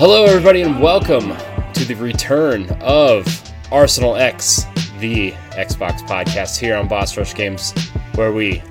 Hello, 0.00 0.24
everybody, 0.24 0.62
and 0.62 0.80
welcome 0.80 1.36
to 1.74 1.84
the 1.84 1.92
return 1.92 2.66
of 2.80 3.26
Arsenal 3.70 4.16
X, 4.16 4.64
the 4.98 5.32
Xbox 5.50 6.00
podcast 6.08 6.58
here 6.58 6.74
on 6.74 6.88
Boss 6.88 7.18
Rush 7.18 7.34
Games, 7.34 7.74
where 8.14 8.32
we 8.32 8.62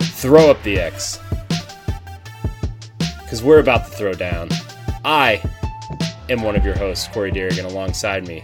throw 0.00 0.50
up 0.50 0.60
the 0.64 0.80
X. 0.80 1.20
Because 3.22 3.40
we're 3.40 3.60
about 3.60 3.84
to 3.84 3.92
throw 3.92 4.14
down. 4.14 4.48
I 5.04 5.40
am 6.28 6.42
one 6.42 6.56
of 6.56 6.64
your 6.64 6.76
hosts, 6.76 7.06
Corey 7.06 7.30
Deering, 7.30 7.60
and 7.60 7.68
alongside 7.68 8.26
me, 8.26 8.42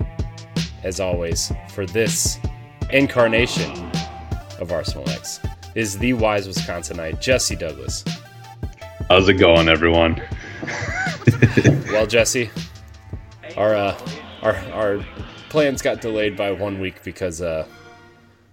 as 0.85 1.01
always, 1.01 1.51
for 1.71 1.85
this 1.85 2.39
incarnation 2.91 3.73
of 4.61 4.71
Arsenal 4.71 5.11
X 5.11 5.41
is 5.75 5.99
the 5.99 6.13
wise 6.13 6.47
Wisconsinite, 6.47 7.21
Jesse 7.21 7.57
Douglas. 7.57 8.05
How's 9.09 9.29
it 9.29 9.35
going, 9.35 9.69
everyone? 9.69 10.23
well, 11.93 12.07
Jesse, 12.07 12.51
our 13.57 13.75
uh, 13.75 13.99
our 14.43 14.57
our 14.73 15.07
plans 15.49 15.83
got 15.83 16.01
delayed 16.01 16.37
by 16.37 16.53
one 16.53 16.81
week 16.81 17.03
because 17.03 17.43
uh, 17.43 17.67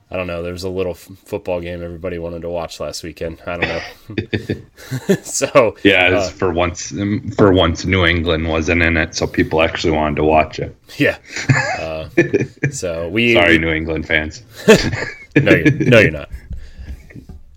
I 0.09 0.16
don't 0.16 0.27
know. 0.27 0.41
There 0.41 0.53
was 0.53 0.63
a 0.63 0.70
little 0.70 0.94
f- 0.94 1.09
football 1.26 1.59
game 1.59 1.84
everybody 1.84 2.17
wanted 2.17 2.41
to 2.44 2.50
watch 2.50 2.80
last 2.80 3.03
weekend. 3.03 3.41
I 3.45 3.58
don't 3.58 4.48
know. 4.48 5.16
so 5.22 5.76
yeah, 5.84 6.08
uh, 6.08 6.30
for 6.30 6.53
once, 6.53 6.94
um, 6.94 7.30
for 7.31 7.52
once, 7.52 7.84
New 7.86 8.05
England 8.05 8.48
wasn't 8.48 8.84
in 8.84 8.95
it, 8.95 9.16
so 9.16 9.28
people 9.28 9.62
actually 9.62 9.91
wanted 9.91 10.16
to 10.17 10.23
watch 10.23 10.59
it. 10.59 10.75
Yeah. 10.98 11.17
Uh, 11.78 12.09
so 12.72 13.08
we 13.08 13.36
sorry, 13.36 13.59
New 13.59 13.70
England 13.70 14.08
fans. 14.08 14.42
no, 15.36 15.52
you're, 15.52 15.72
no, 15.72 16.00
you're 16.00 16.11
not. 16.11 16.30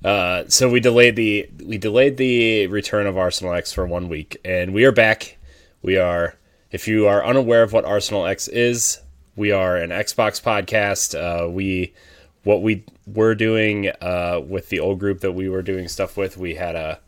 Uh, 0.04 0.44
so 0.48 0.68
we 0.68 0.80
delayed 0.80 1.16
the 1.16 1.48
we 1.64 1.76
delayed 1.76 2.16
the 2.16 2.66
return 2.68 3.06
of 3.06 3.18
Arsenal 3.18 3.52
X 3.52 3.72
for 3.72 3.86
one 3.86 4.08
week, 4.08 4.38
and 4.44 4.72
we 4.72 4.84
are 4.84 4.92
back. 4.92 5.38
We 5.82 5.98
are. 5.98 6.36
If 6.70 6.86
you 6.86 7.06
are 7.06 7.24
unaware 7.24 7.64
of 7.64 7.72
what 7.72 7.84
Arsenal 7.84 8.26
X 8.26 8.46
is, 8.48 9.00
we 9.36 9.50
are 9.50 9.76
an 9.76 9.90
Xbox 9.90 10.40
podcast. 10.40 11.14
Uh, 11.18 11.50
we 11.50 11.92
what 12.44 12.62
we 12.62 12.84
were 13.06 13.34
doing 13.34 13.90
uh, 14.00 14.40
with 14.46 14.70
the 14.70 14.80
old 14.80 14.98
group 14.98 15.20
that 15.20 15.32
we 15.32 15.48
were 15.48 15.62
doing 15.62 15.88
stuff 15.88 16.16
with. 16.16 16.38
We 16.38 16.54
had 16.54 16.76
a 16.76 17.00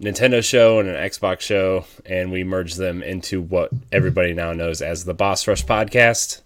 Nintendo 0.00 0.42
show 0.44 0.78
and 0.78 0.88
an 0.88 0.94
Xbox 0.94 1.40
show, 1.40 1.86
and 2.06 2.30
we 2.30 2.44
merged 2.44 2.78
them 2.78 3.02
into 3.02 3.40
what 3.40 3.70
everybody 3.90 4.32
now 4.32 4.52
knows 4.52 4.80
as 4.80 5.04
the 5.04 5.14
Boss 5.14 5.46
Rush 5.48 5.64
podcast. 5.64 6.42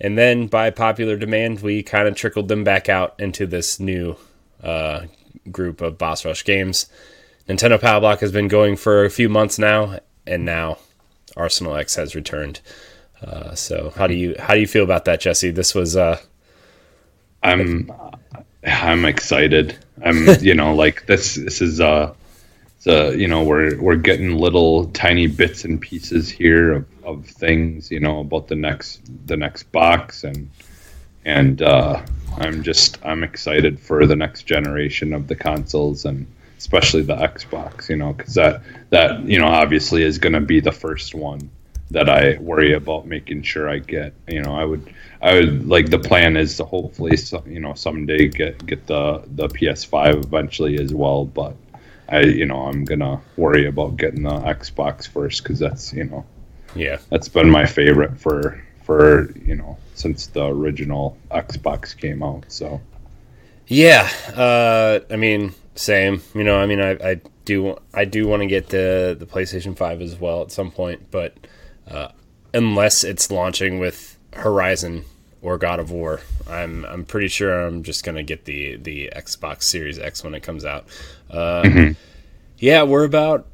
And 0.00 0.18
then, 0.18 0.46
by 0.48 0.70
popular 0.70 1.16
demand, 1.16 1.60
we 1.60 1.82
kind 1.82 2.08
of 2.08 2.16
trickled 2.16 2.48
them 2.48 2.64
back 2.64 2.88
out 2.88 3.14
into 3.18 3.46
this 3.46 3.78
new 3.78 4.16
uh, 4.62 5.06
group 5.50 5.80
of 5.80 5.98
Boss 5.98 6.24
Rush 6.24 6.44
games. 6.44 6.86
Nintendo 7.48 7.80
Power 7.80 8.00
Block 8.00 8.20
has 8.20 8.32
been 8.32 8.48
going 8.48 8.76
for 8.76 9.04
a 9.04 9.10
few 9.10 9.28
months 9.28 9.58
now, 9.58 9.98
and 10.26 10.44
now 10.44 10.78
Arsenal 11.36 11.74
X 11.76 11.96
has 11.96 12.14
returned. 12.14 12.60
Uh, 13.22 13.54
so 13.54 13.92
how 13.96 14.06
do 14.06 14.14
you 14.14 14.34
how 14.38 14.54
do 14.54 14.60
you 14.60 14.66
feel 14.66 14.84
about 14.84 15.04
that, 15.04 15.20
Jesse? 15.20 15.50
This 15.50 15.74
was 15.74 15.96
uh, 15.96 16.20
I'm 17.42 17.90
I'm 18.64 19.04
excited. 19.04 19.76
I'm 20.02 20.26
you 20.40 20.54
know 20.54 20.74
like 20.74 21.06
this 21.06 21.34
this 21.34 21.60
is 21.60 21.80
uh 21.80 22.14
so 22.78 23.10
you 23.10 23.28
know 23.28 23.42
we're 23.42 23.80
we're 23.80 23.96
getting 23.96 24.36
little 24.36 24.86
tiny 24.86 25.26
bits 25.26 25.64
and 25.64 25.80
pieces 25.80 26.30
here 26.30 26.72
of, 26.72 26.86
of 27.04 27.26
things 27.26 27.90
you 27.90 28.00
know 28.00 28.20
about 28.20 28.48
the 28.48 28.56
next 28.56 29.00
the 29.26 29.36
next 29.36 29.64
box 29.64 30.24
and 30.24 30.50
and 31.24 31.62
uh, 31.62 32.02
I'm 32.38 32.62
just 32.62 32.98
I'm 33.04 33.22
excited 33.22 33.78
for 33.78 34.06
the 34.06 34.16
next 34.16 34.44
generation 34.44 35.12
of 35.12 35.26
the 35.26 35.36
consoles 35.36 36.04
and 36.04 36.26
especially 36.58 37.00
the 37.02 37.16
Xbox, 37.16 37.88
you 37.88 37.96
know, 37.96 38.12
because 38.12 38.34
that 38.34 38.62
that 38.90 39.24
you 39.24 39.38
know 39.38 39.46
obviously 39.46 40.02
is 40.02 40.18
going 40.18 40.34
to 40.34 40.40
be 40.40 40.60
the 40.60 40.72
first 40.72 41.14
one 41.14 41.50
that 41.90 42.08
I 42.08 42.38
worry 42.38 42.74
about 42.74 43.06
making 43.06 43.42
sure 43.42 43.68
I 43.68 43.78
get. 43.78 44.14
You 44.28 44.42
know, 44.42 44.54
I 44.54 44.64
would 44.64 44.92
I 45.22 45.34
would 45.34 45.68
like 45.68 45.90
the 45.90 45.98
plan 45.98 46.36
is 46.36 46.56
to 46.58 46.64
hopefully 46.64 47.16
you 47.46 47.60
know 47.60 47.74
someday 47.74 48.28
get 48.28 48.64
get 48.66 48.86
the 48.86 49.22
the 49.34 49.48
PS5 49.48 50.24
eventually 50.24 50.78
as 50.80 50.94
well, 50.94 51.24
but 51.24 51.56
I 52.08 52.20
you 52.20 52.46
know 52.46 52.66
I'm 52.66 52.84
gonna 52.84 53.20
worry 53.36 53.66
about 53.66 53.96
getting 53.96 54.22
the 54.22 54.30
Xbox 54.30 55.08
first 55.08 55.42
because 55.42 55.58
that's 55.58 55.92
you 55.92 56.04
know 56.04 56.24
yeah 56.76 56.98
that's 57.08 57.28
been 57.28 57.50
my 57.50 57.66
favorite 57.66 58.18
for 58.18 58.62
for 58.90 59.30
you 59.44 59.54
know 59.54 59.78
since 59.94 60.26
the 60.26 60.44
original 60.44 61.16
Xbox 61.30 61.96
came 61.96 62.24
out. 62.24 62.44
So 62.48 62.80
yeah, 63.68 64.08
uh, 64.34 64.98
I 65.08 65.14
mean 65.14 65.54
same. 65.76 66.22
You 66.34 66.42
know, 66.42 66.58
I 66.58 66.66
mean 66.66 66.80
I, 66.80 66.90
I 67.10 67.20
do 67.44 67.78
I 67.94 68.04
do 68.04 68.26
want 68.26 68.42
to 68.42 68.48
get 68.48 68.70
the 68.70 69.16
the 69.16 69.26
PlayStation 69.26 69.76
Five 69.76 70.02
as 70.02 70.16
well 70.16 70.42
at 70.42 70.50
some 70.50 70.72
point, 70.72 71.08
but 71.12 71.36
uh, 71.88 72.08
unless 72.52 73.04
it's 73.04 73.30
launching 73.30 73.78
with 73.78 74.18
Horizon 74.32 75.04
or 75.40 75.56
God 75.56 75.78
of 75.78 75.92
War, 75.92 76.20
I'm 76.48 76.84
I'm 76.84 77.04
pretty 77.04 77.28
sure 77.28 77.64
I'm 77.64 77.84
just 77.84 78.04
gonna 78.04 78.24
get 78.24 78.44
the 78.44 78.74
the 78.74 79.12
Xbox 79.14 79.62
Series 79.62 80.00
X 80.00 80.24
when 80.24 80.34
it 80.34 80.42
comes 80.42 80.64
out. 80.64 80.86
Uh, 81.30 81.62
mm-hmm. 81.62 81.92
Yeah, 82.58 82.82
we're 82.82 83.04
about 83.04 83.46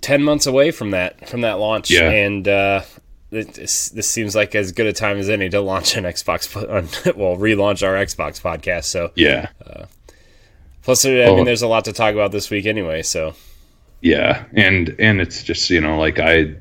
ten 0.00 0.22
months 0.22 0.46
away 0.46 0.70
from 0.70 0.92
that 0.92 1.28
from 1.28 1.40
that 1.40 1.54
launch, 1.54 1.90
yeah. 1.90 2.08
and 2.08 2.46
uh, 2.46 2.82
this, 3.42 3.88
this 3.90 4.08
seems 4.08 4.34
like 4.34 4.54
as 4.54 4.72
good 4.72 4.86
a 4.86 4.92
time 4.92 5.18
as 5.18 5.28
any 5.28 5.48
to 5.50 5.60
launch 5.60 5.96
an 5.96 6.04
Xbox, 6.04 6.54
well, 7.16 7.36
relaunch 7.36 7.86
our 7.86 7.94
Xbox 7.94 8.40
podcast. 8.40 8.84
So 8.84 9.12
yeah. 9.14 9.48
Uh, 9.64 9.86
plus, 10.82 11.04
I 11.04 11.10
well, 11.10 11.36
mean, 11.36 11.44
there's 11.44 11.62
a 11.62 11.68
lot 11.68 11.84
to 11.86 11.92
talk 11.92 12.14
about 12.14 12.32
this 12.32 12.50
week 12.50 12.66
anyway. 12.66 13.02
So 13.02 13.34
yeah, 14.00 14.44
and 14.52 14.94
and 14.98 15.20
it's 15.20 15.42
just 15.42 15.70
you 15.70 15.80
know 15.80 15.98
like 15.98 16.18
I, 16.18 16.54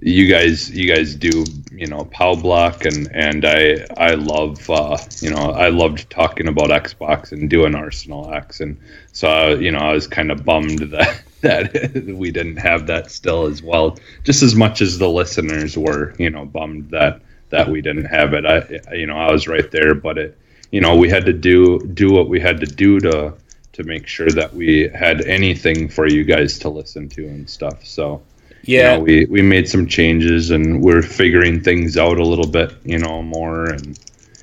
you 0.00 0.28
guys 0.28 0.70
you 0.70 0.92
guys 0.92 1.14
do 1.14 1.44
you 1.72 1.86
know 1.86 2.04
Pow 2.12 2.34
Block 2.34 2.84
and 2.84 3.08
and 3.12 3.44
I 3.44 3.84
I 3.96 4.14
love 4.14 4.70
uh, 4.70 4.96
you 5.20 5.30
know 5.30 5.50
I 5.50 5.68
loved 5.68 6.08
talking 6.10 6.48
about 6.48 6.70
Xbox 6.70 7.32
and 7.32 7.50
doing 7.50 7.74
Arsenal 7.74 8.32
X 8.32 8.60
and 8.60 8.78
so 9.12 9.54
you 9.54 9.70
know 9.70 9.80
I 9.80 9.92
was 9.92 10.06
kind 10.06 10.30
of 10.30 10.44
bummed 10.44 10.78
that 10.90 11.22
that 11.44 11.94
we 12.16 12.30
didn't 12.30 12.56
have 12.56 12.86
that 12.88 13.10
still 13.10 13.46
as 13.46 13.62
well, 13.62 13.96
just 14.24 14.42
as 14.42 14.54
much 14.54 14.82
as 14.82 14.98
the 14.98 15.08
listeners 15.08 15.78
were, 15.78 16.14
you 16.18 16.30
know, 16.30 16.44
bummed 16.44 16.90
that 16.90 17.20
that 17.50 17.68
we 17.68 17.80
didn't 17.80 18.06
have 18.06 18.34
it. 18.34 18.44
I, 18.44 18.94
you 18.94 19.06
know, 19.06 19.16
I 19.16 19.30
was 19.30 19.46
right 19.46 19.70
there, 19.70 19.94
but 19.94 20.18
it, 20.18 20.38
you 20.72 20.80
know, 20.80 20.96
we 20.96 21.08
had 21.08 21.24
to 21.26 21.32
do 21.32 21.78
do 21.78 22.10
what 22.10 22.28
we 22.28 22.40
had 22.40 22.60
to 22.60 22.66
do 22.66 22.98
to 23.00 23.34
to 23.74 23.84
make 23.84 24.06
sure 24.06 24.30
that 24.30 24.54
we 24.54 24.88
had 24.88 25.20
anything 25.22 25.88
for 25.88 26.06
you 26.06 26.24
guys 26.24 26.58
to 26.60 26.68
listen 26.68 27.08
to 27.10 27.26
and 27.26 27.48
stuff. 27.48 27.84
So, 27.84 28.22
yeah, 28.62 28.92
you 28.92 28.98
know, 28.98 29.04
we 29.04 29.24
we 29.26 29.42
made 29.42 29.68
some 29.68 29.86
changes 29.86 30.50
and 30.50 30.82
we're 30.82 31.02
figuring 31.02 31.60
things 31.60 31.96
out 31.96 32.18
a 32.18 32.24
little 32.24 32.48
bit, 32.48 32.74
you 32.84 32.98
know, 32.98 33.22
more 33.22 33.66
and 33.66 33.98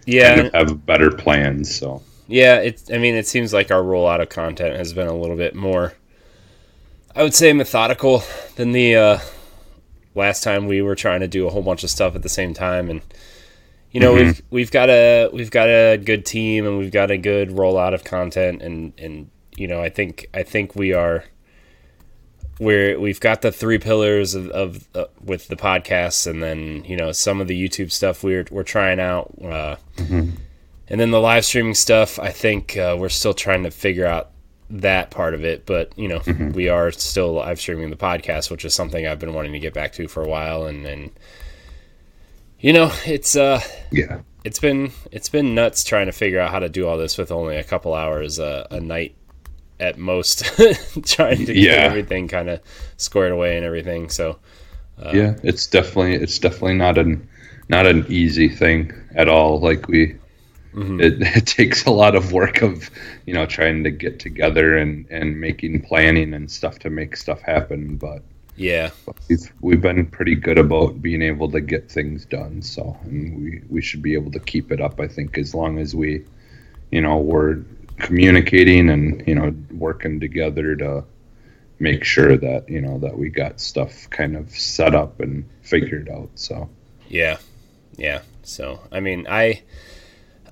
yeah, 0.05 0.35
kind 0.35 0.47
of 0.47 0.53
have 0.53 0.85
better 0.85 1.11
plans. 1.11 1.73
So. 1.75 2.01
Yeah, 2.27 2.59
it's. 2.59 2.89
I 2.89 2.97
mean, 2.97 3.15
it 3.15 3.27
seems 3.27 3.51
like 3.51 3.71
our 3.71 3.81
rollout 3.81 4.21
of 4.21 4.29
content 4.29 4.77
has 4.77 4.93
been 4.93 5.07
a 5.07 5.13
little 5.13 5.35
bit 5.35 5.53
more 5.53 5.93
I 7.15 7.23
would 7.23 7.33
say 7.33 7.51
methodical 7.53 8.23
than 8.55 8.71
the 8.71 8.95
uh, 8.95 9.19
last 10.15 10.43
time 10.43 10.67
we 10.67 10.81
were 10.81 10.95
trying 10.95 11.19
to 11.21 11.27
do 11.27 11.47
a 11.47 11.49
whole 11.49 11.61
bunch 11.61 11.83
of 11.83 11.89
stuff 11.89 12.15
at 12.15 12.23
the 12.23 12.29
same 12.29 12.53
time, 12.53 12.89
and 12.89 13.01
you 13.91 13.99
know 13.99 14.13
mm-hmm. 14.13 14.27
we've 14.27 14.41
we've 14.49 14.71
got 14.71 14.89
a 14.89 15.29
we've 15.33 15.51
got 15.51 15.67
a 15.67 15.97
good 15.97 16.25
team 16.25 16.65
and 16.65 16.77
we've 16.77 16.91
got 16.91 17.11
a 17.11 17.17
good 17.17 17.49
rollout 17.49 17.93
of 17.93 18.03
content, 18.03 18.61
and 18.61 18.93
and 18.97 19.29
you 19.55 19.67
know 19.67 19.81
I 19.81 19.89
think 19.89 20.27
I 20.33 20.43
think 20.43 20.75
we 20.75 20.93
are 20.93 21.25
we're 22.59 22.99
we've 22.99 23.19
got 23.19 23.41
the 23.41 23.51
three 23.51 23.79
pillars 23.79 24.35
of, 24.35 24.47
of 24.49 24.87
uh, 24.95 25.05
with 25.21 25.47
the 25.47 25.55
podcasts, 25.55 26.27
and 26.27 26.41
then 26.41 26.85
you 26.85 26.95
know 26.95 27.11
some 27.11 27.41
of 27.41 27.47
the 27.47 27.67
YouTube 27.67 27.91
stuff 27.91 28.23
we're 28.23 28.45
we're 28.51 28.63
trying 28.63 28.99
out. 28.99 29.33
Uh, 29.41 29.75
mm-hmm. 29.97 30.29
And 30.87 30.99
then 30.99 31.11
the 31.11 31.21
live 31.21 31.45
streaming 31.45 31.73
stuff, 31.73 32.19
I 32.19 32.31
think 32.31 32.75
uh, 32.75 32.97
we're 32.99 33.07
still 33.07 33.33
trying 33.33 33.63
to 33.63 33.71
figure 33.71 34.05
out 34.05 34.30
that 34.71 35.11
part 35.11 35.33
of 35.33 35.43
it, 35.43 35.65
but 35.65 35.97
you 35.97 36.07
know, 36.07 36.19
mm-hmm. 36.19 36.51
we 36.51 36.69
are 36.69 36.91
still 36.91 37.33
live 37.33 37.59
streaming 37.59 37.89
the 37.89 37.95
podcast, 37.95 38.49
which 38.49 38.65
is 38.65 38.73
something 38.73 39.05
I've 39.05 39.19
been 39.19 39.33
wanting 39.33 39.53
to 39.53 39.59
get 39.59 39.73
back 39.73 39.93
to 39.93 40.07
for 40.07 40.23
a 40.23 40.27
while, 40.27 40.65
and 40.65 40.85
and 40.85 41.11
you 42.59 42.73
know, 42.73 42.91
it's 43.05 43.35
uh, 43.35 43.61
yeah, 43.91 44.21
it's 44.43 44.59
been 44.59 44.91
it's 45.11 45.29
been 45.29 45.53
nuts 45.53 45.83
trying 45.83 46.05
to 46.05 46.11
figure 46.11 46.39
out 46.39 46.51
how 46.51 46.59
to 46.59 46.69
do 46.69 46.87
all 46.87 46.97
this 46.97 47.17
with 47.17 47.31
only 47.31 47.57
a 47.57 47.63
couple 47.63 47.93
hours 47.93 48.39
uh, 48.39 48.67
a 48.71 48.79
night 48.79 49.15
at 49.79 49.97
most, 49.97 50.45
trying 51.05 51.45
to 51.45 51.53
yeah. 51.53 51.71
get 51.71 51.79
everything 51.79 52.27
kind 52.27 52.49
of 52.49 52.61
squared 52.97 53.31
away 53.31 53.57
and 53.57 53.65
everything. 53.65 54.09
So 54.09 54.39
uh, 55.03 55.11
yeah, 55.13 55.35
it's 55.43 55.67
definitely 55.67 56.15
it's 56.15 56.39
definitely 56.39 56.75
not 56.75 56.97
an 56.97 57.27
not 57.67 57.85
an 57.87 58.05
easy 58.07 58.47
thing 58.47 58.93
at 59.15 59.27
all. 59.27 59.59
Like 59.59 59.87
we 59.87 60.15
Mm-hmm. 60.73 61.01
It, 61.01 61.21
it, 61.37 61.45
takes 61.47 61.85
a 61.85 61.91
lot 61.91 62.15
of 62.15 62.31
work 62.31 62.61
of 62.61 62.89
you 63.25 63.33
know 63.33 63.45
trying 63.45 63.83
to 63.83 63.91
get 63.91 64.19
together 64.19 64.77
and 64.77 65.05
and 65.09 65.39
making 65.39 65.81
planning 65.81 66.33
and 66.33 66.49
stuff 66.49 66.79
to 66.79 66.89
make 66.89 67.17
stuff 67.17 67.41
happen 67.41 67.97
but 67.97 68.21
yeah 68.55 68.89
we've 69.27 69.51
we've 69.61 69.81
been 69.81 70.05
pretty 70.05 70.35
good 70.35 70.57
about 70.57 71.01
being 71.01 71.21
able 71.21 71.49
to 71.51 71.59
get 71.59 71.91
things 71.91 72.25
done 72.25 72.61
so 72.61 72.97
and 73.03 73.43
we 73.43 73.61
we 73.69 73.81
should 73.81 74.01
be 74.01 74.13
able 74.13 74.31
to 74.31 74.39
keep 74.39 74.71
it 74.71 74.79
up 74.79 74.99
i 74.99 75.07
think 75.07 75.37
as 75.37 75.53
long 75.53 75.77
as 75.77 75.93
we 75.93 76.23
you 76.91 77.01
know 77.01 77.17
we're 77.17 77.63
communicating 77.97 78.89
and 78.89 79.25
you 79.27 79.35
know 79.35 79.53
working 79.71 80.19
together 80.19 80.75
to 80.75 81.03
make 81.81 82.03
sure 82.03 82.37
that 82.37 82.69
you 82.69 82.79
know 82.79 82.99
that 82.99 83.17
we 83.17 83.29
got 83.29 83.59
stuff 83.59 84.07
kind 84.11 84.37
of 84.37 84.51
set 84.51 84.93
up 84.93 85.19
and 85.19 85.43
figured 85.63 86.07
out. 86.09 86.29
So 86.35 86.69
yeah, 87.09 87.37
yeah. 87.97 88.21
So 88.43 88.79
I 88.91 88.99
mean, 88.99 89.25
I 89.27 89.63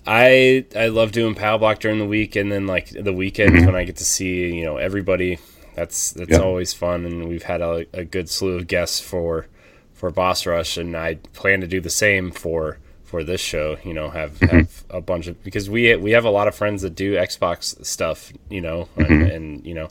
I 0.05 0.65
I 0.75 0.87
love 0.87 1.11
doing 1.11 1.35
paddle 1.35 1.59
block 1.59 1.79
during 1.79 1.99
the 1.99 2.05
week, 2.05 2.35
and 2.35 2.51
then 2.51 2.67
like 2.67 2.89
the 2.89 3.13
weekends 3.13 3.53
mm-hmm. 3.53 3.65
when 3.65 3.75
I 3.75 3.83
get 3.83 3.97
to 3.97 4.05
see 4.05 4.53
you 4.53 4.65
know 4.65 4.77
everybody. 4.77 5.39
That's 5.75 6.11
that's 6.11 6.31
yep. 6.31 6.41
always 6.41 6.73
fun, 6.73 7.05
and 7.05 7.29
we've 7.29 7.43
had 7.43 7.61
a, 7.61 7.85
a 7.93 8.03
good 8.03 8.29
slew 8.29 8.57
of 8.57 8.67
guests 8.67 8.99
for 8.99 9.47
for 9.93 10.09
Boss 10.11 10.45
Rush, 10.45 10.77
and 10.77 10.95
I 10.95 11.15
plan 11.15 11.61
to 11.61 11.67
do 11.67 11.81
the 11.81 11.89
same 11.89 12.31
for 12.31 12.79
for 13.03 13.23
this 13.23 13.41
show. 13.41 13.77
You 13.83 13.93
know, 13.93 14.09
have 14.09 14.39
mm-hmm. 14.39 14.57
have 14.57 14.83
a 14.89 15.01
bunch 15.01 15.27
of 15.27 15.41
because 15.43 15.69
we 15.69 15.95
we 15.95 16.11
have 16.11 16.25
a 16.25 16.29
lot 16.29 16.47
of 16.47 16.55
friends 16.55 16.81
that 16.81 16.95
do 16.95 17.15
Xbox 17.15 17.85
stuff. 17.85 18.31
You 18.49 18.61
know, 18.61 18.89
mm-hmm. 18.97 19.13
and, 19.13 19.31
and, 19.31 19.65
you 19.65 19.73
know, 19.73 19.89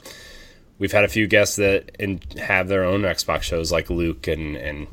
we've 0.78 0.92
had 0.92 1.04
a 1.04 1.08
few 1.08 1.26
guests 1.26 1.56
that 1.56 1.90
and 1.98 2.24
have 2.38 2.68
their 2.68 2.84
own 2.84 3.02
Xbox 3.02 3.42
shows, 3.42 3.70
like 3.70 3.90
Luke 3.90 4.26
and 4.26 4.56
and 4.56 4.86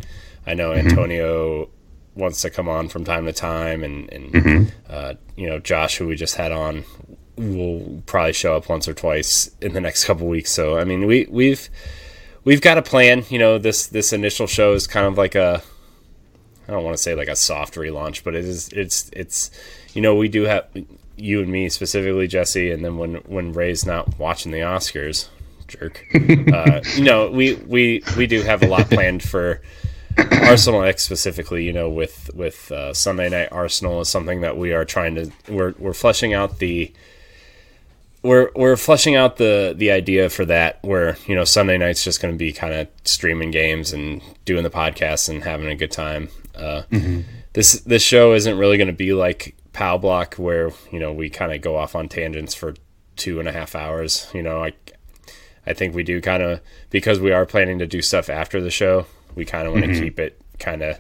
I 0.46 0.54
know 0.54 0.72
mm-hmm. 0.72 0.88
Antonio 0.88 1.70
wants 2.16 2.42
to 2.42 2.50
come 2.50 2.68
on 2.68 2.90
from 2.90 3.04
time 3.04 3.26
to 3.26 3.34
time, 3.34 3.84
and 3.84 4.12
and 4.12 4.34
mm-hmm. 4.34 4.64
uh, 4.90 5.14
you 5.36 5.48
know 5.48 5.60
Josh, 5.60 5.98
who 5.98 6.08
we 6.08 6.16
just 6.16 6.36
had 6.36 6.52
on, 6.52 6.84
will 7.38 8.02
probably 8.06 8.34
show 8.34 8.56
up 8.56 8.70
once 8.70 8.88
or 8.88 8.94
twice 8.94 9.52
in 9.62 9.74
the 9.74 9.82
next 9.82 10.06
couple 10.06 10.28
weeks. 10.28 10.52
So 10.52 10.78
I 10.78 10.84
mean, 10.84 11.06
we 11.06 11.28
we've 11.30 11.70
we've 12.44 12.62
got 12.62 12.78
a 12.78 12.82
plan. 12.82 13.24
You 13.30 13.40
know, 13.40 13.58
this 13.58 13.88
this 13.88 14.14
initial 14.14 14.48
show 14.48 14.74
is 14.74 14.88
kind 14.88 15.06
of 15.06 15.18
like 15.18 15.36
a 15.36 15.62
I 16.68 16.72
don't 16.72 16.84
want 16.84 16.98
to 16.98 17.02
say 17.04 17.16
like 17.16 17.28
a 17.28 17.36
soft 17.36 17.76
relaunch, 17.76 18.24
but 18.24 18.36
it 18.36 18.46
is 18.46 18.70
it's 18.70 19.10
it's 19.14 19.52
you 19.94 20.02
know 20.02 20.16
we 20.16 20.28
do 20.28 20.44
have 20.44 20.68
you 21.18 21.42
and 21.42 21.52
me 21.52 21.70
specifically, 21.70 22.28
Jesse, 22.28 22.72
and 22.72 22.84
then 22.84 22.98
when 22.98 23.16
when 23.26 23.54
Ray's 23.54 23.86
not 23.86 24.18
watching 24.18 24.52
the 24.52 24.60
Oscars, 24.60 25.28
jerk. 25.68 26.06
uh, 26.54 26.82
you 26.96 27.04
know, 27.04 27.30
we 27.30 27.56
we 27.56 28.04
we 28.18 28.28
do 28.28 28.42
have 28.42 28.64
a 28.64 28.68
lot 28.68 28.90
planned 28.90 29.24
for 29.24 29.62
Arsenal 30.18 30.84
X 30.84 31.04
specifically, 31.04 31.64
you 31.64 31.74
know, 31.74 31.90
with 31.90 32.30
with 32.34 32.72
uh, 32.72 32.94
Sunday 32.94 33.30
Night 33.30 33.50
Arsenal 33.52 34.02
is 34.02 34.10
something 34.10 34.42
that 34.42 34.58
we 34.58 34.74
are 34.74 34.86
trying 34.86 35.16
to 35.16 35.32
we're 35.50 35.74
we're 35.78 35.94
fleshing 35.94 36.34
out 36.34 36.60
the 36.60 36.94
we're 38.24 38.50
we're 38.56 38.78
fleshing 38.78 39.16
out 39.16 39.38
the 39.38 39.74
the 39.78 39.92
idea 39.92 40.30
for 40.30 40.46
that 40.46 40.80
where 40.84 41.18
you 41.28 41.36
know 41.36 41.44
Sunday 41.44 41.78
night's 41.78 42.04
just 42.04 42.22
going 42.22 42.34
to 42.34 42.38
be 42.38 42.52
kind 42.52 42.74
of 42.74 42.88
streaming 43.04 43.52
games 43.52 43.94
and 43.94 44.22
doing 44.46 44.64
the 44.64 44.70
podcast 44.70 45.30
and 45.30 45.44
having 45.44 45.68
a 45.68 45.76
good 45.76 45.92
time. 45.92 46.30
Uh, 46.56 46.84
mm-hmm. 46.90 47.22
This 47.54 47.82
this 47.82 48.04
show 48.04 48.34
isn't 48.34 48.58
really 48.58 48.78
going 48.78 48.88
to 48.88 48.94
be 48.94 49.14
like 49.14 49.56
Pow 49.74 49.98
Block 49.98 50.36
where 50.36 50.72
you 50.92 51.00
know 51.00 51.14
we 51.14 51.30
kind 51.30 51.54
of 51.54 51.62
go 51.62 51.78
off 51.78 51.96
on 51.96 52.10
tangents 52.10 52.56
for 52.56 52.74
two 53.16 53.40
and 53.40 53.48
a 53.48 53.52
half 53.52 53.76
hours. 53.76 54.28
You 54.34 54.42
know, 54.42 54.64
I 54.64 54.74
I 55.68 55.74
think 55.74 55.94
we 55.94 56.04
do 56.04 56.22
kind 56.22 56.42
of 56.42 56.62
because 56.90 57.20
we 57.20 57.32
are 57.32 57.46
planning 57.46 57.80
to 57.80 57.88
do 57.88 58.02
stuff 58.02 58.30
after 58.30 58.62
the 58.62 58.72
show 58.72 59.06
we 59.36 59.46
kind 59.46 59.68
of 59.68 59.74
want 59.74 59.86
to 59.86 59.92
mm-hmm. 59.92 60.04
keep 60.04 60.20
it 60.20 60.40
kind 60.60 60.82
of 60.82 61.00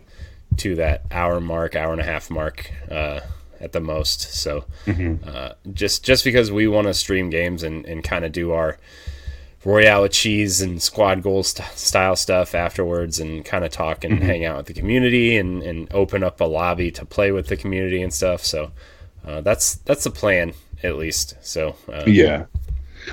to 0.58 0.76
that 0.76 1.04
hour 1.12 1.40
mark, 1.40 1.76
hour 1.76 1.92
and 1.92 2.02
a 2.02 2.06
half 2.06 2.30
mark 2.30 2.72
uh, 2.90 3.22
at 3.60 3.72
the 3.72 3.80
most. 3.80 4.34
So 4.34 4.66
mm-hmm. 4.86 5.28
uh, 5.28 5.54
just 5.74 6.04
just 6.04 6.24
because 6.24 6.52
we 6.52 6.68
want 6.68 6.88
to 6.88 6.94
stream 6.94 7.30
games 7.30 7.64
and, 7.64 7.86
and 7.86 8.04
kind 8.04 8.26
of 8.26 8.32
do 8.32 8.52
our 8.52 8.78
Royale 9.64 10.08
cheese 10.08 10.62
and 10.62 10.80
squad 10.80 11.24
goals 11.24 11.50
st- 11.50 11.68
style 11.76 12.16
stuff 12.16 12.54
afterwards 12.54 13.20
and 13.20 13.44
kind 13.44 13.66
of 13.66 13.72
talk 13.72 14.04
and 14.04 14.16
mm-hmm. 14.20 14.26
hang 14.26 14.46
out 14.46 14.58
with 14.58 14.68
the 14.68 14.74
community 14.74 15.38
and, 15.38 15.64
and 15.64 15.92
open 15.92 16.24
up 16.24 16.40
a 16.40 16.46
lobby 16.46 16.92
to 16.92 17.04
play 17.04 17.32
with 17.32 17.48
the 17.48 17.58
community 17.58 18.04
and 18.04 18.14
stuff. 18.14 18.46
So 18.46 18.72
uh, 19.26 19.42
that's 19.42 19.76
that's 19.78 20.04
the 20.04 20.12
plan 20.12 20.54
at 20.84 20.98
least. 20.98 21.36
So 21.42 21.76
uh, 21.92 22.04
yeah, 22.06 22.46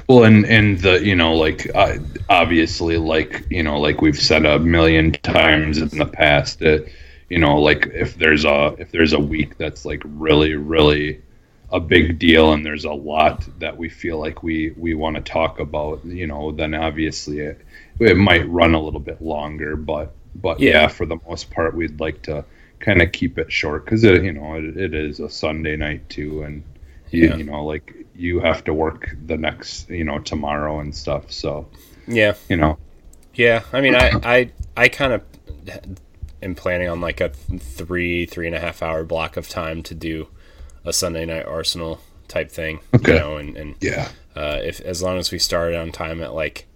well, 0.08 0.24
and 0.24 0.44
and 0.46 0.78
the 0.80 1.04
you 1.04 1.14
know 1.14 1.34
like 1.34 1.70
uh, 1.74 1.98
obviously 2.28 2.96
like 2.96 3.46
you 3.50 3.62
know 3.62 3.80
like 3.80 4.00
we've 4.00 4.18
said 4.18 4.44
a 4.46 4.58
million 4.58 5.12
times 5.12 5.78
in 5.78 5.96
the 5.98 6.06
past 6.06 6.58
that 6.60 6.88
you 7.28 7.38
know 7.38 7.60
like 7.60 7.86
if 7.92 8.16
there's 8.16 8.44
a 8.44 8.74
if 8.78 8.90
there's 8.90 9.12
a 9.12 9.20
week 9.20 9.56
that's 9.58 9.84
like 9.84 10.02
really 10.04 10.54
really 10.54 11.20
a 11.70 11.80
big 11.80 12.18
deal 12.18 12.52
and 12.52 12.64
there's 12.64 12.84
a 12.84 12.92
lot 12.92 13.46
that 13.58 13.76
we 13.76 13.88
feel 13.88 14.18
like 14.18 14.42
we 14.42 14.70
we 14.76 14.94
want 14.94 15.16
to 15.16 15.22
talk 15.22 15.58
about 15.58 16.04
you 16.04 16.26
know 16.26 16.52
then 16.52 16.74
obviously 16.74 17.40
it, 17.40 17.60
it 17.98 18.16
might 18.16 18.46
run 18.48 18.74
a 18.74 18.80
little 18.80 19.00
bit 19.00 19.22
longer 19.22 19.74
but 19.74 20.12
but 20.34 20.60
yeah. 20.60 20.82
yeah 20.82 20.88
for 20.88 21.06
the 21.06 21.18
most 21.26 21.50
part 21.50 21.74
we'd 21.74 21.98
like 21.98 22.20
to 22.22 22.44
kind 22.78 23.00
of 23.00 23.10
keep 23.12 23.38
it 23.38 23.50
short 23.50 23.84
because 23.84 24.04
it 24.04 24.22
you 24.22 24.32
know 24.32 24.56
it, 24.56 24.76
it 24.76 24.94
is 24.94 25.18
a 25.18 25.30
sunday 25.30 25.76
night 25.76 26.06
too 26.10 26.42
and 26.42 26.62
you, 27.12 27.28
yeah. 27.28 27.36
you 27.36 27.44
know 27.44 27.64
like 27.64 27.94
you 28.14 28.40
have 28.40 28.64
to 28.64 28.74
work 28.74 29.14
the 29.26 29.36
next 29.36 29.88
you 29.88 30.04
know 30.04 30.18
tomorrow 30.18 30.80
and 30.80 30.94
stuff 30.94 31.30
so 31.30 31.68
yeah 32.06 32.34
you 32.48 32.56
know 32.56 32.78
yeah 33.34 33.62
i 33.72 33.80
mean 33.80 33.94
i 33.94 34.10
i 34.24 34.50
i 34.76 34.88
kind 34.88 35.12
of 35.12 35.22
am 36.42 36.54
planning 36.54 36.88
on 36.88 37.00
like 37.00 37.20
a 37.20 37.28
three 37.28 38.26
three 38.26 38.46
and 38.46 38.56
a 38.56 38.60
half 38.60 38.82
hour 38.82 39.04
block 39.04 39.36
of 39.36 39.48
time 39.48 39.82
to 39.82 39.94
do 39.94 40.28
a 40.84 40.92
sunday 40.92 41.24
night 41.24 41.46
arsenal 41.46 42.00
type 42.28 42.50
thing 42.50 42.80
okay. 42.94 43.12
you 43.12 43.18
know 43.18 43.36
and, 43.36 43.56
and 43.56 43.76
yeah 43.80 44.08
uh, 44.34 44.58
if 44.62 44.80
as 44.80 45.02
long 45.02 45.18
as 45.18 45.30
we 45.30 45.38
start 45.38 45.74
on 45.74 45.92
time 45.92 46.22
at 46.22 46.32
like 46.32 46.66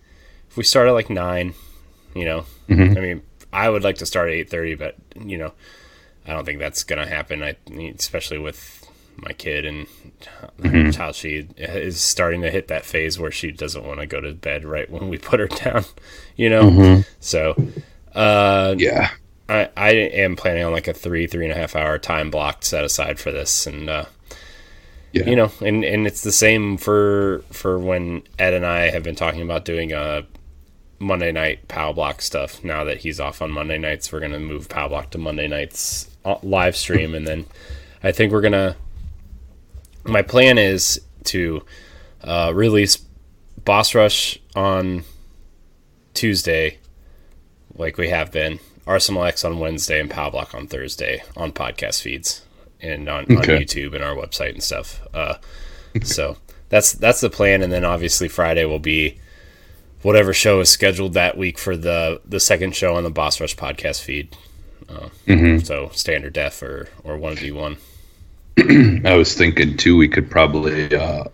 if 0.48 0.58
we 0.58 0.62
start 0.62 0.88
at 0.88 0.92
like 0.92 1.08
nine 1.08 1.54
you 2.14 2.24
know 2.24 2.44
mm-hmm. 2.68 2.96
i 2.96 3.00
mean 3.00 3.22
i 3.52 3.68
would 3.68 3.82
like 3.82 3.96
to 3.96 4.04
start 4.04 4.28
at 4.28 4.34
8.30 4.48 4.78
but 4.78 4.96
you 5.24 5.38
know 5.38 5.52
i 6.26 6.32
don't 6.32 6.44
think 6.44 6.58
that's 6.58 6.84
gonna 6.84 7.06
happen 7.06 7.42
i 7.42 7.56
especially 7.98 8.38
with 8.38 8.75
my 9.16 9.32
kid 9.32 9.64
and 9.64 9.86
mm-hmm. 10.60 10.90
how 10.90 11.12
she 11.12 11.48
is 11.56 12.00
starting 12.00 12.42
to 12.42 12.50
hit 12.50 12.68
that 12.68 12.84
phase 12.84 13.18
where 13.18 13.30
she 13.30 13.50
doesn't 13.50 13.84
want 13.84 14.00
to 14.00 14.06
go 14.06 14.20
to 14.20 14.32
bed 14.32 14.64
right 14.64 14.90
when 14.90 15.08
we 15.08 15.18
put 15.18 15.40
her 15.40 15.48
down, 15.48 15.84
you 16.36 16.50
know? 16.50 16.64
Mm-hmm. 16.64 17.00
So, 17.20 17.54
uh, 18.14 18.74
yeah, 18.78 19.10
I, 19.48 19.70
I 19.76 19.90
am 19.90 20.36
planning 20.36 20.64
on 20.64 20.72
like 20.72 20.88
a 20.88 20.94
three, 20.94 21.26
three 21.26 21.44
and 21.44 21.52
a 21.52 21.56
half 21.56 21.76
hour 21.76 21.98
time 21.98 22.30
block 22.30 22.64
set 22.64 22.84
aside 22.84 23.18
for 23.18 23.30
this. 23.30 23.66
And, 23.66 23.88
uh, 23.88 24.04
yeah. 25.12 25.28
you 25.28 25.36
know, 25.36 25.50
and, 25.60 25.84
and 25.84 26.06
it's 26.06 26.22
the 26.22 26.32
same 26.32 26.76
for, 26.76 27.44
for 27.50 27.78
when 27.78 28.22
Ed 28.38 28.54
and 28.54 28.66
I 28.66 28.90
have 28.90 29.02
been 29.02 29.16
talking 29.16 29.42
about 29.42 29.64
doing 29.64 29.92
a 29.92 30.26
Monday 30.98 31.32
night 31.32 31.68
Pow 31.68 31.92
Block 31.92 32.22
stuff. 32.22 32.62
Now 32.64 32.84
that 32.84 32.98
he's 32.98 33.20
off 33.20 33.42
on 33.42 33.50
Monday 33.50 33.78
nights, 33.78 34.12
we're 34.12 34.20
going 34.20 34.32
to 34.32 34.40
move 34.40 34.68
Pow 34.68 34.88
Block 34.88 35.10
to 35.10 35.18
Monday 35.18 35.48
nights 35.48 36.10
uh, 36.24 36.38
live 36.42 36.76
stream. 36.76 37.14
And 37.14 37.26
then 37.26 37.46
I 38.02 38.12
think 38.12 38.32
we're 38.32 38.40
going 38.40 38.52
to, 38.52 38.76
my 40.06 40.22
plan 40.22 40.58
is 40.58 41.00
to 41.24 41.62
uh, 42.22 42.52
release 42.54 42.96
Boss 43.64 43.94
Rush 43.94 44.38
on 44.54 45.04
Tuesday, 46.14 46.78
like 47.74 47.96
we 47.98 48.08
have 48.08 48.32
been. 48.32 48.58
Arsenal 48.86 49.24
X 49.24 49.44
on 49.44 49.58
Wednesday 49.58 50.00
and 50.00 50.08
Pow 50.08 50.30
Block 50.30 50.54
on 50.54 50.68
Thursday 50.68 51.22
on 51.36 51.50
podcast 51.50 52.00
feeds 52.00 52.42
and 52.80 53.08
on, 53.08 53.24
okay. 53.24 53.34
on 53.34 53.60
YouTube 53.60 53.94
and 53.94 54.04
our 54.04 54.14
website 54.14 54.52
and 54.52 54.62
stuff. 54.62 55.00
Uh, 55.12 55.34
so 56.04 56.36
that's 56.68 56.92
that's 56.92 57.20
the 57.20 57.30
plan, 57.30 57.62
and 57.62 57.72
then 57.72 57.84
obviously 57.84 58.28
Friday 58.28 58.64
will 58.64 58.78
be 58.78 59.18
whatever 60.02 60.32
show 60.32 60.60
is 60.60 60.70
scheduled 60.70 61.14
that 61.14 61.36
week 61.36 61.58
for 61.58 61.76
the 61.76 62.20
the 62.24 62.40
second 62.40 62.76
show 62.76 62.94
on 62.94 63.02
the 63.02 63.10
Boss 63.10 63.40
Rush 63.40 63.56
podcast 63.56 64.02
feed. 64.02 64.36
Uh, 64.88 65.08
mm-hmm. 65.26 65.58
So 65.64 65.90
standard 65.92 66.34
def 66.34 66.62
or 66.62 66.88
or 67.02 67.16
one 67.16 67.34
v 67.34 67.50
one. 67.50 67.78
I 69.04 69.14
was 69.14 69.34
thinking 69.34 69.76
too, 69.76 69.96
we 69.96 70.08
could 70.08 70.30
probably 70.30 70.94
uh, 70.94 71.24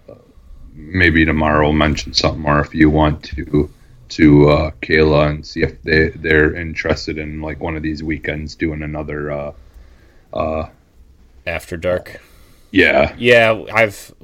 maybe 0.74 1.24
tomorrow 1.24 1.72
mention 1.72 2.12
something, 2.14 2.44
or 2.44 2.60
if 2.60 2.74
you 2.74 2.90
want 2.90 3.22
to, 3.24 3.70
to 4.10 4.50
uh, 4.50 4.70
Kayla 4.82 5.30
and 5.30 5.46
see 5.46 5.62
if 5.62 5.80
they 5.82 6.08
they're 6.10 6.54
interested 6.54 7.18
in 7.18 7.40
like 7.40 7.60
one 7.60 7.76
of 7.76 7.82
these 7.82 8.02
weekends 8.02 8.54
doing 8.56 8.82
another 8.82 9.30
uh, 9.30 9.52
uh, 10.32 10.68
after 11.46 11.76
dark. 11.76 12.20
Yeah, 12.70 13.14
yeah. 13.18 13.64
I've 13.72 14.14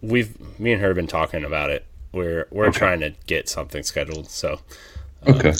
we've 0.00 0.34
me 0.58 0.72
and 0.72 0.80
her 0.80 0.88
have 0.88 0.96
been 0.96 1.06
talking 1.06 1.44
about 1.44 1.70
it. 1.70 1.84
We're 2.12 2.46
we're 2.50 2.66
okay. 2.66 2.78
trying 2.78 3.00
to 3.00 3.14
get 3.26 3.48
something 3.48 3.82
scheduled. 3.82 4.28
So 4.30 4.60
uh, 5.26 5.30
okay, 5.32 5.52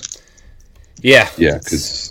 yeah, 1.03 1.29
yeah, 1.37 1.59
because 1.59 2.10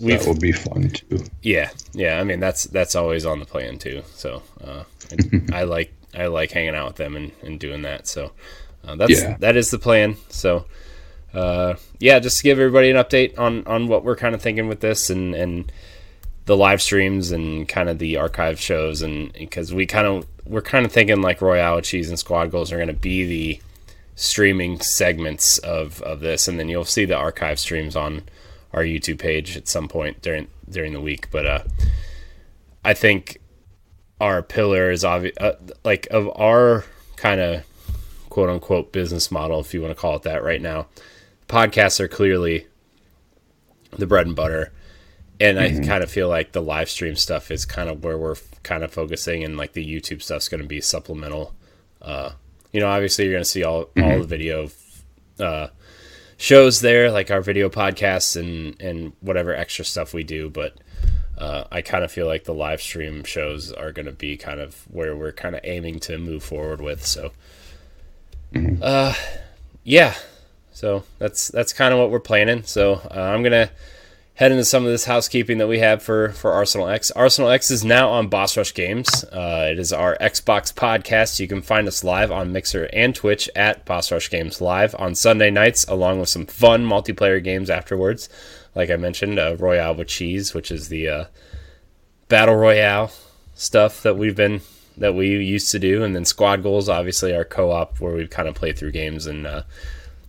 that 0.00 0.26
will 0.26 0.34
be 0.34 0.52
fun 0.52 0.90
too. 0.90 1.24
Yeah, 1.42 1.70
yeah. 1.92 2.20
I 2.20 2.24
mean, 2.24 2.40
that's 2.40 2.64
that's 2.64 2.94
always 2.94 3.26
on 3.26 3.38
the 3.38 3.46
plan 3.46 3.78
too. 3.78 4.02
So 4.14 4.42
uh, 4.62 4.84
I, 5.52 5.64
like 5.64 5.92
I 6.14 6.26
like 6.26 6.50
hanging 6.50 6.74
out 6.74 6.88
with 6.88 6.96
them 6.96 7.16
and, 7.16 7.32
and 7.42 7.60
doing 7.60 7.82
that. 7.82 8.06
So 8.06 8.32
uh, 8.86 8.96
that's 8.96 9.20
yeah. 9.20 9.36
that 9.38 9.56
is 9.56 9.70
the 9.70 9.78
plan. 9.78 10.16
So 10.28 10.66
uh, 11.34 11.74
yeah, 11.98 12.18
just 12.18 12.38
to 12.38 12.44
give 12.44 12.58
everybody 12.58 12.90
an 12.90 12.96
update 12.96 13.38
on 13.38 13.66
on 13.66 13.88
what 13.88 14.04
we're 14.04 14.16
kind 14.16 14.34
of 14.34 14.42
thinking 14.42 14.68
with 14.68 14.80
this 14.80 15.10
and 15.10 15.34
and 15.34 15.70
the 16.46 16.56
live 16.56 16.82
streams 16.82 17.30
and 17.30 17.68
kind 17.68 17.88
of 17.88 17.98
the 17.98 18.16
archive 18.16 18.58
shows 18.58 19.02
and 19.02 19.32
because 19.34 19.72
we 19.72 19.86
kind 19.86 20.06
of 20.06 20.26
we're 20.46 20.62
kind 20.62 20.84
of 20.84 20.90
thinking 20.90 21.22
like 21.22 21.40
Royale 21.40 21.80
Cheese 21.80 22.08
and 22.08 22.18
Squad 22.18 22.50
Goals 22.50 22.72
are 22.72 22.76
going 22.76 22.88
to 22.88 22.94
be 22.94 23.24
the 23.24 23.60
streaming 24.16 24.80
segments 24.80 25.58
of 25.58 26.02
of 26.02 26.20
this, 26.20 26.48
and 26.48 26.58
then 26.58 26.68
you'll 26.68 26.84
see 26.84 27.04
the 27.04 27.16
archive 27.16 27.58
streams 27.58 27.96
on 27.96 28.22
our 28.72 28.82
YouTube 28.82 29.18
page 29.18 29.56
at 29.56 29.68
some 29.68 29.88
point 29.88 30.22
during 30.22 30.48
during 30.68 30.92
the 30.92 31.00
week. 31.00 31.30
But 31.30 31.46
uh, 31.46 31.62
I 32.84 32.94
think 32.94 33.40
our 34.20 34.42
pillar 34.42 34.90
is 34.90 35.04
obvious, 35.04 35.36
uh, 35.38 35.56
like 35.84 36.06
of 36.10 36.30
our 36.36 36.84
kind 37.16 37.40
of 37.40 37.64
quote 38.28 38.48
unquote 38.48 38.92
business 38.92 39.30
model, 39.30 39.60
if 39.60 39.74
you 39.74 39.82
want 39.82 39.94
to 39.94 40.00
call 40.00 40.16
it 40.16 40.22
that, 40.22 40.42
right 40.42 40.62
now. 40.62 40.86
Podcasts 41.48 41.98
are 42.00 42.08
clearly 42.08 42.66
the 43.90 44.06
bread 44.06 44.26
and 44.26 44.36
butter. 44.36 44.72
And 45.40 45.58
mm-hmm. 45.58 45.82
I 45.82 45.86
kind 45.86 46.04
of 46.04 46.10
feel 46.10 46.28
like 46.28 46.52
the 46.52 46.62
live 46.62 46.90
stream 46.90 47.16
stuff 47.16 47.50
is 47.50 47.64
kind 47.64 47.88
of 47.88 48.04
where 48.04 48.18
we're 48.18 48.36
kind 48.62 48.84
of 48.84 48.92
focusing, 48.92 49.42
and 49.42 49.56
like 49.56 49.72
the 49.72 49.84
YouTube 49.84 50.22
stuff's 50.22 50.48
going 50.48 50.62
to 50.62 50.68
be 50.68 50.80
supplemental. 50.80 51.54
Uh, 52.00 52.32
you 52.72 52.80
know, 52.80 52.88
obviously 52.88 53.24
you're 53.24 53.34
going 53.34 53.44
to 53.44 53.48
see 53.48 53.64
all 53.64 53.86
mm-hmm. 53.86 54.02
all 54.02 54.18
the 54.18 54.26
video 54.26 54.68
uh, 55.38 55.68
shows 56.40 56.80
there, 56.80 57.10
like 57.10 57.30
our 57.30 57.42
video 57.42 57.68
podcasts 57.68 58.34
and 58.34 58.80
and 58.80 59.12
whatever 59.20 59.54
extra 59.54 59.84
stuff 59.84 60.14
we 60.14 60.24
do. 60.24 60.48
But 60.48 60.78
uh, 61.36 61.64
I 61.70 61.82
kind 61.82 62.02
of 62.02 62.10
feel 62.10 62.26
like 62.26 62.44
the 62.44 62.54
live 62.54 62.80
stream 62.80 63.24
shows 63.24 63.72
are 63.72 63.92
going 63.92 64.06
to 64.06 64.12
be 64.12 64.36
kind 64.36 64.58
of 64.58 64.74
where 64.90 65.14
we're 65.14 65.32
kind 65.32 65.54
of 65.54 65.60
aiming 65.64 66.00
to 66.00 66.18
move 66.18 66.42
forward 66.42 66.80
with. 66.80 67.04
So, 67.04 67.32
mm-hmm. 68.52 68.82
uh, 68.82 69.14
yeah. 69.84 70.14
So 70.72 71.04
that's 71.18 71.48
that's 71.48 71.74
kind 71.74 71.92
of 71.92 72.00
what 72.00 72.10
we're 72.10 72.20
planning. 72.20 72.62
So 72.62 72.94
uh, 72.94 73.20
I'm 73.20 73.42
gonna 73.42 73.70
head 74.40 74.52
into 74.52 74.64
some 74.64 74.86
of 74.86 74.90
this 74.90 75.04
housekeeping 75.04 75.58
that 75.58 75.68
we 75.68 75.80
have 75.80 76.02
for 76.02 76.30
for 76.30 76.50
Arsenal 76.52 76.88
X. 76.88 77.10
Arsenal 77.10 77.50
X 77.50 77.70
is 77.70 77.84
now 77.84 78.08
on 78.08 78.28
Boss 78.28 78.56
Rush 78.56 78.72
Games. 78.72 79.22
Uh, 79.24 79.68
it 79.70 79.78
is 79.78 79.92
our 79.92 80.16
Xbox 80.18 80.72
podcast. 80.72 81.38
You 81.38 81.46
can 81.46 81.60
find 81.60 81.86
us 81.86 82.02
live 82.02 82.32
on 82.32 82.50
Mixer 82.50 82.88
and 82.94 83.14
Twitch 83.14 83.50
at 83.54 83.84
Boss 83.84 84.10
Rush 84.10 84.30
Games 84.30 84.62
Live 84.62 84.96
on 84.98 85.14
Sunday 85.14 85.50
nights, 85.50 85.84
along 85.84 86.20
with 86.20 86.30
some 86.30 86.46
fun 86.46 86.86
multiplayer 86.86 87.44
games 87.44 87.68
afterwards. 87.68 88.30
Like 88.74 88.88
I 88.88 88.96
mentioned, 88.96 89.38
uh, 89.38 89.56
Royale 89.58 89.94
with 89.94 90.08
Cheese, 90.08 90.54
which 90.54 90.70
is 90.70 90.88
the 90.88 91.06
uh, 91.06 91.24
battle 92.28 92.56
royale 92.56 93.12
stuff 93.54 94.02
that 94.02 94.16
we've 94.16 94.36
been 94.36 94.62
that 94.96 95.14
we 95.14 95.36
used 95.36 95.70
to 95.72 95.78
do, 95.78 96.02
and 96.02 96.16
then 96.16 96.24
Squad 96.24 96.62
Goals, 96.62 96.88
obviously 96.88 97.34
our 97.36 97.44
co-op 97.44 98.00
where 98.00 98.14
we 98.14 98.26
kind 98.26 98.48
of 98.48 98.54
play 98.54 98.72
through 98.72 98.92
games 98.92 99.26
and 99.26 99.46
uh, 99.46 99.62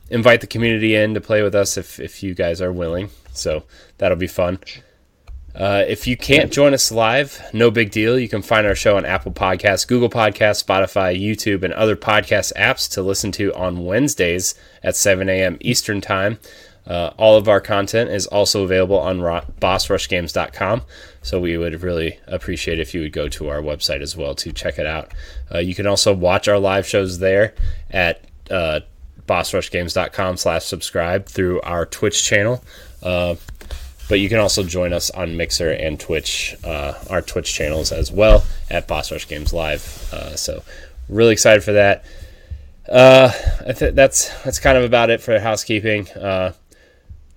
invite 0.10 0.42
the 0.42 0.48
community 0.48 0.96
in 0.98 1.14
to 1.14 1.22
play 1.22 1.42
with 1.42 1.56
us 1.56 1.78
if 1.78 1.98
if 1.98 2.22
you 2.22 2.34
guys 2.34 2.62
are 2.62 2.74
willing. 2.74 3.10
So 3.34 3.64
that'll 3.98 4.18
be 4.18 4.28
fun. 4.28 4.60
Uh, 5.54 5.84
if 5.88 6.08
you 6.08 6.16
can't 6.16 6.52
join 6.52 6.74
us 6.74 6.92
live, 6.92 7.42
no 7.54 7.70
big 7.70 7.92
deal. 7.92 8.18
You 8.18 8.30
can 8.30 8.42
find 8.42 8.66
our 8.66 8.76
show 8.76 8.96
on 8.96 9.06
Apple 9.06 9.34
Podcasts, 9.34 9.86
Google 9.86 10.10
Podcasts, 10.10 10.64
Spotify, 10.64 11.20
YouTube, 11.20 11.64
and 11.64 11.74
other 11.74 11.98
podcast 11.98 12.54
apps 12.56 12.90
to 12.94 13.02
listen 13.02 13.32
to 13.34 13.54
on 13.54 13.86
Wednesdays 13.86 14.56
at 14.82 14.96
7 14.96 15.28
a.m. 15.28 15.58
Eastern 15.60 16.00
Time. 16.00 16.40
Uh, 16.88 17.12
all 17.18 17.38
of 17.38 17.48
our 17.48 17.62
content 17.62 18.10
is 18.10 18.26
also 18.28 18.64
available 18.64 18.98
on 18.98 19.20
bossrushgames.com. 19.20 20.84
So 21.22 21.40
we 21.40 21.58
would 21.58 21.84
really 21.84 22.20
appreciate 22.28 22.80
if 22.80 22.94
you 22.94 23.02
would 23.02 23.14
go 23.14 23.28
to 23.30 23.50
our 23.50 23.62
website 23.62 24.02
as 24.02 24.18
well 24.18 24.34
to 24.36 24.52
check 24.52 24.80
it 24.80 24.88
out. 24.88 25.14
Uh, 25.54 25.60
you 25.60 25.76
can 25.76 25.86
also 25.86 26.14
watch 26.14 26.48
our 26.48 26.58
live 26.58 26.88
shows 26.88 27.20
there 27.20 27.54
at 27.92 28.26
uh, 28.50 28.80
bossrushgames.com 29.28 30.38
slash 30.38 30.66
subscribe 30.66 31.28
through 31.28 31.62
our 31.62 31.86
Twitch 31.86 32.24
channel. 32.24 32.64
Uh, 33.02 33.36
but 34.10 34.20
you 34.20 34.28
can 34.28 34.40
also 34.40 34.64
join 34.64 34.92
us 34.92 35.10
on 35.10 35.38
Mixer 35.38 35.72
and 35.72 36.00
Twitch, 36.00 36.56
uh, 36.66 36.96
our 37.10 37.22
Twitch 37.22 37.54
channels 37.54 37.92
as 37.92 38.12
well 38.12 38.44
at 38.70 38.88
Boss 38.88 39.12
Rush 39.12 39.28
Games 39.28 39.54
Live. 39.54 40.10
Uh, 40.12 40.36
so 40.36 40.64
really 41.08 41.32
excited 41.32 41.64
for 41.64 41.72
that. 41.74 42.04
Uh, 42.90 43.32
I 43.66 43.72
that's 43.72 44.30
that's 44.44 44.60
kind 44.60 44.78
of 44.78 44.84
about 44.84 45.10
it 45.10 45.22
for 45.22 45.40
housekeeping. 45.40 46.10
Uh, 46.10 46.54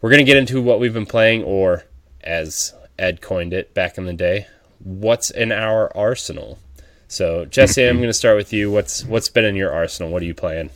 we're 0.01 0.11
gonna 0.11 0.25
get 0.25 0.37
into 0.37 0.61
what 0.61 0.81
we've 0.81 0.93
been 0.93 1.07
playing, 1.07 1.45
or 1.45 1.85
as 2.23 2.75
Ed 2.99 3.21
coined 3.21 3.53
it 3.53 3.73
back 3.73 3.97
in 3.97 4.07
the 4.07 4.13
day, 4.13 4.49
what's 4.81 5.31
in 5.31 5.53
our 5.53 5.97
arsenal. 5.97 6.59
So 7.07 7.45
Jesse, 7.45 7.87
I'm 7.87 8.01
gonna 8.01 8.13
start 8.13 8.37
with 8.37 8.53
you. 8.53 8.71
What's 8.71 9.05
what's 9.05 9.29
been 9.29 9.45
in 9.45 9.55
your 9.55 9.73
arsenal? 9.73 10.11
What 10.11 10.23
are 10.23 10.27
you 10.27 10.35
playing? 10.35 10.71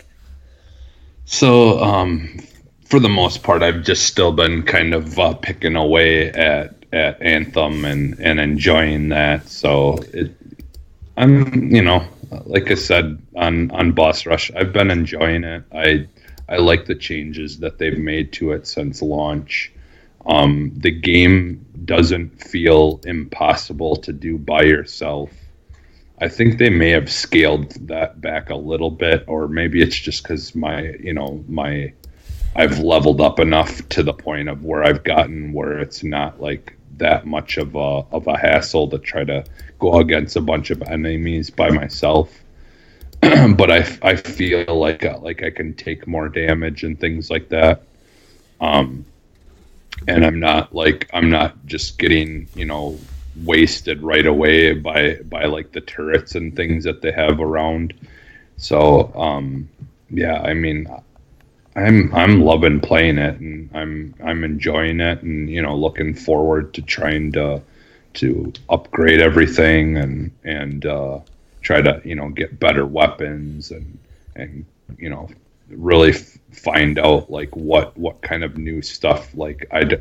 So 1.24 1.82
um, 1.82 2.40
for 2.88 2.98
the 2.98 3.08
most 3.08 3.42
part, 3.42 3.62
I've 3.62 3.82
just 3.82 4.06
still 4.06 4.32
been 4.32 4.62
kind 4.62 4.94
of 4.94 5.18
uh, 5.18 5.34
picking 5.34 5.76
away 5.76 6.30
at 6.30 6.74
at 6.90 7.20
Anthem 7.20 7.84
and 7.84 8.18
and 8.18 8.40
enjoying 8.40 9.10
that. 9.10 9.46
So 9.46 9.98
it, 10.14 10.34
I'm, 11.18 11.70
you 11.70 11.82
know, 11.82 12.02
like 12.46 12.70
I 12.70 12.74
said 12.74 13.20
on 13.36 13.70
on 13.72 13.92
Boss 13.92 14.24
Rush, 14.24 14.50
I've 14.56 14.72
been 14.72 14.90
enjoying 14.90 15.44
it. 15.44 15.64
I 15.70 16.06
I 16.48 16.56
like 16.56 16.86
the 16.86 16.94
changes 16.94 17.58
that 17.58 17.78
they've 17.78 17.98
made 17.98 18.32
to 18.34 18.52
it 18.52 18.66
since 18.66 19.02
launch. 19.02 19.70
Um, 20.24 20.72
the 20.74 20.90
game 20.90 21.64
doesn't 21.84 22.42
feel 22.42 23.00
impossible 23.04 23.96
to 23.96 24.12
do 24.12 24.38
by 24.38 24.62
yourself. 24.62 25.30
I 26.20 26.28
think 26.28 26.58
they 26.58 26.70
may 26.70 26.90
have 26.90 27.10
scaled 27.10 27.70
that 27.86 28.20
back 28.20 28.50
a 28.50 28.56
little 28.56 28.90
bit, 28.90 29.24
or 29.26 29.46
maybe 29.46 29.80
it's 29.80 29.96
just 29.96 30.22
because 30.22 30.54
my, 30.54 30.94
you 31.00 31.14
know, 31.14 31.44
my 31.48 31.92
I've 32.56 32.78
leveled 32.78 33.20
up 33.20 33.38
enough 33.38 33.88
to 33.90 34.02
the 34.02 34.12
point 34.12 34.48
of 34.48 34.64
where 34.64 34.84
I've 34.84 35.04
gotten 35.04 35.52
where 35.52 35.78
it's 35.78 36.02
not 36.02 36.40
like 36.40 36.76
that 36.96 37.26
much 37.26 37.56
of 37.56 37.74
a 37.74 38.04
of 38.12 38.26
a 38.26 38.36
hassle 38.36 38.88
to 38.88 38.98
try 38.98 39.24
to 39.24 39.44
go 39.78 39.98
against 40.00 40.36
a 40.36 40.40
bunch 40.40 40.70
of 40.70 40.82
enemies 40.82 41.50
by 41.50 41.70
myself. 41.70 42.42
but 43.20 43.70
I, 43.70 43.98
I 44.02 44.16
feel 44.16 44.64
like 44.78 45.04
uh, 45.04 45.18
like 45.18 45.42
I 45.42 45.50
can 45.50 45.74
take 45.74 46.06
more 46.06 46.28
damage 46.28 46.84
and 46.84 46.98
things 46.98 47.30
like 47.30 47.48
that. 47.48 47.82
Um, 48.60 49.04
and 50.06 50.24
I'm 50.24 50.38
not 50.38 50.74
like 50.74 51.08
I'm 51.12 51.30
not 51.30 51.66
just 51.66 51.98
getting 51.98 52.48
you 52.54 52.64
know 52.64 52.98
wasted 53.44 54.02
right 54.02 54.26
away 54.26 54.72
by 54.72 55.16
by 55.24 55.44
like 55.44 55.72
the 55.72 55.80
turrets 55.80 56.34
and 56.34 56.54
things 56.54 56.84
that 56.84 57.02
they 57.02 57.12
have 57.12 57.40
around. 57.40 57.94
So 58.56 59.12
um, 59.14 59.68
yeah, 60.10 60.40
I 60.40 60.54
mean 60.54 60.88
I'm 61.78 62.14
I'm 62.14 62.40
loving 62.40 62.80
playing 62.80 63.18
it 63.18 63.38
and 63.38 63.70
I'm 63.74 64.14
I'm 64.24 64.44
enjoying 64.44 65.00
it 65.00 65.22
and 65.22 65.48
you 65.48 65.62
know 65.62 65.76
looking 65.76 66.14
forward 66.14 66.74
to 66.74 66.82
trying 66.82 67.32
to 67.32 67.62
to 68.14 68.52
upgrade 68.68 69.20
everything 69.20 69.96
and 69.96 70.32
and 70.44 70.84
uh, 70.86 71.20
try 71.60 71.80
to 71.80 72.00
you 72.04 72.16
know 72.16 72.30
get 72.30 72.58
better 72.58 72.86
weapons 72.86 73.70
and 73.70 73.98
and 74.34 74.64
you 74.98 75.08
know 75.08 75.28
really 75.70 76.10
f- 76.10 76.38
find 76.52 76.98
out 76.98 77.30
like 77.30 77.54
what 77.54 77.96
what 77.96 78.20
kind 78.22 78.42
of 78.42 78.58
new 78.58 78.82
stuff 78.82 79.34
like 79.34 79.66
I 79.70 79.84
d- 79.84 79.96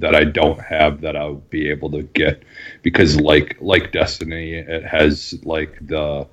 that 0.00 0.14
I 0.14 0.24
don't 0.24 0.60
have 0.60 1.00
that 1.02 1.16
I'll 1.16 1.36
be 1.50 1.68
able 1.70 1.90
to 1.92 2.02
get. 2.02 2.42
Because 2.82 3.20
like 3.20 3.56
like 3.60 3.92
Destiny 3.92 4.54
it 4.54 4.84
has 4.84 5.38
like 5.44 5.78
the 5.86 6.26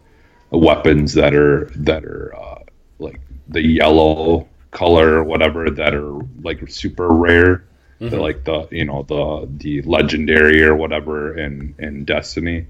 weapons 0.51 1.13
that 1.13 1.35
are 1.35 1.65
that 1.75 2.03
are 2.05 2.33
uh, 2.35 2.63
like 2.99 3.19
the 3.49 3.61
yellow 3.61 4.47
color 4.71 5.15
or 5.15 5.23
whatever 5.23 5.69
that 5.69 5.93
are 5.93 6.19
like 6.41 6.67
super 6.69 7.09
rare. 7.09 7.63
Mm-hmm. 7.99 8.09
The, 8.09 8.21
like 8.21 8.43
the 8.43 8.67
you 8.69 8.85
know 8.85 9.03
the 9.03 9.49
the 9.57 9.81
legendary 9.81 10.63
or 10.63 10.75
whatever 10.75 11.35
in 11.35 11.73
in 11.79 12.05
Destiny, 12.05 12.67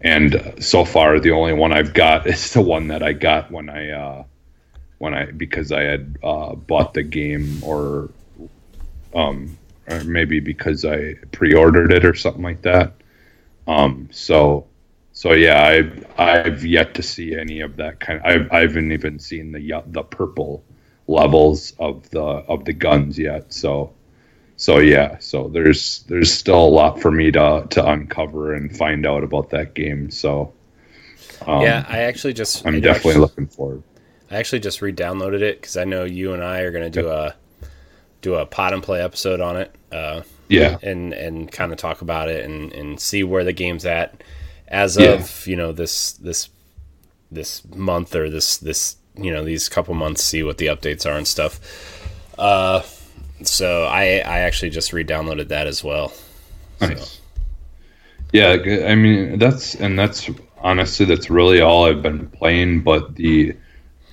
and 0.00 0.54
so 0.60 0.84
far 0.86 1.20
the 1.20 1.32
only 1.32 1.52
one 1.52 1.72
I've 1.72 1.92
got 1.92 2.26
is 2.34 2.52
the 2.54 2.62
one 2.62 2.88
that 2.88 3.02
I 3.02 3.12
got 3.12 3.50
when 3.50 3.68
I 3.68 3.90
uh, 3.90 4.24
when 4.96 5.12
I 5.12 5.26
because 5.26 5.72
I 5.72 5.82
had 5.82 6.18
uh, 6.22 6.54
bought 6.54 6.94
the 6.94 7.02
game 7.02 7.62
or 7.62 8.08
um 9.14 9.58
or 9.90 10.02
maybe 10.04 10.40
because 10.40 10.86
I 10.86 11.14
pre-ordered 11.32 11.92
it 11.92 12.04
or 12.04 12.14
something 12.14 12.42
like 12.42 12.62
that. 12.62 12.94
Um, 13.66 14.08
so 14.10 14.66
so 15.12 15.32
yeah, 15.32 15.62
I've 15.62 16.06
I've 16.18 16.64
yet 16.64 16.94
to 16.94 17.02
see 17.02 17.36
any 17.36 17.60
of 17.60 17.76
that 17.76 18.00
kind. 18.00 18.20
Of, 18.20 18.24
I've 18.24 18.52
I 18.52 18.60
haven't 18.60 18.92
even 18.92 19.18
seen 19.18 19.52
the 19.52 19.82
the 19.86 20.02
purple 20.02 20.64
levels 21.06 21.72
of 21.78 22.08
the 22.10 22.20
of 22.22 22.64
the 22.64 22.72
guns 22.72 23.18
yet. 23.18 23.52
So 23.52 23.92
so 24.56 24.78
yeah, 24.78 25.18
so 25.18 25.48
there's 25.48 26.04
there's 26.04 26.32
still 26.32 26.64
a 26.64 26.68
lot 26.68 27.00
for 27.00 27.10
me 27.10 27.30
to 27.32 27.66
to 27.70 27.90
uncover 27.90 28.54
and 28.54 28.76
find 28.76 29.06
out 29.06 29.24
about 29.24 29.50
that 29.50 29.74
game. 29.74 30.10
So 30.10 30.52
um, 31.46 31.62
yeah, 31.62 31.84
I 31.88 32.00
actually 32.00 32.34
just 32.34 32.66
I'm 32.66 32.76
I 32.76 32.80
definitely 32.80 33.10
actually, 33.10 33.20
looking 33.20 33.46
forward. 33.46 33.82
I 34.30 34.36
actually 34.36 34.60
just 34.60 34.80
re-downloaded 34.80 35.42
it 35.42 35.60
because 35.60 35.76
I 35.76 35.84
know 35.84 36.04
you 36.04 36.32
and 36.32 36.42
I 36.42 36.60
are 36.60 36.70
going 36.70 36.90
to 36.90 37.02
do 37.02 37.08
a 37.08 37.34
do 38.20 38.34
a 38.36 38.46
pot 38.46 38.72
and 38.72 38.82
play 38.82 39.02
episode 39.02 39.40
on 39.40 39.56
it. 39.56 39.74
Uh, 39.90 40.22
yeah, 40.48 40.78
and 40.82 41.12
and 41.12 41.50
kind 41.50 41.72
of 41.72 41.78
talk 41.78 42.02
about 42.02 42.28
it 42.28 42.44
and 42.44 42.72
and 42.72 43.00
see 43.00 43.24
where 43.24 43.44
the 43.44 43.52
game's 43.52 43.84
at 43.84 44.22
as 44.68 44.96
of 44.96 45.46
you 45.46 45.56
know 45.56 45.72
this 45.72 46.12
this 46.12 46.48
this 47.30 47.64
month 47.74 48.14
or 48.14 48.30
this 48.30 48.58
this 48.58 48.96
you 49.16 49.30
know 49.30 49.44
these 49.44 49.68
couple 49.68 49.94
months 49.94 50.22
see 50.22 50.42
what 50.42 50.58
the 50.58 50.66
updates 50.66 51.06
are 51.06 51.16
and 51.16 51.26
stuff. 51.26 51.60
Uh, 52.38 52.82
so 53.42 53.84
I 53.84 54.22
I 54.24 54.40
actually 54.40 54.70
just 54.70 54.92
re-downloaded 54.92 55.48
that 55.48 55.66
as 55.66 55.82
well. 55.84 56.12
Nice. 56.80 57.08
So. 57.08 57.20
Yeah, 58.32 58.56
I 58.86 58.94
mean 58.94 59.38
that's 59.38 59.74
and 59.74 59.98
that's 59.98 60.30
honestly 60.58 61.06
that's 61.06 61.28
really 61.28 61.60
all 61.60 61.84
I've 61.84 62.02
been 62.02 62.28
playing. 62.28 62.82
But 62.82 63.16
the 63.16 63.54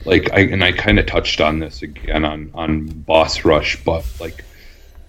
like 0.05 0.31
I 0.33 0.41
and 0.41 0.63
I 0.63 0.73
kind 0.73 0.99
of 0.99 1.05
touched 1.05 1.39
on 1.39 1.59
this 1.59 1.81
again 1.81 2.25
on 2.25 2.51
on 2.53 2.87
Boss 2.87 3.45
Rush, 3.45 3.81
but 3.83 4.05
like 4.19 4.43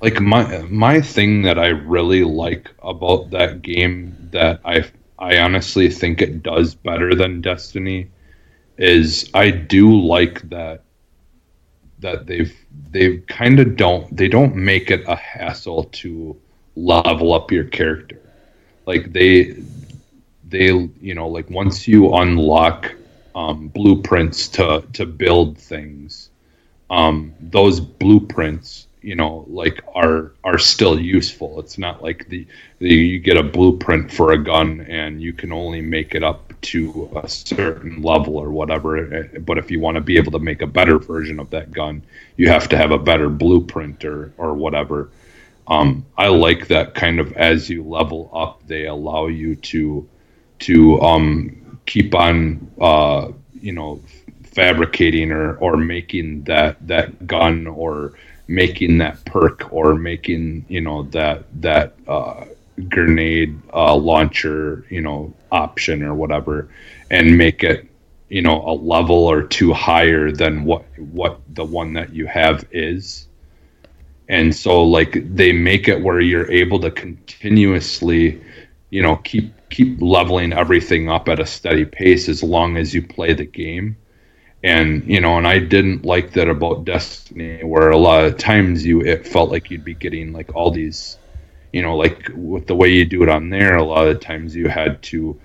like 0.01 0.21
my 0.21 0.63
my 0.69 1.01
thing 1.01 1.43
that 1.43 1.59
I 1.59 1.69
really 1.69 2.25
like 2.25 2.71
about 2.83 3.31
that 3.31 3.63
game 3.63 4.17
that 4.31 4.61
I 4.65 4.85
I 5.19 5.39
honestly 5.39 5.91
think 5.91 6.23
it 6.23 6.43
does 6.43 6.75
better 6.75 7.15
than 7.15 7.41
Destiny 7.41 8.09
is 8.81 9.31
I 9.35 9.51
do 9.51 9.95
like 10.01 10.49
that 10.51 10.83
that 12.01 12.27
they've 12.27 12.57
they've 12.91 13.23
kind 13.29 13.61
of 13.61 13.77
don't 13.77 14.17
they 14.17 14.27
don't 14.29 14.57
make 14.57 14.91
it 14.91 15.05
a 15.07 15.17
hassle 15.17 15.85
to 15.85 16.37
level 16.77 17.35
up 17.35 17.53
your 17.53 17.65
character. 17.65 18.19
Like 18.87 19.13
they 19.13 19.57
they 20.49 20.69
you 21.01 21.15
know 21.15 21.29
like 21.29 21.51
once 21.51 21.87
you 21.87 22.15
unlock 22.15 22.95
um, 23.35 23.69
blueprints 23.69 24.49
to 24.49 24.83
to 24.95 25.07
build 25.07 25.59
things, 25.59 26.31
um, 26.89 27.35
those 27.41 27.81
blueprints 27.81 28.89
you 29.03 29.15
know 29.15 29.45
like 29.49 29.83
are 29.95 30.33
are 30.45 30.59
still 30.59 31.01
useful 31.01 31.59
it's 31.59 31.79
not 31.79 32.03
like 32.03 32.29
the, 32.29 32.47
the, 32.81 32.89
you 32.89 33.19
get 33.19 33.39
a 33.39 33.43
blueprint 33.43 34.13
for 34.13 34.33
a 34.33 34.39
gun 34.45 34.83
and 34.83 35.23
you 35.23 35.33
can 35.33 35.53
only 35.53 35.81
make 35.81 36.15
it 36.15 36.23
up 36.23 36.50
to 36.63 37.11
a 37.23 37.29
certain 37.29 38.03
level 38.03 38.37
or 38.37 38.51
whatever 38.51 39.25
but 39.41 39.59
if 39.59 39.71
you 39.71 39.81
want 39.81 39.95
to 39.95 40.01
be 40.01 40.17
able 40.17 40.33
to 40.33 40.39
make 40.39 40.63
a 40.63 40.67
better 40.67 40.99
version 40.99 41.39
of 41.41 41.51
that 41.51 41.71
gun 41.73 42.03
you 42.37 42.49
have 42.49 42.69
to 42.69 42.77
have 42.77 42.91
a 42.91 42.99
better 42.99 43.29
blueprint 43.29 44.05
or 44.05 44.33
or 44.39 44.55
whatever. 44.55 45.11
Um, 45.69 46.05
i 46.19 46.27
like 46.29 46.69
that 46.69 46.95
kind 46.95 47.21
of 47.21 47.33
as 47.35 47.71
you 47.71 47.85
level 47.85 48.31
up 48.35 48.67
they 48.67 48.87
allow 48.87 49.27
you 49.29 49.55
to 49.57 50.09
to 50.61 51.01
um, 51.01 51.79
keep 51.87 52.15
on 52.15 52.71
uh, 52.81 53.33
you 53.61 53.73
know 53.73 54.01
fabricating 54.43 55.31
or 55.33 55.57
or 55.57 55.77
making 55.77 56.43
that 56.45 56.85
that 56.87 57.27
gun 57.27 57.67
or 57.67 58.15
making 58.49 58.99
that 58.99 59.25
perk 59.25 59.73
or 59.73 59.95
making 59.95 60.65
you 60.69 60.81
know 60.81 61.05
that 61.05 61.45
that 61.61 61.95
uh, 62.09 62.45
grenade 62.89 63.59
uh, 63.73 63.95
launcher 63.95 64.85
you 64.91 65.01
know 65.01 65.33
option 65.53 66.03
or 66.03 66.15
whatever 66.15 66.69
and 67.11 67.37
make 67.37 67.63
it 67.63 67.87
you 68.31 68.41
know 68.41 68.63
a 68.63 68.73
level 68.73 69.17
or 69.17 69.43
two 69.43 69.73
higher 69.73 70.33
than 70.33 70.65
what 70.65 70.85
what 71.13 71.41
the 71.55 71.65
one 71.65 71.93
that 71.95 72.15
you 72.15 72.27
have 72.27 72.65
is. 72.71 73.27
And 74.29 74.55
so 74.55 74.85
like 74.85 75.35
they 75.35 75.53
make 75.53 75.89
it 75.89 76.01
where 76.01 76.21
you're 76.21 76.51
able 76.51 76.79
to 76.81 76.91
continuously 76.91 78.41
you 78.91 79.03
know 79.03 79.17
keep 79.17 79.53
keep 79.71 80.01
leveling 80.01 80.53
everything 80.53 81.11
up 81.11 81.29
at 81.29 81.41
a 81.41 81.47
steady 81.47 81.85
pace 81.85 82.29
as 82.29 82.43
long 82.43 82.77
as 82.77 82.95
you 82.95 83.07
play 83.07 83.35
the 83.35 83.45
game. 83.45 83.97
And 84.63 85.05
you 85.07 85.21
know 85.21 85.39
and 85.39 85.49
i 85.49 85.59
didn't 85.59 86.05
like 86.05 86.33
that 86.33 86.47
about 86.49 86.85
destiny 86.85 87.65
where 87.65 87.91
a 87.91 87.97
lot 87.97 88.27
of 88.27 88.37
times 88.37 88.85
you 88.85 89.01
it 89.01 89.27
felt 89.27 89.51
like 89.51 89.71
you'd 89.71 89.85
be 89.87 89.95
getting 89.95 90.33
like 90.35 90.55
all 90.55 90.71
these 90.71 91.17
you 91.73 91.83
know 91.83 91.97
like 91.97 92.31
with 92.35 92.67
the 92.67 92.75
way 92.75 92.89
you 92.89 93.05
do 93.05 93.23
it 93.23 93.29
on 93.29 93.51
there 93.51 93.77
a 93.77 93.85
lot 93.85 94.07
of 94.07 94.21
times 94.21 94.55
you 94.55 94.69
had 94.69 95.03
to 95.03 95.39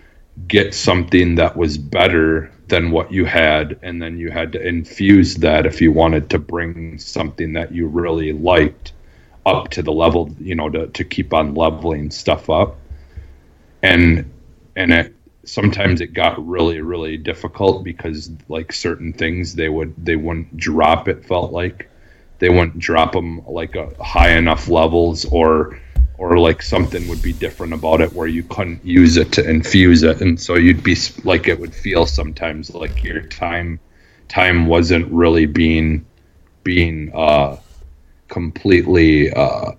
get 0.48 0.74
something 0.74 1.36
that 1.36 1.56
was 1.56 1.78
better 1.78 2.52
than 2.68 2.92
what 2.92 3.12
you 3.12 3.26
had 3.26 3.80
and 3.84 4.02
then 4.02 4.18
you 4.18 4.32
had 4.32 4.52
to 4.52 4.68
infuse 4.68 5.36
that 5.36 5.66
if 5.66 5.82
you 5.82 5.92
wanted 5.92 6.30
to 6.30 6.40
bring 6.40 6.98
something 6.98 7.54
that 7.54 7.72
you 7.72 7.88
really 7.88 8.34
liked 8.34 8.94
up 9.46 9.70
to 9.70 9.82
the 9.82 9.92
level 9.92 10.30
you 10.40 10.56
know 10.56 10.70
to, 10.70 10.88
to 10.88 11.04
keep 11.04 11.34
on 11.34 11.54
leveling 11.54 12.10
stuff 12.10 12.50
up. 12.50 12.78
And 13.82 14.32
and 14.76 14.92
it 14.92 15.16
sometimes 15.44 16.02
it 16.02 16.14
got 16.14 16.46
really 16.46 16.82
really 16.82 17.18
difficult 17.18 17.84
because 17.84 18.32
like 18.50 18.74
certain 18.74 19.14
things 19.14 19.54
they 19.54 19.70
would 19.70 19.94
they 20.04 20.16
wouldn't 20.16 20.58
drop 20.58 21.08
it 21.08 21.26
felt 21.26 21.52
like. 21.52 21.90
They 22.40 22.50
wouldn't 22.50 22.80
drop 22.80 23.14
them 23.14 23.46
like 23.48 23.76
a 23.76 23.92
high 24.04 24.32
enough 24.32 24.68
levels 24.68 25.26
or 25.26 25.80
or 26.18 26.38
like 26.38 26.62
something 26.62 27.08
would 27.08 27.22
be 27.22 27.34
different 27.34 27.74
about 27.74 28.02
it 28.02 28.12
where 28.14 28.28
you 28.28 28.44
couldn't 28.44 28.84
use 28.86 29.18
it 29.18 29.32
to 29.34 29.48
infuse 29.50 30.04
it 30.04 30.22
and 30.22 30.40
so 30.40 30.56
you'd 30.56 30.84
be 30.84 30.96
like 31.24 31.48
it 31.48 31.60
would 31.60 31.74
feel 31.74 32.06
sometimes 32.06 32.74
like 32.74 33.04
your 33.04 33.22
time 33.24 33.80
time 34.28 34.66
wasn't 34.66 35.06
really 35.12 35.46
being 35.46 36.06
being 36.64 37.12
uh 37.14 37.58
completely 38.28 39.32
uh 39.34 39.72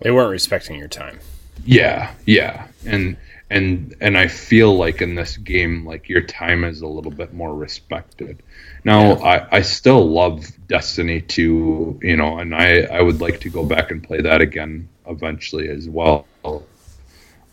they 0.00 0.10
weren't 0.10 0.30
respecting 0.30 0.78
your 0.78 0.88
time 0.88 1.18
yeah 1.64 2.12
yeah 2.26 2.66
and 2.86 3.16
and 3.50 3.94
and 4.00 4.16
I 4.16 4.28
feel 4.28 4.74
like 4.78 5.02
in 5.02 5.14
this 5.14 5.36
game, 5.36 5.84
like 5.84 6.08
your 6.08 6.22
time 6.22 6.64
is 6.64 6.80
a 6.80 6.86
little 6.86 7.10
bit 7.10 7.34
more 7.34 7.54
respected. 7.54 8.42
Now, 8.82 9.18
yeah. 9.18 9.44
I 9.50 9.58
I 9.58 9.60
still 9.60 10.08
love 10.08 10.46
Destiny 10.68 11.20
2, 11.20 12.00
you 12.02 12.16
know, 12.16 12.38
and 12.38 12.54
I 12.54 12.84
I 12.84 13.02
would 13.02 13.20
like 13.20 13.40
to 13.40 13.50
go 13.50 13.62
back 13.62 13.90
and 13.90 14.02
play 14.02 14.22
that 14.22 14.40
again 14.40 14.88
eventually 15.06 15.68
as 15.68 15.88
well, 15.88 16.26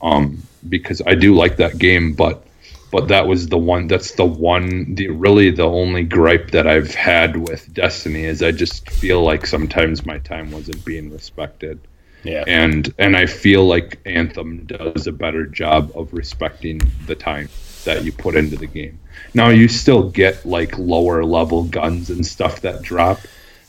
um, 0.02 0.42
because 0.68 1.02
I 1.06 1.16
do 1.16 1.36
like 1.36 1.58
that 1.58 1.78
game, 1.78 2.14
but 2.14 2.46
but 2.92 3.08
that 3.10 3.28
was 3.28 3.48
the 3.48 3.58
one 3.58 3.88
that's 3.88 4.14
the 4.14 4.26
one 4.26 4.96
the 4.96 5.10
really 5.10 5.52
the 5.52 5.64
only 5.64 6.04
gripe 6.04 6.52
that 6.52 6.68
I've 6.68 6.94
had 6.96 7.38
with 7.38 7.72
Destiny 7.74 8.24
is 8.24 8.42
I 8.42 8.52
just 8.52 8.90
feel 8.90 9.22
like 9.22 9.46
sometimes 9.46 10.06
my 10.06 10.18
time 10.20 10.52
wasn't 10.52 10.84
being 10.86 11.12
respected. 11.12 11.80
Yeah. 12.24 12.44
And 12.48 12.94
and 12.98 13.16
I 13.16 13.28
feel 13.28 13.66
like 13.66 14.00
Anthem 14.06 14.66
does 14.66 15.08
a 15.08 15.12
better 15.12 15.46
job 15.46 15.92
of 15.96 16.14
respecting 16.14 16.82
the 17.06 17.16
time 17.16 17.50
that 17.86 18.04
you 18.04 18.12
put 18.12 18.36
into 18.36 18.58
the 18.58 18.68
game. 18.68 19.00
Now 19.34 19.50
you 19.50 19.68
still 19.68 20.10
get 20.10 20.46
like 20.46 20.78
lower 20.78 21.24
level 21.24 21.64
guns 21.64 22.10
and 22.10 22.26
stuff 22.26 22.62
that 22.62 22.82
drop. 22.82 23.20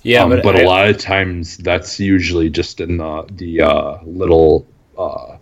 Yeah, 0.02 0.24
um, 0.24 0.30
but, 0.30 0.42
but 0.42 0.56
I, 0.56 0.62
a 0.62 0.66
lot 0.66 0.88
of 0.88 0.98
times 0.98 1.56
that's 1.58 2.00
usually 2.00 2.50
just 2.50 2.80
in 2.80 2.96
the 2.96 3.26
the 3.32 3.62
uh, 3.62 3.98
little 4.04 4.66
uh, 4.96 5.36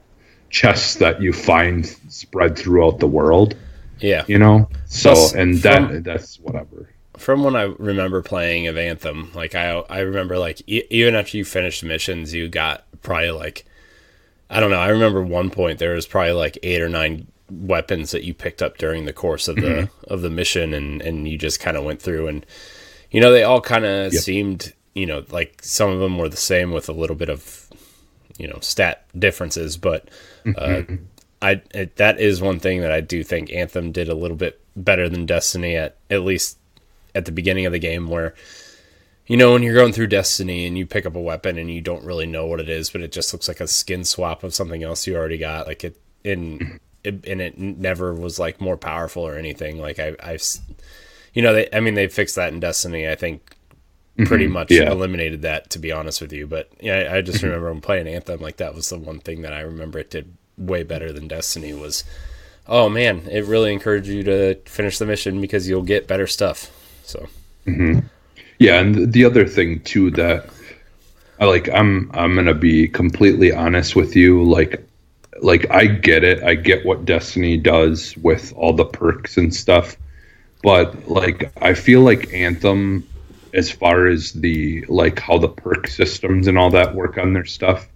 chests 0.50 0.96
that 0.96 1.22
you 1.22 1.32
find 1.32 1.86
spread 2.08 2.58
throughout 2.58 2.98
the 2.98 3.06
world. 3.06 3.56
Yeah, 4.00 4.24
you 4.26 4.38
know. 4.38 4.68
So 4.86 5.12
Plus, 5.12 5.34
and 5.34 5.54
that 5.58 5.88
from, 5.88 6.02
that's 6.02 6.40
whatever 6.40 6.88
from 7.18 7.42
when 7.42 7.56
I 7.56 7.62
remember 7.62 8.22
playing 8.22 8.68
of 8.68 8.76
Anthem, 8.76 9.30
like 9.34 9.54
I 9.54 9.70
I 9.90 10.00
remember 10.00 10.38
like 10.38 10.62
e- 10.66 10.84
even 10.90 11.14
after 11.14 11.36
you 11.36 11.44
finished 11.44 11.84
missions, 11.84 12.32
you 12.32 12.48
got 12.48 12.84
probably 13.02 13.30
like 13.30 13.64
I 14.48 14.60
don't 14.60 14.70
know. 14.70 14.80
I 14.80 14.88
remember 14.88 15.22
one 15.22 15.50
point 15.50 15.78
there 15.78 15.94
was 15.94 16.06
probably 16.06 16.32
like 16.32 16.58
eight 16.62 16.80
or 16.80 16.88
nine 16.88 17.26
weapons 17.50 18.12
that 18.12 18.24
you 18.24 18.34
picked 18.34 18.62
up 18.62 18.78
during 18.78 19.04
the 19.04 19.12
course 19.12 19.48
of 19.48 19.56
the 19.56 19.62
mm-hmm. 19.62 20.12
of 20.12 20.22
the 20.22 20.30
mission, 20.30 20.72
and 20.72 21.02
and 21.02 21.28
you 21.28 21.36
just 21.36 21.60
kind 21.60 21.76
of 21.76 21.84
went 21.84 22.00
through, 22.00 22.28
and 22.28 22.46
you 23.10 23.20
know 23.20 23.32
they 23.32 23.42
all 23.42 23.60
kind 23.60 23.84
of 23.84 24.12
yep. 24.12 24.22
seemed 24.22 24.72
you 24.94 25.06
know 25.06 25.24
like 25.30 25.60
some 25.62 25.90
of 25.90 26.00
them 26.00 26.18
were 26.18 26.28
the 26.28 26.36
same 26.36 26.72
with 26.72 26.88
a 26.88 26.92
little 26.92 27.16
bit 27.16 27.30
of 27.30 27.68
you 28.38 28.48
know 28.48 28.58
stat 28.60 29.04
differences, 29.18 29.76
but. 29.76 30.08
Uh, 30.46 30.66
mm-hmm. 30.66 30.94
I 31.42 31.60
it, 31.72 31.96
that 31.96 32.18
is 32.18 32.40
one 32.40 32.58
thing 32.58 32.80
that 32.80 32.90
I 32.90 33.00
do 33.00 33.22
think 33.22 33.52
Anthem 33.52 33.92
did 33.92 34.08
a 34.08 34.14
little 34.14 34.36
bit 34.36 34.60
better 34.74 35.08
than 35.08 35.26
Destiny 35.26 35.76
at 35.76 35.96
at 36.10 36.22
least 36.22 36.58
at 37.14 37.24
the 37.24 37.32
beginning 37.32 37.66
of 37.66 37.72
the 37.72 37.78
game 37.78 38.08
where 38.08 38.34
you 39.26 39.36
know 39.36 39.52
when 39.52 39.62
you're 39.62 39.74
going 39.74 39.92
through 39.92 40.06
destiny 40.06 40.66
and 40.66 40.78
you 40.78 40.86
pick 40.86 41.04
up 41.06 41.16
a 41.16 41.20
weapon 41.20 41.58
and 41.58 41.70
you 41.70 41.80
don't 41.80 42.04
really 42.04 42.26
know 42.26 42.46
what 42.46 42.60
it 42.60 42.68
is 42.68 42.90
but 42.90 43.00
it 43.00 43.12
just 43.12 43.32
looks 43.32 43.48
like 43.48 43.60
a 43.60 43.68
skin 43.68 44.04
swap 44.04 44.42
of 44.42 44.54
something 44.54 44.82
else 44.82 45.06
you 45.06 45.16
already 45.16 45.38
got 45.38 45.66
like 45.66 45.84
it 45.84 46.00
in 46.24 46.80
it, 47.04 47.26
and 47.26 47.40
it 47.40 47.58
never 47.58 48.14
was 48.14 48.38
like 48.38 48.60
more 48.60 48.76
powerful 48.76 49.26
or 49.26 49.36
anything 49.36 49.78
like 49.80 49.98
I, 49.98 50.14
i've 50.22 50.42
you 51.38 51.42
know 51.42 51.54
they 51.54 51.68
i 51.72 51.80
mean 51.80 51.94
they 51.94 52.08
fixed 52.08 52.36
that 52.36 52.52
in 52.52 52.60
destiny 52.60 53.08
i 53.08 53.14
think 53.14 53.54
pretty 54.26 54.46
mm-hmm. 54.46 54.54
much 54.54 54.70
yeah. 54.72 54.90
eliminated 54.90 55.42
that 55.42 55.70
to 55.70 55.78
be 55.78 55.92
honest 55.92 56.20
with 56.20 56.32
you 56.32 56.46
but 56.46 56.68
yeah 56.80 57.10
i 57.12 57.20
just 57.20 57.38
mm-hmm. 57.38 57.46
remember 57.46 57.70
when 57.70 57.80
playing 57.80 58.08
anthem 58.08 58.40
like 58.40 58.56
that 58.56 58.74
was 58.74 58.88
the 58.88 58.98
one 58.98 59.20
thing 59.20 59.42
that 59.42 59.52
i 59.52 59.60
remember 59.60 59.98
it 59.98 60.10
did 60.10 60.34
way 60.56 60.82
better 60.82 61.12
than 61.12 61.28
destiny 61.28 61.72
was 61.72 62.02
oh 62.66 62.88
man 62.88 63.22
it 63.30 63.44
really 63.44 63.72
encouraged 63.72 64.08
you 64.08 64.24
to 64.24 64.56
finish 64.64 64.98
the 64.98 65.06
mission 65.06 65.40
because 65.40 65.68
you'll 65.68 65.82
get 65.82 66.08
better 66.08 66.26
stuff 66.26 66.72
so, 67.08 67.26
mm-hmm. 67.66 68.00
yeah, 68.58 68.80
and 68.80 69.14
the 69.14 69.24
other 69.24 69.46
thing 69.46 69.80
too 69.80 70.10
that 70.10 70.50
I 71.40 71.46
like, 71.46 71.70
I'm 71.70 72.10
I'm 72.12 72.34
gonna 72.34 72.52
be 72.52 72.86
completely 72.86 73.50
honest 73.50 73.96
with 73.96 74.14
you. 74.14 74.44
Like, 74.44 74.86
like 75.40 75.70
I 75.70 75.86
get 75.86 76.24
it. 76.24 76.42
I 76.42 76.54
get 76.54 76.84
what 76.84 77.06
Destiny 77.06 77.56
does 77.56 78.14
with 78.18 78.52
all 78.56 78.74
the 78.74 78.84
perks 78.84 79.38
and 79.38 79.54
stuff, 79.54 79.96
but 80.62 81.08
like 81.08 81.52
I 81.62 81.74
feel 81.74 82.00
like 82.00 82.32
Anthem, 82.32 83.06
as 83.54 83.70
far 83.70 84.06
as 84.06 84.32
the 84.32 84.84
like 84.88 85.18
how 85.18 85.38
the 85.38 85.48
perk 85.48 85.88
systems 85.88 86.48
and 86.48 86.58
all 86.58 86.70
that 86.70 86.94
work 86.94 87.18
on 87.18 87.32
their 87.32 87.44
stuff, 87.44 87.88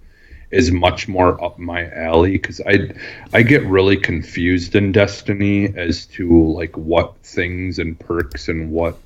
is 0.51 0.71
much 0.71 1.09
more 1.09 1.43
up 1.43 1.59
my 1.59 1.91
alley 1.91 2.33
because 2.33 2.61
I 2.61 2.93
I 3.33 3.43
get 3.43 3.65
really 3.65 3.97
confused 3.97 4.75
in 4.77 4.93
Destiny 4.93 5.75
as 5.77 6.07
to 6.07 6.53
like 6.53 6.77
what 6.77 7.17
things 7.19 7.79
and 7.79 7.99
perks 7.99 8.49
and 8.49 8.71
what 8.71 8.99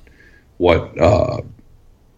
what 0.57 0.99
uh 0.99 1.41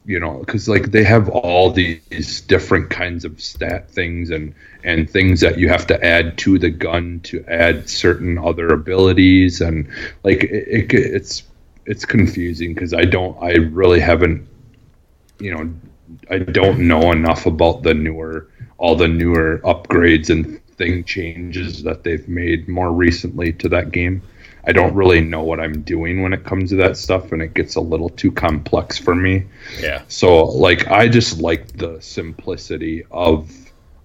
you 0.09 0.19
know 0.19 0.39
because 0.39 0.67
like 0.67 0.89
they 0.89 1.03
have 1.03 1.29
all 1.29 1.69
these 1.69 2.41
different 2.41 2.89
kinds 2.89 3.23
of 3.23 3.39
stat 3.39 3.91
things 3.91 4.31
and 4.31 4.55
and 4.83 5.07
things 5.07 5.39
that 5.39 5.59
you 5.59 5.69
have 5.69 5.85
to 5.85 6.03
add 6.03 6.35
to 6.35 6.57
the 6.57 6.71
gun 6.71 7.19
to 7.19 7.45
add 7.47 7.87
certain 7.87 8.39
other 8.39 8.69
abilities 8.69 9.61
and 9.61 9.87
like 10.23 10.43
it, 10.45 10.91
it 10.91 10.93
it's 10.93 11.43
it's 11.85 12.05
confusing 12.05 12.73
because 12.73 12.91
I 12.91 13.05
don't 13.05 13.37
I 13.39 13.51
really 13.51 13.99
haven't 13.99 14.47
you 15.39 15.53
know 15.53 15.71
I 16.31 16.39
don't 16.39 16.87
know 16.87 17.11
enough 17.11 17.45
about 17.45 17.83
the 17.83 17.93
newer 17.93 18.47
all 18.79 18.95
the 18.95 19.07
newer 19.07 19.59
upgrades 19.63 20.31
and 20.31 20.59
thing 20.79 21.03
changes 21.03 21.83
that 21.83 22.03
they've 22.03 22.27
made 22.27 22.67
more 22.67 22.91
recently 22.91 23.53
to 23.53 23.69
that 23.69 23.91
game. 23.91 24.23
I 24.65 24.71
don't 24.71 24.93
really 24.93 25.21
know 25.21 25.43
what 25.43 25.59
I'm 25.59 25.81
doing 25.81 26.21
when 26.21 26.33
it 26.33 26.43
comes 26.43 26.69
to 26.71 26.75
that 26.77 26.97
stuff, 26.97 27.31
and 27.31 27.41
it 27.41 27.53
gets 27.53 27.75
a 27.75 27.81
little 27.81 28.09
too 28.09 28.31
complex 28.31 28.97
for 28.97 29.15
me. 29.15 29.45
Yeah. 29.79 30.03
So 30.07 30.45
like 30.45 30.87
I 30.87 31.07
just 31.07 31.39
like 31.39 31.77
the 31.77 31.99
simplicity 32.01 33.05
of 33.11 33.51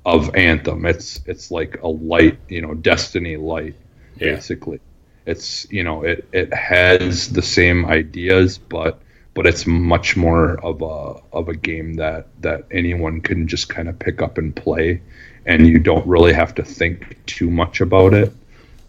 of 0.04 0.34
Anthem. 0.34 0.86
It's 0.86 1.20
it's 1.26 1.50
like 1.50 1.80
a 1.82 1.88
light, 1.88 2.38
you 2.48 2.62
know, 2.62 2.74
Destiny 2.74 3.36
light, 3.36 3.74
Yeah. 4.20 4.34
basically. 4.34 4.80
It's 5.26 5.66
you 5.70 5.82
know 5.82 6.02
it 6.02 6.28
it 6.32 6.52
has 6.52 7.32
the 7.32 7.42
same 7.42 7.86
ideas, 7.86 8.58
but 8.58 9.00
but 9.34 9.46
it's 9.46 9.66
much 9.66 10.16
more 10.16 10.60
of 10.60 10.82
a 10.82 11.20
of 11.36 11.48
a 11.48 11.56
game 11.56 11.94
that 11.94 12.28
that 12.42 12.66
anyone 12.70 13.20
can 13.20 13.48
just 13.48 13.68
kind 13.68 13.88
of 13.88 13.98
pick 13.98 14.22
up 14.22 14.38
and 14.38 14.54
play, 14.54 15.00
and 15.46 15.66
you 15.66 15.78
don't 15.78 16.06
really 16.06 16.32
have 16.34 16.54
to 16.56 16.62
think 16.62 17.16
too 17.26 17.50
much 17.50 17.80
about 17.80 18.14
it. 18.14 18.32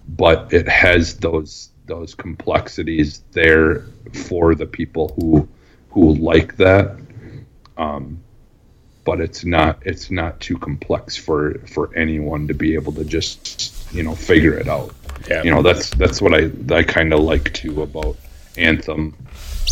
But 0.08 0.54
it 0.54 0.68
has 0.68 1.18
those 1.18 1.70
those 1.86 2.16
complexities 2.16 3.24
there 3.32 3.82
for 4.14 4.56
the 4.56 4.66
people 4.66 5.14
who 5.20 5.48
who 5.90 6.14
like 6.16 6.58
that. 6.58 6.98
Um, 7.78 8.24
but 9.06 9.22
it's 9.22 9.46
not 9.46 9.78
it's 9.86 10.12
not 10.12 10.40
too 10.42 10.58
complex 10.58 11.16
for 11.16 11.60
for 11.68 11.96
anyone 11.96 12.48
to 12.48 12.54
be 12.54 12.74
able 12.74 12.92
to 12.94 13.06
just 13.06 13.72
you 13.94 14.04
know 14.04 14.16
figure 14.16 14.58
it 14.58 14.68
out 14.68 14.94
Yeah. 15.30 15.44
you 15.44 15.52
know 15.52 15.62
that's 15.62 15.92
that's 15.92 16.22
what 16.22 16.34
i 16.34 16.50
i 16.76 16.84
kind 16.84 17.14
of 17.14 17.20
like 17.22 17.54
too 17.54 17.84
about 17.84 18.18
anthem 18.58 19.16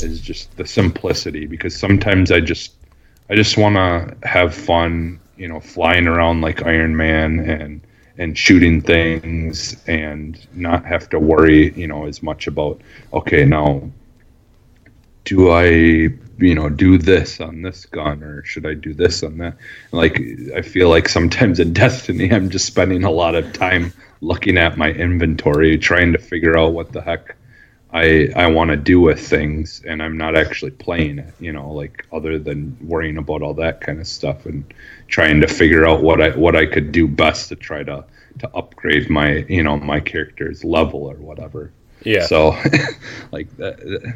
is 0.01 0.21
just 0.21 0.55
the 0.55 0.65
simplicity 0.65 1.47
because 1.47 1.75
sometimes 1.75 2.31
i 2.31 2.39
just 2.39 2.73
i 3.29 3.35
just 3.35 3.57
want 3.57 3.75
to 3.75 4.27
have 4.27 4.53
fun 4.53 5.19
you 5.35 5.47
know 5.47 5.59
flying 5.59 6.07
around 6.07 6.41
like 6.41 6.63
iron 6.65 6.95
man 6.95 7.39
and 7.39 7.81
and 8.17 8.37
shooting 8.37 8.81
things 8.81 9.75
and 9.87 10.47
not 10.53 10.85
have 10.85 11.09
to 11.09 11.19
worry 11.19 11.73
you 11.73 11.87
know 11.87 12.05
as 12.05 12.21
much 12.21 12.47
about 12.47 12.79
okay 13.13 13.43
now 13.43 13.81
do 15.25 15.51
I, 15.51 15.65
you 15.65 16.55
know, 16.55 16.69
do 16.69 16.97
this 16.97 17.39
on 17.39 17.61
this 17.61 17.85
gun 17.85 18.23
or 18.23 18.43
should 18.43 18.65
I 18.65 18.73
do 18.73 18.93
this 18.93 19.23
on 19.23 19.37
that? 19.37 19.57
Like, 19.91 20.21
I 20.55 20.61
feel 20.61 20.89
like 20.89 21.07
sometimes 21.07 21.59
in 21.59 21.73
Destiny, 21.83 22.31
I'm 22.31 22.49
just 22.49 22.65
spending 22.65 23.03
a 23.03 23.11
lot 23.11 23.35
of 23.35 23.53
time 23.53 23.93
looking 24.21 24.57
at 24.57 24.77
my 24.77 24.89
inventory, 24.89 25.77
trying 25.77 26.11
to 26.13 26.19
figure 26.19 26.57
out 26.57 26.73
what 26.73 26.91
the 26.91 27.01
heck 27.01 27.35
I 27.93 28.29
I 28.35 28.47
want 28.47 28.71
to 28.71 28.77
do 28.77 28.99
with 28.99 29.19
things, 29.19 29.81
and 29.87 30.01
I'm 30.01 30.17
not 30.17 30.35
actually 30.35 30.71
playing 30.71 31.19
it, 31.19 31.33
you 31.39 31.53
know, 31.53 31.71
like 31.71 32.05
other 32.11 32.39
than 32.39 32.75
worrying 32.81 33.17
about 33.17 33.43
all 33.43 33.53
that 33.55 33.81
kind 33.81 33.99
of 33.99 34.07
stuff 34.07 34.47
and 34.47 34.73
trying 35.07 35.41
to 35.41 35.47
figure 35.47 35.87
out 35.87 36.01
what 36.01 36.19
I 36.19 36.29
what 36.29 36.55
I 36.55 36.65
could 36.65 36.91
do 36.91 37.07
best 37.07 37.49
to 37.49 37.55
try 37.55 37.83
to 37.83 38.03
to 38.39 38.49
upgrade 38.55 39.09
my 39.09 39.45
you 39.47 39.61
know 39.61 39.77
my 39.77 39.99
character's 39.99 40.63
level 40.63 41.05
or 41.05 41.15
whatever. 41.15 41.71
Yeah. 42.03 42.25
So, 42.25 42.49
like 43.31 43.55
that, 43.57 44.15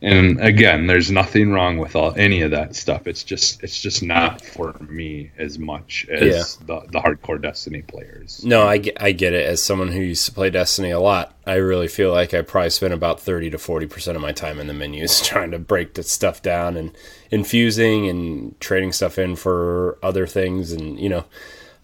and 0.00 0.40
again, 0.40 0.86
there's 0.86 1.10
nothing 1.10 1.50
wrong 1.52 1.78
with 1.78 1.96
all 1.96 2.14
any 2.16 2.42
of 2.42 2.50
that 2.52 2.76
stuff. 2.76 3.06
It's 3.06 3.24
just 3.24 3.62
it's 3.62 3.80
just 3.80 4.02
not 4.02 4.40
for 4.42 4.74
me 4.88 5.30
as 5.38 5.58
much 5.58 6.06
as 6.10 6.56
the 6.66 6.80
the 6.92 7.00
hardcore 7.00 7.40
Destiny 7.40 7.82
players. 7.82 8.44
No, 8.44 8.66
I 8.66 8.78
get, 8.78 9.00
I 9.02 9.12
get 9.12 9.32
it. 9.32 9.46
As 9.46 9.62
someone 9.62 9.88
who 9.88 10.00
used 10.00 10.26
to 10.26 10.32
play 10.32 10.50
Destiny 10.50 10.90
a 10.90 11.00
lot, 11.00 11.34
I 11.46 11.54
really 11.54 11.88
feel 11.88 12.12
like 12.12 12.34
I 12.34 12.42
probably 12.42 12.70
spent 12.70 12.94
about 12.94 13.20
30 13.20 13.50
to 13.50 13.56
40% 13.58 14.14
of 14.14 14.20
my 14.20 14.32
time 14.32 14.60
in 14.60 14.66
the 14.66 14.74
menus 14.74 15.20
trying 15.26 15.50
to 15.50 15.58
break 15.58 15.94
the 15.94 16.02
stuff 16.02 16.42
down 16.42 16.76
and 16.76 16.92
infusing 17.30 18.08
and 18.08 18.58
trading 18.60 18.92
stuff 18.92 19.18
in 19.18 19.36
for 19.36 19.98
other 20.02 20.26
things. 20.26 20.72
And, 20.72 20.98
you 20.98 21.08
know, 21.08 21.24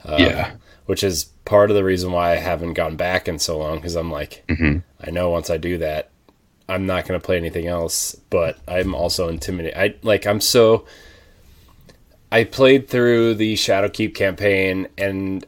uh, 0.05 0.16
yeah, 0.18 0.53
which 0.87 1.03
is 1.03 1.24
part 1.44 1.70
of 1.70 1.77
the 1.77 1.85
reason 1.85 2.12
why 2.12 2.33
I 2.33 2.37
haven't 2.37 2.74
gone 2.74 2.96
back 2.96 3.29
in 3.29 3.38
so 3.38 3.59
long 3.59 3.77
because 3.77 3.94
I'm 3.96 4.11
like, 4.11 4.44
Mhm. 4.48 4.83
I 5.00 5.11
know 5.11 5.31
once 5.31 5.50
I 5.50 5.57
do 5.57 5.79
that, 5.79 6.11
I'm 6.68 6.87
not 6.87 7.07
going 7.07 7.20
to 7.20 7.24
play 7.24 7.37
anything 7.37 7.66
else, 7.66 8.14
but 8.31 8.59
I'm 8.66 8.94
also 8.94 9.29
intimidated. 9.29 9.77
I 9.77 9.94
like, 10.03 10.27
I'm 10.27 10.40
so. 10.40 10.87
I 12.33 12.44
played 12.44 12.88
through 12.88 13.35
the 13.35 13.55
Shadowkeep 13.55 14.14
campaign, 14.14 14.88
and 14.98 15.46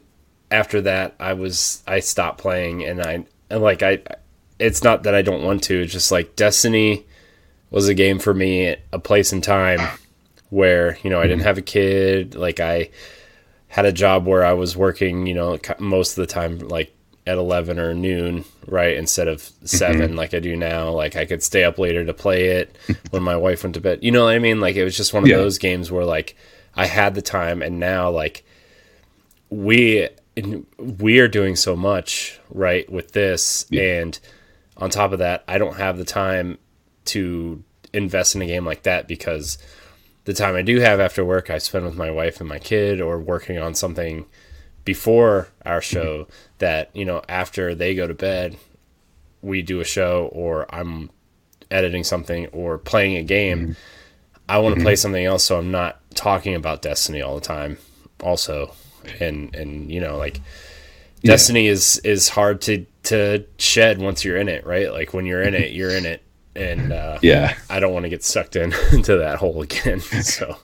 after 0.51 0.81
that, 0.81 1.15
I 1.19 1.33
was 1.33 1.83
I 1.87 1.99
stopped 1.99 2.39
playing, 2.39 2.83
and 2.83 3.01
I 3.01 3.25
and 3.49 3.61
like 3.61 3.83
I, 3.83 3.99
it's 4.59 4.83
not 4.83 5.03
that 5.03 5.15
I 5.15 5.21
don't 5.21 5.43
want 5.43 5.63
to. 5.65 5.81
It's 5.81 5.91
just 5.91 6.11
like 6.11 6.35
Destiny 6.35 7.05
was 7.71 7.87
a 7.87 7.93
game 7.93 8.19
for 8.19 8.33
me, 8.33 8.75
a 8.93 8.99
place 8.99 9.33
and 9.33 9.43
time 9.43 9.81
where 10.49 10.97
you 11.03 11.09
know 11.09 11.19
I 11.19 11.23
didn't 11.23 11.39
mm-hmm. 11.39 11.47
have 11.47 11.57
a 11.57 11.63
kid, 11.63 12.35
like 12.35 12.59
I 12.59 12.89
had 13.67 13.85
a 13.85 13.91
job 13.91 14.25
where 14.25 14.45
I 14.45 14.53
was 14.53 14.77
working, 14.77 15.27
you 15.27 15.33
know, 15.33 15.59
most 15.79 16.11
of 16.11 16.25
the 16.25 16.33
time 16.33 16.59
like 16.59 16.93
at 17.27 17.37
11 17.37 17.77
or 17.79 17.93
noon, 17.93 18.45
right? 18.65 18.95
Instead 18.95 19.27
of 19.27 19.41
7 19.63 19.97
mm-hmm. 19.99 20.15
like 20.15 20.33
I 20.33 20.39
do 20.39 20.55
now. 20.55 20.91
Like 20.91 21.15
I 21.15 21.25
could 21.25 21.43
stay 21.43 21.63
up 21.63 21.77
later 21.77 22.05
to 22.05 22.13
play 22.13 22.47
it 22.49 22.75
when 23.11 23.23
my 23.23 23.35
wife 23.35 23.63
went 23.63 23.75
to 23.75 23.81
bed. 23.81 23.99
You 24.01 24.11
know 24.11 24.25
what 24.25 24.33
I 24.33 24.39
mean? 24.39 24.59
Like 24.59 24.75
it 24.75 24.83
was 24.83 24.95
just 24.95 25.13
one 25.13 25.23
of 25.23 25.29
Yeah. 25.29 25.37
those 25.37 25.57
games 25.57 25.91
where 25.91 26.05
like 26.05 26.35
I 26.75 26.85
had 26.85 27.15
the 27.15 27.21
time 27.21 27.61
and 27.61 27.79
now 27.79 28.09
like 28.09 28.43
we 29.49 30.07
we 30.77 31.19
are 31.19 31.27
doing 31.27 31.55
so 31.55 31.75
much, 31.75 32.39
right, 32.49 32.89
with 32.91 33.11
this 33.11 33.65
and 33.71 34.19
on 34.77 34.89
top 34.89 35.11
of 35.11 35.19
that, 35.19 35.43
I 35.47 35.57
don't 35.57 35.77
have 35.77 35.97
the 35.97 36.05
time 36.05 36.59
to 37.05 37.63
invest 37.93 38.35
in 38.35 38.41
a 38.41 38.45
game 38.45 38.65
like 38.65 38.83
that 38.83 39.07
because 39.07 39.57
the 40.25 40.33
time 40.33 40.55
I 40.55 40.61
do 40.61 40.79
have 40.79 40.99
after 40.99 41.25
work, 41.25 41.49
I 41.49 41.57
spend 41.57 41.85
with 41.85 41.95
my 41.95 42.11
wife 42.11 42.39
and 42.39 42.47
my 42.47 42.59
kid 42.59 43.01
or 43.01 43.17
working 43.17 43.57
on 43.57 43.73
something 43.73 44.25
before 44.87 45.49
our 45.65 45.81
show 45.81 46.29
that, 46.59 46.89
you 46.95 47.03
know, 47.03 47.21
after 47.27 47.75
they 47.75 47.93
go 47.93 48.07
to 48.07 48.13
bed, 48.13 48.55
we 49.41 49.61
do 49.61 49.81
a 49.81 49.83
show 49.83 50.29
or 50.31 50.65
I'm 50.73 51.09
editing 51.69 52.05
something 52.05 52.47
or 52.47 52.77
playing 52.77 53.17
a 53.17 53.23
game. 53.23 53.75
I 54.47 54.59
want 54.59 54.75
to 54.75 54.81
play 54.81 54.95
something 54.95 55.25
else 55.25 55.43
so 55.43 55.57
I'm 55.57 55.71
not 55.71 55.99
talking 56.15 56.55
about 56.55 56.81
Destiny 56.81 57.21
all 57.21 57.35
the 57.35 57.41
time 57.41 57.77
also. 58.23 58.73
And 59.19 59.53
and 59.53 59.91
you 59.91 59.99
know, 59.99 60.15
like 60.17 60.39
Destiny 61.21 61.67
is 61.67 61.97
is 62.05 62.29
hard 62.29 62.61
to 62.61 62.85
to 63.03 63.43
shed 63.57 63.99
once 63.99 64.23
you're 64.23 64.37
in 64.37 64.47
it, 64.47 64.65
right? 64.65 64.89
Like 64.89 65.13
when 65.13 65.25
you're 65.25 65.41
in 65.41 65.53
it, 65.53 65.73
you're 65.73 65.91
in 65.91 66.05
it. 66.05 66.23
And 66.55 66.93
uh 66.93 67.19
yeah. 67.21 67.57
I 67.69 67.81
don't 67.81 67.93
want 67.93 68.03
to 68.03 68.09
get 68.09 68.23
sucked 68.23 68.55
in 68.55 68.73
into 68.93 69.17
that 69.17 69.39
hole 69.39 69.61
again. 69.61 69.99
So 70.23 70.55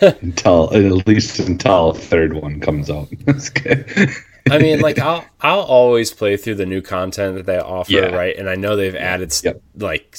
Until 0.20 0.72
at 0.74 1.06
least 1.06 1.38
until 1.40 1.90
a 1.90 1.94
third 1.94 2.34
one 2.34 2.60
comes 2.60 2.90
out. 2.90 3.08
That's 3.24 3.50
good. 3.50 4.10
I 4.50 4.58
mean, 4.58 4.80
like 4.80 4.98
I'll 4.98 5.24
I'll 5.40 5.60
always 5.60 6.12
play 6.12 6.36
through 6.36 6.56
the 6.56 6.66
new 6.66 6.80
content 6.80 7.36
that 7.36 7.46
they 7.46 7.58
offer, 7.58 7.92
Yeah. 7.92 8.14
right? 8.14 8.36
And 8.36 8.48
I 8.48 8.54
know 8.54 8.76
they've 8.76 8.94
added 8.94 9.32
Yep. 9.42 9.62
like 9.76 10.16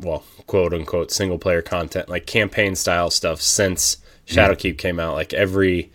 well, 0.00 0.24
quote 0.46 0.72
unquote 0.72 1.10
single 1.10 1.38
player 1.38 1.62
content, 1.62 2.08
like 2.08 2.26
campaign 2.26 2.74
style 2.76 3.10
stuff 3.10 3.40
since 3.40 3.96
mm-hmm. 4.26 4.38
Shadowkeep 4.38 4.78
came 4.78 5.00
out. 5.00 5.14
Like 5.14 5.32
every 5.34 5.90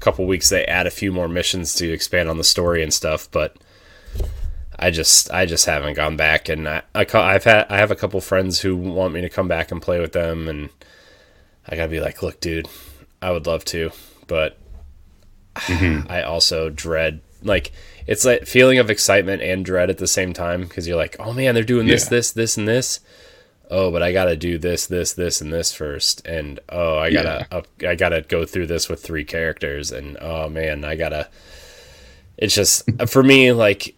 couple 0.00 0.26
weeks 0.26 0.48
they 0.48 0.64
add 0.64 0.86
a 0.86 0.90
few 0.90 1.12
more 1.12 1.28
missions 1.28 1.74
to 1.74 1.90
expand 1.90 2.28
on 2.28 2.38
the 2.38 2.44
story 2.44 2.82
and 2.82 2.94
stuff, 2.94 3.28
but 3.30 3.56
I 4.78 4.90
just 4.90 5.30
I 5.32 5.44
just 5.44 5.66
haven't 5.66 5.94
gone 5.94 6.16
back 6.16 6.48
and 6.48 6.68
I, 6.68 6.82
I 6.94 7.04
I've 7.12 7.44
had 7.44 7.66
I 7.68 7.78
have 7.78 7.90
a 7.90 7.96
couple 7.96 8.20
friends 8.20 8.60
who 8.60 8.76
want 8.76 9.12
me 9.12 9.20
to 9.22 9.28
come 9.28 9.48
back 9.48 9.72
and 9.72 9.82
play 9.82 9.98
with 10.00 10.12
them 10.12 10.48
and 10.48 10.70
I 11.68 11.76
got 11.76 11.84
to 11.84 11.88
be 11.88 12.00
like, 12.00 12.22
"Look, 12.22 12.40
dude, 12.40 12.68
I 13.20 13.30
would 13.30 13.46
love 13.46 13.64
to, 13.66 13.90
but 14.26 14.58
mm-hmm. 15.54 16.10
I 16.10 16.22
also 16.22 16.70
dread 16.70 17.20
like 17.42 17.72
it's 18.06 18.24
like 18.24 18.46
feeling 18.46 18.78
of 18.78 18.90
excitement 18.90 19.42
and 19.42 19.64
dread 19.64 19.90
at 19.90 19.98
the 19.98 20.06
same 20.06 20.32
time 20.32 20.62
because 20.62 20.88
you're 20.88 20.96
like, 20.96 21.16
oh 21.18 21.32
man, 21.32 21.54
they're 21.54 21.62
doing 21.64 21.86
this, 21.86 22.04
Yeah. 22.04 22.10
this, 22.10 22.32
this, 22.32 22.56
and 22.56 22.66
this. 22.66 23.00
Oh, 23.70 23.90
but 23.90 24.02
I 24.02 24.12
gotta 24.12 24.34
do 24.34 24.56
this, 24.56 24.86
this, 24.86 25.12
this, 25.12 25.42
and 25.42 25.52
this 25.52 25.74
first, 25.74 26.26
and 26.26 26.58
oh, 26.70 26.96
I 26.96 27.12
gotta, 27.12 27.46
up, 27.54 27.66
I 27.86 27.96
gotta 27.96 28.22
go 28.22 28.46
through 28.46 28.66
this 28.66 28.88
with 28.88 29.02
three 29.02 29.24
characters, 29.24 29.92
and 29.92 30.16
oh 30.22 30.48
man, 30.48 30.84
I 30.84 30.96
gotta. 30.96 31.28
It's 32.38 32.54
just 32.54 32.88
for 33.08 33.22
me 33.22 33.52
like 33.52 33.94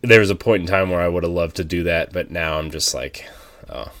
there 0.00 0.20
was 0.20 0.30
a 0.30 0.34
point 0.34 0.62
in 0.62 0.66
time 0.66 0.88
where 0.88 1.02
I 1.02 1.08
would 1.08 1.22
have 1.22 1.32
loved 1.32 1.56
to 1.56 1.64
do 1.64 1.82
that, 1.82 2.14
but 2.14 2.30
now 2.30 2.58
I'm 2.58 2.70
just 2.70 2.94
like, 2.94 3.28
oh, 3.68 3.92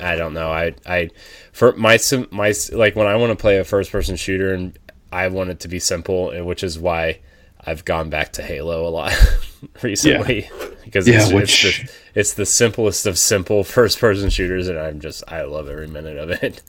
I 0.00 0.16
don't 0.16 0.34
know. 0.34 0.50
I 0.50 0.74
I 0.86 1.10
for 1.52 1.72
my 1.72 1.98
my 2.30 2.52
like 2.72 2.96
when 2.96 3.06
I 3.06 3.16
want 3.16 3.30
to 3.30 3.40
play 3.40 3.58
a 3.58 3.64
first 3.64 3.90
person 3.92 4.16
shooter 4.16 4.52
and 4.54 4.78
I 5.10 5.28
want 5.28 5.50
it 5.50 5.60
to 5.60 5.68
be 5.68 5.78
simple, 5.78 6.32
which 6.44 6.62
is 6.62 6.78
why 6.78 7.20
I've 7.64 7.84
gone 7.84 8.10
back 8.10 8.32
to 8.34 8.42
Halo 8.42 8.86
a 8.86 8.90
lot 8.90 9.12
recently 9.82 10.48
because 10.84 11.06
Yeah, 11.06 11.22
it's, 11.24 11.32
which- 11.32 11.64
it's, 11.64 11.78
the, 11.78 12.20
it's 12.20 12.34
the 12.34 12.46
simplest 12.46 13.06
of 13.06 13.18
simple 13.18 13.62
first 13.78 13.98
person 13.98 14.30
shooters, 14.30 14.68
and 14.68 14.78
I'm 14.78 15.00
just 15.00 15.22
I 15.28 15.42
love 15.42 15.68
every 15.68 15.88
minute 15.88 16.16
of 16.16 16.30
it. 16.30 16.62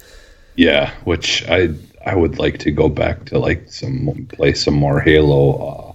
Yeah, 0.55 0.93
which 1.03 1.47
I 1.49 1.69
I 2.05 2.15
would 2.15 2.37
like 2.37 2.59
to 2.59 2.71
go 2.71 2.89
back 2.89 3.25
to 3.25 3.39
like 3.39 3.71
some 3.71 4.27
play 4.31 4.53
some 4.53 4.75
more 4.75 4.99
Halo, 4.99 5.67
uh, 5.67 5.93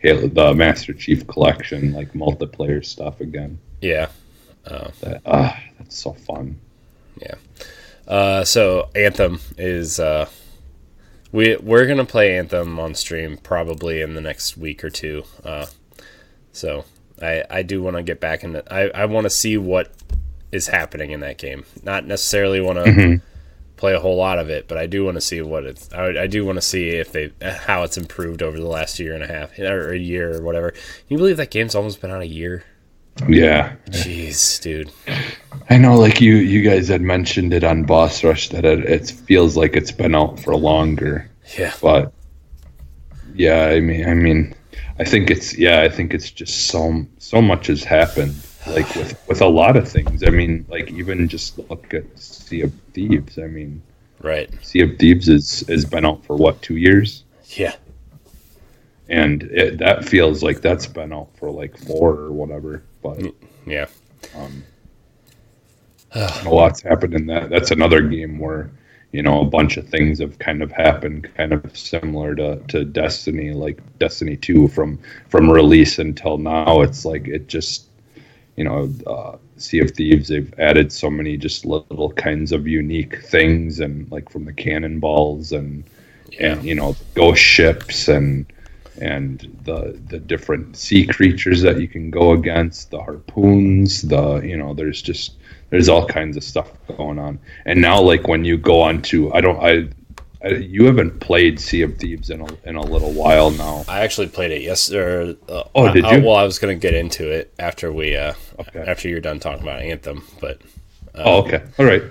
Halo 0.00 0.26
the 0.28 0.52
Master 0.54 0.92
Chief 0.92 1.26
Collection 1.26 1.92
like 1.92 2.12
multiplayer 2.12 2.84
stuff 2.84 3.20
again. 3.20 3.58
Yeah. 3.80 4.08
That 4.64 5.22
ah, 5.26 5.58
that's 5.78 5.96
so 5.98 6.12
fun. 6.12 6.58
Yeah. 7.20 7.34
Uh, 8.06 8.44
so 8.44 8.90
Anthem 8.94 9.40
is 9.56 9.98
uh, 9.98 10.28
we 11.32 11.56
we're 11.56 11.86
gonna 11.86 12.04
play 12.04 12.36
Anthem 12.36 12.78
on 12.78 12.94
stream 12.94 13.36
probably 13.38 14.00
in 14.00 14.14
the 14.14 14.20
next 14.20 14.56
week 14.56 14.84
or 14.84 14.90
two. 14.90 15.24
Uh, 15.44 15.66
so 16.52 16.84
I 17.20 17.44
I 17.50 17.62
do 17.62 17.82
want 17.82 17.96
to 17.96 18.02
get 18.02 18.20
back 18.20 18.44
in. 18.44 18.62
I 18.70 18.90
I 18.90 19.04
want 19.06 19.24
to 19.24 19.30
see 19.30 19.56
what 19.56 19.90
is 20.52 20.68
happening 20.68 21.10
in 21.10 21.20
that 21.20 21.38
game. 21.38 21.64
Not 21.82 22.06
necessarily 22.06 22.60
want 22.60 22.78
to 22.78 22.84
mm-hmm. 22.84 23.26
play 23.76 23.94
a 23.94 24.00
whole 24.00 24.16
lot 24.16 24.38
of 24.38 24.50
it, 24.50 24.68
but 24.68 24.78
I 24.78 24.86
do 24.86 25.04
want 25.04 25.16
to 25.16 25.20
see 25.20 25.40
what 25.42 25.64
it's. 25.64 25.92
I, 25.92 26.22
I 26.22 26.26
do 26.26 26.44
want 26.44 26.56
to 26.56 26.62
see 26.62 26.90
if 26.90 27.12
they 27.12 27.32
how 27.42 27.82
it's 27.82 27.96
improved 27.96 28.42
over 28.42 28.58
the 28.58 28.68
last 28.68 28.98
year 28.98 29.14
and 29.14 29.22
a 29.22 29.26
half 29.26 29.58
or 29.58 29.92
a 29.92 29.98
year 29.98 30.36
or 30.36 30.42
whatever. 30.42 30.70
Can 30.70 30.80
you 31.08 31.18
believe 31.18 31.38
that 31.38 31.50
game's 31.50 31.74
almost 31.74 32.00
been 32.00 32.10
on 32.10 32.22
a 32.22 32.26
year? 32.26 32.64
Yeah. 33.28 33.76
Jeez, 33.90 34.60
dude. 34.60 34.90
I 35.70 35.78
know, 35.78 35.96
like 35.96 36.20
you, 36.20 36.34
you 36.34 36.62
guys 36.68 36.88
had 36.88 37.00
mentioned 37.00 37.54
it 37.54 37.64
on 37.64 37.84
Boss 37.84 38.22
Rush 38.24 38.48
that 38.50 38.64
it, 38.64 38.80
it 38.80 39.10
feels 39.10 39.56
like 39.56 39.76
it's 39.76 39.92
been 39.92 40.14
out 40.14 40.38
for 40.40 40.56
longer. 40.56 41.28
Yeah. 41.58 41.72
But 41.80 42.12
yeah, 43.34 43.66
I 43.66 43.80
mean, 43.80 44.08
I 44.08 44.14
mean, 44.14 44.54
I 44.98 45.04
think 45.04 45.30
it's 45.30 45.56
yeah, 45.56 45.80
I 45.80 45.88
think 45.88 46.14
it's 46.14 46.30
just 46.30 46.68
so 46.68 47.04
so 47.18 47.42
much 47.42 47.66
has 47.66 47.82
happened. 47.84 48.34
Like 48.66 48.94
with 48.94 49.20
with 49.28 49.42
a 49.42 49.48
lot 49.48 49.76
of 49.76 49.88
things. 49.88 50.22
I 50.24 50.30
mean, 50.30 50.64
like 50.68 50.90
even 50.90 51.28
just 51.28 51.58
look 51.58 51.92
at 51.92 52.18
Sea 52.18 52.62
of 52.62 52.72
Thieves. 52.92 53.38
I 53.38 53.46
mean, 53.46 53.82
right. 54.20 54.50
Sea 54.64 54.80
of 54.80 54.98
Thieves 54.98 55.28
is 55.28 55.64
has 55.68 55.84
been 55.84 56.06
out 56.06 56.24
for 56.24 56.36
what 56.36 56.62
two 56.62 56.76
years? 56.76 57.24
Yeah. 57.48 57.74
And 59.08 59.42
it, 59.44 59.78
that 59.78 60.04
feels 60.08 60.42
like 60.42 60.62
that's 60.62 60.86
been 60.86 61.12
out 61.12 61.28
for 61.36 61.50
like 61.50 61.76
four 61.76 62.12
or 62.12 62.32
whatever. 62.32 62.82
But 63.04 63.22
yeah, 63.66 63.86
um, 64.34 64.64
a 66.12 66.48
lot's 66.48 66.80
happened 66.80 67.14
in 67.14 67.26
that. 67.26 67.50
That's 67.50 67.70
another 67.70 68.00
game 68.00 68.38
where 68.38 68.70
you 69.12 69.22
know 69.22 69.42
a 69.42 69.44
bunch 69.44 69.76
of 69.76 69.86
things 69.86 70.18
have 70.18 70.38
kind 70.38 70.62
of 70.62 70.72
happened 70.72 71.28
kind 71.36 71.52
of 71.52 71.78
similar 71.78 72.34
to, 72.34 72.56
to 72.66 72.84
destiny 72.84 73.52
like 73.52 73.80
destiny 74.00 74.36
2 74.36 74.66
from 74.68 74.98
from 75.28 75.48
release 75.48 76.00
until 76.00 76.36
now 76.36 76.80
it's 76.80 77.04
like 77.04 77.28
it 77.28 77.46
just 77.46 77.86
you 78.56 78.64
know 78.64 78.92
uh, 79.06 79.36
sea 79.56 79.78
of 79.78 79.92
thieves 79.92 80.26
they've 80.26 80.52
added 80.58 80.90
so 80.90 81.08
many 81.08 81.36
just 81.36 81.64
little 81.64 82.10
kinds 82.14 82.50
of 82.50 82.66
unique 82.66 83.24
things 83.26 83.78
and 83.78 84.10
like 84.10 84.28
from 84.30 84.46
the 84.46 84.52
cannonballs 84.52 85.52
and 85.52 85.84
yeah. 86.32 86.54
and 86.54 86.64
you 86.64 86.74
know 86.74 86.96
ghost 87.14 87.40
ships 87.40 88.08
and 88.08 88.46
and 89.00 89.58
the 89.64 90.00
the 90.08 90.18
different 90.18 90.76
sea 90.76 91.06
creatures 91.06 91.62
that 91.62 91.80
you 91.80 91.88
can 91.88 92.10
go 92.10 92.32
against 92.32 92.90
the 92.90 93.00
harpoons 93.00 94.02
the 94.02 94.40
you 94.40 94.56
know 94.56 94.72
there's 94.74 95.02
just 95.02 95.34
there's 95.74 95.88
all 95.88 96.06
kinds 96.06 96.36
of 96.36 96.44
stuff 96.44 96.70
going 96.96 97.18
on. 97.18 97.36
And 97.64 97.80
now, 97.80 98.00
like 98.00 98.28
when 98.28 98.44
you 98.44 98.56
go 98.56 98.80
on 98.80 99.02
to, 99.02 99.34
I 99.34 99.40
don't, 99.40 99.60
I, 99.60 99.88
I 100.44 100.50
you 100.50 100.84
haven't 100.84 101.18
played 101.18 101.58
Sea 101.58 101.82
of 101.82 101.96
Thieves 101.96 102.30
in 102.30 102.40
a 102.42 102.46
in 102.64 102.76
a 102.76 102.80
little 102.80 103.12
while 103.12 103.50
now. 103.50 103.84
I 103.88 104.02
actually 104.02 104.28
played 104.28 104.52
it 104.52 104.62
yesterday. 104.62 105.36
Uh, 105.48 105.64
oh, 105.74 105.92
did 105.92 106.04
you? 106.04 106.20
well, 106.24 106.36
I 106.36 106.44
was 106.44 106.60
going 106.60 106.78
to 106.78 106.80
get 106.80 106.94
into 106.94 107.28
it 107.28 107.52
after 107.58 107.92
we, 107.92 108.16
uh, 108.16 108.34
okay. 108.60 108.84
after 108.86 109.08
you're 109.08 109.20
done 109.20 109.40
talking 109.40 109.62
about 109.62 109.82
Anthem, 109.82 110.24
but. 110.40 110.60
Um, 111.16 111.22
oh, 111.24 111.42
okay. 111.42 111.62
All 111.78 111.86
right. 111.86 112.02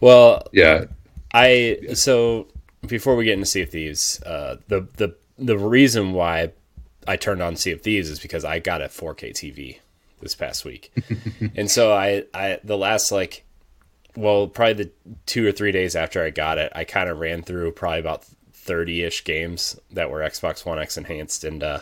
Well, 0.00 0.46
yeah. 0.52 0.84
I 1.34 1.78
so 1.94 2.46
before 2.86 3.16
we 3.16 3.24
get 3.24 3.34
into 3.34 3.46
Sea 3.46 3.62
of 3.62 3.70
Thieves, 3.70 4.22
uh, 4.22 4.58
the 4.68 4.86
the 4.96 5.16
the 5.38 5.58
reason 5.58 6.12
why 6.12 6.52
I 7.06 7.16
turned 7.16 7.42
on 7.42 7.56
Sea 7.56 7.72
of 7.72 7.80
Thieves 7.80 8.10
is 8.10 8.18
because 8.18 8.44
I 8.44 8.58
got 8.58 8.82
a 8.82 8.86
4K 8.86 9.30
TV 9.30 9.78
this 10.20 10.34
past 10.34 10.64
week. 10.64 10.92
and 11.56 11.70
so 11.70 11.92
I, 11.92 12.24
I, 12.34 12.58
the 12.64 12.76
last 12.76 13.12
like, 13.12 13.44
well, 14.16 14.48
probably 14.48 14.84
the 14.84 14.90
two 15.26 15.46
or 15.46 15.52
three 15.52 15.72
days 15.72 15.94
after 15.94 16.24
I 16.24 16.30
got 16.30 16.58
it, 16.58 16.72
I 16.74 16.84
kind 16.84 17.08
of 17.08 17.20
ran 17.20 17.42
through 17.42 17.72
probably 17.72 18.00
about 18.00 18.24
30 18.52 19.04
ish 19.04 19.24
games 19.24 19.78
that 19.92 20.10
were 20.10 20.20
Xbox 20.20 20.66
One 20.66 20.78
X 20.78 20.96
enhanced. 20.96 21.44
And, 21.44 21.62
uh, 21.62 21.80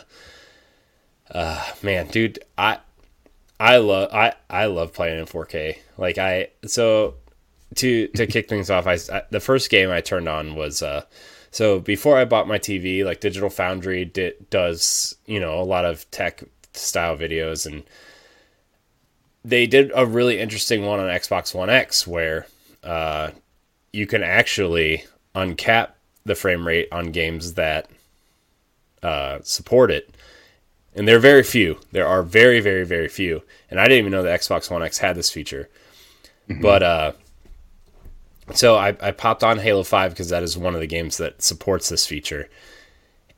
uh, 1.31 1.65
man, 1.81 2.07
dude, 2.07 2.39
I, 2.57 2.77
I 3.59 3.77
love, 3.77 4.13
I, 4.13 4.33
I 4.49 4.67
love 4.67 4.93
playing 4.93 5.19
in 5.19 5.25
4K. 5.25 5.79
Like 5.97 6.19
I, 6.19 6.49
so 6.65 7.15
to, 7.75 8.07
to 8.09 8.27
kick 8.27 8.47
things 8.47 8.69
off, 8.69 8.85
I, 8.85 8.97
I 9.11 9.23
the 9.31 9.39
first 9.39 9.69
game 9.71 9.89
I 9.89 10.01
turned 10.01 10.29
on 10.29 10.55
was, 10.55 10.83
uh, 10.83 11.03
so 11.51 11.79
before 11.79 12.17
I 12.17 12.25
bought 12.25 12.47
my 12.47 12.59
TV, 12.59 13.03
like 13.03 13.19
Digital 13.19 13.49
Foundry 13.49 14.05
did, 14.05 14.49
does, 14.49 15.15
you 15.25 15.39
know, 15.39 15.59
a 15.59 15.63
lot 15.63 15.85
of 15.85 16.09
tech 16.11 16.43
style 16.73 17.17
videos 17.17 17.65
and 17.65 17.83
they 19.43 19.65
did 19.65 19.91
a 19.95 20.05
really 20.05 20.39
interesting 20.39 20.85
one 20.85 20.99
on 20.99 21.07
Xbox 21.07 21.55
One 21.55 21.69
X 21.69 22.05
where 22.05 22.47
uh, 22.83 23.31
you 23.93 24.05
can 24.05 24.21
actually 24.21 25.05
uncap 25.33 25.91
the 26.25 26.35
frame 26.35 26.67
rate 26.67 26.89
on 26.91 27.11
games 27.11 27.53
that 27.53 27.89
uh, 29.01 29.39
support 29.43 29.89
it. 29.89 30.13
And 30.93 31.07
there 31.07 31.15
are 31.15 31.19
very 31.19 31.43
few. 31.43 31.79
There 31.91 32.07
are 32.07 32.23
very, 32.23 32.59
very, 32.59 32.83
very 32.83 33.07
few. 33.07 33.43
And 33.69 33.79
I 33.79 33.83
didn't 33.83 33.99
even 33.99 34.11
know 34.11 34.23
the 34.23 34.29
Xbox 34.29 34.69
One 34.69 34.83
X 34.83 34.97
had 34.97 35.15
this 35.15 35.31
feature. 35.31 35.69
Mm-hmm. 36.49 36.61
But 36.61 36.83
uh, 36.83 37.11
so 38.53 38.75
I, 38.75 38.95
I 39.01 39.11
popped 39.11 39.43
on 39.43 39.59
Halo 39.59 39.83
5 39.83 40.11
because 40.11 40.29
that 40.29 40.43
is 40.43 40.57
one 40.57 40.73
of 40.75 40.81
the 40.81 40.87
games 40.87 41.17
that 41.17 41.41
supports 41.41 41.89
this 41.89 42.05
feature. 42.05 42.49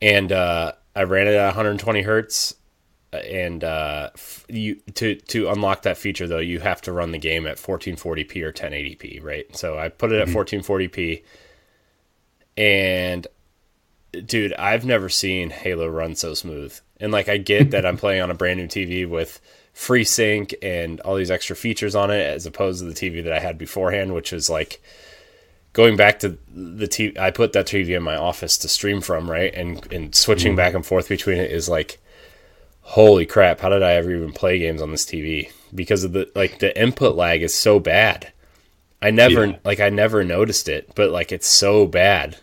And 0.01 0.31
uh, 0.31 0.73
I 0.95 1.03
ran 1.03 1.27
it 1.27 1.33
at 1.33 1.45
120 1.45 2.01
hertz 2.01 2.55
and 3.11 3.63
uh, 3.63 4.09
you 4.47 4.75
to 4.93 5.15
to 5.15 5.49
unlock 5.49 5.83
that 5.83 5.97
feature 5.97 6.27
though 6.27 6.39
you 6.39 6.59
have 6.59 6.81
to 6.81 6.91
run 6.91 7.11
the 7.11 7.17
game 7.17 7.47
at 7.47 7.57
1440p 7.57 8.43
or 8.43 8.53
1080p 8.53 9.23
right 9.23 9.55
so 9.55 9.79
i 9.79 9.89
put 9.89 10.11
it 10.11 10.21
at 10.21 10.27
mm-hmm. 10.27 10.37
1440p 10.37 11.23
and 12.55 13.27
dude 14.25 14.53
i've 14.53 14.85
never 14.85 15.09
seen 15.09 15.49
halo 15.49 15.87
run 15.87 16.15
so 16.15 16.33
smooth 16.33 16.77
and 16.99 17.11
like 17.11 17.29
i 17.29 17.37
get 17.37 17.71
that 17.71 17.85
i'm 17.85 17.97
playing 17.97 18.21
on 18.21 18.29
a 18.29 18.35
brand 18.35 18.59
new 18.59 18.67
tv 18.67 19.09
with 19.09 19.41
FreeSync 19.79 20.53
and 20.61 20.99
all 21.01 21.15
these 21.15 21.31
extra 21.31 21.55
features 21.55 21.95
on 21.95 22.11
it 22.11 22.21
as 22.21 22.45
opposed 22.45 22.79
to 22.79 22.85
the 22.85 22.93
tv 22.93 23.23
that 23.23 23.31
i 23.31 23.39
had 23.39 23.57
beforehand 23.57 24.13
which 24.13 24.33
is 24.33 24.49
like 24.49 24.81
going 25.73 25.95
back 25.95 26.19
to 26.19 26.37
the 26.53 26.87
TV, 26.87 27.17
I 27.17 27.31
put 27.31 27.53
that 27.53 27.67
TV 27.67 27.95
in 27.95 28.03
my 28.03 28.15
office 28.15 28.57
to 28.59 28.67
stream 28.67 29.01
from, 29.01 29.29
right? 29.29 29.53
And 29.53 29.91
and 29.91 30.15
switching 30.15 30.51
mm-hmm. 30.51 30.57
back 30.57 30.73
and 30.73 30.85
forth 30.85 31.09
between 31.09 31.37
it 31.37 31.51
is 31.51 31.69
like 31.69 31.99
holy 32.81 33.25
crap, 33.25 33.59
how 33.59 33.69
did 33.69 33.83
I 33.83 33.93
ever 33.93 34.11
even 34.11 34.33
play 34.33 34.57
games 34.57 34.81
on 34.81 34.91
this 34.91 35.05
TV? 35.05 35.51
Because 35.73 36.03
of 36.03 36.13
the 36.13 36.29
like 36.35 36.59
the 36.59 36.79
input 36.79 37.15
lag 37.15 37.43
is 37.43 37.53
so 37.53 37.79
bad. 37.79 38.31
I 39.01 39.11
never 39.11 39.45
yeah. 39.45 39.57
like 39.63 39.79
I 39.79 39.89
never 39.89 40.23
noticed 40.23 40.67
it, 40.67 40.91
but 40.95 41.11
like 41.11 41.31
it's 41.31 41.47
so 41.47 41.85
bad 41.85 42.37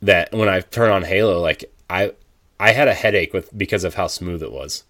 that 0.00 0.32
when 0.32 0.48
I 0.48 0.60
turn 0.60 0.90
on 0.90 1.04
Halo, 1.04 1.40
like 1.40 1.72
I 1.88 2.12
I 2.58 2.72
had 2.72 2.88
a 2.88 2.94
headache 2.94 3.32
with 3.32 3.56
because 3.56 3.84
of 3.84 3.94
how 3.94 4.08
smooth 4.08 4.42
it 4.42 4.52
was. 4.52 4.84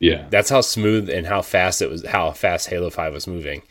Yeah. 0.00 0.26
That's 0.30 0.50
how 0.50 0.62
smooth 0.62 1.08
and 1.08 1.26
how 1.26 1.42
fast 1.42 1.82
it 1.82 1.90
was 1.90 2.04
how 2.04 2.32
fast 2.32 2.68
Halo 2.68 2.90
5 2.90 3.12
was 3.12 3.26
moving. 3.26 3.62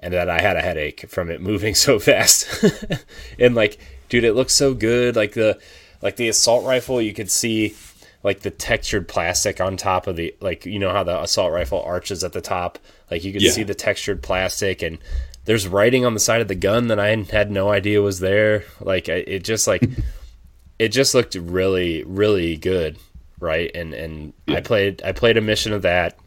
And 0.00 0.14
that 0.14 0.30
I 0.30 0.40
had 0.40 0.56
a 0.56 0.60
headache 0.60 1.08
from 1.08 1.28
it 1.28 1.40
moving 1.50 1.74
so 1.74 1.98
fast. 1.98 2.64
and 3.38 3.56
like, 3.56 3.78
dude, 4.08 4.24
it 4.24 4.34
looks 4.34 4.54
so 4.54 4.74
good. 4.74 5.16
Like 5.16 5.32
the 5.32 5.58
like 6.00 6.14
the 6.14 6.28
assault 6.28 6.64
rifle, 6.64 7.02
you 7.02 7.12
could 7.12 7.30
see 7.30 7.74
like 8.22 8.40
the 8.40 8.50
textured 8.50 9.08
plastic 9.08 9.60
on 9.60 9.76
top 9.76 10.06
of 10.06 10.16
the 10.16 10.34
like 10.40 10.66
you 10.66 10.78
know 10.78 10.92
how 10.92 11.02
the 11.02 11.22
assault 11.22 11.52
rifle 11.52 11.82
arches 11.82 12.24
at 12.24 12.32
the 12.32 12.40
top 12.40 12.78
like 13.10 13.24
you 13.24 13.32
can 13.32 13.40
yeah. 13.40 13.50
see 13.50 13.62
the 13.62 13.74
textured 13.74 14.22
plastic 14.22 14.82
and 14.82 14.98
there's 15.44 15.68
writing 15.68 16.04
on 16.04 16.14
the 16.14 16.20
side 16.20 16.40
of 16.40 16.48
the 16.48 16.54
gun 16.54 16.88
that 16.88 16.98
I 16.98 17.14
had 17.30 17.50
no 17.50 17.70
idea 17.70 18.02
was 18.02 18.20
there 18.20 18.64
like 18.80 19.08
it 19.08 19.44
just 19.44 19.66
like 19.66 19.88
it 20.78 20.88
just 20.88 21.14
looked 21.14 21.36
really 21.36 22.02
really 22.04 22.56
good 22.56 22.98
right 23.40 23.70
and 23.74 23.94
and 23.94 24.32
yeah. 24.46 24.56
I 24.56 24.60
played 24.60 25.02
I 25.04 25.12
played 25.12 25.36
a 25.36 25.40
mission 25.40 25.72
of 25.72 25.82
that 25.82 26.18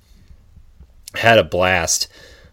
had 1.15 1.37
a 1.37 1.43
blast 1.43 2.07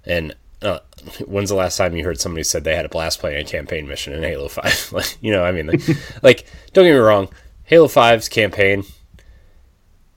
and 0.05 0.35
uh, 0.62 0.81
when's 1.27 1.51
the 1.51 1.55
last 1.55 1.77
time 1.77 1.97
you 1.97 2.05
heard 2.05 2.21
somebody 2.21 2.42
said 2.42 2.64
they 2.64 2.75
had 2.75 2.85
a 2.85 2.88
blast 2.88 3.21
playing 3.21 3.40
a 3.40 3.49
campaign 3.49 3.87
mission 3.87 4.12
in 4.12 4.23
Halo 4.23 4.49
5 4.49 4.88
like 4.92 5.16
you 5.21 5.31
know 5.31 5.44
I 5.44 5.53
mean 5.53 5.66
like, 5.66 5.83
like 6.23 6.47
don't 6.73 6.85
get 6.85 6.92
me 6.92 6.99
wrong 6.99 7.29
Halo 7.64 7.87
5's 7.87 8.29
campaign 8.29 8.85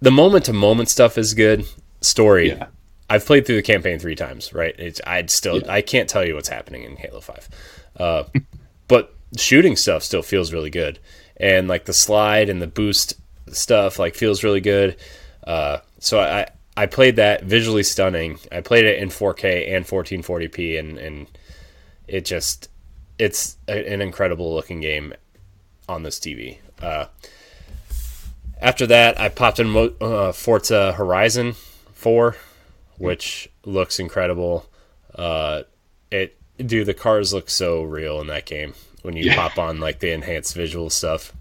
the 0.01 0.11
moment 0.11 0.45
to 0.45 0.53
moment 0.53 0.89
stuff 0.89 1.17
is 1.17 1.33
good. 1.33 1.65
Story. 2.01 2.49
Yeah. 2.49 2.67
I've 3.09 3.25
played 3.25 3.45
through 3.45 3.57
the 3.57 3.61
campaign 3.61 3.99
three 3.99 4.15
times, 4.15 4.53
right? 4.53 4.73
It's 4.79 4.99
I'd 5.05 5.29
still 5.29 5.59
yeah. 5.59 5.71
I 5.71 5.81
can't 5.81 6.09
tell 6.09 6.25
you 6.25 6.33
what's 6.33 6.49
happening 6.49 6.83
in 6.83 6.95
Halo 6.95 7.19
Five, 7.19 7.49
uh, 7.97 8.23
but 8.87 9.13
shooting 9.37 9.75
stuff 9.75 10.03
still 10.03 10.23
feels 10.23 10.51
really 10.51 10.69
good, 10.69 10.97
and 11.37 11.67
like 11.67 11.85
the 11.85 11.93
slide 11.93 12.49
and 12.49 12.61
the 12.61 12.67
boost 12.67 13.13
stuff 13.51 13.99
like 13.99 14.15
feels 14.15 14.43
really 14.43 14.61
good. 14.61 14.97
Uh, 15.45 15.79
so 15.99 16.19
I 16.19 16.47
I 16.77 16.85
played 16.85 17.17
that 17.17 17.43
visually 17.43 17.83
stunning. 17.83 18.39
I 18.51 18.61
played 18.61 18.85
it 18.85 18.99
in 18.99 19.09
4K 19.09 19.75
and 19.75 19.85
1440p, 19.85 20.79
and 20.79 20.97
and 20.97 21.27
it 22.07 22.25
just 22.25 22.69
it's 23.19 23.57
a, 23.67 23.91
an 23.91 24.01
incredible 24.01 24.53
looking 24.53 24.81
game 24.81 25.13
on 25.87 26.03
this 26.03 26.19
TV. 26.19 26.57
Uh, 26.81 27.05
after 28.61 28.85
that, 28.87 29.19
I 29.19 29.29
popped 29.29 29.59
in 29.59 29.93
uh, 29.99 30.31
Forza 30.31 30.93
Horizon 30.93 31.53
4, 31.93 32.35
which 32.97 33.49
looks 33.65 33.99
incredible. 33.99 34.67
Uh, 35.13 35.63
it 36.11 36.37
do 36.57 36.83
the 36.83 36.93
cars 36.93 37.33
look 37.33 37.49
so 37.49 37.83
real 37.83 38.21
in 38.21 38.27
that 38.27 38.45
game 38.45 38.73
when 39.01 39.15
you 39.15 39.25
yeah. 39.25 39.35
pop 39.35 39.57
on 39.57 39.79
like 39.79 39.99
the 39.99 40.11
enhanced 40.11 40.55
visual 40.55 40.89
stuff. 40.89 41.33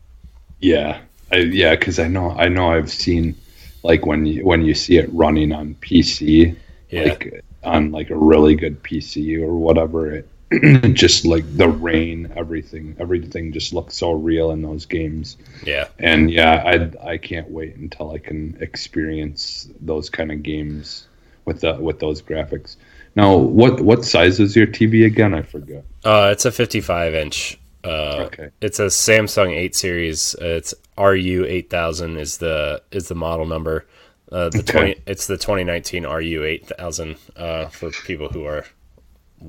Yeah, 0.61 1.01
I, 1.33 1.37
yeah, 1.39 1.75
because 1.77 1.99
I 1.99 2.09
know 2.09 2.31
I 2.31 2.49
know 2.49 2.73
I've 2.73 2.91
seen 2.91 3.35
like 3.83 4.07
when 4.07 4.27
you 4.27 4.45
when 4.45 4.63
you 4.63 4.75
see 4.75 4.99
it 4.99 5.09
running 5.13 5.53
on 5.53 5.75
PC, 5.77 6.57
Yeah. 6.91 7.03
like 7.05 7.45
on 7.63 7.93
like 7.93 8.11
a 8.11 8.17
really 8.17 8.55
good 8.55 8.83
PC 8.83 9.41
or 9.43 9.55
whatever, 9.55 10.13
it 10.13 10.29
just 10.95 11.25
like 11.25 11.45
the 11.57 11.69
rain, 11.69 12.33
everything, 12.35 12.97
everything 12.99 13.53
just 13.53 13.73
looks 13.73 13.97
so 13.97 14.11
real 14.13 14.51
in 14.51 14.63
those 14.63 14.85
games. 14.85 15.37
Yeah. 15.65 15.87
And 16.01 16.31
yeah, 16.31 16.91
I 17.05 17.13
I 17.13 17.19
can't 17.19 17.49
wait 17.51 17.77
until 17.77 18.11
I 18.11 18.19
can 18.19 18.59
experience 18.61 19.69
those 19.81 20.11
kind 20.11 20.33
of 20.33 20.43
games 20.43 21.07
with 21.45 21.61
the 21.61 21.75
with 21.75 22.01
those 22.01 22.21
graphics. 22.21 22.77
Now, 23.15 23.37
what 23.37 23.81
what 23.81 24.05
size 24.05 24.41
is 24.41 24.57
your 24.57 24.67
TV 24.67 25.07
again? 25.07 25.35
I 25.35 25.43
forget. 25.43 25.85
Uh, 26.05 26.31
it's 26.33 26.45
a 26.45 26.51
55 26.53 27.15
inch. 27.15 27.60
Uh, 27.85 28.25
Okay. 28.27 28.51
It's 28.61 28.79
a 28.79 28.87
Samsung 28.87 29.53
8 29.57 29.75
series. 29.75 30.35
Uh, 30.41 30.45
it's 30.61 30.75
RU 30.99 31.45
8000 31.47 32.19
is 32.19 32.39
the 32.39 32.83
is 32.93 33.09
the 33.09 33.15
model 33.15 33.47
number. 33.47 33.87
Uh, 34.31 34.49
the 34.51 34.59
Okay. 34.61 34.73
20 34.95 35.03
it's 35.07 35.27
the 35.27 35.37
2019 35.37 36.05
RU 36.05 36.45
8000 36.45 37.17
uh, 37.37 37.67
for 37.67 37.91
people 37.91 38.29
who 38.29 38.45
are 38.45 38.65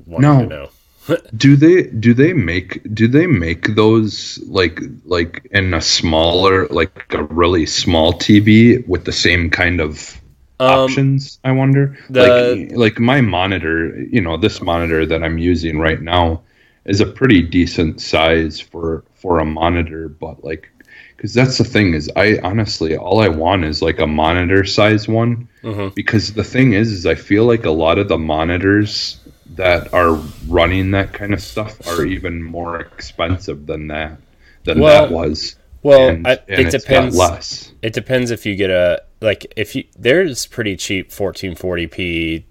wanting 0.06 0.30
No. 0.30 0.42
to 0.42 0.46
know. 0.48 0.68
Do 1.36 1.56
they 1.56 1.82
do 1.82 2.14
they 2.14 2.32
make 2.32 2.80
do 2.94 3.08
they 3.08 3.26
make 3.26 3.74
those 3.74 4.38
like 4.46 4.80
like 5.04 5.46
in 5.50 5.74
a 5.74 5.80
smaller 5.80 6.68
like 6.68 7.12
a 7.12 7.24
really 7.24 7.66
small 7.66 8.12
TV 8.12 8.86
with 8.86 9.04
the 9.04 9.12
same 9.12 9.50
kind 9.50 9.80
of 9.80 10.20
options? 10.60 11.40
I 11.44 11.50
wonder. 11.52 11.96
Um, 12.08 12.12
the- 12.14 12.68
like 12.68 12.76
like 12.76 12.98
my 13.00 13.20
monitor, 13.20 14.00
you 14.00 14.20
know, 14.20 14.36
this 14.36 14.62
monitor 14.62 15.04
that 15.06 15.22
I'm 15.24 15.38
using 15.38 15.78
right 15.80 16.00
now 16.00 16.42
is 16.84 17.00
a 17.00 17.06
pretty 17.06 17.42
decent 17.42 18.00
size 18.00 18.60
for 18.60 19.04
for 19.14 19.38
a 19.38 19.44
monitor, 19.44 20.08
but 20.08 20.42
like 20.44 20.68
because 21.16 21.32
that's 21.34 21.58
the 21.58 21.64
thing 21.64 21.94
is 21.94 22.10
I 22.16 22.38
honestly 22.42 22.96
all 22.96 23.20
I 23.20 23.28
want 23.28 23.64
is 23.64 23.80
like 23.82 24.00
a 24.00 24.06
monitor 24.06 24.64
size 24.64 25.06
one 25.06 25.48
Mhm. 25.62 25.94
because 25.94 26.32
the 26.34 26.42
thing 26.44 26.72
is 26.72 26.90
is 26.90 27.06
I 27.06 27.14
feel 27.14 27.44
like 27.44 27.64
a 27.64 27.70
lot 27.70 27.98
of 27.98 28.08
the 28.08 28.18
monitors 28.18 29.20
that 29.54 29.92
are 29.94 30.14
running 30.48 30.90
that 30.92 31.12
kind 31.12 31.32
of 31.32 31.40
stuff 31.40 31.86
are 31.86 32.04
even 32.04 32.42
more 32.42 32.80
expensive 32.80 33.66
than 33.66 33.86
that 33.88 34.16
than 34.64 34.80
Well- 34.80 35.06
that 35.06 35.12
was. 35.12 35.56
Well, 35.84 36.10
and, 36.10 36.26
I, 36.28 36.38
and 36.48 36.60
it 36.60 36.70
depends. 36.70 37.16
less. 37.16 37.72
It 37.82 37.92
depends 37.92 38.30
if 38.30 38.46
you 38.46 38.54
get 38.54 38.70
a 38.70 39.02
like 39.20 39.52
if 39.56 39.74
you 39.74 39.84
there's 39.98 40.46
pretty 40.46 40.76
cheap 40.76 41.10
1440p 41.10 42.44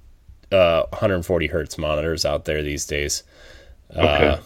uh 0.51 0.83
140 0.91 1.47
hertz 1.47 1.77
monitors 1.77 2.25
out 2.25 2.43
there 2.45 2.61
these 2.61 2.85
days. 2.85 3.23
Okay. 3.91 4.27
Uh, 4.27 4.37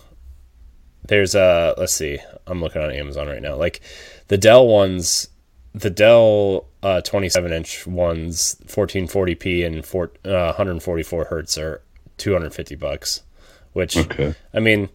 there's 1.08 1.36
a 1.36 1.76
let's 1.78 1.94
see, 1.94 2.20
I'm 2.48 2.62
looking 2.62 2.82
on 2.82 2.92
Amazon 2.92 3.28
right 3.28 3.42
now. 3.42 3.56
Like 3.56 3.82
the 4.28 4.38
Dell 4.38 4.68
ones, 4.68 5.28
the 5.74 5.90
Dell 5.90 6.66
uh 6.84 7.02
27 7.02 7.52
inch 7.52 7.88
ones, 7.88 8.56
1440p 8.66 9.66
and 9.66 9.86
four, 9.86 10.12
uh, 10.24 10.54
144 10.54 11.26
hertz 11.26 11.58
are 11.58 11.82
250 12.18 12.76
bucks. 12.76 13.22
Which 13.74 13.98
okay. 13.98 14.34
I 14.54 14.62
mean, 14.62 14.88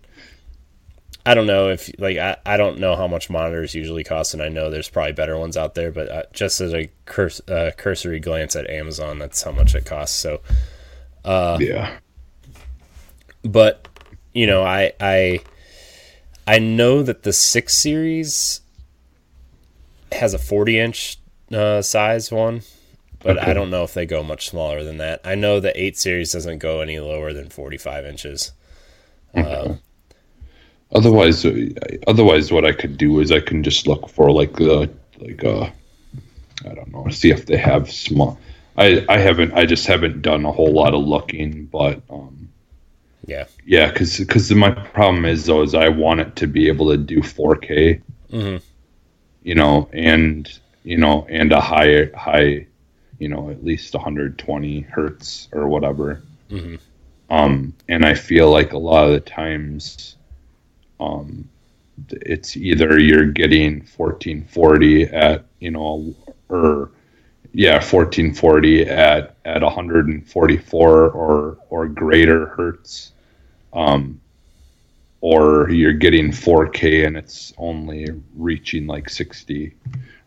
I 1.26 1.34
don't 1.34 1.46
know 1.46 1.68
if 1.68 1.90
like 1.98 2.16
I, 2.16 2.38
I 2.46 2.56
don't 2.56 2.78
know 2.78 2.96
how 2.96 3.06
much 3.06 3.28
monitors 3.28 3.74
usually 3.74 4.04
cost, 4.04 4.32
and 4.32 4.42
I 4.42 4.48
know 4.48 4.70
there's 4.70 4.88
probably 4.88 5.12
better 5.12 5.38
ones 5.38 5.56
out 5.56 5.74
there. 5.74 5.92
But 5.92 6.08
uh, 6.08 6.22
just 6.32 6.60
as 6.62 6.72
a 6.72 6.90
curs- 7.04 7.42
uh, 7.46 7.72
cursory 7.76 8.20
glance 8.20 8.56
at 8.56 8.68
Amazon, 8.70 9.18
that's 9.18 9.42
how 9.42 9.52
much 9.52 9.74
it 9.74 9.84
costs. 9.84 10.18
So, 10.18 10.40
uh, 11.26 11.58
yeah. 11.60 11.98
but 13.42 13.86
you 14.32 14.46
know, 14.46 14.62
I 14.62 14.92
I 15.00 15.40
I 16.46 16.58
know 16.58 17.02
that 17.02 17.22
the 17.22 17.32
six 17.32 17.74
series 17.74 18.60
has 20.12 20.34
a 20.34 20.38
40 20.38 20.78
inch 20.78 21.18
uh, 21.52 21.82
size 21.82 22.32
one, 22.32 22.62
but 23.22 23.38
I 23.38 23.52
don't 23.52 23.70
know 23.70 23.84
if 23.84 23.94
they 23.94 24.06
go 24.06 24.22
much 24.22 24.48
smaller 24.48 24.82
than 24.82 24.98
that. 24.98 25.20
I 25.24 25.34
know 25.34 25.60
the 25.60 25.78
eight 25.80 25.98
series 25.98 26.32
doesn't 26.32 26.58
go 26.58 26.80
any 26.80 26.98
lower 26.98 27.32
than 27.32 27.48
45 27.48 28.04
inches. 28.04 28.52
Otherwise, 30.92 31.44
uh, 31.44 31.68
otherwise, 32.08 32.50
what 32.50 32.64
I 32.64 32.72
could 32.72 32.98
do 32.98 33.20
is 33.20 33.30
I 33.30 33.40
can 33.40 33.62
just 33.62 33.86
look 33.86 34.08
for 34.08 34.32
like 34.32 34.54
the 34.54 34.90
like 35.20 35.44
uh, 35.44 35.70
I 36.68 36.74
don't 36.74 36.92
know, 36.92 37.08
see 37.10 37.30
if 37.30 37.46
they 37.46 37.56
have 37.56 37.90
small. 37.90 38.38
I 38.76 39.04
I 39.08 39.18
haven't. 39.18 39.52
I 39.54 39.66
just 39.66 39.86
haven't 39.86 40.22
done 40.22 40.44
a 40.44 40.50
whole 40.50 40.72
lot 40.72 40.94
of 40.94 41.02
looking, 41.04 41.66
but 41.66 42.02
um, 42.10 42.49
Yeah. 43.26 43.44
yeah, 43.66 43.90
because 43.90 44.18
because 44.18 44.50
my 44.52 44.70
problem 44.70 45.24
is 45.24 45.46
though 45.46 45.62
is 45.62 45.74
I 45.74 45.88
want 45.88 46.20
it 46.20 46.36
to 46.36 46.46
be 46.46 46.68
able 46.68 46.90
to 46.90 46.96
do 46.96 47.20
4K, 47.20 48.00
Mhm. 48.32 48.62
you 49.42 49.54
know, 49.54 49.88
and 49.92 50.50
you 50.84 50.96
know, 50.96 51.26
and 51.28 51.52
a 51.52 51.60
high 51.60 52.06
high, 52.16 52.66
you 53.18 53.28
know, 53.28 53.50
at 53.50 53.62
least 53.64 53.94
120 53.94 54.80
hertz 54.80 55.48
or 55.52 55.68
whatever. 55.68 56.22
Mhm. 56.50 56.78
Um, 57.28 57.74
and 57.88 58.04
I 58.04 58.14
feel 58.14 58.50
like 58.50 58.72
a 58.72 58.78
lot 58.78 59.06
of 59.06 59.12
the 59.12 59.20
times, 59.20 60.16
um, 60.98 61.48
it's 62.22 62.56
either 62.56 62.98
you're 62.98 63.26
getting 63.26 63.82
1440 63.82 65.04
at 65.04 65.44
you 65.60 65.70
know, 65.70 66.14
or 66.48 66.90
yeah, 67.52 67.74
1440 67.74 68.82
at 68.82 69.36
at 69.44 69.62
144 69.62 71.10
or 71.10 71.58
or 71.68 71.88
greater 71.88 72.46
hertz, 72.46 73.12
um, 73.72 74.20
or 75.20 75.68
you're 75.70 75.92
getting 75.92 76.30
4K 76.30 77.06
and 77.06 77.16
it's 77.16 77.52
only 77.58 78.06
reaching 78.36 78.86
like 78.86 79.08
60, 79.10 79.74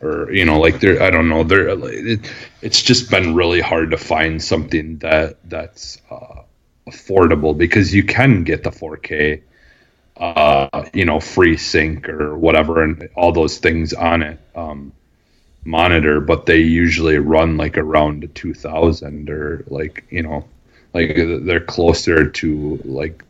or 0.02 0.32
you 0.32 0.46
know, 0.46 0.60
like 0.60 0.80
there. 0.80 1.02
I 1.02 1.10
don't 1.10 1.30
know. 1.30 1.44
There, 1.44 1.70
it, 1.70 2.30
it's 2.62 2.82
just 2.82 3.10
been 3.10 3.36
really 3.36 3.62
hard 3.62 3.92
to 3.92 3.98
find 3.98 4.44
something 4.44 4.98
that 4.98 5.38
that's 5.50 6.00
uh, 6.12 6.44
affordable 6.88 7.58
because 7.58 7.94
you 7.94 8.04
can 8.04 8.44
get 8.44 8.64
the 8.64 8.72
4K. 8.72 9.42
Uh, 10.16 10.90
you 10.94 11.06
know, 11.06 11.20
free 11.20 11.58
sync 11.58 12.08
or 12.08 12.38
whatever, 12.38 12.84
and 12.84 13.10
all 13.16 13.32
those 13.32 13.58
things 13.58 13.94
on 13.94 14.22
it. 14.22 14.40
Um, 14.56 14.94
monitor, 15.66 16.20
but 16.20 16.46
they 16.46 16.60
usually 16.60 17.18
run 17.18 17.58
like 17.58 17.78
around 17.78 18.30
2000 18.36 19.30
or 19.30 19.64
like, 19.68 20.06
you 20.10 20.24
know, 20.24 20.46
like 20.94 21.16
they're 21.16 21.60
closer 21.60 22.30
to 22.30 22.80
like 22.86 23.24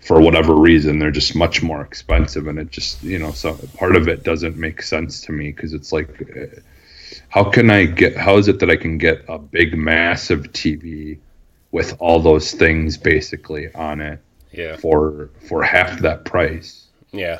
for 0.00 0.20
whatever 0.20 0.54
reason 0.54 0.98
they're 0.98 1.10
just 1.10 1.34
much 1.36 1.62
more 1.62 1.80
expensive 1.82 2.46
and 2.48 2.58
it 2.58 2.70
just, 2.70 3.02
you 3.02 3.18
know, 3.18 3.30
so 3.32 3.54
part 3.76 3.96
of 3.96 4.08
it 4.08 4.22
doesn't 4.24 4.56
make 4.56 4.82
sense 4.82 5.20
to 5.22 5.32
me 5.32 5.52
because 5.52 5.72
it's 5.72 5.92
like 5.92 6.08
uh, 6.36 6.60
how 7.28 7.44
can 7.44 7.70
I 7.70 7.86
get 7.86 8.16
how 8.16 8.36
is 8.38 8.48
it 8.48 8.58
that 8.60 8.70
I 8.70 8.76
can 8.76 8.98
get 8.98 9.24
a 9.28 9.38
big 9.38 9.76
massive 9.76 10.52
TV 10.52 11.18
with 11.72 11.94
all 12.00 12.20
those 12.20 12.52
things 12.52 12.96
basically 12.96 13.72
on 13.74 14.00
it 14.00 14.20
Yeah. 14.52 14.76
for 14.76 15.30
for 15.48 15.62
half 15.62 16.00
that 16.00 16.24
price? 16.24 16.86
Yeah. 17.12 17.38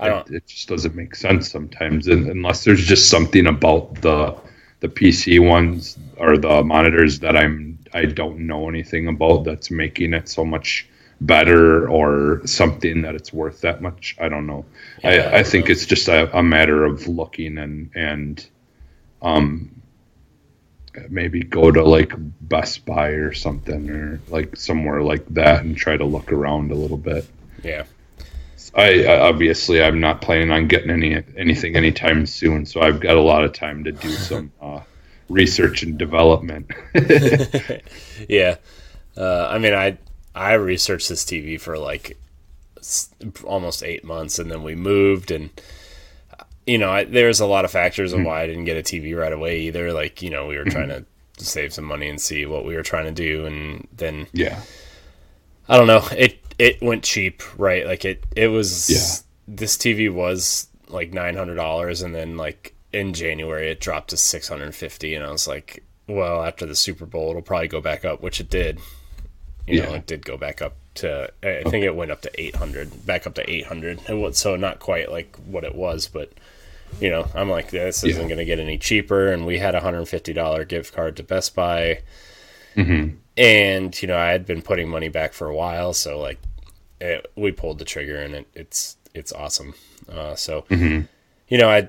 I 0.00 0.08
don't 0.08 0.30
it, 0.30 0.36
it 0.36 0.46
just 0.46 0.68
doesn't 0.68 0.94
make 0.94 1.14
sense 1.14 1.50
sometimes 1.50 2.08
and, 2.08 2.28
unless 2.28 2.64
there's 2.64 2.84
just 2.84 3.08
something 3.08 3.46
about 3.46 4.00
the 4.00 4.36
the 4.80 4.88
PC 4.88 5.46
ones 5.46 5.98
or 6.16 6.38
the 6.38 6.62
monitors 6.64 7.20
that 7.20 7.36
I'm 7.36 7.78
I 7.92 8.06
don't 8.06 8.46
know 8.46 8.68
anything 8.68 9.08
about 9.08 9.44
that's 9.44 9.70
making 9.70 10.14
it 10.14 10.28
so 10.28 10.44
much 10.44 10.88
better 11.20 11.88
or 11.88 12.40
something 12.46 13.02
that 13.02 13.14
it's 13.14 13.32
worth 13.32 13.60
that 13.60 13.82
much. 13.82 14.16
I 14.18 14.28
don't 14.30 14.46
know. 14.46 14.64
Yeah, 15.04 15.10
I 15.10 15.14
I, 15.16 15.38
I 15.40 15.42
think 15.42 15.66
know. 15.66 15.72
it's 15.72 15.84
just 15.86 16.08
a, 16.08 16.36
a 16.36 16.42
matter 16.42 16.84
of 16.84 17.06
looking 17.06 17.58
and 17.58 17.90
and 17.94 18.46
um 19.22 19.82
maybe 21.08 21.42
go 21.42 21.70
to 21.70 21.84
like 21.84 22.12
Best 22.40 22.84
Buy 22.84 23.08
or 23.08 23.32
something 23.32 23.90
or 23.90 24.20
like 24.28 24.56
somewhere 24.56 25.02
like 25.02 25.26
that 25.28 25.64
and 25.64 25.76
try 25.76 25.96
to 25.96 26.04
look 26.04 26.32
around 26.32 26.72
a 26.72 26.74
little 26.74 26.96
bit. 26.96 27.26
yeah. 27.62 27.84
I, 28.74 29.04
I 29.04 29.20
obviously 29.20 29.82
I'm 29.82 30.00
not 30.00 30.20
planning 30.20 30.50
on 30.50 30.68
getting 30.68 30.90
any 30.90 31.22
anything 31.36 31.76
anytime 31.76 32.26
soon, 32.26 32.66
so 32.66 32.80
I've 32.80 33.00
got 33.00 33.16
a 33.16 33.22
lot 33.22 33.44
of 33.44 33.52
time 33.52 33.84
to 33.84 33.92
do 33.92 34.10
some 34.10 34.52
uh, 34.60 34.80
research 35.28 35.82
and 35.82 35.98
development. 35.98 36.70
yeah. 38.28 38.56
Uh, 39.16 39.48
I 39.50 39.58
mean, 39.58 39.74
I 39.74 39.98
I 40.34 40.54
researched 40.54 41.08
this 41.08 41.24
TV 41.24 41.60
for 41.60 41.78
like 41.78 42.16
almost 43.44 43.82
eight 43.82 44.04
months, 44.04 44.38
and 44.38 44.50
then 44.50 44.62
we 44.62 44.74
moved, 44.74 45.30
and 45.30 45.50
you 46.66 46.78
know, 46.78 46.90
I, 46.90 47.04
there's 47.04 47.40
a 47.40 47.46
lot 47.46 47.64
of 47.64 47.70
factors 47.70 48.12
of 48.12 48.22
why 48.22 48.42
I 48.42 48.46
didn't 48.46 48.64
get 48.64 48.76
a 48.76 48.82
TV 48.82 49.18
right 49.18 49.32
away 49.32 49.62
either. 49.62 49.92
Like, 49.92 50.22
you 50.22 50.30
know, 50.30 50.46
we 50.46 50.56
were 50.56 50.64
trying 50.64 50.88
to 50.88 51.04
save 51.36 51.72
some 51.72 51.84
money 51.84 52.08
and 52.08 52.20
see 52.20 52.46
what 52.46 52.64
we 52.64 52.76
were 52.76 52.82
trying 52.82 53.06
to 53.06 53.12
do, 53.12 53.46
and 53.46 53.88
then 53.96 54.26
yeah, 54.32 54.60
I 55.68 55.76
don't 55.76 55.86
know. 55.86 56.06
It 56.16 56.38
it 56.60 56.80
went 56.82 57.02
cheap, 57.02 57.42
right? 57.58 57.86
Like 57.86 58.04
it 58.04 58.22
it 58.36 58.48
was 58.48 58.90
Yeah. 58.90 59.54
this 59.56 59.76
TV 59.76 60.12
was 60.12 60.68
like 60.88 61.12
nine 61.12 61.36
hundred 61.36 61.54
dollars, 61.56 62.02
and 62.02 62.14
then 62.14 62.36
like 62.36 62.74
in 62.92 63.12
January 63.14 63.70
it 63.70 63.80
dropped 63.80 64.10
to 64.10 64.16
six 64.16 64.48
hundred 64.48 64.64
and 64.66 64.74
fifty, 64.74 65.14
and 65.14 65.24
I 65.24 65.30
was 65.30 65.48
like, 65.48 65.82
well, 66.06 66.42
after 66.44 66.66
the 66.66 66.74
Super 66.76 67.06
Bowl 67.06 67.30
it'll 67.30 67.42
probably 67.42 67.68
go 67.68 67.80
back 67.80 68.04
up, 68.04 68.20
which 68.22 68.40
it 68.40 68.50
did. 68.50 68.78
You 69.66 69.82
know, 69.82 69.90
Yeah. 69.90 69.96
it 69.96 70.06
did 70.06 70.24
go 70.26 70.36
back 70.36 70.60
up 70.60 70.74
to. 70.96 71.30
I 71.42 71.62
think 71.70 71.84
it 71.84 71.94
went 71.96 72.10
up 72.10 72.22
to 72.22 72.30
eight 72.40 72.56
hundred, 72.56 73.06
back 73.06 73.26
up 73.26 73.34
to 73.36 73.48
eight 73.50 73.66
hundred. 73.66 74.00
It 74.08 74.14
was 74.14 74.36
so 74.38 74.56
not 74.56 74.80
quite 74.80 75.10
like 75.10 75.36
what 75.46 75.64
it 75.64 75.74
was, 75.74 76.08
but 76.08 76.32
you 77.00 77.08
know, 77.08 77.28
I'm 77.36 77.48
like, 77.48 77.70
this 77.70 78.02
isn't 78.02 78.20
Yeah. 78.22 78.26
going 78.28 78.38
to 78.38 78.44
get 78.44 78.58
any 78.58 78.76
cheaper. 78.76 79.30
And 79.32 79.46
we 79.46 79.58
had 79.58 79.76
a 79.76 79.80
$150 79.80 80.64
gift 80.66 80.92
card 80.92 81.16
to 81.18 81.22
Best 81.22 81.54
Buy. 81.54 82.00
Mm-hmm. 82.76 83.14
And, 83.36 84.02
you 84.02 84.08
know, 84.08 84.16
I 84.16 84.30
had 84.30 84.44
been 84.44 84.60
putting 84.60 84.88
money 84.88 85.08
back 85.08 85.32
for 85.32 85.46
a 85.46 85.54
while. 85.54 85.92
So, 85.94 86.18
like, 86.18 86.38
it, 87.00 87.30
we 87.36 87.52
pulled 87.52 87.78
the 87.78 87.84
trigger 87.84 88.16
and 88.20 88.34
it, 88.34 88.46
it's, 88.54 88.96
it's 89.14 89.32
awesome. 89.32 89.74
Uh, 90.10 90.34
so, 90.34 90.62
Mm-hmm. 90.70 91.02
you 91.48 91.58
know, 91.58 91.68
I, 91.70 91.88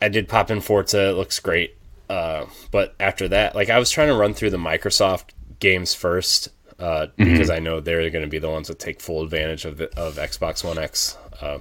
I 0.00 0.08
did 0.08 0.28
pop 0.28 0.50
in 0.50 0.60
Forza. 0.60 1.10
It 1.10 1.12
looks 1.12 1.38
great. 1.40 1.76
Uh, 2.08 2.46
but 2.70 2.94
after 3.00 3.28
that, 3.28 3.54
like, 3.54 3.70
I 3.70 3.78
was 3.78 3.90
trying 3.90 4.08
to 4.08 4.14
run 4.14 4.34
through 4.34 4.50
the 4.50 4.56
Microsoft 4.58 5.30
games 5.60 5.94
first. 5.94 6.48
Uh, 6.78 7.06
because 7.16 7.48
I 7.48 7.60
know 7.60 7.78
they're 7.78 8.10
going 8.10 8.24
to 8.24 8.30
be 8.30 8.40
the 8.40 8.50
ones 8.50 8.66
that 8.66 8.80
take 8.80 9.00
full 9.00 9.22
advantage 9.22 9.64
of 9.64 9.76
the, 9.76 9.84
of 9.96 10.16
Xbox 10.16 10.64
One 10.64 10.78
X. 10.78 11.16
Uh, 11.40 11.58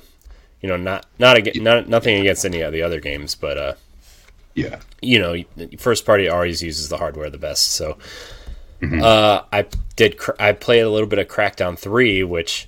you 0.61 0.67
know, 0.69 0.77
not 0.77 1.05
not 1.19 1.37
against, 1.37 1.61
not 1.61 1.87
nothing 1.87 2.19
against 2.19 2.43
any 2.43 2.61
of 2.61 2.73
the 2.73 2.81
other 2.81 2.99
games, 2.99 3.35
but 3.35 3.55
uh, 3.57 3.73
Yeah. 4.55 4.79
you 4.99 5.19
know, 5.19 5.35
first 5.77 6.07
party 6.07 6.27
always 6.27 6.63
uses 6.63 6.89
the 6.89 6.97
hardware 6.97 7.29
the 7.29 7.37
best. 7.37 7.73
So, 7.73 7.99
uh, 8.81 9.43
I 9.53 9.67
did 9.95 10.17
cr- 10.17 10.31
I 10.39 10.53
played 10.53 10.81
a 10.81 10.89
little 10.89 11.07
bit 11.07 11.19
of 11.19 11.27
Crackdown 11.27 11.77
Three, 11.77 12.23
which 12.23 12.67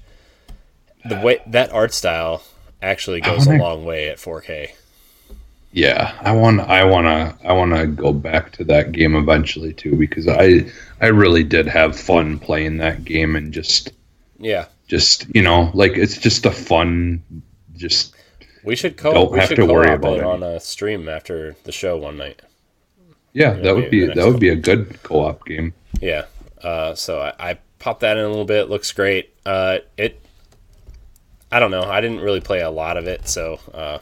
the 1.06 1.20
way 1.20 1.40
that 1.48 1.72
art 1.72 1.94
style 1.94 2.44
actually 2.82 3.22
goes 3.22 3.46
a 3.46 3.52
wanna- 3.52 3.64
long 3.64 3.86
way 3.86 4.10
at 4.10 4.18
4K. 4.18 4.72
Yeah, 5.76 6.14
I 6.22 6.34
want 6.34 6.60
I 6.62 6.84
want 6.84 7.08
to 7.08 7.48
I 7.48 7.54
want 7.54 7.74
to 7.76 7.88
go 7.88 8.14
back 8.14 8.52
to 8.54 8.64
that 8.66 8.92
game 8.92 9.16
eventually 9.16 9.74
too 9.74 9.96
because 9.96 10.28
I 10.28 10.66
I 11.02 11.08
really 11.08 11.44
did 11.44 11.66
have 11.68 12.00
fun 12.00 12.38
playing 12.38 12.78
that 12.78 13.04
game 13.04 13.36
and 13.36 13.52
just 13.52 13.92
Yeah, 14.40 14.66
just 14.88 15.26
you 15.34 15.42
know 15.42 15.72
like 15.74 15.94
it's 15.98 16.20
just 16.20 16.46
a 16.46 16.52
fun 16.52 17.24
just 17.76 18.14
we 18.64 18.76
should 18.76 18.98
co 18.98 19.14
Don't 19.16 19.32
we 19.32 19.40
have 19.40 19.48
should 19.50 19.56
to 19.56 19.66
worry 19.66 19.92
about 19.92 20.20
it 20.20 20.24
on 20.24 20.44
a 20.44 20.60
stream 20.60 21.10
after 21.10 21.56
the 21.64 21.72
show 21.72 21.98
one 21.98 22.18
night. 22.18 22.44
yeah 23.34 23.54
that 23.54 23.74
would 23.74 23.86
maybe 23.86 24.08
be 24.08 24.14
that 24.14 24.28
would 24.28 24.40
be 24.40 24.50
a 24.50 24.56
good 24.56 25.02
co-op 25.02 25.44
game. 25.46 25.74
Yeah. 26.00 26.26
Uh, 26.62 26.94
so 26.94 27.20
I, 27.20 27.50
I 27.52 27.58
popped 27.80 28.02
that 28.02 28.16
in 28.18 28.24
a 28.24 28.30
little 28.30 28.46
bit. 28.46 28.70
Looks 28.70 28.92
great. 28.92 29.34
Uh, 29.44 29.80
it. 29.98 30.23
I 31.56 31.60
don't 31.60 31.72
know. 31.72 31.84
I 31.84 32.02
didn't 32.02 32.22
really 32.22 32.42
play 32.42 32.62
a 32.62 32.70
lot 32.70 32.98
of 32.98 33.08
it, 33.08 33.28
so. 33.28 33.60
Uh, 33.74 34.00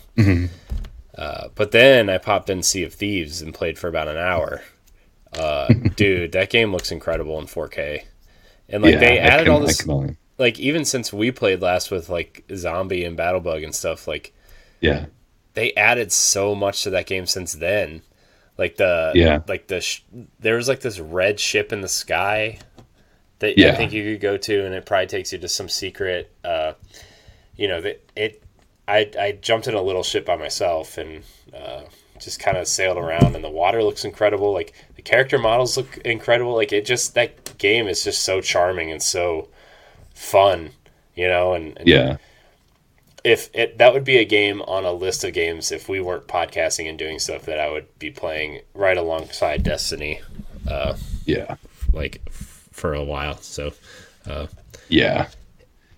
uh, 1.17 1.49
but 1.55 1.71
then 1.71 2.09
I 2.09 2.17
popped 2.17 2.49
in 2.49 2.63
Sea 2.63 2.83
of 2.83 2.93
Thieves 2.93 3.41
and 3.41 3.53
played 3.53 3.77
for 3.77 3.87
about 3.87 4.07
an 4.07 4.17
hour. 4.17 4.61
Uh, 5.37 5.67
dude, 5.95 6.31
that 6.31 6.49
game 6.49 6.71
looks 6.71 6.91
incredible 6.91 7.39
in 7.39 7.45
4K. 7.47 8.03
And 8.69 8.83
like 8.83 8.93
yeah, 8.93 8.99
they 8.99 9.19
added 9.19 9.45
can- 9.47 9.53
all 9.53 9.59
this, 9.59 9.85
like 10.37 10.59
even 10.59 10.85
since 10.85 11.11
we 11.11 11.31
played 11.31 11.61
last 11.61 11.91
with 11.91 12.09
like 12.09 12.45
Zombie 12.55 13.03
and 13.03 13.17
Battlebug 13.17 13.63
and 13.63 13.75
stuff, 13.75 14.07
like 14.07 14.33
yeah 14.79 15.05
they 15.53 15.73
added 15.73 16.11
so 16.11 16.55
much 16.55 16.83
to 16.83 16.89
that 16.91 17.05
game 17.05 17.25
since 17.25 17.51
then. 17.53 18.01
Like 18.57 18.77
the 18.77 19.11
Yeah. 19.13 19.41
like 19.47 19.67
the 19.67 19.81
sh- 19.81 20.03
there 20.39 20.55
was 20.55 20.69
like 20.69 20.79
this 20.79 20.99
red 20.99 21.37
ship 21.39 21.73
in 21.73 21.81
the 21.81 21.89
sky 21.89 22.59
that 23.39 23.59
I 23.59 23.75
think 23.75 23.91
you 23.91 24.03
could 24.13 24.21
go 24.21 24.37
to, 24.37 24.65
and 24.65 24.73
it 24.73 24.85
probably 24.85 25.07
takes 25.07 25.33
you 25.33 25.39
to 25.39 25.49
some 25.49 25.67
secret. 25.67 26.31
Uh, 26.43 26.73
you 27.55 27.67
know 27.67 27.81
that 27.81 28.07
it. 28.15 28.43
I 28.87 29.09
I 29.19 29.31
jumped 29.33 29.67
in 29.67 29.73
a 29.73 29.81
little 29.81 30.03
ship 30.03 30.25
by 30.25 30.35
myself 30.35 30.97
and 30.97 31.23
uh, 31.55 31.81
just 32.19 32.39
kind 32.39 32.57
of 32.57 32.67
sailed 32.67 32.97
around, 32.97 33.35
and 33.35 33.43
the 33.43 33.49
water 33.49 33.83
looks 33.83 34.03
incredible. 34.03 34.51
Like 34.53 34.73
the 34.95 35.01
character 35.01 35.37
models 35.37 35.77
look 35.77 35.97
incredible. 35.99 36.55
Like 36.55 36.73
it 36.73 36.85
just 36.85 37.13
that 37.15 37.57
game 37.57 37.87
is 37.87 38.03
just 38.03 38.23
so 38.23 38.41
charming 38.41 38.91
and 38.91 39.01
so 39.01 39.47
fun. 40.13 40.71
You 41.15 41.27
know, 41.27 41.53
and, 41.53 41.77
and 41.77 41.87
yeah 41.87 42.17
if 43.23 43.49
it 43.53 43.77
that 43.77 43.93
would 43.93 44.03
be 44.03 44.17
a 44.17 44.25
game 44.25 44.61
on 44.63 44.83
a 44.83 44.91
list 44.91 45.23
of 45.23 45.33
games 45.33 45.71
if 45.71 45.87
we 45.87 46.01
weren't 46.01 46.27
podcasting 46.27 46.89
and 46.89 46.97
doing 46.97 47.19
stuff 47.19 47.43
that 47.43 47.59
I 47.59 47.69
would 47.69 47.87
be 47.99 48.09
playing 48.09 48.61
right 48.73 48.97
alongside 48.97 49.63
Destiny, 49.63 50.21
uh, 50.67 50.97
yeah 51.25 51.55
like 51.93 52.21
f- 52.27 52.67
for 52.71 52.93
a 52.93 53.03
while. 53.03 53.37
So 53.37 53.73
uh, 54.27 54.47
Yeah. 54.89 55.27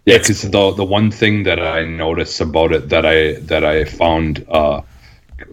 Yeah, 0.06 0.18
because 0.18 0.42
the 0.42 0.72
the 0.72 0.84
one 0.84 1.12
thing 1.12 1.44
that 1.44 1.60
I 1.60 1.86
noticed 1.86 2.42
about 2.42 2.74
it 2.74 2.90
that 2.90 3.06
I 3.06 3.34
that 3.42 3.64
I 3.64 3.86
found 3.86 4.46
uh 4.50 4.82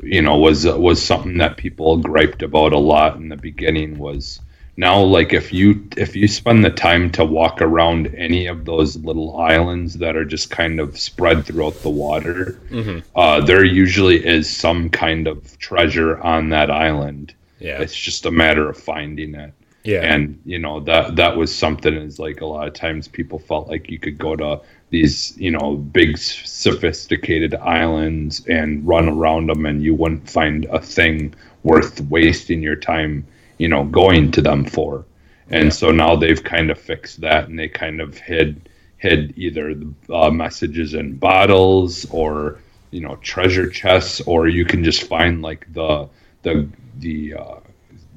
you 0.03 0.23
know 0.23 0.39
was 0.39 0.67
was 0.67 1.03
something 1.03 1.39
that 1.39 1.57
people 1.57 1.97
griped 1.99 2.43
about 2.43 2.73
a 2.73 2.79
lot 2.79 3.17
in 3.17 3.29
the 3.29 3.37
beginning 3.37 3.99
was 3.99 4.41
now 4.77 5.01
like 5.01 5.33
if 5.33 5.53
you 5.53 5.89
if 5.97 6.17
you 6.17 6.27
spend 6.27 6.65
the 6.65 6.71
time 6.71 7.11
to 7.13 7.25
walk 7.25 7.61
around 7.63 8.13
any 8.17 8.47
of 8.47 8.65
those 8.65 8.97
little 8.97 9.37
islands 9.37 9.95
that 9.95 10.17
are 10.17 10.25
just 10.25 10.51
kind 10.51 10.81
of 10.81 10.99
spread 10.99 11.45
throughout 11.45 11.75
the 11.83 11.91
water 11.91 12.59
uh, 13.15 13.41
there 13.41 13.65
usually 13.65 14.25
is 14.25 14.49
some 14.49 14.89
kind 14.91 15.27
of 15.29 15.59
treasure 15.59 16.19
on 16.21 16.49
that 16.51 16.71
island. 16.71 17.35
Yeah, 17.61 17.81
it's 17.83 17.95
just 17.97 18.27
a 18.27 18.31
matter 18.31 18.69
of 18.69 18.77
finding 18.77 19.35
it 19.35 19.53
yeah, 19.83 20.01
and 20.01 20.41
you 20.45 20.59
know 20.59 20.81
that 20.81 21.17
that 21.17 21.37
was 21.37 21.55
something 21.55 21.95
is 21.95 22.19
like 22.19 22.41
a 22.43 22.47
lot 22.47 22.69
of 22.69 22.75
times 22.75 23.09
people 23.09 23.39
felt 23.39 23.69
like 23.69 23.91
you 23.91 23.99
could 23.99 24.19
go 24.19 24.37
to 24.37 24.61
these 24.91 25.37
you 25.39 25.51
know 25.51 25.77
big 25.77 26.19
sophisticated 26.19 27.55
islands 27.55 28.45
and 28.47 28.87
run 28.87 29.09
around 29.09 29.49
them 29.49 29.65
and 29.65 29.83
you 29.83 29.95
wouldn't 29.95 30.29
find 30.29 30.67
a 30.67 30.81
thing 30.81 31.35
worth 31.63 32.01
wasting 32.03 32.63
your 32.63 32.77
time 32.77 33.27
you 33.59 33.69
know 33.69 33.85
going 33.85 34.31
to 34.33 34.43
them 34.43 34.65
for. 34.65 35.05
And 35.53 35.73
so 35.75 35.91
now 35.91 36.15
they've 36.15 36.43
kind 36.43 36.71
of 36.71 36.79
fixed 36.79 37.23
that 37.23 37.49
and 37.49 37.59
they 37.59 37.69
kind 37.69 38.01
of 38.01 38.19
hid 38.19 38.69
hid 38.99 39.33
either 39.37 39.75
the 39.75 39.93
uh, 40.15 40.31
messages 40.31 40.93
in 40.93 41.17
bottles 41.17 42.07
or 42.11 42.61
you 42.91 43.01
know 43.01 43.17
treasure 43.17 43.69
chests 43.69 44.21
or 44.27 44.47
you 44.47 44.65
can 44.65 44.85
just 44.85 45.05
find 45.05 45.41
like 45.41 45.67
the 45.73 46.09
the 46.43 46.69
the 46.99 47.35
uh, 47.35 47.61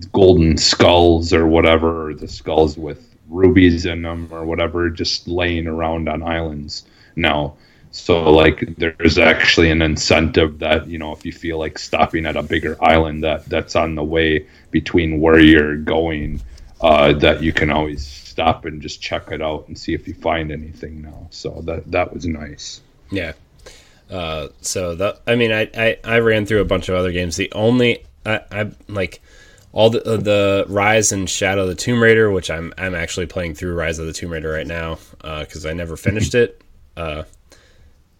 golden 0.05 0.57
skulls 0.57 1.33
or 1.33 1.47
whatever, 1.47 2.09
or 2.09 2.13
the 2.13 2.27
skulls 2.27 2.77
with 2.77 3.15
rubies 3.29 3.85
in 3.85 4.01
them 4.01 4.27
or 4.31 4.45
whatever, 4.45 4.89
just 4.89 5.27
laying 5.27 5.67
around 5.67 6.09
on 6.09 6.23
islands 6.23 6.83
now. 7.15 7.55
So 7.91 8.31
like 8.31 8.75
there's 8.77 9.19
actually 9.19 9.69
an 9.69 9.81
incentive 9.81 10.59
that, 10.59 10.87
you 10.87 10.97
know, 10.97 11.13
if 11.13 11.25
you 11.25 11.31
feel 11.31 11.59
like 11.59 11.77
stopping 11.77 12.25
at 12.25 12.35
a 12.35 12.41
bigger 12.41 12.75
island 12.83 13.23
that 13.23 13.45
that's 13.45 13.75
on 13.75 13.93
the 13.95 14.03
way 14.03 14.47
between 14.71 15.21
where 15.21 15.39
you're 15.39 15.77
going, 15.77 16.41
uh, 16.81 17.13
that 17.13 17.43
you 17.43 17.53
can 17.53 17.69
always 17.69 18.05
stop 18.05 18.65
and 18.65 18.81
just 18.81 18.99
check 18.99 19.31
it 19.31 19.41
out 19.41 19.67
and 19.67 19.77
see 19.77 19.93
if 19.93 20.07
you 20.07 20.15
find 20.15 20.51
anything 20.51 21.03
now. 21.03 21.27
So 21.29 21.61
that 21.65 21.91
that 21.91 22.13
was 22.13 22.25
nice. 22.25 22.81
yeah. 23.11 23.33
Uh, 24.09 24.49
so 24.61 24.95
that 24.95 25.21
I 25.25 25.35
mean, 25.35 25.51
I, 25.51 25.69
I 25.75 25.97
I 26.03 26.19
ran 26.19 26.45
through 26.45 26.61
a 26.61 26.65
bunch 26.65 26.89
of 26.89 26.95
other 26.95 27.11
games. 27.11 27.35
The 27.35 27.51
only 27.53 28.05
I 28.25 28.41
I 28.51 28.71
like 28.87 29.21
all 29.73 29.89
the 29.89 30.01
uh, 30.07 30.17
the 30.17 30.65
Rise 30.69 31.11
and 31.11 31.29
Shadow 31.29 31.63
of 31.63 31.67
the 31.67 31.75
Tomb 31.75 32.01
Raider, 32.01 32.31
which 32.31 32.49
I'm 32.49 32.73
I'm 32.77 32.95
actually 32.95 33.25
playing 33.25 33.55
through 33.55 33.73
Rise 33.73 33.99
of 33.99 34.05
the 34.05 34.13
Tomb 34.13 34.31
Raider 34.31 34.51
right 34.51 34.67
now 34.67 34.99
because 35.21 35.65
I 35.65 35.73
never 35.73 35.97
finished 35.97 36.35
it. 36.35 36.61
Uh, 36.95 37.23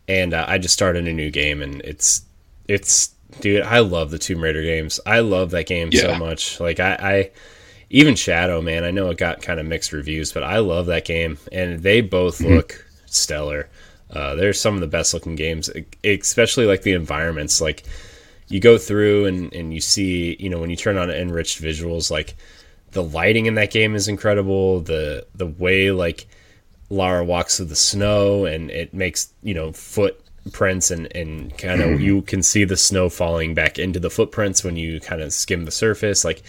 and 0.08 0.34
uh, 0.34 0.45
I 0.47 0.58
just 0.58 0.74
started 0.74 1.08
a 1.08 1.14
new 1.14 1.30
game, 1.30 1.62
and 1.62 1.80
it's 1.82 2.24
it's 2.68 3.14
dude, 3.39 3.64
I 3.64 3.80
love 3.80 4.12
the 4.12 4.20
Tomb 4.20 4.41
Raider 4.41 4.64
games. 4.64 4.99
I 5.06 5.20
love 5.20 5.51
that 5.51 5.68
game 5.68 5.91
so 5.91 6.16
much. 6.16 6.60
Like 6.60 6.80
I, 6.80 6.97
I 6.99 7.32
even 7.89 8.16
Shadow, 8.16 8.62
man. 8.62 8.84
I 8.84 8.91
know 8.91 9.10
it 9.12 9.18
got 9.18 9.43
kind 9.43 9.60
of 9.60 9.68
mixed 9.68 9.93
reviews, 9.93 10.34
but 10.34 10.43
I 10.43 10.58
love 10.58 10.88
that 10.88 11.06
game, 11.06 11.38
and 11.51 11.82
they 11.82 12.01
both 12.01 12.41
look 12.41 12.84
stellar. 13.06 13.70
Uh, 14.10 14.36
they're 14.36 14.54
some 14.54 14.74
of 14.76 14.82
the 14.82 14.88
best 14.88 15.14
looking 15.14 15.36
games, 15.36 15.70
especially 16.04 16.66
like 16.66 16.82
the 16.82 16.93
environments. 16.93 17.62
Like 17.62 17.84
you 18.54 18.60
go 18.60 18.78
through 18.78 19.26
and, 19.26 19.51
and 19.51 19.74
you 19.74 19.82
see, 19.82 20.38
you 20.39 20.47
know, 20.47 20.60
when 20.60 20.70
you 20.70 20.76
turn 20.76 20.95
on 20.95 21.10
enriched 21.10 21.60
visuals, 21.60 22.12
like 22.12 22.36
the 22.91 23.01
lighting 23.01 23.47
in 23.47 23.56
that 23.56 23.72
game 23.72 23.95
is 23.95 24.08
incredible. 24.08 24.80
The 24.80 25.26
the 25.34 25.47
way 25.47 25.89
like 25.89 26.28
Lara 26.91 27.26
walks 27.26 27.58
through 27.58 27.66
the 27.66 27.76
snow 27.76 28.45
and 28.45 28.70
it 28.70 28.93
makes 28.93 29.34
you 29.41 29.56
know 29.56 29.72
footprints 29.72 30.91
and 30.91 31.08
and 31.16 31.58
kind 31.58 31.82
of 31.82 31.99
you 32.08 32.22
can 32.22 32.43
see 32.43 32.64
the 32.64 32.78
snow 32.78 33.10
falling 33.10 33.56
back 33.56 33.80
into 33.80 33.99
the 33.99 34.12
footprints 34.12 34.64
when 34.64 34.76
you 34.76 34.99
kind 34.99 35.24
of 35.24 35.34
skim 35.34 35.66
the 35.66 35.72
surface. 35.72 36.24
Like 36.24 36.43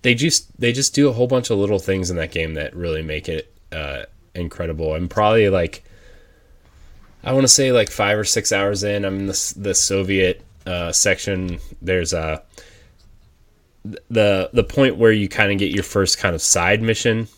they 0.00 0.14
just 0.14 0.58
they 0.58 0.72
just 0.72 0.94
do 0.94 1.10
a 1.10 1.12
whole 1.12 1.26
bunch 1.26 1.50
of 1.50 1.58
little 1.58 1.78
things 1.78 2.10
in 2.10 2.16
that 2.16 2.32
game 2.32 2.54
that 2.54 2.74
really 2.74 3.02
make 3.02 3.28
it 3.28 3.52
uh, 3.70 4.04
incredible. 4.34 4.94
I'm 4.94 5.10
probably 5.10 5.50
like 5.50 5.84
I 7.22 7.34
want 7.34 7.44
to 7.44 7.48
say 7.48 7.70
like 7.70 7.90
five 7.90 8.18
or 8.18 8.24
six 8.24 8.50
hours 8.50 8.82
in. 8.82 9.04
I'm 9.04 9.18
in 9.20 9.26
the 9.26 9.54
the 9.58 9.74
Soviet 9.74 10.40
uh, 10.66 10.92
section. 10.92 11.58
There's 11.82 12.12
a 12.12 12.42
the 14.08 14.50
the 14.52 14.64
point 14.64 14.96
where 14.96 15.12
you 15.12 15.28
kind 15.28 15.52
of 15.52 15.58
get 15.58 15.70
your 15.72 15.84
first 15.84 16.18
kind 16.18 16.34
of 16.34 16.40
side 16.40 16.80
mission 16.82 17.28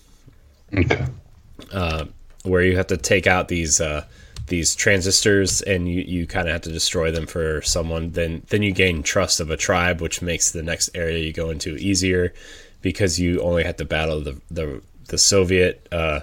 Okay. 0.76 1.04
where 2.44 2.62
you 2.62 2.76
have 2.76 2.86
to 2.88 2.96
take 2.96 3.26
out 3.26 3.48
these 3.48 3.80
uh, 3.80 4.04
these 4.46 4.76
transistors 4.76 5.60
and 5.62 5.88
you, 5.88 6.02
you 6.02 6.26
kind 6.26 6.46
of 6.48 6.52
have 6.52 6.62
to 6.62 6.72
destroy 6.72 7.10
them 7.10 7.26
for 7.26 7.62
someone. 7.62 8.12
Then 8.12 8.42
then 8.48 8.62
you 8.62 8.72
gain 8.72 9.02
trust 9.02 9.40
of 9.40 9.50
a 9.50 9.56
tribe, 9.56 10.00
which 10.00 10.22
makes 10.22 10.52
the 10.52 10.62
next 10.62 10.90
area 10.94 11.18
you 11.18 11.32
go 11.32 11.50
into 11.50 11.76
easier 11.76 12.32
because 12.82 13.18
you 13.18 13.40
only 13.40 13.64
have 13.64 13.76
to 13.78 13.84
battle 13.84 14.20
the 14.20 14.40
the, 14.50 14.82
the 15.08 15.18
Soviet 15.18 15.86
uh, 15.90 16.20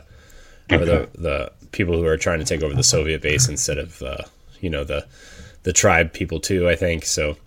or 0.72 0.86
the 0.86 1.10
the 1.16 1.52
people 1.72 1.96
who 1.96 2.06
are 2.06 2.18
trying 2.18 2.40
to 2.40 2.46
take 2.46 2.64
over 2.64 2.74
the 2.74 2.84
Soviet 2.84 3.22
base 3.22 3.50
instead 3.50 3.78
of 3.78 4.02
uh, 4.02 4.24
you 4.62 4.70
know 4.70 4.84
the 4.86 5.06
the 5.64 5.74
tribe 5.74 6.14
people 6.14 6.40
too. 6.40 6.70
I 6.70 6.76
think 6.76 7.06
so. 7.06 7.38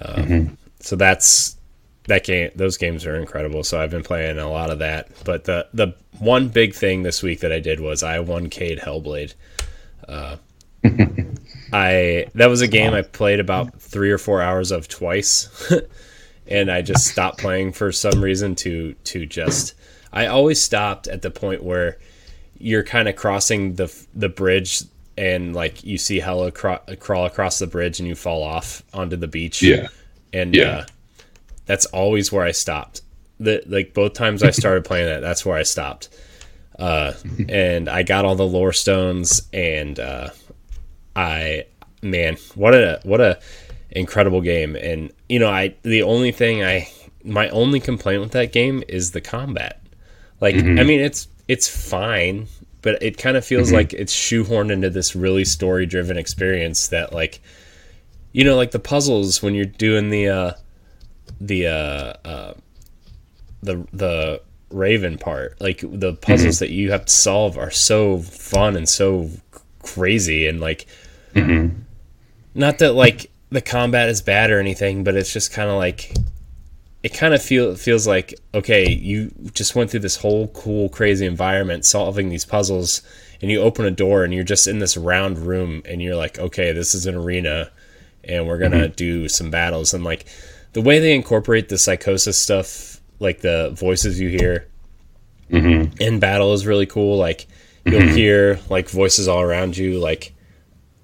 Um, 0.00 0.24
mm-hmm. 0.24 0.54
So 0.80 0.96
that's 0.96 1.56
that 2.08 2.24
game. 2.24 2.50
Those 2.54 2.76
games 2.76 3.06
are 3.06 3.16
incredible. 3.16 3.64
So 3.64 3.80
I've 3.80 3.90
been 3.90 4.02
playing 4.02 4.38
a 4.38 4.50
lot 4.50 4.70
of 4.70 4.80
that. 4.80 5.08
But 5.24 5.44
the 5.44 5.66
the 5.72 5.94
one 6.18 6.48
big 6.48 6.74
thing 6.74 7.02
this 7.02 7.22
week 7.22 7.40
that 7.40 7.52
I 7.52 7.60
did 7.60 7.80
was 7.80 8.02
I 8.02 8.20
one 8.20 8.48
K'd 8.48 8.80
Hellblade. 8.80 9.34
Uh, 10.08 10.36
I 11.72 12.26
that 12.34 12.46
was 12.46 12.60
a 12.60 12.68
game 12.68 12.92
I 12.92 13.02
played 13.02 13.40
about 13.40 13.80
three 13.80 14.10
or 14.10 14.18
four 14.18 14.42
hours 14.42 14.72
of 14.72 14.88
twice, 14.88 15.72
and 16.46 16.70
I 16.70 16.82
just 16.82 17.06
stopped 17.06 17.38
playing 17.38 17.72
for 17.72 17.92
some 17.92 18.22
reason 18.22 18.54
to 18.56 18.94
to 19.04 19.26
just. 19.26 19.74
I 20.12 20.26
always 20.26 20.62
stopped 20.62 21.08
at 21.08 21.22
the 21.22 21.30
point 21.30 21.62
where 21.62 21.96
you're 22.58 22.84
kind 22.84 23.08
of 23.08 23.16
crossing 23.16 23.76
the 23.76 23.94
the 24.14 24.28
bridge 24.28 24.82
and 25.16 25.54
like 25.54 25.84
you 25.84 25.98
see 25.98 26.20
Hella 26.20 26.52
crawl, 26.52 26.80
crawl 26.98 27.26
across 27.26 27.58
the 27.58 27.66
bridge 27.66 28.00
and 28.00 28.08
you 28.08 28.14
fall 28.14 28.42
off 28.42 28.82
onto 28.92 29.16
the 29.16 29.28
beach. 29.28 29.62
Yeah, 29.62 29.88
and 30.32 30.54
yeah, 30.54 30.68
uh, 30.68 30.86
that's 31.66 31.86
always 31.86 32.32
where 32.32 32.44
I 32.44 32.52
stopped. 32.52 33.02
The 33.38 33.62
like 33.66 33.94
both 33.94 34.14
times 34.14 34.42
I 34.42 34.50
started 34.50 34.84
playing 34.84 35.06
that, 35.06 35.20
that's 35.20 35.44
where 35.44 35.56
I 35.56 35.62
stopped. 35.62 36.08
Uh, 36.78 37.12
and 37.48 37.88
I 37.88 38.02
got 38.02 38.24
all 38.24 38.36
the 38.36 38.46
lore 38.46 38.72
stones, 38.72 39.48
and 39.52 39.98
uh, 39.98 40.30
I 41.14 41.66
man, 42.02 42.36
what 42.54 42.74
a 42.74 43.00
what 43.04 43.20
a 43.20 43.38
incredible 43.90 44.40
game. 44.40 44.76
And 44.76 45.12
you 45.28 45.38
know, 45.38 45.50
I 45.50 45.74
the 45.82 46.02
only 46.02 46.32
thing 46.32 46.64
I 46.64 46.90
my 47.24 47.48
only 47.50 47.80
complaint 47.80 48.20
with 48.20 48.32
that 48.32 48.52
game 48.52 48.82
is 48.88 49.12
the 49.12 49.20
combat. 49.20 49.80
Like, 50.40 50.56
mm-hmm. 50.56 50.78
I 50.78 50.82
mean, 50.82 51.00
it's 51.00 51.28
it's 51.48 51.68
fine 51.68 52.48
but 52.82 53.00
it 53.02 53.16
kind 53.16 53.36
of 53.36 53.44
feels 53.44 53.68
mm-hmm. 53.68 53.76
like 53.76 53.92
it's 53.94 54.14
shoehorned 54.14 54.70
into 54.70 54.90
this 54.90 55.16
really 55.16 55.44
story 55.44 55.86
driven 55.86 56.18
experience 56.18 56.88
that 56.88 57.12
like 57.12 57.40
you 58.32 58.44
know 58.44 58.56
like 58.56 58.72
the 58.72 58.78
puzzles 58.78 59.42
when 59.42 59.54
you're 59.54 59.64
doing 59.64 60.10
the 60.10 60.28
uh 60.28 60.52
the 61.40 61.66
uh, 61.66 62.28
uh 62.28 62.54
the 63.62 63.86
the 63.92 64.42
raven 64.70 65.18
part 65.18 65.60
like 65.60 65.80
the 65.82 66.14
puzzles 66.14 66.56
mm-hmm. 66.56 66.64
that 66.64 66.70
you 66.70 66.90
have 66.90 67.04
to 67.04 67.12
solve 67.12 67.56
are 67.58 67.70
so 67.70 68.18
fun 68.18 68.76
and 68.76 68.88
so 68.88 69.30
crazy 69.80 70.46
and 70.46 70.60
like 70.60 70.86
mm-hmm. 71.34 71.76
not 72.54 72.78
that 72.78 72.92
like 72.92 73.30
the 73.50 73.60
combat 73.60 74.08
is 74.08 74.22
bad 74.22 74.50
or 74.50 74.58
anything 74.58 75.04
but 75.04 75.14
it's 75.14 75.32
just 75.32 75.52
kind 75.52 75.68
of 75.68 75.76
like 75.76 76.14
it 77.02 77.12
kind 77.12 77.34
of 77.34 77.42
feel 77.42 77.74
feels 77.74 78.06
like 78.06 78.34
okay, 78.54 78.88
you 78.90 79.32
just 79.54 79.74
went 79.74 79.90
through 79.90 80.00
this 80.00 80.16
whole 80.16 80.48
cool, 80.48 80.88
crazy 80.88 81.26
environment 81.26 81.84
solving 81.84 82.28
these 82.28 82.44
puzzles, 82.44 83.02
and 83.40 83.50
you 83.50 83.60
open 83.60 83.84
a 83.84 83.90
door 83.90 84.24
and 84.24 84.32
you're 84.32 84.44
just 84.44 84.66
in 84.66 84.78
this 84.78 84.96
round 84.96 85.38
room, 85.38 85.82
and 85.84 86.00
you're 86.00 86.16
like, 86.16 86.38
okay, 86.38 86.72
this 86.72 86.94
is 86.94 87.06
an 87.06 87.14
arena, 87.14 87.70
and 88.24 88.46
we're 88.46 88.58
gonna 88.58 88.76
mm-hmm. 88.76 88.94
do 88.94 89.28
some 89.28 89.50
battles, 89.50 89.92
and 89.92 90.04
like 90.04 90.26
the 90.74 90.80
way 90.80 91.00
they 91.00 91.14
incorporate 91.14 91.68
the 91.68 91.78
psychosis 91.78 92.38
stuff, 92.38 93.00
like 93.18 93.40
the 93.40 93.70
voices 93.74 94.20
you 94.20 94.28
hear 94.28 94.68
mm-hmm. 95.50 95.92
in 96.00 96.20
battle, 96.20 96.52
is 96.52 96.66
really 96.66 96.86
cool. 96.86 97.18
Like 97.18 97.46
you'll 97.84 98.00
mm-hmm. 98.00 98.14
hear 98.14 98.60
like 98.70 98.88
voices 98.88 99.26
all 99.26 99.40
around 99.40 99.76
you, 99.76 99.98
like 99.98 100.34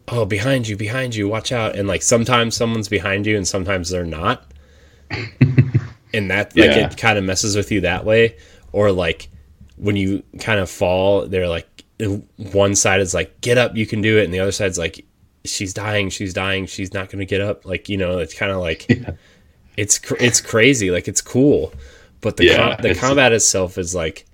oh 0.07 0.25
behind 0.25 0.69
you, 0.69 0.77
behind 0.77 1.17
you, 1.17 1.29
watch 1.29 1.51
out, 1.51 1.75
and 1.75 1.89
like 1.89 2.03
sometimes 2.03 2.57
someone's 2.57 2.89
behind 2.89 3.27
you, 3.27 3.37
and 3.37 3.49
sometimes 3.49 3.91
they're 3.91 4.05
not. 4.05 4.45
and 6.15 6.31
that 6.31 6.57
like 6.57 6.71
yeah. 6.71 6.87
it 6.87 6.97
kind 6.97 7.19
of 7.19 7.25
messes 7.25 7.57
with 7.57 7.71
you 7.71 7.81
that 7.83 8.05
way 8.05 8.37
or 8.73 8.93
like 8.93 9.29
when 9.77 9.97
you 9.97 10.23
kind 10.41 10.61
of 10.61 10.69
fall 10.71 11.27
they're 11.27 11.49
like 11.49 11.85
one 12.37 12.75
side 12.75 13.01
is 13.01 13.15
like 13.15 13.41
get 13.41 13.59
up 13.59 13.77
you 13.77 13.87
can 13.87 14.01
do 14.01 14.19
it 14.19 14.25
and 14.25 14.33
the 14.33 14.41
other 14.41 14.53
side's 14.53 14.79
like 14.79 15.05
she's 15.45 15.73
dying 15.73 16.11
she's 16.11 16.33
dying 16.33 16.67
she's 16.67 16.93
not 16.93 17.09
going 17.09 17.19
to 17.19 17.27
get 17.27 17.41
up 17.41 17.65
like 17.65 17.89
you 17.89 17.97
know 17.97 18.19
it's 18.19 18.35
kind 18.35 18.53
of 18.53 18.59
like 18.59 18.89
yeah. 18.89 19.13
it's 19.77 20.01
it's 20.21 20.41
crazy 20.41 20.91
like 20.91 21.09
it's 21.09 21.21
cool 21.21 21.73
but 22.21 22.37
the 22.37 22.47
yeah, 22.47 22.75
com- 22.75 22.83
the 22.83 22.95
combat 22.95 23.33
itself 23.33 23.79
is 23.79 23.95
like 23.95 24.27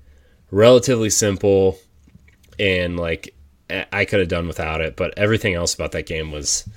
relatively 0.51 1.11
simple 1.11 1.79
and 2.59 2.99
like 2.99 3.35
I 3.93 4.05
could 4.05 4.21
have 4.21 4.29
done 4.29 4.47
without 4.47 4.81
it 4.81 4.97
but 4.97 5.15
everything 5.17 5.55
else 5.55 5.75
about 5.75 5.93
that 5.93 6.07
game 6.07 6.31
was 6.31 6.69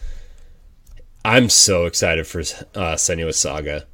I'm 1.27 1.49
so 1.49 1.85
excited 1.85 2.25
for 2.25 2.39
uh 2.39 2.95
Senua's 2.95 3.39
Saga 3.39 3.85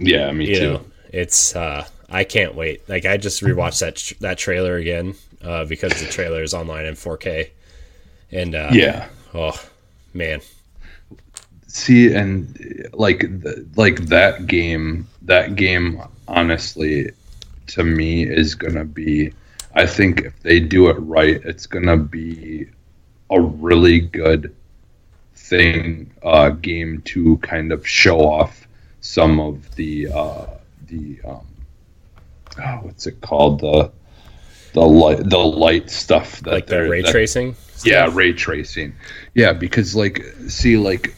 yeah, 0.00 0.32
me 0.32 0.48
you 0.48 0.54
too. 0.54 0.72
Know, 0.72 0.84
it's 1.12 1.54
uh, 1.54 1.86
I 2.08 2.24
can't 2.24 2.54
wait. 2.54 2.88
Like 2.88 3.04
I 3.04 3.16
just 3.16 3.42
rewatched 3.42 3.80
that 3.80 3.96
tr- 3.96 4.14
that 4.20 4.38
trailer 4.38 4.76
again 4.76 5.14
uh, 5.42 5.64
because 5.66 6.00
the 6.00 6.10
trailer 6.10 6.42
is 6.42 6.54
online 6.54 6.86
in 6.86 6.94
4K. 6.94 7.50
And 8.32 8.54
uh, 8.54 8.70
yeah, 8.72 9.08
oh 9.34 9.60
man. 10.14 10.40
See, 11.66 12.12
and 12.12 12.88
like 12.92 13.24
like 13.76 14.06
that 14.06 14.46
game, 14.46 15.06
that 15.22 15.54
game, 15.54 16.02
honestly, 16.26 17.10
to 17.68 17.84
me 17.84 18.22
is 18.24 18.54
gonna 18.54 18.84
be. 18.84 19.32
I 19.74 19.86
think 19.86 20.22
if 20.22 20.40
they 20.42 20.58
do 20.58 20.88
it 20.88 20.94
right, 20.94 21.40
it's 21.44 21.66
gonna 21.66 21.96
be 21.96 22.66
a 23.30 23.40
really 23.40 24.00
good 24.00 24.54
thing 25.40 26.12
uh, 26.22 26.50
game 26.50 27.02
to 27.02 27.38
kind 27.38 27.72
of 27.72 27.86
show 27.86 28.20
off 28.20 28.68
some 29.00 29.40
of 29.40 29.74
the 29.74 30.08
uh, 30.08 30.46
the 30.86 31.18
um, 31.26 31.46
oh, 32.58 32.78
what's 32.82 33.06
it 33.06 33.20
called 33.20 33.60
the 33.60 33.90
the 34.72 34.80
light 34.80 35.28
the 35.28 35.38
light 35.38 35.90
stuff 35.90 36.40
that 36.40 36.52
like 36.52 36.66
the 36.66 36.88
ray 36.88 37.02
that, 37.02 37.10
tracing. 37.10 37.54
Stuff? 37.54 37.86
Yeah, 37.86 38.08
ray 38.12 38.32
tracing. 38.32 38.94
Yeah, 39.34 39.52
because 39.52 39.96
like 39.96 40.22
see 40.48 40.76
like 40.76 41.14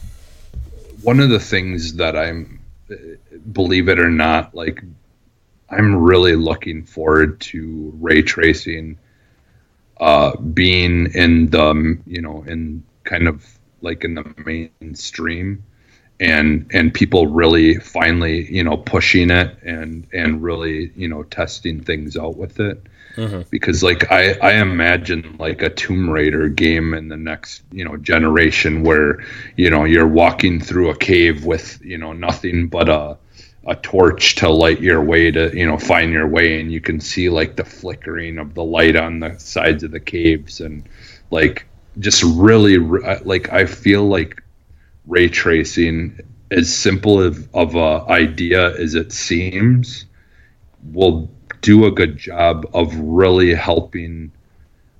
one 1.01 1.19
of 1.19 1.29
the 1.29 1.39
things 1.39 1.95
that 1.95 2.15
I'm 2.15 2.61
believe 3.51 3.89
it 3.89 3.99
or 3.99 4.09
not 4.09 4.55
like 4.55 4.83
I'm 5.69 5.95
really 5.95 6.35
looking 6.35 6.85
forward 6.85 7.39
to 7.41 7.93
ray 7.99 8.21
tracing 8.21 8.97
uh, 9.99 10.35
being 10.37 11.13
in 11.13 11.49
the 11.49 11.99
you 12.05 12.21
know 12.21 12.43
in 12.47 12.83
kind 13.03 13.27
of 13.27 13.45
like 13.83 14.03
in 14.03 14.15
the 14.15 14.69
mainstream 14.81 15.63
and 16.19 16.69
and 16.73 16.93
people 16.93 17.27
really 17.27 17.75
finally 17.75 18.51
you 18.51 18.63
know 18.63 18.77
pushing 18.77 19.29
it 19.29 19.57
and 19.63 20.07
and 20.13 20.41
really 20.41 20.91
you 20.95 21.07
know 21.07 21.23
testing 21.23 21.83
things 21.83 22.17
out 22.17 22.37
with 22.37 22.59
it. 22.59 22.81
Mm-hmm. 23.15 23.41
because 23.51 23.83
like 23.83 24.11
I 24.11 24.33
I 24.41 24.53
imagine 24.53 25.35
like 25.37 25.61
a 25.61 25.69
Tomb 25.69 26.09
Raider 26.09 26.49
game 26.49 26.95
in 26.95 27.09
the 27.09 27.17
next 27.17 27.61
you 27.71 27.85
know 27.85 27.95
generation 27.95 28.81
where 28.81 29.23
you 29.55 29.69
know 29.69 29.83
you're 29.83 30.07
walking 30.07 30.59
through 30.59 30.89
a 30.89 30.97
cave 30.97 31.45
with 31.45 31.79
you 31.83 31.99
know 31.99 32.13
nothing 32.13 32.69
but 32.69 32.89
a 32.89 33.17
a 33.65 33.75
torch 33.75 34.35
to 34.35 34.49
light 34.49 34.81
your 34.81 35.01
way 35.01 35.31
to 35.31 35.55
you 35.55 35.65
know 35.65 35.77
find 35.77 36.11
your 36.11 36.27
way. 36.27 36.59
And 36.59 36.71
you 36.71 36.81
can 36.81 36.99
see 36.99 37.29
like 37.29 37.55
the 37.55 37.63
flickering 37.63 38.39
of 38.39 38.55
the 38.55 38.63
light 38.63 38.95
on 38.95 39.19
the 39.19 39.37
sides 39.37 39.83
of 39.83 39.91
the 39.91 39.99
caves. 39.99 40.59
And 40.59 40.87
like 41.29 41.67
just 41.99 42.23
really 42.23 42.77
like 42.77 43.51
I 43.51 43.65
feel 43.65 44.07
like 44.07 44.41
ray 45.05 45.29
tracing, 45.29 46.19
as 46.51 46.73
simple 46.73 47.21
of, 47.21 47.47
of 47.53 47.75
a 47.75 48.05
idea 48.09 48.75
as 48.79 48.95
it 48.95 49.11
seems, 49.11 50.05
will 50.91 51.29
do 51.61 51.85
a 51.85 51.91
good 51.91 52.17
job 52.17 52.65
of 52.73 52.95
really 52.97 53.53
helping, 53.53 54.31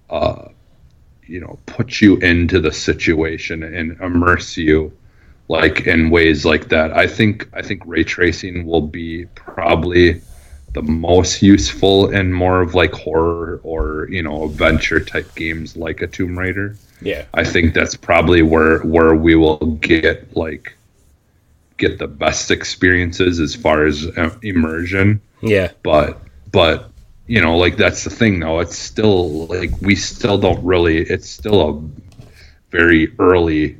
uh, 0.10 0.48
you 1.26 1.39
know, 1.39 1.60
put 1.66 2.02
you 2.02 2.18
into 2.18 2.60
the 2.60 2.72
situation 2.72 3.64
and 3.64 4.00
immerse 4.02 4.58
you, 4.58 4.91
like 5.48 5.88
in 5.88 6.10
ways 6.10 6.46
like 6.46 6.70
that. 6.70 6.91
I 6.91 7.08
think 7.08 7.50
I 7.54 7.62
think 7.62 7.84
ray 7.86 8.04
tracing 8.04 8.66
will 8.66 8.88
be 8.88 9.26
probably 9.36 10.22
the 10.74 10.82
most 10.82 11.42
useful 11.42 12.10
in 12.12 12.34
more 12.34 12.62
of 12.62 12.74
like 12.74 12.92
horror 12.94 13.62
or 13.64 14.08
you 14.10 14.22
know 14.22 14.46
adventure 14.46 15.00
type 15.00 15.34
games 15.36 15.78
like 15.78 16.02
a 16.02 16.08
Tomb 16.08 16.38
Raider. 16.38 16.76
Yeah, 17.02 17.26
I 17.34 17.44
think 17.44 17.74
that's 17.74 17.96
probably 17.96 18.42
where 18.42 18.80
where 18.80 19.16
we 19.16 19.36
will 19.36 19.58
get 19.82 20.36
like 20.36 20.76
get 21.78 22.00
the 22.00 22.08
best 22.08 22.50
experiences 22.52 23.40
as 23.40 23.56
far 23.56 23.86
as 23.86 24.06
uh, 24.18 24.36
immersion. 24.42 25.22
Yeah, 25.42 25.72
but 25.84 26.20
but 26.52 26.90
you 27.28 27.42
know 27.42 27.58
like 27.58 27.78
that's 27.78 28.04
the 28.04 28.10
thing 28.10 28.40
though. 28.40 28.60
It's 28.60 28.78
still 28.78 29.48
like 29.48 29.72
we 29.82 29.96
still 29.96 30.38
don't 30.38 30.64
really. 30.64 30.98
It's 30.98 31.30
still 31.30 31.70
a 31.70 31.82
very 32.72 33.14
early 33.20 33.78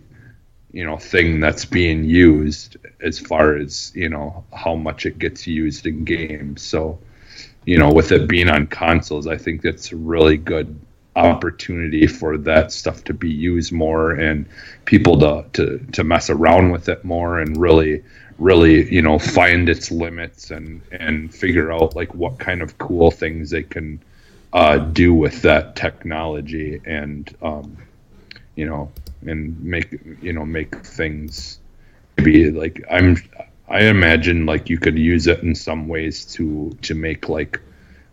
you 0.72 0.84
know 0.84 0.98
thing 0.98 1.40
that's 1.40 1.66
being 1.66 2.04
used 2.04 2.78
as 3.04 3.20
far 3.20 3.56
as 3.56 3.92
you 3.96 4.10
know 4.10 4.44
how 4.54 4.76
much 4.76 5.06
it 5.06 5.20
gets 5.20 5.46
used 5.46 5.86
in 5.86 6.04
games. 6.04 6.62
So 6.62 7.00
you 7.66 7.78
know 7.78 7.92
with 7.92 8.12
it 8.12 8.28
being 8.28 8.50
on 8.50 8.68
consoles 8.68 9.28
i 9.28 9.38
think 9.38 9.62
that's 9.62 9.92
a 9.92 9.96
really 9.96 10.38
good 10.38 10.80
opportunity 11.16 12.08
for 12.08 12.38
that 12.38 12.72
stuff 12.72 13.04
to 13.04 13.14
be 13.14 13.30
used 13.30 13.72
more 13.72 14.12
and 14.12 14.46
people 14.86 15.20
to 15.20 15.46
to 15.54 15.78
to 15.92 16.04
mess 16.04 16.30
around 16.30 16.72
with 16.72 16.90
it 16.90 17.04
more 17.06 17.40
and 17.40 17.58
really 17.58 18.04
really 18.40 18.92
you 18.92 19.02
know 19.02 19.20
find 19.20 19.70
its 19.70 19.92
limits 19.92 20.50
and 20.50 20.82
and 20.92 21.34
figure 21.34 21.72
out 21.72 21.96
like 21.96 22.14
what 22.16 22.40
kind 22.40 22.62
of 22.62 22.78
cool 22.80 23.12
things 23.12 23.52
they 23.52 23.64
can 23.64 24.02
uh, 24.54 24.78
do 24.78 25.16
with 25.16 25.42
that 25.42 25.76
technology 25.76 26.80
and 26.86 27.36
um, 27.42 27.76
you 28.56 28.66
know 28.66 28.92
and 29.26 29.60
make 29.64 30.00
you 30.22 30.34
know 30.34 30.46
make 30.46 30.76
things 30.86 31.60
maybe 32.18 32.52
like 32.52 32.84
I'm 32.90 33.18
I 33.68 33.84
imagine 33.86 34.46
like 34.46 34.70
you 34.70 34.78
could 34.78 34.98
use 34.98 35.28
it 35.28 35.40
in 35.40 35.56
some 35.56 35.88
ways 35.88 36.26
to 36.34 36.78
to 36.84 36.96
make 36.96 37.30
like 37.30 37.60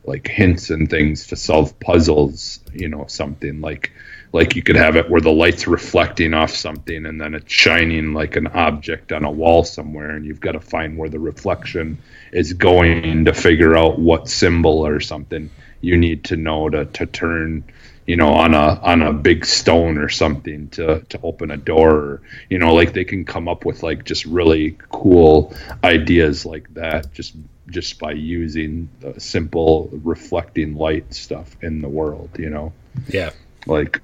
like 0.05 0.27
hints 0.27 0.71
and 0.71 0.89
things 0.89 1.27
to 1.27 1.37
solve 1.37 1.79
puzzles, 1.79 2.61
you 2.73 2.89
know, 2.89 3.05
something 3.07 3.61
like 3.61 3.93
like 4.33 4.55
you 4.55 4.63
could 4.63 4.77
have 4.77 4.97
it 4.97 5.11
where 5.11 5.21
the 5.21 5.31
light's 5.31 5.67
reflecting 5.67 6.35
off 6.35 6.51
something 6.51 7.05
and 7.05 7.21
then 7.21 7.35
it's 7.35 7.53
shining 7.53 8.13
like 8.13 8.37
an 8.37 8.47
object 8.49 9.13
on 9.13 9.25
a 9.25 9.31
wall 9.31 9.65
somewhere 9.65 10.11
and 10.11 10.25
you've 10.25 10.41
got 10.41 10.53
to 10.53 10.61
find 10.61 10.97
where 10.97 11.09
the 11.09 11.19
reflection 11.19 11.99
is 12.33 12.53
going 12.53 13.25
to 13.25 13.35
figure 13.35 13.77
out 13.77 13.99
what 13.99 14.29
symbol 14.29 14.87
or 14.87 15.01
something 15.01 15.51
you 15.81 15.97
need 15.97 16.25
to 16.25 16.37
know 16.37 16.69
to, 16.69 16.85
to 16.87 17.07
turn 17.07 17.65
you 18.11 18.17
know 18.17 18.33
on 18.35 18.55
a 18.55 18.81
on 18.83 19.03
a 19.03 19.13
big 19.13 19.47
stone 19.47 19.97
or 19.97 20.09
something 20.09 20.69
to 20.71 21.01
to 21.11 21.21
open 21.23 21.53
a 21.53 21.57
door 21.57 21.95
or, 21.95 22.23
you 22.49 22.59
know 22.59 22.75
like 22.75 22.93
they 22.93 23.05
can 23.05 23.25
come 23.25 23.47
up 23.47 23.65
with 23.65 23.85
like 23.85 24.05
just 24.05 24.25
really 24.25 24.77
cool 24.89 25.55
ideas 25.85 26.45
like 26.45 26.67
that 26.75 27.13
just 27.15 27.37
just 27.69 28.01
by 28.01 28.11
using 28.11 28.89
the 28.99 29.21
simple 29.21 29.89
reflecting 30.03 30.75
light 30.75 31.15
stuff 31.15 31.57
in 31.63 31.81
the 31.81 31.89
world 31.89 32.31
you 32.37 32.51
know? 32.51 32.73
Yeah. 33.07 33.31
Like 33.67 34.03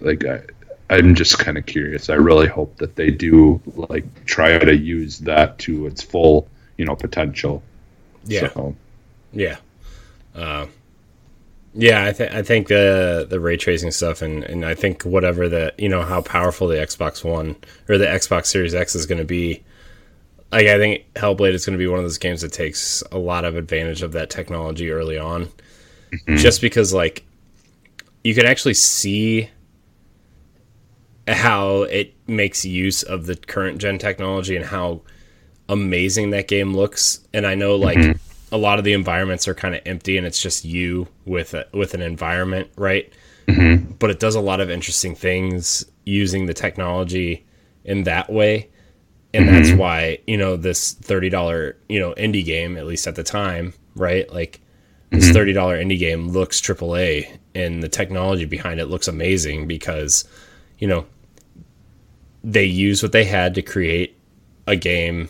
like 0.00 0.26
I, 0.26 0.42
i'm 0.90 1.14
just 1.14 1.38
kind 1.38 1.56
of 1.56 1.64
curious. 1.64 2.10
I 2.10 2.16
really 2.16 2.48
hope 2.48 2.76
that 2.76 2.94
they 2.94 3.10
do 3.10 3.62
like 3.74 4.04
try 4.26 4.58
to 4.58 4.76
use 4.76 5.20
that 5.20 5.58
to 5.60 5.86
its 5.86 6.02
full 6.02 6.46
you 6.76 6.84
know 6.84 6.94
potential. 6.94 7.62
Yeah. 8.26 8.52
So. 8.52 8.76
yeah. 9.32 9.56
Uh, 10.34 10.66
yeah 11.76 12.04
i 12.04 12.12
think 12.12 12.32
i 12.32 12.42
think 12.42 12.68
the 12.68 13.26
the 13.28 13.38
ray 13.38 13.56
tracing 13.56 13.90
stuff 13.90 14.22
and 14.22 14.44
and 14.44 14.64
i 14.64 14.74
think 14.74 15.02
whatever 15.02 15.48
the 15.48 15.72
you 15.78 15.88
know 15.88 16.02
how 16.02 16.20
powerful 16.20 16.66
the 16.66 16.76
xbox 16.76 17.22
one 17.22 17.54
or 17.88 17.98
the 17.98 18.06
xbox 18.06 18.46
series 18.46 18.74
x 18.74 18.94
is 18.94 19.06
going 19.06 19.18
to 19.18 19.24
be 19.24 19.62
like 20.52 20.66
i 20.66 20.78
think 20.78 21.04
hellblade 21.14 21.52
is 21.52 21.66
going 21.66 21.76
to 21.76 21.82
be 21.82 21.86
one 21.86 21.98
of 21.98 22.04
those 22.04 22.18
games 22.18 22.40
that 22.40 22.52
takes 22.52 23.02
a 23.12 23.18
lot 23.18 23.44
of 23.44 23.56
advantage 23.56 24.02
of 24.02 24.12
that 24.12 24.30
technology 24.30 24.90
early 24.90 25.18
on 25.18 25.44
mm-hmm. 26.12 26.36
just 26.36 26.60
because 26.60 26.92
like 26.94 27.24
you 28.24 28.34
can 28.34 28.46
actually 28.46 28.74
see 28.74 29.50
how 31.28 31.82
it 31.82 32.14
makes 32.26 32.64
use 32.64 33.02
of 33.02 33.26
the 33.26 33.36
current 33.36 33.78
gen 33.78 33.98
technology 33.98 34.56
and 34.56 34.64
how 34.64 35.00
amazing 35.68 36.30
that 36.30 36.48
game 36.48 36.74
looks. 36.74 37.20
And 37.32 37.46
I 37.46 37.54
know 37.54 37.76
like 37.76 37.98
mm-hmm. 37.98 38.25
A 38.52 38.56
lot 38.56 38.78
of 38.78 38.84
the 38.84 38.92
environments 38.92 39.48
are 39.48 39.54
kind 39.54 39.74
of 39.74 39.80
empty 39.86 40.16
and 40.16 40.26
it's 40.26 40.40
just 40.40 40.64
you 40.64 41.08
with 41.24 41.54
a, 41.54 41.66
with 41.72 41.94
an 41.94 42.02
environment, 42.02 42.70
right? 42.76 43.12
Mm-hmm. 43.48 43.92
But 43.98 44.10
it 44.10 44.20
does 44.20 44.34
a 44.34 44.40
lot 44.40 44.60
of 44.60 44.70
interesting 44.70 45.14
things 45.14 45.84
using 46.04 46.46
the 46.46 46.54
technology 46.54 47.44
in 47.84 48.04
that 48.04 48.30
way. 48.30 48.68
And 49.34 49.46
mm-hmm. 49.46 49.54
that's 49.54 49.72
why, 49.72 50.18
you 50.26 50.36
know, 50.36 50.56
this 50.56 50.94
$30, 50.94 51.74
you 51.88 51.98
know, 51.98 52.14
indie 52.14 52.44
game, 52.44 52.76
at 52.76 52.86
least 52.86 53.06
at 53.06 53.16
the 53.16 53.24
time, 53.24 53.74
right? 53.94 54.32
Like 54.32 54.60
this 55.10 55.30
$30 55.30 55.54
mm-hmm. 55.54 55.88
indie 55.88 55.98
game 55.98 56.28
looks 56.28 56.60
AAA 56.60 57.38
and 57.54 57.82
the 57.82 57.88
technology 57.88 58.44
behind 58.44 58.80
it 58.80 58.86
looks 58.86 59.08
amazing 59.08 59.66
because, 59.66 60.24
you 60.78 60.86
know, 60.86 61.06
they 62.44 62.64
use 62.64 63.02
what 63.02 63.12
they 63.12 63.24
had 63.24 63.54
to 63.56 63.62
create 63.62 64.16
a 64.66 64.76
game 64.76 65.28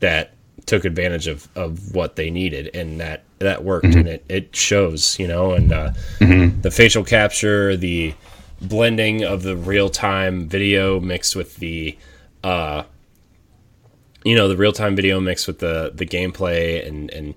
that 0.00 0.34
took 0.66 0.84
advantage 0.84 1.26
of, 1.26 1.48
of 1.56 1.94
what 1.94 2.16
they 2.16 2.30
needed 2.30 2.70
and 2.74 3.00
that 3.00 3.24
that 3.38 3.64
worked 3.64 3.86
mm-hmm. 3.86 4.00
and 4.00 4.08
it, 4.08 4.24
it 4.28 4.54
shows 4.54 5.18
you 5.18 5.26
know 5.26 5.52
and 5.52 5.72
uh, 5.72 5.90
mm-hmm. 6.18 6.60
the 6.60 6.70
facial 6.70 7.04
capture 7.04 7.76
the 7.76 8.14
blending 8.60 9.24
of 9.24 9.42
the 9.42 9.56
real-time 9.56 10.48
video 10.48 11.00
mixed 11.00 11.34
with 11.34 11.56
the 11.56 11.96
uh, 12.44 12.82
you 14.24 14.36
know 14.36 14.48
the 14.48 14.56
real-time 14.56 14.94
video 14.94 15.20
mixed 15.20 15.46
with 15.46 15.58
the 15.58 15.90
the 15.94 16.06
gameplay 16.06 16.86
and 16.86 17.10
and 17.10 17.34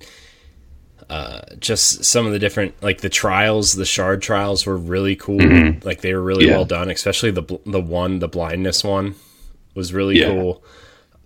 uh, 1.10 1.42
just 1.60 2.04
some 2.04 2.26
of 2.26 2.32
the 2.32 2.40
different 2.40 2.74
like 2.82 3.02
the 3.02 3.10
trials 3.10 3.74
the 3.74 3.86
shard 3.86 4.24
trials 4.24 4.66
were 4.66 4.78
really 4.78 5.16
cool 5.16 5.40
mm-hmm. 5.40 5.86
like 5.86 6.02
they 6.02 6.14
were 6.14 6.22
really 6.22 6.48
yeah. 6.48 6.54
well 6.54 6.66
done 6.66 6.90
especially 6.90 7.30
the 7.30 7.44
the 7.66 7.80
one 7.80 8.18
the 8.20 8.28
blindness 8.28 8.84
one 8.84 9.14
was 9.76 9.94
really 9.94 10.20
yeah. 10.20 10.30
cool 10.30 10.64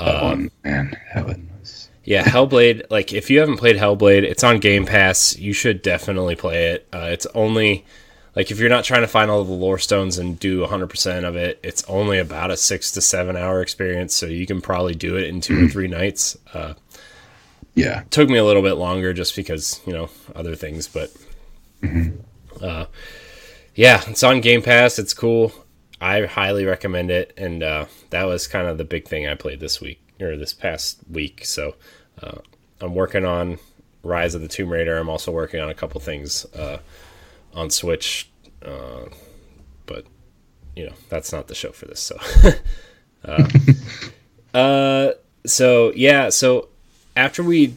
um, 0.01 0.51
man 0.65 0.97
that 1.13 1.25
one 1.25 1.49
was 1.61 1.78
yeah 2.03 2.23
hellblade 2.23 2.83
like 2.89 3.13
if 3.13 3.29
you 3.29 3.39
haven't 3.39 3.57
played 3.57 3.75
hellblade 3.75 4.23
it's 4.23 4.43
on 4.43 4.59
game 4.59 4.85
pass. 4.85 5.37
You 5.37 5.53
should 5.53 5.81
definitely 5.81 6.35
play 6.35 6.71
it. 6.71 6.87
Uh, 6.93 7.09
it's 7.11 7.27
only 7.35 7.85
like 8.35 8.51
if 8.51 8.59
you're 8.59 8.69
not 8.69 8.83
trying 8.83 9.01
to 9.01 9.07
find 9.07 9.29
all 9.29 9.43
the 9.43 9.51
lore 9.51 9.79
stones 9.79 10.17
and 10.17 10.39
do 10.39 10.65
100% 10.65 11.23
of 11.27 11.35
it 11.35 11.59
it's 11.63 11.83
only 11.89 12.19
about 12.19 12.51
a 12.51 12.57
six 12.57 12.91
to 12.91 13.01
seven 13.01 13.35
hour 13.35 13.61
experience 13.61 14.15
so 14.15 14.25
you 14.25 14.45
can 14.45 14.61
probably 14.61 14.95
do 14.95 15.17
it 15.17 15.27
in 15.27 15.41
2 15.41 15.53
or 15.53 15.57
mm-hmm. 15.57 15.67
three 15.67 15.87
nights. 15.87 16.37
Uh, 16.53 16.73
yeah. 17.75 18.03
took 18.09 18.29
me 18.29 18.37
a 18.37 18.45
little 18.45 18.63
bit 18.63 18.73
longer 18.73 19.13
just 19.13 19.35
because 19.35 19.81
you 19.85 19.93
know 19.93 20.09
other 20.35 20.55
things 20.55 20.87
but 20.87 21.11
mm-hmm. 21.81 22.17
uh, 22.63 22.85
yeah 23.75 24.01
it's 24.07 24.23
on 24.23 24.41
game 24.41 24.61
pass. 24.61 24.99
It's 24.99 25.13
cool. 25.13 25.51
I 26.01 26.25
highly 26.25 26.65
recommend 26.65 27.11
it 27.11 27.33
and 27.37 27.61
uh, 27.61 27.85
that 28.09 28.23
was 28.23 28.47
kind 28.47 28.67
of 28.67 28.77
the 28.77 28.85
big 28.85 29.05
thing 29.05 29.27
i 29.27 29.35
played 29.35 29.59
this 29.59 29.81
week 29.81 30.01
or 30.21 30.37
this 30.37 30.53
past 30.53 30.99
week. 31.09 31.45
So 31.45 31.75
uh, 32.21 32.39
i'm 32.81 32.95
working 32.95 33.25
on 33.25 33.57
rise 34.03 34.35
of 34.35 34.41
the 34.41 34.47
tomb 34.47 34.69
raider. 34.69 34.97
I'm 34.97 35.09
also 35.09 35.31
working 35.31 35.59
on 35.59 35.69
a 35.69 35.73
couple 35.73 35.99
things 36.01 36.45
uh, 36.55 36.79
on 37.53 37.69
switch 37.69 38.29
uh, 38.63 39.05
but 39.85 40.05
you 40.75 40.85
know 40.85 40.93
that's 41.09 41.31
not 41.31 41.47
the 41.47 41.55
show 41.55 41.71
for 41.71 41.85
this 41.85 41.99
so. 41.99 42.17
Uh, 44.51 45.11
so 45.45 45.91
yeah 45.93 46.29
so 46.29 46.69
after 47.15 47.43
we 47.43 47.75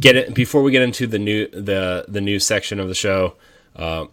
get 0.00 0.16
it 0.16 0.34
before 0.34 0.62
we 0.62 0.70
get 0.70 0.82
into 0.82 1.06
the 1.06 1.18
new 1.18 1.48
the 1.48 2.04
the 2.08 2.20
news 2.20 2.46
section 2.46 2.80
of 2.80 2.88
the 2.88 2.94
show, 2.94 3.34
uh, 3.76 4.06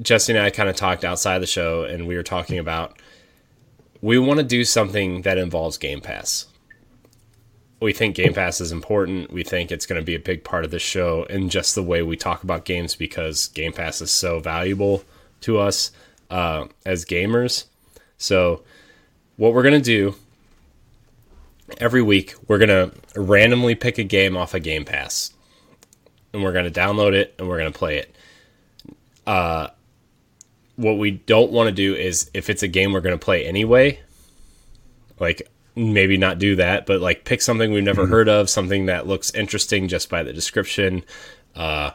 Jesse 0.00 0.32
and 0.32 0.42
I 0.42 0.50
kind 0.50 0.68
of 0.68 0.76
talked 0.76 1.04
outside 1.04 1.38
the 1.38 1.46
show, 1.46 1.84
and 1.84 2.06
we 2.06 2.16
were 2.16 2.22
talking 2.22 2.58
about 2.58 2.98
we 4.00 4.18
want 4.18 4.38
to 4.38 4.44
do 4.44 4.64
something 4.64 5.22
that 5.22 5.38
involves 5.38 5.78
Game 5.78 6.00
Pass. 6.00 6.46
We 7.82 7.92
think 7.92 8.14
Game 8.14 8.32
Pass 8.32 8.60
is 8.60 8.72
important. 8.72 9.32
We 9.32 9.42
think 9.42 9.72
it's 9.72 9.86
going 9.86 10.00
to 10.00 10.04
be 10.04 10.14
a 10.14 10.20
big 10.20 10.44
part 10.44 10.64
of 10.64 10.70
the 10.70 10.78
show 10.78 11.26
and 11.28 11.50
just 11.50 11.74
the 11.74 11.82
way 11.82 12.02
we 12.02 12.16
talk 12.16 12.44
about 12.44 12.64
games 12.64 12.94
because 12.94 13.48
Game 13.48 13.72
Pass 13.72 14.00
is 14.00 14.10
so 14.10 14.38
valuable 14.40 15.04
to 15.42 15.58
us 15.58 15.90
uh, 16.30 16.66
as 16.86 17.04
gamers. 17.04 17.64
So, 18.18 18.62
what 19.36 19.52
we're 19.52 19.62
going 19.62 19.74
to 19.74 19.80
do 19.80 20.14
every 21.78 22.02
week 22.02 22.34
we're 22.48 22.58
gonna 22.58 22.90
randomly 23.16 23.74
pick 23.74 23.98
a 23.98 24.04
game 24.04 24.36
off 24.36 24.54
a 24.54 24.56
of 24.58 24.62
Game 24.62 24.84
Pass, 24.84 25.32
and 26.32 26.42
we're 26.42 26.52
gonna 26.52 26.70
download 26.70 27.12
it 27.12 27.34
and 27.38 27.48
we're 27.48 27.58
gonna 27.58 27.70
play 27.70 27.98
it. 27.98 28.14
Uh, 29.26 29.68
what 30.76 30.98
we 30.98 31.12
don't 31.12 31.52
want 31.52 31.68
to 31.68 31.74
do 31.74 31.94
is 31.94 32.30
if 32.34 32.50
it's 32.50 32.62
a 32.62 32.68
game 32.68 32.92
we're 32.92 33.00
gonna 33.00 33.18
play 33.18 33.46
anyway, 33.46 34.00
like 35.18 35.48
maybe 35.74 36.16
not 36.16 36.38
do 36.38 36.56
that, 36.56 36.86
but 36.86 37.00
like 37.00 37.24
pick 37.24 37.42
something 37.42 37.72
we've 37.72 37.82
never 37.82 38.02
mm-hmm. 38.02 38.12
heard 38.12 38.28
of, 38.28 38.50
something 38.50 38.86
that 38.86 39.06
looks 39.06 39.34
interesting 39.34 39.88
just 39.88 40.10
by 40.10 40.22
the 40.22 40.32
description, 40.32 41.04
uh, 41.56 41.90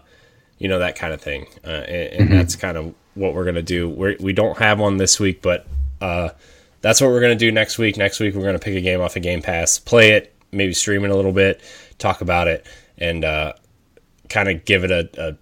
you 0.58 0.68
know 0.68 0.80
that 0.80 0.96
kind 0.96 1.14
of 1.14 1.22
thing, 1.22 1.46
uh, 1.64 1.68
and, 1.68 2.14
and 2.14 2.30
mm-hmm. 2.30 2.38
that's 2.38 2.56
kind 2.56 2.78
of 2.78 2.94
what 3.14 3.34
we're 3.34 3.46
gonna 3.46 3.62
do. 3.62 3.90
We're, 3.90 4.16
we 4.20 4.34
do 4.34 4.44
not 4.44 4.58
have 4.58 4.80
one 4.80 4.98
this 4.98 5.20
week, 5.20 5.42
but 5.42 5.68
uh, 6.02 6.30
that's 6.82 7.02
what 7.02 7.10
we're 7.10 7.20
going 7.20 7.38
to 7.38 7.46
do 7.46 7.52
next 7.52 7.78
week. 7.78 7.98
Next 7.98 8.20
week, 8.20 8.36
we're 8.36 8.42
going 8.42 8.54
to 8.54 8.60
pick 8.60 8.76
a 8.76 8.82
game 8.82 9.02
off 9.02 9.16
of 9.16 9.22
Game 9.24 9.42
Pass, 9.42 9.80
play 9.80 10.12
it, 10.12 10.34
maybe 10.52 10.74
stream 10.74 11.04
it 11.04 11.12
a 11.12 11.16
little 11.16 11.32
bit, 11.32 11.62
talk 11.98 12.22
about 12.22 12.48
it, 12.48 12.66
and 12.98 13.26
uh, 13.26 13.54
kind 14.30 14.50
of 14.50 14.66
give 14.66 14.84
it 14.84 14.92
a, 14.92 15.10
a, 15.18 15.36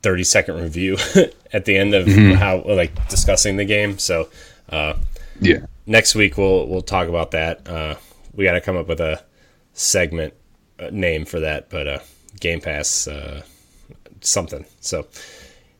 30 0.00 0.22
second 0.24 0.62
review 0.62 0.96
at 1.52 1.64
the 1.64 1.76
end 1.76 1.92
of 1.92 2.06
mm-hmm. 2.06 2.34
how, 2.34 2.62
like, 2.62 3.08
discussing 3.08 3.56
the 3.56 3.64
game. 3.64 3.98
So, 3.98 4.28
uh, 4.68 4.94
yeah. 5.40 5.66
Next 5.86 6.14
week, 6.14 6.36
we'll, 6.36 6.66
we'll 6.68 6.82
talk 6.82 7.08
about 7.08 7.30
that. 7.32 7.66
Uh, 7.68 7.96
we 8.34 8.44
got 8.44 8.52
to 8.52 8.60
come 8.60 8.76
up 8.76 8.88
with 8.88 9.00
a 9.00 9.22
segment 9.72 10.34
uh, 10.78 10.90
name 10.92 11.24
for 11.24 11.40
that, 11.40 11.70
but 11.70 11.88
uh, 11.88 11.98
Game 12.40 12.60
Pass 12.60 13.08
uh, 13.08 13.42
something. 14.20 14.64
So, 14.80 15.06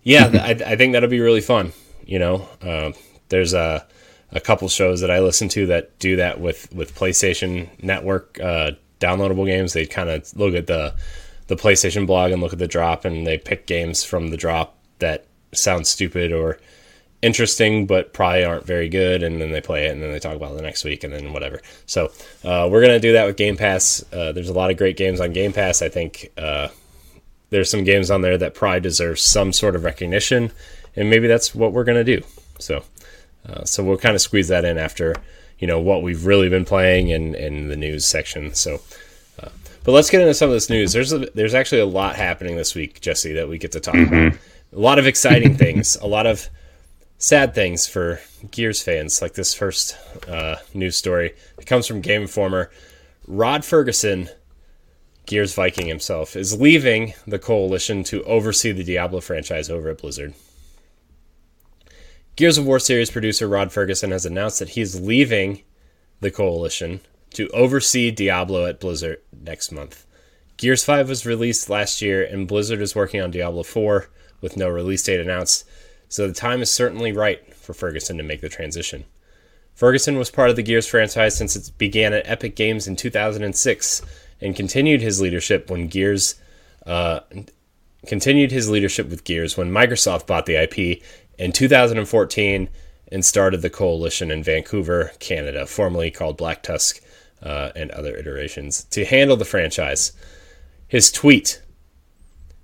yeah, 0.02 0.30
I, 0.42 0.50
I 0.50 0.76
think 0.76 0.92
that'll 0.92 1.08
be 1.08 1.20
really 1.20 1.40
fun. 1.40 1.72
You 2.06 2.18
know, 2.18 2.48
uh, 2.62 2.92
there's 3.28 3.52
a 3.52 3.86
a 4.30 4.40
couple 4.40 4.68
shows 4.68 5.00
that 5.00 5.10
I 5.10 5.20
listen 5.20 5.48
to 5.50 5.66
that 5.66 5.98
do 5.98 6.16
that 6.16 6.40
with 6.40 6.72
with 6.72 6.94
PlayStation 6.94 7.68
Network 7.82 8.38
uh, 8.40 8.72
downloadable 9.00 9.46
games. 9.46 9.72
They 9.72 9.86
kind 9.86 10.08
of 10.08 10.36
look 10.36 10.54
at 10.54 10.66
the 10.66 10.94
the 11.48 11.56
PlayStation 11.56 12.06
blog 12.06 12.32
and 12.32 12.42
look 12.42 12.52
at 12.52 12.58
the 12.58 12.68
drop, 12.68 13.04
and 13.04 13.26
they 13.26 13.38
pick 13.38 13.66
games 13.66 14.04
from 14.04 14.28
the 14.28 14.36
drop 14.36 14.76
that 14.98 15.26
sound 15.52 15.86
stupid 15.86 16.32
or 16.32 16.58
interesting, 17.22 17.86
but 17.86 18.12
probably 18.12 18.44
aren't 18.44 18.66
very 18.66 18.88
good, 18.88 19.22
and 19.22 19.40
then 19.40 19.50
they 19.50 19.60
play 19.60 19.86
it, 19.86 19.92
and 19.92 20.02
then 20.02 20.12
they 20.12 20.20
talk 20.20 20.36
about 20.36 20.52
it 20.52 20.56
the 20.56 20.62
next 20.62 20.84
week, 20.84 21.04
and 21.04 21.12
then 21.12 21.32
whatever. 21.32 21.60
So 21.86 22.12
uh, 22.44 22.68
we're 22.70 22.80
gonna 22.80 23.00
do 23.00 23.12
that 23.12 23.26
with 23.26 23.36
Game 23.36 23.56
Pass. 23.56 24.04
Uh, 24.12 24.32
there's 24.32 24.48
a 24.48 24.54
lot 24.54 24.70
of 24.70 24.76
great 24.76 24.96
games 24.96 25.20
on 25.20 25.32
Game 25.32 25.52
Pass. 25.52 25.82
I 25.82 25.88
think 25.88 26.30
uh, 26.38 26.68
there's 27.50 27.70
some 27.70 27.84
games 27.84 28.10
on 28.10 28.22
there 28.22 28.38
that 28.38 28.54
probably 28.54 28.80
deserve 28.80 29.18
some 29.18 29.52
sort 29.52 29.74
of 29.74 29.84
recognition, 29.84 30.52
and 30.96 31.10
maybe 31.10 31.26
that's 31.26 31.54
what 31.54 31.72
we're 31.72 31.84
gonna 31.84 32.04
do. 32.04 32.22
So 32.58 32.82
Uh, 33.48 33.64
so 33.64 33.82
we'll 33.82 33.96
kind 33.96 34.14
of 34.14 34.20
squeeze 34.20 34.48
that 34.48 34.64
in 34.64 34.78
after 34.78 35.14
you 35.58 35.66
know 35.66 35.80
what 35.80 36.02
we've 36.02 36.26
really 36.26 36.48
been 36.48 36.64
playing 36.64 37.12
and 37.12 37.34
in 37.34 37.68
the 37.68 37.76
news 37.76 38.06
section. 38.06 38.54
So, 38.54 38.80
uh, 39.42 39.48
but 39.84 39.92
let's 39.92 40.10
get 40.10 40.20
into 40.20 40.34
some 40.34 40.50
of 40.50 40.54
this 40.54 40.68
news. 40.68 40.92
There's 40.92 41.12
a, 41.12 41.18
there's 41.34 41.54
actually 41.54 41.80
a 41.80 41.86
lot 41.86 42.16
happening 42.16 42.56
this 42.56 42.74
week, 42.74 43.00
Jesse, 43.00 43.32
that 43.34 43.48
we 43.48 43.58
get 43.58 43.72
to 43.72 43.80
talk 43.80 43.94
mm-hmm. 43.94 44.14
about. 44.14 44.38
A 44.74 44.78
lot 44.78 44.98
of 44.98 45.06
exciting 45.06 45.56
things, 45.56 45.96
a 45.96 46.06
lot 46.06 46.26
of 46.26 46.48
sad 47.18 47.54
things 47.54 47.86
for 47.86 48.20
Gears 48.50 48.80
fans, 48.80 49.20
like 49.20 49.34
this 49.34 49.52
first 49.52 49.96
uh, 50.28 50.56
news 50.72 50.96
story. 50.96 51.34
It 51.58 51.66
comes 51.66 51.86
from 51.86 52.00
Game 52.00 52.22
Informer. 52.22 52.70
Rod 53.26 53.64
Ferguson, 53.64 54.30
Gears 55.26 55.54
Viking 55.54 55.88
himself, 55.88 56.36
is 56.36 56.58
leaving 56.58 57.12
the 57.26 57.38
coalition 57.38 58.04
to 58.04 58.22
oversee 58.24 58.72
the 58.72 58.84
Diablo 58.84 59.20
franchise 59.20 59.68
over 59.68 59.90
at 59.90 59.98
Blizzard. 59.98 60.34
Gears 62.36 62.56
of 62.56 62.66
War 62.66 62.78
series 62.78 63.10
producer 63.10 63.48
Rod 63.48 63.72
Ferguson 63.72 64.12
has 64.12 64.24
announced 64.24 64.60
that 64.60 64.70
he's 64.70 65.00
leaving 65.00 65.62
the 66.20 66.30
coalition 66.30 67.00
to 67.34 67.48
oversee 67.48 68.10
Diablo 68.12 68.64
at 68.66 68.80
Blizzard 68.80 69.20
next 69.44 69.72
month. 69.72 70.06
Gears 70.56 70.84
5 70.84 71.08
was 71.08 71.26
released 71.26 71.68
last 71.68 72.00
year, 72.00 72.24
and 72.24 72.48
Blizzard 72.48 72.80
is 72.80 72.94
working 72.94 73.20
on 73.20 73.30
Diablo 73.30 73.62
4 73.64 74.08
with 74.40 74.56
no 74.56 74.68
release 74.68 75.02
date 75.02 75.20
announced, 75.20 75.64
so 76.08 76.26
the 76.26 76.34
time 76.34 76.62
is 76.62 76.70
certainly 76.70 77.12
right 77.12 77.54
for 77.54 77.74
Ferguson 77.74 78.16
to 78.16 78.22
make 78.22 78.40
the 78.40 78.48
transition. 78.48 79.04
Ferguson 79.74 80.18
was 80.18 80.30
part 80.30 80.50
of 80.50 80.56
the 80.56 80.62
Gears 80.62 80.86
franchise 80.86 81.36
since 81.36 81.54
it 81.54 81.70
began 81.78 82.12
at 82.12 82.28
Epic 82.28 82.56
Games 82.56 82.88
in 82.88 82.96
2006 82.96 84.02
and 84.40 84.56
continued 84.56 85.00
his 85.00 85.20
leadership 85.20 85.70
when 85.70 85.86
Gears 85.86 86.34
uh, 86.86 87.20
continued 88.06 88.50
his 88.50 88.68
leadership 88.68 89.08
with 89.08 89.24
Gears 89.24 89.56
when 89.56 89.70
Microsoft 89.70 90.26
bought 90.26 90.46
the 90.46 90.56
IP 90.56 91.02
in 91.38 91.52
2014 91.52 92.68
and 93.10 93.24
started 93.24 93.62
the 93.62 93.70
coalition 93.70 94.30
in 94.30 94.42
Vancouver, 94.42 95.12
Canada, 95.18 95.66
formerly 95.66 96.10
called 96.10 96.36
Black 96.36 96.62
Tusk, 96.62 97.00
uh, 97.42 97.70
and 97.76 97.90
other 97.92 98.16
iterations, 98.16 98.84
to 98.84 99.04
handle 99.04 99.36
the 99.36 99.44
franchise. 99.44 100.12
His 100.88 101.12
tweet 101.12 101.62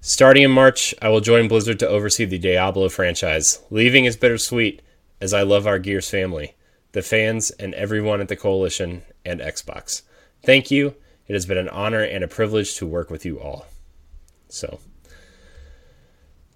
Starting 0.06 0.42
in 0.42 0.50
March, 0.50 0.94
I 1.00 1.08
will 1.08 1.22
join 1.22 1.48
Blizzard 1.48 1.78
to 1.78 1.88
oversee 1.88 2.26
the 2.26 2.36
Diablo 2.36 2.90
franchise. 2.90 3.62
Leaving 3.70 4.04
is 4.04 4.18
bittersweet, 4.18 4.82
as 5.18 5.32
I 5.32 5.40
love 5.40 5.66
our 5.66 5.78
Gears 5.78 6.10
family, 6.10 6.56
the 6.92 7.00
fans, 7.00 7.50
and 7.52 7.72
everyone 7.72 8.20
at 8.20 8.28
the 8.28 8.36
Coalition 8.36 9.00
and 9.24 9.40
Xbox. 9.40 10.02
Thank 10.42 10.70
you. 10.70 10.94
It 11.26 11.32
has 11.32 11.46
been 11.46 11.56
an 11.56 11.70
honor 11.70 12.02
and 12.02 12.22
a 12.22 12.28
privilege 12.28 12.74
to 12.74 12.86
work 12.86 13.08
with 13.08 13.24
you 13.24 13.40
all. 13.40 13.64
So, 14.50 14.78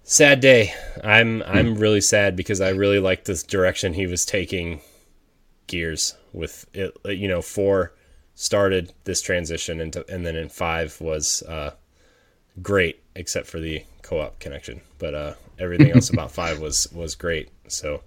sad 0.03 0.41
day. 0.41 0.75
I'm 1.03 1.41
I'm 1.41 1.73
hmm. 1.73 1.81
really 1.81 2.01
sad 2.01 2.35
because 2.35 2.61
I 2.61 2.69
really 2.69 2.99
like 2.99 3.25
this 3.25 3.41
direction 3.41 3.95
he 3.95 4.05
was 4.05 4.25
taking 4.25 4.81
Gears 5.65 6.15
with 6.33 6.67
it. 6.75 6.95
You 7.03 7.27
know, 7.27 7.41
four 7.41 7.95
started 8.35 8.93
this 9.05 9.23
transition 9.23 9.81
into, 9.81 10.07
and 10.07 10.23
then 10.23 10.35
in 10.35 10.49
five 10.49 11.01
was 11.01 11.41
uh, 11.47 11.71
great 12.61 13.01
except 13.15 13.47
for 13.47 13.59
the 13.59 13.83
co-op 14.01 14.39
connection. 14.39 14.81
But 14.97 15.13
uh, 15.13 15.33
everything 15.59 15.91
else 15.91 16.09
about 16.13 16.31
five 16.31 16.59
was 16.59 16.91
was 16.91 17.15
great. 17.15 17.49
So. 17.67 18.01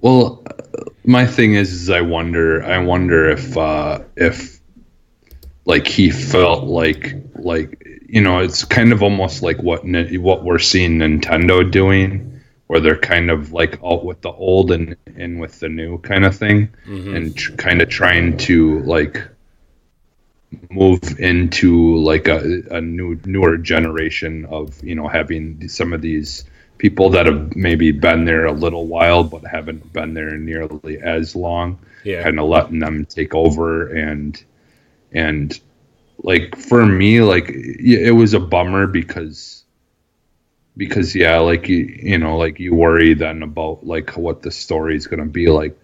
Well, 0.00 0.42
my 1.04 1.26
thing 1.26 1.54
is, 1.54 1.72
is 1.72 1.90
I 1.90 2.00
wonder, 2.00 2.62
I 2.62 2.78
wonder 2.78 3.28
if, 3.28 3.54
uh, 3.54 4.00
if, 4.16 4.58
like 5.66 5.86
he 5.86 6.10
felt 6.10 6.64
like, 6.64 7.16
like 7.34 7.86
you 8.08 8.20
know, 8.20 8.40
it's 8.40 8.64
kind 8.64 8.92
of 8.92 9.02
almost 9.02 9.42
like 9.42 9.62
what 9.62 9.84
what 9.84 10.42
we're 10.42 10.58
seeing 10.58 10.98
Nintendo 10.98 11.70
doing, 11.70 12.40
where 12.66 12.80
they're 12.80 12.98
kind 12.98 13.30
of 13.30 13.52
like 13.52 13.78
out 13.84 14.04
with 14.04 14.22
the 14.22 14.32
old 14.32 14.72
and 14.72 14.96
in 15.16 15.38
with 15.38 15.60
the 15.60 15.68
new 15.68 15.98
kind 15.98 16.24
of 16.24 16.34
thing, 16.34 16.68
mm-hmm. 16.86 17.14
and 17.14 17.36
tr- 17.36 17.54
kind 17.56 17.82
of 17.82 17.88
trying 17.88 18.36
to 18.38 18.80
like 18.80 19.22
move 20.70 21.20
into 21.20 21.96
like 21.98 22.28
a, 22.28 22.62
a 22.70 22.80
new 22.80 23.20
newer 23.24 23.56
generation 23.56 24.44
of 24.46 24.82
you 24.82 24.94
know 24.94 25.08
having 25.08 25.68
some 25.68 25.92
of 25.92 26.02
these 26.02 26.44
people 26.78 27.10
that 27.10 27.26
have 27.26 27.54
maybe 27.54 27.92
been 27.92 28.24
there 28.24 28.46
a 28.46 28.52
little 28.52 28.86
while 28.86 29.22
but 29.22 29.44
haven't 29.44 29.92
been 29.92 30.14
there 30.14 30.36
nearly 30.38 30.98
as 30.98 31.36
long 31.36 31.78
yeah. 32.04 32.22
kind 32.22 32.38
of 32.38 32.48
letting 32.48 32.78
them 32.78 33.04
take 33.04 33.34
over. 33.34 33.88
And 33.88 34.42
and 35.12 35.58
like 36.22 36.56
for 36.56 36.84
me 36.84 37.20
like 37.22 37.48
it 37.48 38.14
was 38.14 38.34
a 38.34 38.40
bummer 38.40 38.86
because 38.86 39.64
because 40.76 41.14
yeah 41.14 41.38
like 41.38 41.68
you 41.68 41.78
you 41.78 42.18
know 42.18 42.36
like 42.36 42.60
you 42.60 42.74
worry 42.74 43.14
then 43.14 43.42
about 43.42 43.84
like 43.84 44.16
what 44.16 44.42
the 44.42 44.50
story 44.50 44.96
is 44.96 45.06
going 45.06 45.20
to 45.20 45.26
be 45.26 45.48
like. 45.48 45.78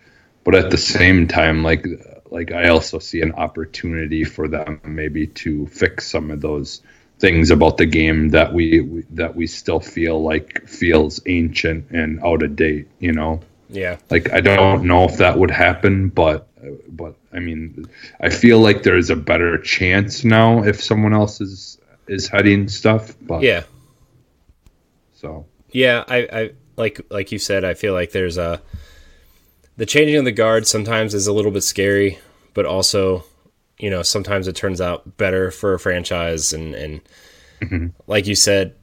But 0.45 0.55
at 0.55 0.71
the 0.71 0.79
same 0.79 1.27
time 1.27 1.63
like 1.63 1.87
like 2.31 2.53
i 2.53 2.69
also 2.69 2.99
see 2.99 3.21
an 3.21 3.33
opportunity 3.33 4.25
for 4.25 4.49
them 4.49 4.81
maybe 4.85 5.27
to 5.27 5.67
fix 5.67 6.11
some 6.11 6.31
of 6.31 6.41
those 6.41 6.83
things 7.19 7.51
about 7.51 7.79
the 7.79 7.87
game 7.87 8.29
that 8.31 8.53
we, 8.53 8.81
we 8.81 9.03
that 9.11 9.35
we 9.35 9.47
still 9.47 9.81
feel 9.81 10.23
like 10.23 10.67
feels 10.69 11.21
ancient 11.27 11.91
and 11.91 12.23
out 12.23 12.43
of 12.43 12.57
date 12.57 12.89
you 12.99 13.13
know? 13.13 13.41
Yeah. 13.69 13.97
Like 14.11 14.33
i 14.33 14.41
don't 14.41 14.85
know 14.85 15.05
if 15.05 15.17
that 15.17 15.39
would 15.39 15.51
happen 15.51 16.09
but 16.09 16.49
but 16.89 17.17
I 17.33 17.39
mean, 17.39 17.87
I 18.21 18.31
feel 18.31 18.61
like 18.61 18.83
there's 18.83 19.11
a 19.11 19.17
better 19.17 19.59
chance 19.59 20.25
now 20.25 20.65
if 20.65 20.83
someone 20.83 21.13
else 21.13 21.41
is 21.41 21.79
is 22.09 22.29
heading 22.29 22.69
stuff. 22.69 23.15
But 23.21 23.43
yeah, 23.43 23.65
so. 25.15 25.47
Yeah, 25.71 26.05
I, 26.09 26.17
I 26.33 26.51
like 26.77 27.01
like 27.11 27.33
you 27.33 27.39
said, 27.39 27.65
I 27.65 27.75
feel 27.75 27.93
like 27.93 28.13
there's 28.13 28.39
a 28.39 28.63
the 29.77 29.87
changing 29.87 30.17
of 30.17 30.25
the 30.25 30.33
guard 30.33 30.67
sometimes 30.67 31.15
is 31.15 31.27
a 31.27 31.33
little 31.33 31.51
bit 31.51 31.63
scary, 31.63 32.19
but 32.55 32.67
also 32.67 33.25
you 33.79 33.91
know 33.91 34.03
sometimes 34.03 34.49
it 34.49 34.57
turns 34.57 34.81
out 34.81 35.17
better 35.17 35.51
for 35.51 35.75
a 35.75 35.79
franchise 35.79 36.53
and 36.53 36.75
and 36.75 37.01
mm-hmm. 37.61 37.87
like 38.07 38.27
you 38.27 38.35
said 38.35 38.75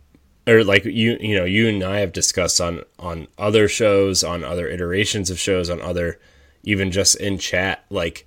or 0.47 0.63
like 0.63 0.85
you 0.85 1.17
you 1.19 1.35
know 1.35 1.45
you 1.45 1.67
and 1.67 1.83
I 1.83 1.99
have 1.99 2.11
discussed 2.13 2.61
on 2.61 2.83
on 2.99 3.27
other 3.37 3.67
shows 3.67 4.23
on 4.23 4.43
other 4.43 4.67
iterations 4.67 5.29
of 5.29 5.39
shows 5.39 5.69
on 5.69 5.81
other 5.81 6.19
even 6.63 6.91
just 6.91 7.15
in 7.17 7.37
chat, 7.37 7.83
like 7.89 8.25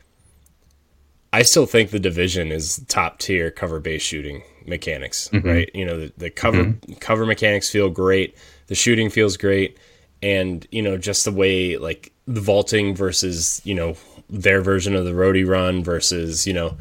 I 1.32 1.42
still 1.42 1.66
think 1.66 1.90
the 1.90 1.98
division 1.98 2.52
is 2.52 2.84
top 2.88 3.18
tier 3.18 3.50
cover 3.50 3.80
based 3.80 4.06
shooting 4.06 4.42
mechanics, 4.66 5.28
mm-hmm. 5.32 5.46
right? 5.46 5.70
You 5.74 5.84
know, 5.84 6.00
the, 6.00 6.12
the 6.16 6.30
cover 6.30 6.64
mm-hmm. 6.64 6.94
cover 6.94 7.26
mechanics 7.26 7.70
feel 7.70 7.90
great, 7.90 8.36
the 8.68 8.74
shooting 8.74 9.10
feels 9.10 9.36
great, 9.36 9.78
and 10.22 10.66
you 10.70 10.82
know, 10.82 10.96
just 10.96 11.24
the 11.24 11.32
way 11.32 11.76
like 11.76 12.12
the 12.26 12.40
vaulting 12.40 12.94
versus, 12.94 13.60
you 13.64 13.74
know, 13.74 13.96
their 14.28 14.60
version 14.60 14.96
of 14.96 15.04
the 15.04 15.12
roadie 15.12 15.46
run 15.46 15.84
versus, 15.84 16.46
you 16.46 16.52
know, 16.52 16.76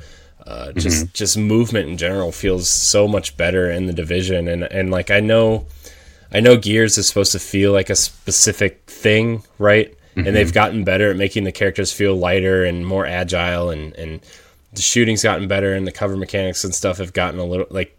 uh, 0.45 0.71
just 0.73 1.05
mm-hmm. 1.05 1.13
just 1.13 1.37
movement 1.37 1.89
in 1.89 1.97
general 1.97 2.31
feels 2.31 2.69
so 2.69 3.07
much 3.07 3.35
better 3.35 3.71
in 3.71 3.87
the 3.87 3.93
division 3.93 4.47
and 4.47 4.63
and 4.63 4.91
like 4.91 5.09
I 5.09 5.19
know 5.19 5.65
I 6.31 6.39
know 6.39 6.55
Gears 6.55 6.99
is 6.99 7.07
supposed 7.07 7.31
to 7.31 7.39
feel 7.39 7.71
like 7.71 7.89
a 7.89 7.95
specific 7.95 8.83
thing, 8.85 9.43
right? 9.57 9.95
mm-hmm. 10.15 10.27
and 10.27 10.35
they've 10.35 10.53
gotten 10.53 10.83
better 10.83 11.11
at 11.11 11.17
making 11.17 11.43
the 11.43 11.51
characters 11.51 11.91
feel 11.91 12.15
lighter 12.15 12.63
and 12.63 12.85
more 12.85 13.05
agile 13.05 13.69
and 13.69 13.93
and 13.95 14.21
the 14.73 14.81
shooting's 14.81 15.23
gotten 15.23 15.47
better 15.47 15.73
and 15.73 15.87
the 15.87 15.91
cover 15.91 16.17
mechanics 16.17 16.63
and 16.63 16.73
stuff 16.73 16.97
have 16.97 17.13
gotten 17.13 17.39
a 17.39 17.45
little 17.45 17.67
like 17.69 17.97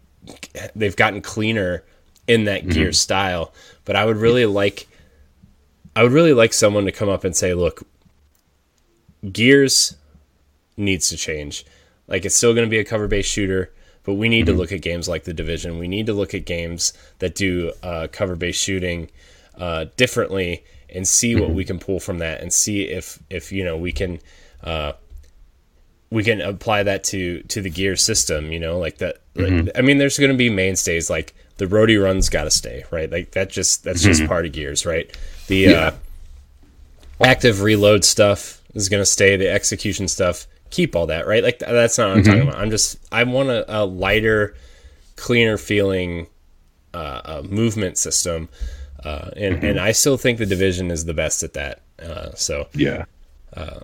they've 0.75 0.95
gotten 0.95 1.21
cleaner 1.21 1.83
in 2.27 2.43
that 2.45 2.61
mm-hmm. 2.61 2.71
gear 2.71 2.93
style 2.93 3.53
but 3.85 3.95
i 3.95 4.05
would 4.05 4.17
really 4.17 4.45
like 4.45 4.87
i 5.97 6.03
would 6.03 6.11
really 6.11 6.33
like 6.33 6.53
someone 6.53 6.85
to 6.85 6.91
come 6.91 7.09
up 7.09 7.23
and 7.23 7.35
say 7.35 7.53
look 7.53 7.83
gears 9.31 9.95
needs 10.77 11.09
to 11.09 11.17
change 11.17 11.65
like 12.07 12.23
it's 12.23 12.35
still 12.35 12.53
going 12.53 12.65
to 12.65 12.69
be 12.69 12.79
a 12.79 12.85
cover 12.85 13.07
based 13.07 13.29
shooter 13.29 13.73
but 14.03 14.13
we 14.13 14.29
need 14.29 14.45
mm-hmm. 14.45 14.53
to 14.53 14.59
look 14.59 14.71
at 14.71 14.81
games 14.81 15.09
like 15.09 15.23
the 15.23 15.33
division 15.33 15.79
we 15.79 15.87
need 15.87 16.05
to 16.05 16.13
look 16.13 16.33
at 16.33 16.45
games 16.45 16.93
that 17.19 17.33
do 17.35 17.73
uh, 17.81 18.07
cover 18.11 18.35
based 18.35 18.61
shooting 18.61 19.09
uh, 19.57 19.85
differently 19.97 20.63
and 20.89 21.07
see 21.07 21.35
what 21.35 21.49
we 21.49 21.65
can 21.65 21.79
pull 21.79 21.99
from 21.99 22.19
that 22.19 22.41
and 22.41 22.53
see 22.53 22.83
if 22.83 23.19
if 23.29 23.51
you 23.51 23.63
know 23.63 23.75
we 23.75 23.91
can 23.91 24.19
uh, 24.63 24.93
we 26.11 26.23
can 26.23 26.41
apply 26.41 26.83
that 26.83 27.03
to 27.03 27.41
to 27.43 27.61
the 27.61 27.69
gear 27.69 27.95
system 27.95 28.51
you 28.51 28.59
know 28.59 28.77
like 28.77 28.99
that 28.99 29.17
mm-hmm. 29.33 29.65
like, 29.65 29.77
i 29.77 29.81
mean 29.81 29.97
there's 29.97 30.19
going 30.19 30.31
to 30.31 30.37
be 30.37 30.49
mainstays 30.49 31.09
like 31.09 31.33
the 31.57 31.65
roadie 31.65 32.01
runs 32.01 32.29
got 32.29 32.43
to 32.43 32.51
stay 32.51 32.83
right 32.91 33.11
like 33.11 33.31
that 33.31 33.49
just 33.49 33.83
that's 33.83 34.01
mm-hmm. 34.01 34.11
just 34.11 34.27
part 34.27 34.45
of 34.45 34.51
gears 34.51 34.85
right 34.85 35.17
the 35.47 35.57
yeah. 35.57 35.71
uh, 35.71 35.93
active 37.23 37.61
reload 37.61 38.05
stuff 38.05 38.61
is 38.73 38.89
going 38.89 39.01
to 39.01 39.05
stay 39.05 39.35
the 39.35 39.49
execution 39.49 40.07
stuff 40.07 40.47
keep 40.69 40.95
all 40.95 41.07
that 41.07 41.25
right 41.25 41.43
like 41.43 41.59
that's 41.59 41.97
not 41.97 42.09
what 42.09 42.17
i'm 42.17 42.23
mm-hmm. 42.23 42.31
talking 42.31 42.47
about 42.47 42.61
i'm 42.61 42.69
just 42.69 42.97
i 43.11 43.23
want 43.23 43.49
a, 43.49 43.81
a 43.81 43.85
lighter 43.85 44.55
cleaner 45.15 45.57
feeling 45.57 46.27
uh, 46.93 47.21
uh 47.23 47.43
movement 47.47 47.97
system 47.97 48.49
uh, 49.03 49.29
and 49.37 49.55
mm-hmm. 49.55 49.65
and 49.65 49.79
I 49.79 49.91
still 49.91 50.17
think 50.17 50.37
the 50.37 50.45
division 50.45 50.91
is 50.91 51.05
the 51.05 51.13
best 51.13 51.43
at 51.43 51.53
that. 51.53 51.81
Uh, 51.99 52.31
so 52.33 52.67
yeah, 52.73 53.05
uh, 53.55 53.81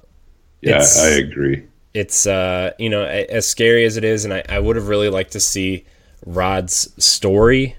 yeah, 0.62 0.84
I 0.98 1.10
agree. 1.10 1.64
It's 1.94 2.26
uh, 2.26 2.74
you 2.80 2.90
know 2.90 3.06
as 3.06 3.48
scary 3.48 3.86
as 3.86 3.96
it 3.96 4.04
is, 4.04 4.26
and 4.26 4.34
I, 4.34 4.44
I 4.50 4.60
would 4.60 4.76
have 4.76 4.88
really 4.88 5.10
liked 5.10 5.32
to 5.34 5.40
see 5.40 5.86
Rod's 6.26 6.92
story, 7.04 7.76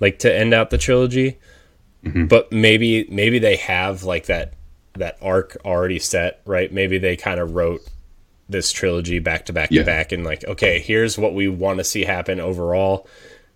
like 0.00 0.18
to 0.20 0.34
end 0.34 0.52
out 0.52 0.70
the 0.70 0.78
trilogy. 0.78 1.38
Mm-hmm. 2.04 2.26
But 2.26 2.50
maybe 2.50 3.06
maybe 3.10 3.38
they 3.38 3.56
have 3.56 4.02
like 4.02 4.26
that 4.26 4.54
that 4.94 5.18
arc 5.22 5.56
already 5.64 5.98
set, 5.98 6.40
right? 6.44 6.72
Maybe 6.72 6.98
they 6.98 7.16
kind 7.16 7.40
of 7.40 7.54
wrote 7.54 7.80
this 8.48 8.72
trilogy 8.72 9.18
back 9.18 9.46
to 9.46 9.52
back 9.52 9.70
to 9.70 9.84
back 9.84 10.12
and 10.12 10.24
like, 10.24 10.44
okay, 10.44 10.78
here's 10.80 11.16
what 11.16 11.34
we 11.34 11.48
want 11.48 11.78
to 11.78 11.84
see 11.84 12.04
happen 12.04 12.40
overall. 12.40 13.08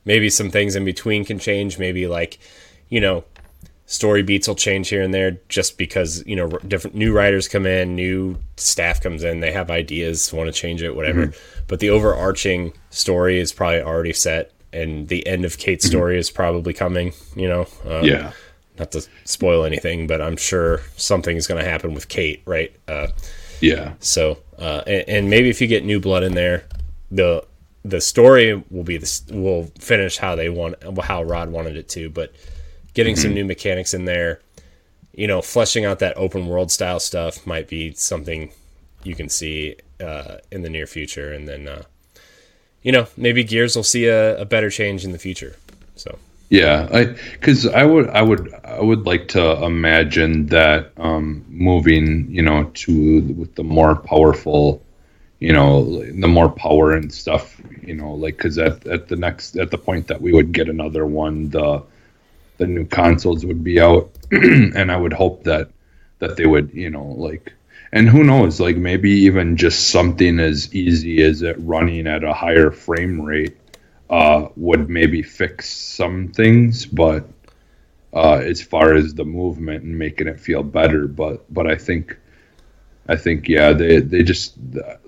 Maybe 0.05 0.31
some 0.31 0.51
things 0.51 0.77
in 0.77 0.85
between 0.85 1.25
can 1.25 1.39
change. 1.39 1.79
Maybe 1.79 2.07
like, 2.07 2.39
you 2.89 3.01
know, 3.01 3.25
story 3.87 4.23
beats 4.23 4.49
will 4.49 4.55
change 4.55 4.89
here 4.89 5.03
and 5.03 5.15
there 5.15 5.39
just 5.49 5.79
because 5.79 6.25
you 6.27 6.37
know 6.37 6.49
different 6.67 6.97
new 6.97 7.13
writers 7.13 7.49
come 7.49 7.67
in, 7.67 7.95
new 7.95 8.37
staff 8.57 9.01
comes 9.01 9.25
in, 9.25 9.41
they 9.41 9.53
have 9.53 9.71
ideas, 9.71 10.33
want 10.33 10.53
to 10.53 10.53
change 10.53 10.83
it, 10.83 10.95
whatever. 10.95 11.33
But 11.69 11.81
the 11.81 11.91
overarching 11.91 12.73
story 12.91 13.39
is 13.39 13.53
probably 13.53 13.83
already 13.83 14.13
set, 14.13 14.53
and 14.73 15.09
the 15.09 15.27
end 15.27 15.45
of 15.45 15.59
Kate's 15.59 15.87
story 15.87 16.19
is 16.19 16.31
probably 16.31 16.73
coming. 16.73 17.13
You 17.35 17.49
know, 17.49 17.69
um, 17.85 18.05
Yeah. 18.05 18.33
Not 18.79 18.93
to 18.93 19.07
spoil 19.25 19.65
anything, 19.65 20.07
but 20.07 20.21
I'm 20.21 20.37
sure 20.37 20.83
something 20.99 21.35
is 21.37 21.47
going 21.47 21.63
to 21.65 21.69
happen 21.71 21.95
with 21.95 22.09
Kate, 22.09 22.43
right? 22.45 22.71
Uh, 22.87 23.09
Yeah. 23.61 23.95
so, 24.01 24.39
uh, 24.59 24.83
and, 24.87 25.05
and 25.09 25.31
maybe 25.31 25.49
if 25.49 25.61
you 25.63 25.67
get 25.67 25.83
new 25.85 25.99
blood 26.01 26.23
in 26.23 26.35
there, 26.35 26.65
the 27.11 27.43
the 27.85 28.01
story 28.01 28.63
will 28.71 28.83
be 28.83 28.97
this 28.99 29.23
will 29.31 29.71
finish 29.79 30.19
how 30.19 30.35
they 30.35 30.49
want 30.49 30.75
how 31.05 31.23
Rod 31.23 31.51
wanted 31.51 31.77
it 31.77 31.89
to, 31.91 32.11
but 32.11 32.33
getting 32.95 33.15
some 33.17 33.33
new 33.33 33.45
mechanics 33.45 33.95
in 33.95 34.05
there, 34.07 34.41
you 35.15 35.27
know, 35.29 35.41
fleshing 35.41 35.85
out 35.85 36.01
that 36.01 36.17
open 36.17 36.49
world 36.49 36.73
style 36.73 36.99
stuff 36.99 37.47
might 37.47 37.69
be 37.69 37.93
something 37.95 38.51
you 39.05 39.15
can 39.15 39.29
see 39.29 39.77
uh, 40.01 40.39
in 40.51 40.63
the 40.63 40.69
near 40.69 40.87
future, 40.87 41.33
and 41.33 41.47
then 41.49 41.69
uh, 41.69 41.83
you 42.87 42.93
know 42.93 43.07
maybe 43.17 43.43
Gears 43.43 43.75
will 43.75 43.91
see 43.95 44.07
a, 44.07 44.41
a 44.41 44.45
better 44.45 44.71
change 44.71 45.05
in 45.05 45.11
the 45.11 45.19
future. 45.19 45.57
So 45.97 46.17
Yeah, 46.49 46.89
I 46.93 47.05
because 47.33 47.67
I 47.67 47.85
would 47.85 48.09
I 48.11 48.23
would 48.23 48.55
I 48.65 48.81
would 48.81 49.05
like 49.05 49.27
to 49.37 49.65
imagine 49.65 50.47
that 50.47 50.93
um, 50.97 51.45
moving 51.49 52.31
you 52.31 52.43
know 52.43 52.71
to 52.85 53.21
with 53.41 53.57
the 53.57 53.65
more 53.65 53.97
powerful, 53.97 54.81
you 55.41 55.53
know, 55.53 56.01
the 56.23 56.29
more 56.29 56.49
power 56.49 56.93
and 56.93 57.13
stuff, 57.13 57.61
you 57.83 57.95
know, 57.95 58.13
like 58.15 58.37
because 58.37 58.57
at 58.57 58.87
at 58.87 59.09
the 59.09 59.17
next 59.17 59.57
at 59.57 59.73
the 59.73 59.79
point 59.79 60.07
that 60.07 60.21
we 60.23 60.33
would 60.33 60.53
get 60.53 60.69
another 60.69 61.05
one, 61.07 61.51
the 61.51 61.83
the 62.59 62.69
new 62.69 62.87
consoles 62.87 63.45
would 63.45 63.65
be 63.65 63.81
out, 63.81 64.09
and 64.31 64.93
I 64.93 64.97
would 64.97 65.13
hope 65.13 65.43
that 65.43 65.71
that 66.21 66.37
they 66.37 66.47
would 66.47 66.73
you 66.73 66.91
know 66.91 67.07
like. 67.29 67.53
And 67.93 68.09
who 68.09 68.25
knows? 68.25 68.61
Like 68.61 68.77
maybe 68.77 69.11
even 69.11 69.57
just 69.57 69.91
something 69.91 70.39
as 70.41 70.75
easy 70.75 71.23
as 71.23 71.43
it 71.43 71.57
running 71.59 72.07
at 72.07 72.25
a 72.25 72.33
higher 72.33 72.71
frame 72.71 73.21
rate 73.21 73.57
uh, 74.11 74.49
would 74.57 74.89
maybe 74.89 75.23
fix 75.23 75.69
some 75.69 76.29
things, 76.29 76.87
but 76.87 77.29
uh, 78.13 78.39
as 78.39 78.63
far 78.63 78.95
as 78.95 79.15
the 79.15 79.25
movement 79.25 79.85
and 79.85 79.99
making 79.99 80.27
it 80.27 80.41
feel 80.41 80.63
better, 80.63 81.07
but 81.07 81.53
but 81.53 81.67
I 81.67 81.77
think 81.77 82.17
I 83.09 83.17
think 83.17 83.49
yeah, 83.49 83.73
they 83.73 84.01
they 84.01 84.23
just 84.23 84.57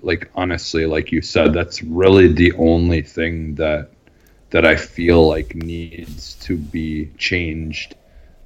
like 0.01 0.29
honestly, 0.35 0.85
like 0.85 1.11
you 1.11 1.21
said, 1.21 1.53
that's 1.53 1.81
really 1.83 2.31
the 2.31 2.53
only 2.53 3.01
thing 3.01 3.55
that 3.55 3.89
that 4.51 4.65
I 4.65 4.75
feel 4.75 5.27
like 5.27 5.55
needs 5.55 6.35
to 6.41 6.57
be 6.57 7.11
changed 7.17 7.95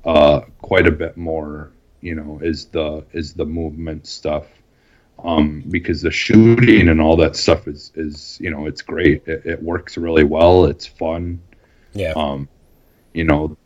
uh, 0.05 0.41
quite 0.61 0.87
a 0.87 0.91
bit 0.91 1.17
more. 1.17 1.71
You 2.03 2.15
know, 2.15 2.39
is 2.43 2.67
the 2.67 3.05
is 3.13 3.33
the 3.35 3.45
movement 3.45 4.07
stuff 4.07 4.47
um, 5.23 5.63
because 5.71 6.01
the 6.01 6.11
shooting 6.11 6.89
and 6.89 7.01
all 7.01 7.17
that 7.17 7.35
stuff 7.37 7.67
is 7.67 7.91
is 7.95 8.37
you 8.41 8.51
know 8.51 8.67
it's 8.67 8.81
great. 8.81 9.27
It, 9.27 9.45
it 9.45 9.63
works 9.63 9.97
really 9.97 10.25
well. 10.25 10.65
It's 10.65 10.87
fun. 10.87 11.41
yeah, 11.93 12.15
Um, 12.15 12.49
you 13.13 13.25
know 13.25 13.57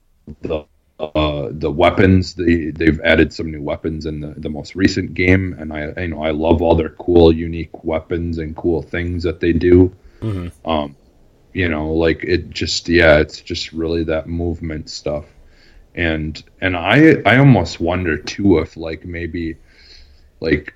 the 0.41 0.65
uh, 0.99 1.49
the 1.51 1.71
weapons 1.71 2.35
they 2.35 2.71
they've 2.71 2.99
added 3.01 3.33
some 3.33 3.51
new 3.51 3.61
weapons 3.61 4.05
in 4.05 4.19
the, 4.21 4.33
the 4.37 4.49
most 4.49 4.75
recent 4.75 5.13
game, 5.15 5.55
and 5.59 5.73
I 5.73 5.93
you 6.01 6.09
know 6.09 6.23
I 6.23 6.31
love 6.31 6.61
all 6.61 6.75
their 6.75 6.89
cool 6.91 7.33
unique 7.33 7.83
weapons 7.83 8.37
and 8.39 8.55
cool 8.55 8.81
things 8.81 9.23
that 9.23 9.39
they 9.39 9.53
do. 9.53 9.93
Mhm. 10.21 10.51
Um, 10.65 10.95
you 11.53 11.69
know, 11.69 11.93
like 11.93 12.23
it 12.23 12.49
just 12.51 12.89
yeah, 12.89 13.17
it's 13.19 13.41
just 13.41 13.73
really 13.73 14.03
that 14.05 14.27
movement 14.27 14.89
stuff, 14.89 15.25
and 15.97 16.41
and 16.61 16.77
I 16.77 17.15
I 17.25 17.37
almost 17.37 17.81
wonder 17.81 18.17
too 18.17 18.59
if 18.59 18.77
like 18.77 19.03
maybe 19.03 19.57
like 20.39 20.73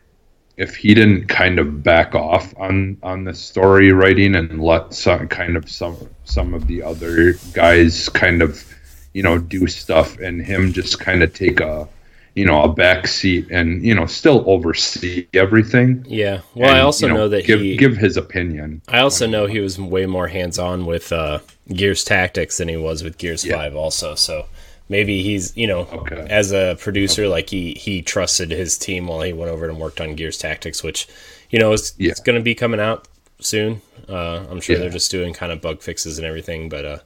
if 0.57 0.75
he 0.75 0.93
didn't 0.93 1.27
kind 1.27 1.59
of 1.59 1.83
back 1.83 2.15
off 2.15 2.53
on 2.57 2.97
on 3.03 3.23
the 3.23 3.33
story 3.33 3.93
writing 3.93 4.35
and 4.35 4.61
let 4.61 4.93
some 4.93 5.27
kind 5.29 5.55
of 5.55 5.69
some 5.69 6.09
some 6.25 6.53
of 6.53 6.67
the 6.67 6.83
other 6.83 7.33
guys 7.53 8.09
kind 8.09 8.41
of 8.41 8.65
you 9.13 9.23
know 9.23 9.37
do 9.37 9.67
stuff 9.67 10.17
and 10.19 10.41
him 10.41 10.73
just 10.73 10.99
kind 10.99 11.21
of 11.23 11.33
take 11.33 11.59
a 11.59 11.87
you 12.33 12.45
know 12.45 12.63
a 12.63 12.73
back 12.73 13.07
seat 13.07 13.47
and 13.51 13.83
you 13.83 13.93
know 13.93 14.07
still 14.07 14.43
oversee 14.49 15.27
everything 15.33 16.03
yeah. 16.07 16.41
Well, 16.55 16.75
I 16.75 16.79
also 16.79 17.07
you 17.07 17.13
know, 17.13 17.29
that 17.29 17.45
give 17.45 17.59
he. 17.59 17.77
give 17.77 17.97
his 17.97 18.17
opinion 18.17 18.81
I 18.87 18.99
also 18.99 19.27
know 19.27 19.45
he 19.45 19.59
was 19.59 19.77
way 19.77 20.05
more 20.07 20.27
hands 20.27 20.57
on 20.57 20.85
with 20.85 21.11
uh, 21.11 21.39
Gears 21.71 22.03
Tactics 22.03 22.57
than 22.57 22.69
he 22.69 22.77
was 22.77 23.03
with 23.03 23.17
Gears 23.17 23.45
Yeah. 23.45 23.57
Five. 23.57 23.75
Also, 23.75 24.15
so 24.15 24.45
maybe 24.91 25.23
he's 25.23 25.55
you 25.57 25.65
know 25.65 25.87
Okay. 25.91 26.27
as 26.29 26.51
a 26.51 26.75
producer, 26.79 27.27
like 27.27 27.49
he 27.49 27.73
he 27.73 28.01
trusted 28.03 28.51
his 28.51 28.77
team 28.77 29.07
while 29.07 29.21
he 29.21 29.33
went 29.33 29.49
over 29.51 29.67
and 29.67 29.79
worked 29.79 29.99
on 30.01 30.15
Gears 30.15 30.37
Tactics, 30.37 30.83
which 30.83 31.07
you 31.49 31.57
know 31.57 31.71
is 31.73 31.93
Yeah. 31.97 32.11
it's 32.11 32.19
going 32.19 32.37
to 32.37 32.43
be 32.43 32.53
coming 32.53 32.79
out 32.79 33.07
soon. 33.39 33.81
Uh, 34.09 34.45
I'm 34.51 34.59
sure 34.61 34.75
Yeah. 34.75 34.81
they're 34.81 34.89
just 34.99 35.09
doing 35.09 35.33
kind 35.33 35.51
of 35.51 35.61
bug 35.61 35.81
fixes 35.81 36.17
and 36.17 36.27
everything, 36.27 36.69
but 36.69 36.85
uh, 36.85 36.99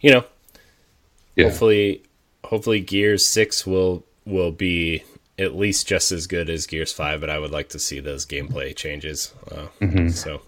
you 0.00 0.10
know, 0.10 0.24
yeah 1.36 1.44
hopefully, 1.48 2.02
hopefully 2.44 2.80
Gears 2.80 3.24
Six 3.26 3.64
will 3.66 4.04
will 4.26 4.52
be 4.52 5.02
at 5.38 5.54
least 5.56 5.86
just 5.86 6.12
as 6.12 6.26
good 6.26 6.50
as 6.50 6.66
Gears 6.66 6.92
Five. 6.92 7.20
But 7.20 7.30
I 7.30 7.38
would 7.38 7.52
like 7.52 7.68
to 7.70 7.78
see 7.78 8.00
those 8.00 8.26
gameplay 8.26 8.74
changes. 8.76 9.32
Uh, 9.50 9.66
Mm-hmm. 9.80 10.08
So. 10.10 10.42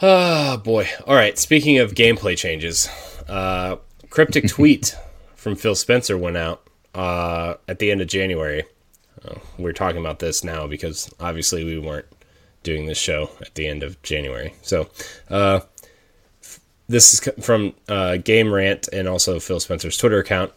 Ah, 0.00 0.60
boy. 0.62 0.88
All 1.06 1.14
right. 1.14 1.38
Speaking 1.38 1.78
of 1.78 1.94
gameplay 1.94 2.36
changes, 2.36 2.88
uh, 3.28 3.76
cryptic 4.16 4.48
tweet 4.48 4.96
from 5.34 5.54
Phil 5.54 5.74
Spencer 5.74 6.16
went 6.16 6.38
out 6.38 6.66
uh, 6.94 7.52
at 7.68 7.78
the 7.80 7.90
end 7.90 8.00
of 8.00 8.08
January. 8.08 8.64
Uh, 9.22 9.34
we're 9.58 9.74
talking 9.74 10.00
about 10.00 10.20
this 10.20 10.42
now 10.42 10.66
because 10.66 11.12
obviously 11.20 11.64
we 11.64 11.78
weren't 11.78 12.06
doing 12.62 12.86
this 12.86 12.96
show 12.96 13.28
at 13.42 13.54
the 13.56 13.66
end 13.66 13.82
of 13.82 14.00
January. 14.02 14.54
So, 14.62 14.88
uh, 15.28 15.60
this 16.88 17.12
is 17.12 17.44
from 17.44 17.74
uh, 17.90 18.16
Game 18.16 18.54
Rant 18.54 18.88
and 18.90 19.06
also 19.06 19.38
Phil 19.38 19.60
Spencer's 19.60 19.98
Twitter 19.98 20.18
account. 20.18 20.50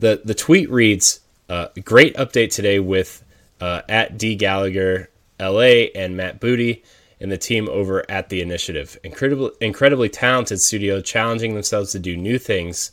the 0.00 0.20
The 0.22 0.34
tweet 0.34 0.68
reads, 0.70 1.20
uh, 1.48 1.68
"Great 1.82 2.14
update 2.16 2.52
today 2.52 2.78
with 2.78 3.24
uh, 3.58 3.82
at 3.88 4.18
D 4.18 4.34
Gallagher 4.34 5.08
LA 5.40 5.88
and 5.94 6.14
Matt 6.14 6.40
Booty." 6.40 6.84
and 7.20 7.32
the 7.32 7.38
team 7.38 7.68
over 7.68 8.08
at 8.08 8.28
the 8.28 8.40
initiative. 8.40 8.96
Incredible, 9.02 9.50
incredibly 9.60 10.08
talented 10.08 10.60
studio, 10.60 11.00
challenging 11.00 11.54
themselves 11.54 11.90
to 11.90 11.98
do 11.98 12.16
new 12.16 12.38
things 12.38 12.92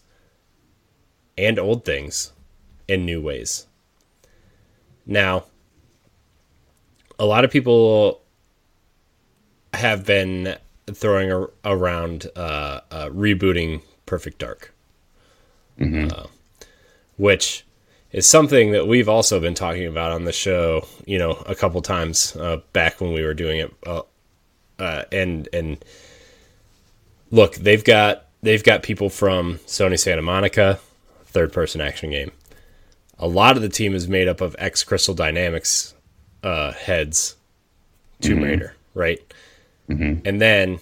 and 1.37 1.59
old 1.59 1.85
things 1.85 2.31
in 2.87 3.05
new 3.05 3.21
ways. 3.21 3.67
Now, 5.05 5.45
a 7.19 7.25
lot 7.25 7.43
of 7.45 7.51
people 7.51 8.21
have 9.73 10.05
been 10.05 10.55
throwing 10.93 11.31
ar- 11.31 11.51
around 11.63 12.27
uh, 12.35 12.81
uh, 12.91 13.09
rebooting 13.09 13.81
Perfect 14.05 14.39
Dark, 14.39 14.73
uh, 16.11 16.27
which 17.17 17.65
is 18.11 18.27
something 18.27 18.71
that 18.71 18.87
we've 18.87 19.09
also 19.09 19.39
been 19.39 19.55
talking 19.55 19.85
about 19.85 20.11
on 20.11 20.23
the 20.25 20.31
show, 20.31 20.87
you 21.05 21.17
know, 21.17 21.31
a 21.47 21.55
couple 21.55 21.81
times 21.81 22.35
uh, 22.37 22.57
back 22.71 23.01
when 23.01 23.13
we 23.13 23.23
were 23.23 23.33
doing 23.33 23.59
it. 23.59 23.73
Uh, 23.85 24.01
uh, 24.79 25.03
and 25.11 25.49
and 25.53 25.83
look, 27.31 27.55
they've 27.55 27.83
got 27.83 28.25
they've 28.41 28.63
got 28.63 28.83
people 28.83 29.09
from 29.09 29.57
Sony 29.65 29.99
Santa 29.99 30.21
Monica, 30.21 30.79
third 31.35 31.53
person 31.53 31.81
action 31.81 32.09
game. 32.09 32.31
A 33.19 33.27
lot 33.27 33.57
of 33.57 33.61
the 33.61 33.69
team 33.69 33.93
is 33.93 34.07
made 34.07 34.27
up 34.27 34.41
of 34.41 34.55
ex 34.57 34.83
Crystal 34.83 35.13
Dynamics 35.13 35.93
uh, 36.43 36.71
heads, 36.71 37.35
Tomb 38.21 38.41
Raider, 38.41 38.73
right? 38.93 39.19
And 40.25 40.41
then 40.41 40.79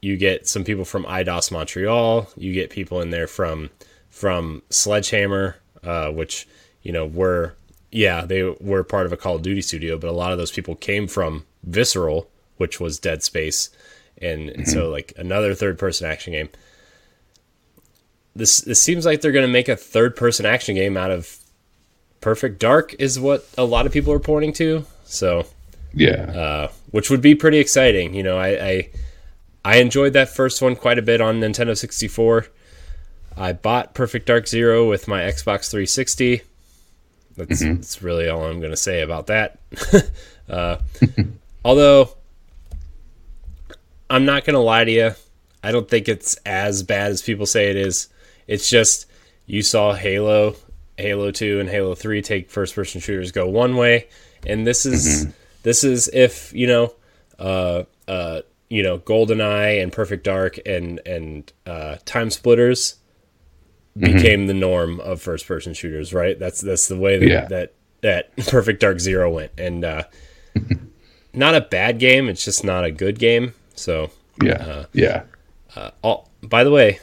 you 0.00 0.16
get 0.16 0.46
some 0.46 0.64
people 0.64 0.84
from 0.84 1.04
Eidos 1.04 1.50
Montreal. 1.50 2.28
You 2.36 2.52
get 2.54 2.70
people 2.70 3.00
in 3.00 3.10
there 3.10 3.26
from 3.26 3.70
from 4.08 4.62
Sledgehammer, 4.70 5.56
uh, 5.82 6.10
which 6.10 6.46
you 6.82 6.92
know 6.92 7.04
were 7.04 7.54
yeah 7.90 8.24
they 8.24 8.42
were 8.44 8.84
part 8.84 9.06
of 9.06 9.12
a 9.12 9.16
Call 9.16 9.36
of 9.36 9.42
Duty 9.42 9.60
studio, 9.60 9.98
but 9.98 10.08
a 10.08 10.12
lot 10.12 10.32
of 10.32 10.38
those 10.38 10.52
people 10.52 10.76
came 10.76 11.08
from 11.08 11.44
Visceral, 11.64 12.30
which 12.56 12.78
was 12.78 13.00
Dead 13.00 13.22
Space, 13.24 13.70
and, 14.18 14.48
and 14.50 14.68
so 14.68 14.88
like 14.88 15.12
another 15.16 15.54
third 15.54 15.78
person 15.78 16.08
action 16.08 16.32
game. 16.32 16.48
This 18.36 18.60
this 18.60 18.80
seems 18.80 19.06
like 19.06 19.20
they're 19.20 19.32
going 19.32 19.46
to 19.46 19.52
make 19.52 19.68
a 19.68 19.76
third 19.76 20.16
person 20.16 20.46
action 20.46 20.74
game 20.74 20.96
out 20.96 21.10
of 21.10 21.38
Perfect 22.20 22.58
Dark 22.58 22.94
is 22.98 23.18
what 23.18 23.48
a 23.56 23.64
lot 23.64 23.86
of 23.86 23.92
people 23.92 24.12
are 24.12 24.18
pointing 24.18 24.52
to. 24.54 24.84
So 25.04 25.46
yeah 25.94 26.30
uh, 26.30 26.72
which 26.90 27.10
would 27.10 27.22
be 27.22 27.34
pretty 27.34 27.58
exciting. 27.58 28.14
You 28.14 28.22
know, 28.22 28.38
I, 28.38 28.48
I 28.48 28.90
I 29.64 29.76
enjoyed 29.78 30.12
that 30.12 30.28
first 30.28 30.62
one 30.62 30.76
quite 30.76 30.98
a 30.98 31.02
bit 31.02 31.20
on 31.20 31.40
Nintendo 31.40 31.76
64. 31.76 32.46
I 33.36 33.52
bought 33.52 33.94
Perfect 33.94 34.26
Dark 34.26 34.46
Zero 34.46 34.88
with 34.88 35.08
my 35.08 35.22
Xbox 35.22 35.70
360. 35.70 36.42
that's 37.36 37.62
mm-hmm. 37.62 37.74
that's 37.74 38.02
really 38.02 38.28
all 38.28 38.44
I'm 38.44 38.60
going 38.60 38.70
to 38.70 38.76
say 38.76 39.02
about 39.02 39.26
that. 39.26 39.58
uh, 40.48 40.78
although 41.64 42.10
I'm 44.08 44.24
not 44.24 44.44
going 44.44 44.54
to 44.54 44.60
lie 44.60 44.84
to 44.84 44.90
you, 44.90 45.14
I 45.62 45.72
don't 45.72 45.88
think 45.88 46.08
it's 46.08 46.36
as 46.46 46.82
bad 46.82 47.10
as 47.10 47.22
people 47.22 47.46
say 47.46 47.70
it 47.70 47.76
is. 47.76 48.08
It's 48.46 48.68
just 48.68 49.06
you 49.46 49.62
saw 49.62 49.94
Halo, 49.94 50.56
Halo 50.98 51.30
2 51.30 51.60
and 51.60 51.68
Halo 51.68 51.94
3 51.94 52.22
take 52.22 52.50
first 52.50 52.74
person 52.74 53.00
shooters 53.00 53.32
go 53.32 53.48
one 53.48 53.76
way 53.76 54.08
and 54.46 54.66
this 54.66 54.86
is 54.86 55.26
mm-hmm. 55.26 55.30
this 55.62 55.84
is 55.84 56.08
if, 56.12 56.52
you 56.52 56.66
know, 56.66 56.94
uh 57.38 57.84
uh 58.08 58.42
you 58.68 58.82
know, 58.82 58.98
GoldenEye 58.98 59.82
and 59.82 59.92
Perfect 59.92 60.24
Dark 60.24 60.58
and 60.66 61.00
and 61.06 61.52
uh, 61.66 61.96
Time 62.04 62.30
Splitters 62.30 62.96
mm-hmm. 63.96 64.12
became 64.12 64.46
the 64.46 64.54
norm 64.54 65.00
of 65.00 65.20
first 65.20 65.46
person 65.46 65.74
shooters, 65.74 66.12
right? 66.12 66.38
That's 66.38 66.60
that's 66.60 66.88
the 66.88 66.98
way 66.98 67.18
that 67.18 67.28
yeah. 67.28 67.44
that, 67.46 67.74
that 68.00 68.36
Perfect 68.48 68.80
Dark 68.80 69.00
Zero 69.00 69.30
went, 69.30 69.52
and 69.58 69.84
uh, 69.84 70.04
not 71.32 71.54
a 71.54 71.60
bad 71.60 71.98
game. 71.98 72.28
It's 72.28 72.44
just 72.44 72.64
not 72.64 72.84
a 72.84 72.90
good 72.90 73.18
game. 73.18 73.54
So 73.74 74.10
yeah, 74.42 74.54
uh, 74.54 74.86
yeah. 74.92 75.22
Uh, 75.74 75.90
all, 76.02 76.30
by 76.42 76.64
the 76.64 76.70
way, 76.70 76.98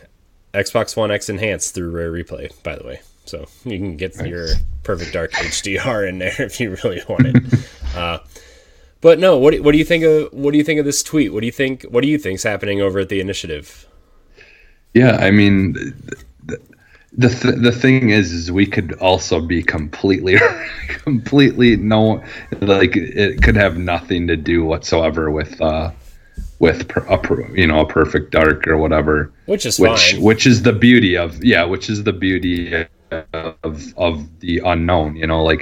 Xbox 0.53 0.95
One 0.95 1.11
X 1.11 1.29
enhanced 1.29 1.73
through 1.73 1.91
Rare 1.91 2.11
Replay. 2.11 2.51
By 2.63 2.75
the 2.75 2.85
way, 2.85 3.01
so 3.25 3.47
you 3.63 3.77
can 3.77 3.97
get 3.97 4.15
nice. 4.17 4.27
your 4.27 4.47
Perfect 4.83 5.13
Dark 5.13 5.31
HDR 5.31 6.07
in 6.07 6.19
there 6.19 6.35
if 6.39 6.59
you 6.59 6.77
really 6.83 7.01
want 7.07 7.27
it. 7.27 7.65
uh, 7.95 8.19
but 9.01 9.19
no, 9.19 9.37
what 9.37 9.59
what 9.61 9.71
do 9.71 9.77
you 9.77 9.85
think 9.85 10.03
of 10.03 10.31
what 10.31 10.51
do 10.51 10.57
you 10.57 10.63
think 10.63 10.79
of 10.79 10.85
this 10.85 11.03
tweet? 11.03 11.33
What 11.33 11.41
do 11.41 11.45
you 11.45 11.51
think? 11.51 11.83
What 11.83 12.01
do 12.01 12.07
you 12.07 12.17
think's 12.17 12.43
happening 12.43 12.81
over 12.81 12.99
at 12.99 13.09
the 13.09 13.19
initiative? 13.19 13.87
Yeah, 14.93 15.17
I 15.17 15.31
mean, 15.31 15.73
the 16.43 16.59
the, 17.15 17.29
th- 17.29 17.55
the 17.55 17.71
thing 17.71 18.09
is, 18.09 18.31
is 18.31 18.51
we 18.51 18.65
could 18.65 18.93
also 18.93 19.39
be 19.39 19.61
completely, 19.61 20.37
completely 20.87 21.75
no, 21.75 22.23
like 22.61 22.95
it 22.95 23.41
could 23.43 23.55
have 23.55 23.77
nothing 23.77 24.27
to 24.27 24.35
do 24.35 24.65
whatsoever 24.65 25.29
with 25.29 25.59
uh, 25.61 25.91
with 26.63 26.89
a 26.95 27.51
you 27.53 27.67
know 27.67 27.81
a 27.81 27.85
perfect 27.85 28.31
dark 28.31 28.65
or 28.67 28.77
whatever, 28.77 29.33
which 29.47 29.65
is 29.65 29.77
which 29.77 30.13
fine. 30.13 30.21
which 30.21 30.47
is 30.47 30.61
the 30.61 30.71
beauty 30.71 31.17
of 31.17 31.43
yeah, 31.43 31.65
which 31.65 31.89
is 31.89 32.03
the 32.05 32.13
beauty 32.13 32.73
of 33.33 33.93
of 33.97 34.39
the 34.39 34.61
unknown. 34.63 35.17
You 35.17 35.27
know, 35.27 35.43
like 35.43 35.61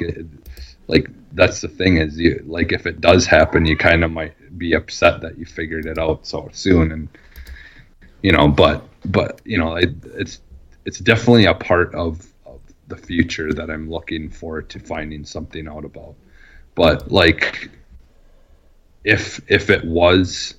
like 0.88 1.10
that's 1.32 1.62
the 1.62 1.68
thing 1.68 1.98
is 1.98 2.20
you 2.20 2.44
like 2.46 2.72
if 2.72 2.86
it 2.86 3.02
does 3.02 3.26
happen 3.26 3.66
you 3.66 3.78
kind 3.78 4.04
of 4.04 4.12
might 4.12 4.36
be 4.58 4.74
upset 4.74 5.22
that 5.22 5.38
you 5.40 5.46
figured 5.46 5.86
it 5.86 5.98
out 5.98 6.28
so 6.28 6.50
soon 6.52 6.92
and 6.92 7.08
you 8.22 8.32
know 8.32 8.48
but 8.48 8.84
but 9.06 9.42
you 9.46 9.58
know 9.58 9.76
it, 9.76 9.92
it's 10.22 10.42
it's 10.86 11.00
definitely 11.00 11.46
a 11.46 11.54
part 11.54 11.96
of, 11.96 12.28
of 12.46 12.60
the 12.90 12.98
future 12.98 13.54
that 13.54 13.70
i'm 13.70 13.90
looking 13.90 14.30
forward 14.30 14.70
to 14.70 14.78
finding 14.80 15.24
something 15.24 15.70
out 15.70 15.86
about 15.86 16.16
but 16.76 17.10
like 17.10 17.72
if 19.06 19.40
if 19.48 19.70
it 19.70 19.86
was 19.86 20.56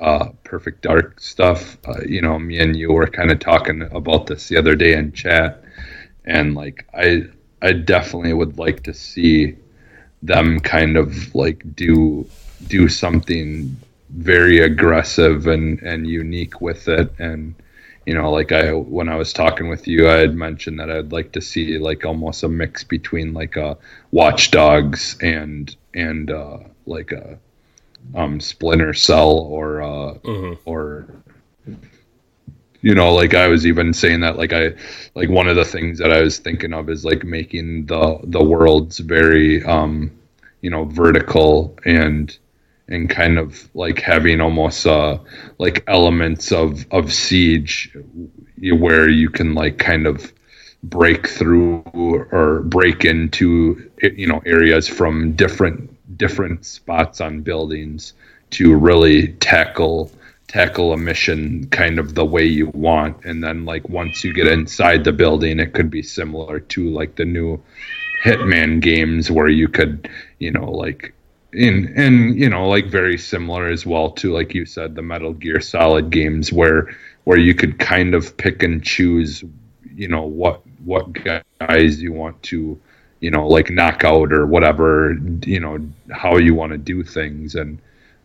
uh, 0.00 0.28
perfect 0.44 0.82
dark 0.82 1.20
stuff. 1.20 1.78
Uh, 1.86 2.00
you 2.06 2.20
know 2.20 2.38
me 2.38 2.58
and 2.58 2.76
you 2.76 2.92
were 2.92 3.06
kind 3.06 3.30
of 3.30 3.38
talking 3.38 3.82
about 3.92 4.26
this 4.26 4.48
the 4.48 4.56
other 4.56 4.74
day 4.74 4.94
in 4.94 5.12
chat. 5.12 5.62
And 6.24 6.54
like 6.54 6.86
i 6.94 7.24
i 7.62 7.72
definitely 7.72 8.32
would 8.32 8.58
like 8.58 8.82
to 8.84 8.94
see 8.94 9.56
them 10.22 10.60
kind 10.60 10.96
of 10.96 11.34
like 11.34 11.62
do 11.74 12.28
do 12.66 12.88
something 12.88 13.76
very 14.10 14.60
aggressive 14.60 15.46
and 15.46 15.80
and 15.82 16.06
unique 16.06 16.60
with 16.60 16.88
it. 16.88 17.12
And 17.18 17.54
you 18.06 18.14
know 18.14 18.30
like 18.30 18.52
i 18.52 18.72
when 18.72 19.08
i 19.08 19.16
was 19.16 19.32
talking 19.32 19.68
with 19.68 19.86
you 19.88 20.08
i 20.08 20.14
had 20.14 20.34
mentioned 20.34 20.78
that 20.78 20.88
i'd 20.90 21.12
like 21.12 21.32
to 21.32 21.40
see 21.40 21.76
like 21.76 22.04
almost 22.04 22.44
a 22.44 22.48
mix 22.48 22.84
between 22.84 23.34
like 23.34 23.56
a 23.56 23.66
uh, 23.66 23.74
watch 24.12 24.52
dogs 24.52 25.16
and 25.20 25.76
and 25.92 26.30
uh 26.30 26.58
like 26.86 27.10
a 27.10 27.36
um 28.14 28.40
splinter 28.40 28.94
cell 28.94 29.38
or 29.38 29.82
uh 29.82 30.14
mm-hmm. 30.14 30.54
or 30.64 31.06
you 32.82 32.94
know 32.94 33.14
like 33.14 33.34
i 33.34 33.48
was 33.48 33.66
even 33.66 33.92
saying 33.92 34.20
that 34.20 34.36
like 34.36 34.52
i 34.52 34.70
like 35.14 35.28
one 35.28 35.48
of 35.48 35.56
the 35.56 35.64
things 35.64 35.98
that 35.98 36.12
i 36.12 36.20
was 36.20 36.38
thinking 36.38 36.72
of 36.72 36.88
is 36.88 37.04
like 37.04 37.24
making 37.24 37.86
the 37.86 38.18
the 38.24 38.42
worlds 38.42 38.98
very 38.98 39.62
um 39.64 40.10
you 40.60 40.70
know 40.70 40.84
vertical 40.84 41.76
and 41.84 42.38
and 42.88 43.10
kind 43.10 43.38
of 43.38 43.68
like 43.74 44.00
having 44.00 44.40
almost 44.40 44.86
uh 44.86 45.18
like 45.58 45.82
elements 45.88 46.52
of 46.52 46.86
of 46.92 47.12
siege 47.12 47.96
where 48.78 49.08
you 49.08 49.28
can 49.28 49.54
like 49.54 49.78
kind 49.78 50.06
of 50.06 50.32
break 50.84 51.26
through 51.26 51.82
or 52.30 52.62
break 52.62 53.04
into 53.04 53.90
you 54.02 54.26
know 54.26 54.40
areas 54.46 54.86
from 54.86 55.32
different 55.32 55.90
different 56.16 56.64
spots 56.64 57.20
on 57.20 57.42
buildings 57.42 58.14
to 58.50 58.74
really 58.74 59.28
tackle 59.34 60.10
tackle 60.48 60.92
a 60.92 60.96
mission 60.96 61.66
kind 61.70 61.98
of 61.98 62.14
the 62.14 62.24
way 62.24 62.44
you 62.44 62.68
want. 62.68 63.24
And 63.24 63.42
then 63.42 63.64
like 63.64 63.88
once 63.88 64.22
you 64.22 64.32
get 64.32 64.46
inside 64.46 65.04
the 65.04 65.12
building 65.12 65.58
it 65.58 65.74
could 65.74 65.90
be 65.90 66.02
similar 66.02 66.60
to 66.60 66.88
like 66.90 67.16
the 67.16 67.24
new 67.24 67.60
hitman 68.24 68.80
games 68.80 69.30
where 69.30 69.48
you 69.48 69.68
could 69.68 70.08
you 70.38 70.50
know 70.50 70.70
like 70.70 71.12
in 71.52 71.92
and 71.96 72.38
you 72.38 72.48
know 72.48 72.68
like 72.68 72.86
very 72.86 73.18
similar 73.18 73.68
as 73.68 73.86
well 73.86 74.10
to 74.10 74.32
like 74.32 74.54
you 74.54 74.64
said 74.64 74.94
the 74.94 75.02
metal 75.02 75.32
gear 75.32 75.60
solid 75.60 76.10
games 76.10 76.52
where 76.52 76.96
where 77.24 77.38
you 77.38 77.54
could 77.54 77.78
kind 77.78 78.14
of 78.14 78.36
pick 78.36 78.62
and 78.62 78.82
choose 78.82 79.44
you 79.94 80.08
know 80.08 80.22
what 80.22 80.62
what 80.84 81.06
guys 81.58 82.02
you 82.02 82.12
want 82.12 82.40
to 82.42 82.80
you 83.20 83.30
know 83.30 83.46
like 83.46 83.70
knockout 83.70 84.32
or 84.32 84.46
whatever 84.46 85.16
you 85.44 85.58
know 85.58 85.78
how 86.12 86.36
you 86.36 86.54
want 86.54 86.72
to 86.72 86.78
do 86.78 87.02
things 87.02 87.54
and 87.54 87.78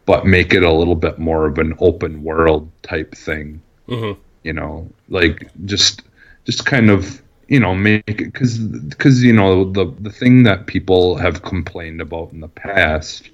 but 0.06 0.26
make 0.26 0.54
it 0.54 0.64
a 0.64 0.72
little 0.72 0.96
bit 0.96 1.20
more 1.20 1.46
of 1.46 1.58
an 1.58 1.74
open 1.80 2.24
world 2.24 2.70
type 2.84 3.16
thing. 3.16 3.62
Mm-hmm. 3.88 4.20
You 4.44 4.54
know, 4.54 4.90
like 5.10 5.50
just 5.66 6.04
just 6.46 6.66
kind 6.66 6.90
of 6.90 7.22
you 7.48 7.60
know 7.60 7.76
make 7.76 8.04
it 8.08 8.34
because 8.34 8.58
because 8.58 9.24
you 9.24 9.34
know 9.34 9.72
the 9.72 9.94
the 10.00 10.12
thing 10.12 10.44
that 10.44 10.68
people 10.68 11.16
have 11.16 11.44
complained 11.44 12.02
about 12.02 12.32
in 12.32 12.40
the 12.40 12.48
past 12.48 13.30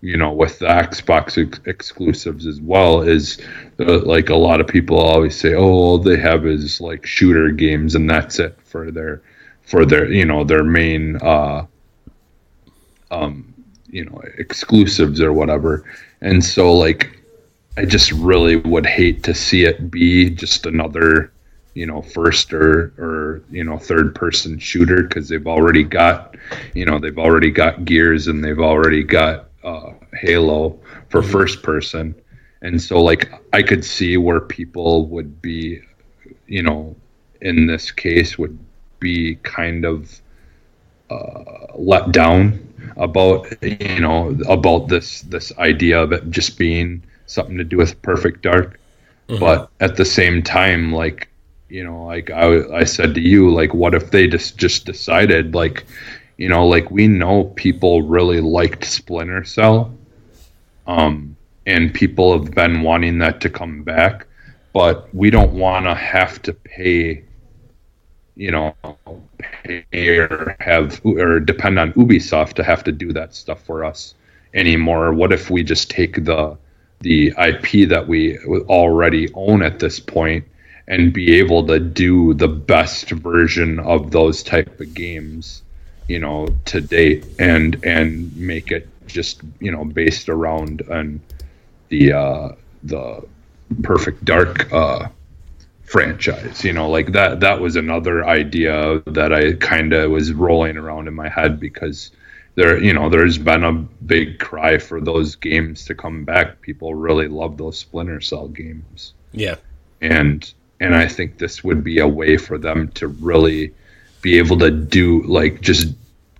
you 0.00 0.16
know 0.16 0.32
with 0.32 0.60
the 0.60 0.66
xbox 0.66 1.44
ex- 1.44 1.60
exclusives 1.66 2.46
as 2.46 2.60
well 2.60 3.00
is 3.00 3.40
uh, 3.80 3.98
like 4.00 4.28
a 4.28 4.36
lot 4.36 4.60
of 4.60 4.68
people 4.68 4.96
always 4.96 5.34
say 5.34 5.54
oh 5.54 5.64
all 5.64 5.98
they 5.98 6.16
have 6.16 6.46
is 6.46 6.80
like 6.80 7.04
shooter 7.04 7.50
games 7.50 7.96
and 7.96 8.08
that's 8.08 8.38
it 8.38 8.56
for 8.62 8.92
their 8.92 9.20
for 9.68 9.84
their 9.84 10.10
you 10.10 10.24
know 10.24 10.42
their 10.44 10.64
main 10.64 11.16
uh 11.16 11.64
um 13.10 13.54
you 13.90 14.04
know 14.04 14.20
exclusives 14.38 15.20
or 15.20 15.32
whatever 15.32 15.84
and 16.22 16.42
so 16.42 16.72
like 16.72 17.20
i 17.76 17.84
just 17.84 18.10
really 18.12 18.56
would 18.56 18.86
hate 18.86 19.22
to 19.22 19.34
see 19.34 19.64
it 19.64 19.90
be 19.90 20.30
just 20.30 20.64
another 20.64 21.32
you 21.74 21.84
know 21.84 22.00
first 22.00 22.52
or 22.52 22.94
or 22.98 23.42
you 23.50 23.62
know 23.62 23.76
third 23.76 24.14
person 24.14 24.58
shooter 24.58 25.02
because 25.02 25.28
they've 25.28 25.46
already 25.46 25.84
got 25.84 26.34
you 26.74 26.86
know 26.86 26.98
they've 26.98 27.18
already 27.18 27.50
got 27.50 27.84
gears 27.84 28.26
and 28.26 28.42
they've 28.42 28.60
already 28.60 29.02
got 29.02 29.50
uh, 29.64 29.92
halo 30.14 30.78
for 31.10 31.20
mm-hmm. 31.20 31.30
first 31.30 31.62
person 31.62 32.14
and 32.62 32.80
so 32.80 33.02
like 33.02 33.30
i 33.52 33.62
could 33.62 33.84
see 33.84 34.16
where 34.16 34.40
people 34.40 35.06
would 35.06 35.42
be 35.42 35.80
you 36.46 36.62
know 36.62 36.96
in 37.42 37.66
this 37.66 37.90
case 37.90 38.38
would 38.38 38.58
be 39.00 39.36
kind 39.36 39.84
of 39.84 40.20
uh, 41.10 41.66
let 41.74 42.12
down 42.12 42.64
about 42.96 43.46
you 43.62 44.00
know 44.00 44.36
about 44.48 44.88
this 44.88 45.22
this 45.22 45.56
idea 45.58 46.00
of 46.00 46.12
it 46.12 46.30
just 46.30 46.58
being 46.58 47.02
something 47.26 47.56
to 47.56 47.64
do 47.64 47.76
with 47.76 48.00
perfect 48.02 48.42
dark 48.42 48.78
mm-hmm. 49.28 49.40
but 49.40 49.70
at 49.80 49.96
the 49.96 50.04
same 50.04 50.42
time 50.42 50.92
like 50.92 51.28
you 51.68 51.84
know 51.84 52.04
like 52.04 52.30
I, 52.30 52.78
I 52.80 52.84
said 52.84 53.14
to 53.14 53.20
you 53.20 53.50
like 53.50 53.74
what 53.74 53.94
if 53.94 54.10
they 54.10 54.26
just 54.26 54.58
just 54.58 54.84
decided 54.86 55.54
like 55.54 55.86
you 56.36 56.48
know 56.48 56.66
like 56.66 56.90
we 56.90 57.08
know 57.08 57.44
people 57.56 58.02
really 58.02 58.40
liked 58.40 58.84
splinter 58.84 59.44
cell 59.44 59.94
um 60.86 61.36
and 61.66 61.92
people 61.92 62.32
have 62.32 62.54
been 62.54 62.82
wanting 62.82 63.18
that 63.18 63.40
to 63.42 63.50
come 63.50 63.82
back 63.82 64.26
but 64.72 65.12
we 65.14 65.30
don't 65.30 65.52
want 65.52 65.84
to 65.84 65.94
have 65.94 66.40
to 66.42 66.52
pay 66.52 67.24
you 68.38 68.52
know 68.52 68.74
pay 69.90 70.16
or 70.16 70.56
have 70.60 71.00
or 71.04 71.40
depend 71.40 71.78
on 71.78 71.92
ubisoft 71.94 72.54
to 72.54 72.62
have 72.62 72.84
to 72.84 72.92
do 72.92 73.12
that 73.12 73.34
stuff 73.34 73.60
for 73.64 73.84
us 73.84 74.14
anymore. 74.54 75.12
What 75.12 75.32
if 75.32 75.50
we 75.50 75.62
just 75.62 75.90
take 75.90 76.24
the 76.24 76.56
the 77.00 77.32
ip 77.38 77.88
that 77.88 78.06
we 78.06 78.38
already 78.68 79.28
own 79.34 79.62
at 79.62 79.78
this 79.78 80.00
point 80.00 80.44
and 80.86 81.12
be 81.12 81.36
able 81.36 81.66
to 81.66 81.78
do 81.78 82.32
the 82.34 82.48
best 82.48 83.10
version 83.10 83.78
of 83.80 84.10
those 84.10 84.42
type 84.42 84.80
of 84.80 84.94
games 84.94 85.62
you 86.08 86.18
know 86.18 86.48
to 86.64 86.80
date 86.80 87.24
and 87.38 87.84
and 87.84 88.34
make 88.36 88.70
it 88.72 88.88
just 89.06 89.42
you 89.60 89.70
know 89.70 89.84
based 89.84 90.28
around 90.28 90.80
and 90.90 91.20
the 91.88 92.12
uh 92.12 92.48
the 92.84 93.22
perfect 93.82 94.24
dark 94.24 94.72
uh 94.72 95.08
franchise. 95.88 96.64
You 96.64 96.72
know, 96.72 96.88
like 96.88 97.12
that 97.12 97.40
that 97.40 97.60
was 97.60 97.76
another 97.76 98.26
idea 98.26 99.02
that 99.06 99.32
I 99.32 99.54
kind 99.54 99.92
of 99.92 100.10
was 100.10 100.32
rolling 100.32 100.76
around 100.76 101.08
in 101.08 101.14
my 101.14 101.28
head 101.28 101.58
because 101.58 102.10
there 102.54 102.82
you 102.82 102.92
know 102.92 103.08
there's 103.08 103.38
been 103.38 103.64
a 103.64 103.72
big 103.72 104.38
cry 104.38 104.78
for 104.78 105.00
those 105.00 105.34
games 105.34 105.84
to 105.86 105.94
come 105.94 106.24
back. 106.24 106.60
People 106.60 106.94
really 106.94 107.28
love 107.28 107.56
those 107.56 107.78
Splinter 107.78 108.20
Cell 108.20 108.48
games. 108.48 109.14
Yeah. 109.32 109.56
And 110.00 110.52
and 110.80 110.94
I 110.94 111.08
think 111.08 111.38
this 111.38 111.64
would 111.64 111.82
be 111.82 111.98
a 111.98 112.08
way 112.08 112.36
for 112.36 112.58
them 112.58 112.88
to 112.92 113.08
really 113.08 113.74
be 114.20 114.38
able 114.38 114.58
to 114.58 114.70
do 114.70 115.22
like 115.22 115.60
just 115.60 115.94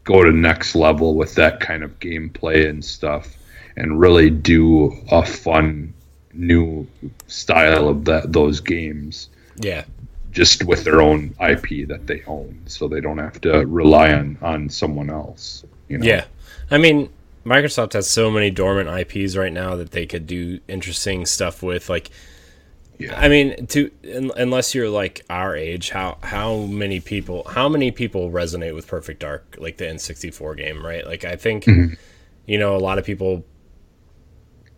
go 0.05 0.23
to 0.23 0.33
next 0.33 0.75
level 0.75 1.15
with 1.15 1.35
that 1.35 1.61
kind 1.61 1.83
of 1.83 1.99
gameplay 2.01 2.69
and 2.69 2.85
stuff 2.85 3.37
and 3.77 4.01
really 4.01 4.31
do 4.31 4.93
a 5.11 5.25
fun 5.25 5.93
new 6.33 6.87
style 7.27 7.89
of 7.89 8.05
that 8.05 8.33
those 8.33 8.61
games 8.61 9.29
Yeah. 9.61 9.85
just 10.31 10.65
with 10.65 10.85
their 10.85 11.01
own 11.01 11.35
IP 11.41 11.89
that 11.89 12.07
they 12.07 12.23
own 12.27 12.61
so 12.67 12.87
they 12.89 13.01
don't 13.01 13.19
have 13.19 13.41
to 13.41 13.67
rely 13.67 14.13
on 14.13 14.37
on 14.43 14.69
someone 14.69 15.11
else 15.11 15.65
you 15.89 15.99
know 15.99 16.07
Yeah. 16.07 16.25
I 16.71 16.79
mean, 16.79 17.09
Microsoft 17.45 17.95
has 17.95 18.09
so 18.11 18.31
many 18.31 18.51
dormant 18.51 18.89
IPs 18.89 19.37
right 19.37 19.53
now 19.53 19.75
that 19.77 19.91
they 19.91 20.07
could 20.07 20.27
do 20.27 20.61
interesting 20.69 21.25
stuff 21.27 21.63
with. 21.63 21.89
Like, 21.89 22.11
Yeah. 22.99 23.19
I 23.19 23.29
mean, 23.29 23.67
to 23.69 23.91
un, 24.05 24.31
unless 24.37 24.75
you're 24.75 24.91
like 24.91 25.25
our 25.31 25.57
age, 25.57 25.91
how 25.91 26.19
how 26.23 26.57
many 26.67 27.01
people 27.01 27.45
how 27.49 27.69
many 27.69 27.91
people 27.91 28.31
resonate 28.31 28.75
with 28.75 28.87
Perfect 28.87 29.21
Dark, 29.21 29.57
like 29.59 29.77
the 29.79 29.85
N64 29.87 30.57
game, 30.57 30.85
right? 30.85 31.07
Like, 31.07 31.25
I 31.25 31.37
think 31.37 31.65
mm-hmm. 31.65 31.95
you 32.47 32.59
know 32.59 32.77
a 32.77 32.83
lot 32.89 32.99
of 32.99 33.05
people 33.05 33.45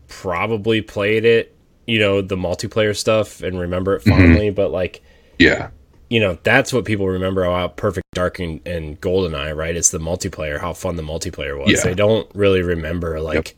probably 0.09 0.81
played 0.83 1.24
it, 1.24 1.57
you 1.91 1.99
know, 1.99 2.22
the 2.22 2.36
multiplayer 2.36 2.97
stuff 2.97 3.43
and 3.43 3.59
remember 3.59 3.97
it 3.97 4.03
fondly, 4.03 4.47
mm-hmm. 4.47 4.55
but 4.55 4.70
like 4.70 5.03
yeah 5.38 5.70
you 6.11 6.18
know, 6.18 6.36
that's 6.43 6.72
what 6.72 6.84
people 6.84 7.07
remember 7.07 7.45
about 7.45 7.76
Perfect 7.76 8.05
Dark 8.14 8.41
and, 8.41 8.61
and 8.66 9.01
GoldenEye, 9.01 9.57
right? 9.57 9.76
It's 9.76 9.91
the 9.91 9.99
multiplayer, 9.99 10.61
how 10.61 10.72
fun 10.72 10.97
the 10.97 11.05
multiplayer 11.05 11.57
was. 11.57 11.70
Yeah. 11.70 11.84
They 11.84 11.95
don't 11.95 12.28
really 12.34 12.62
remember 12.62 13.20
like, 13.20 13.57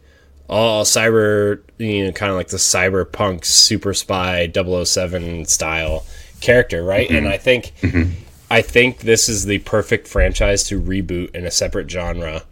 all 0.51 0.85
cyber, 0.85 1.62
you 1.78 2.05
know, 2.05 2.12
kind 2.12 2.30
of 2.30 2.37
like 2.37 2.49
the 2.49 2.59
cyberpunk 2.59 3.47
super 3.47 3.95
spy 3.95 4.53
007 4.53 5.47
style 5.47 6.05
character, 6.43 6.85
right? 6.85 7.09
And 7.09 7.24
mm-hmm. 7.24 7.33
I 7.33 7.39
think, 7.39 7.72
mm-hmm. 7.80 8.12
I 8.51 8.61
think 8.61 8.99
this 8.99 9.30
is 9.30 9.47
the 9.47 9.61
perfect 9.61 10.07
franchise 10.07 10.64
to 10.64 10.78
reboot 10.78 11.35
in 11.35 11.47
a 11.47 11.51
separate 11.51 11.91
genre. 11.91 12.43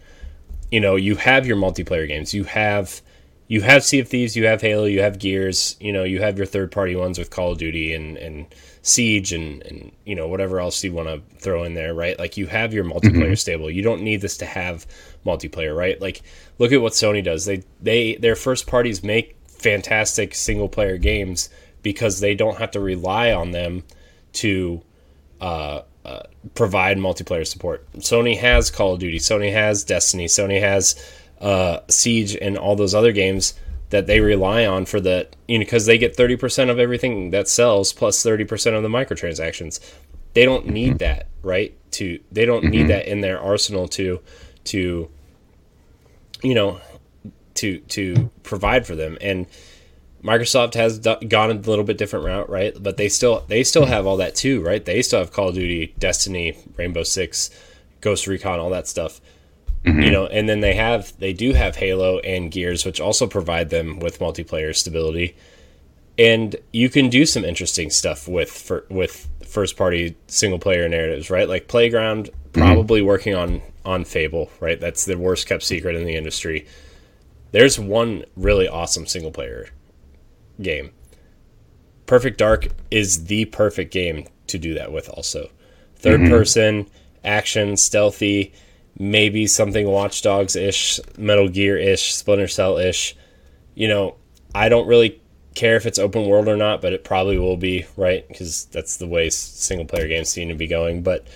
You 0.71 0.79
know, 0.79 0.95
you 0.95 1.15
have 1.17 1.45
your 1.45 1.57
multiplayer 1.57 2.07
games, 2.07 2.33
you 2.33 2.45
have. 2.45 3.01
You 3.51 3.59
have 3.59 3.83
Sea 3.83 3.99
of 3.99 4.07
Thieves, 4.07 4.37
you 4.37 4.45
have 4.45 4.61
Halo, 4.61 4.85
you 4.85 5.01
have 5.01 5.19
Gears, 5.19 5.75
you 5.81 5.91
know, 5.91 6.05
you 6.05 6.21
have 6.21 6.37
your 6.37 6.45
third 6.45 6.71
party 6.71 6.95
ones 6.95 7.19
with 7.19 7.31
Call 7.31 7.51
of 7.51 7.57
Duty 7.57 7.93
and, 7.93 8.15
and 8.15 8.45
Siege 8.81 9.33
and, 9.33 9.61
and 9.63 9.91
you 10.05 10.15
know 10.15 10.25
whatever 10.25 10.61
else 10.61 10.81
you 10.85 10.93
want 10.93 11.09
to 11.09 11.21
throw 11.37 11.65
in 11.65 11.73
there, 11.73 11.93
right? 11.93 12.17
Like 12.17 12.37
you 12.37 12.47
have 12.47 12.73
your 12.73 12.85
multiplayer 12.85 13.37
stable. 13.37 13.69
You 13.69 13.81
don't 13.81 14.03
need 14.03 14.21
this 14.21 14.37
to 14.37 14.45
have 14.45 14.87
multiplayer, 15.25 15.75
right? 15.75 15.99
Like 15.99 16.21
look 16.59 16.71
at 16.71 16.81
what 16.81 16.93
Sony 16.93 17.21
does. 17.21 17.43
They 17.43 17.63
they 17.81 18.15
their 18.15 18.37
first 18.37 18.67
parties 18.67 19.03
make 19.03 19.35
fantastic 19.47 20.33
single 20.33 20.69
player 20.69 20.97
games 20.97 21.49
because 21.83 22.21
they 22.21 22.35
don't 22.35 22.57
have 22.57 22.71
to 22.71 22.79
rely 22.79 23.33
on 23.33 23.51
them 23.51 23.83
to 24.31 24.81
uh, 25.41 25.81
uh, 26.05 26.23
provide 26.55 26.97
multiplayer 26.97 27.45
support. 27.45 27.85
Sony 27.97 28.37
has 28.37 28.71
Call 28.71 28.93
of 28.93 29.01
Duty, 29.01 29.19
Sony 29.19 29.51
has 29.51 29.83
Destiny, 29.83 30.27
Sony 30.27 30.61
has 30.61 30.95
uh, 31.41 31.79
Siege, 31.89 32.35
and 32.35 32.57
all 32.57 32.75
those 32.75 32.95
other 32.95 33.11
games 33.11 33.53
that 33.89 34.07
they 34.07 34.21
rely 34.21 34.65
on 34.65 34.85
for 34.85 34.99
the 34.99 35.27
you 35.47 35.57
know 35.57 35.65
because 35.65 35.85
they 35.85 35.97
get 35.97 36.15
30% 36.15 36.69
of 36.69 36.79
everything 36.79 37.31
that 37.31 37.47
sells 37.47 37.93
plus 37.93 38.23
30% 38.23 38.75
of 38.75 38.83
the 38.83 38.89
microtransactions 38.89 39.79
they 40.33 40.45
don't 40.45 40.65
need 40.65 40.91
mm-hmm. 40.91 40.97
that 40.97 41.27
right 41.43 41.77
to 41.91 42.19
they 42.31 42.45
don't 42.45 42.63
need 42.63 42.79
mm-hmm. 42.79 42.87
that 42.87 43.07
in 43.07 43.21
their 43.21 43.39
arsenal 43.39 43.87
to 43.89 44.19
to 44.63 45.09
you 46.41 46.53
know 46.53 46.79
to 47.53 47.79
to 47.79 48.31
provide 48.43 48.87
for 48.87 48.95
them 48.95 49.17
and 49.21 49.45
Microsoft 50.23 50.75
has 50.75 50.99
gone 50.99 51.49
a 51.49 51.55
little 51.55 51.83
bit 51.83 51.97
different 51.97 52.25
route, 52.25 52.47
right? 52.47 52.75
But 52.79 52.97
they 52.97 53.09
still 53.09 53.43
they 53.47 53.63
still 53.63 53.83
mm-hmm. 53.83 53.91
have 53.91 54.05
all 54.05 54.17
that 54.17 54.35
too, 54.35 54.61
right? 54.61 54.85
They 54.85 55.01
still 55.01 55.17
have 55.17 55.31
Call 55.31 55.49
of 55.49 55.55
Duty, 55.55 55.95
Destiny, 55.97 56.55
Rainbow 56.77 57.01
Six, 57.01 57.49
Ghost 58.01 58.27
Recon, 58.27 58.59
all 58.59 58.69
that 58.69 58.87
stuff. 58.87 59.19
Mm-hmm. 59.85 60.01
You 60.01 60.11
know, 60.11 60.27
and 60.27 60.47
then 60.47 60.59
they 60.59 60.75
have 60.75 61.17
they 61.17 61.33
do 61.33 61.53
have 61.53 61.75
Halo 61.75 62.19
and 62.19 62.51
Gears, 62.51 62.85
which 62.85 63.01
also 63.01 63.25
provide 63.25 63.69
them 63.69 63.99
with 63.99 64.19
multiplayer 64.19 64.75
stability. 64.75 65.35
And 66.19 66.55
you 66.71 66.89
can 66.89 67.09
do 67.09 67.25
some 67.25 67.43
interesting 67.43 67.89
stuff 67.89 68.27
with 68.27 68.51
for, 68.51 68.85
with 68.89 69.27
first 69.43 69.77
party 69.77 70.15
single 70.27 70.59
player 70.59 70.87
narratives, 70.87 71.29
right? 71.29 71.49
Like 71.49 71.67
Playground 71.67 72.29
mm-hmm. 72.29 72.61
probably 72.61 73.01
working 73.01 73.33
on 73.35 73.61
on 73.83 74.05
Fable, 74.05 74.51
right? 74.59 74.79
That's 74.79 75.05
the 75.05 75.17
worst 75.17 75.47
kept 75.47 75.63
secret 75.63 75.95
in 75.95 76.05
the 76.05 76.15
industry. 76.15 76.67
There's 77.51 77.79
one 77.79 78.23
really 78.35 78.67
awesome 78.67 79.07
single 79.07 79.31
player 79.31 79.69
game. 80.61 80.91
Perfect 82.05 82.37
Dark 82.37 82.67
is 82.91 83.25
the 83.25 83.45
perfect 83.45 83.91
game 83.91 84.27
to 84.47 84.57
do 84.57 84.73
that 84.75 84.91
with 84.91 85.09
also. 85.09 85.49
3rd 86.01 86.15
mm-hmm. 86.15 86.27
person, 86.29 86.87
action, 87.23 87.77
stealthy, 87.77 88.53
maybe 88.97 89.47
something 89.47 89.87
Watch 89.87 90.21
Dogs 90.21 90.55
ish, 90.55 90.99
Metal 91.17 91.47
Gear 91.47 91.77
ish, 91.77 92.13
Splinter 92.13 92.47
Cell 92.47 92.77
ish. 92.77 93.15
You 93.75 93.87
know, 93.87 94.15
I 94.53 94.69
don't 94.69 94.87
really 94.87 95.21
care 95.55 95.75
if 95.75 95.85
it's 95.85 95.99
open 95.99 96.27
world 96.27 96.47
or 96.47 96.57
not, 96.57 96.81
but 96.81 96.93
it 96.93 97.03
probably 97.03 97.37
will 97.37 97.57
be, 97.57 97.85
right? 97.97 98.27
Because 98.27 98.65
that's 98.65 98.97
the 98.97 99.07
way 99.07 99.29
single 99.29 99.85
player 99.85 100.07
games 100.07 100.29
seem 100.29 100.49
to 100.49 100.55
be 100.55 100.67
going. 100.67 101.03
But 101.03 101.27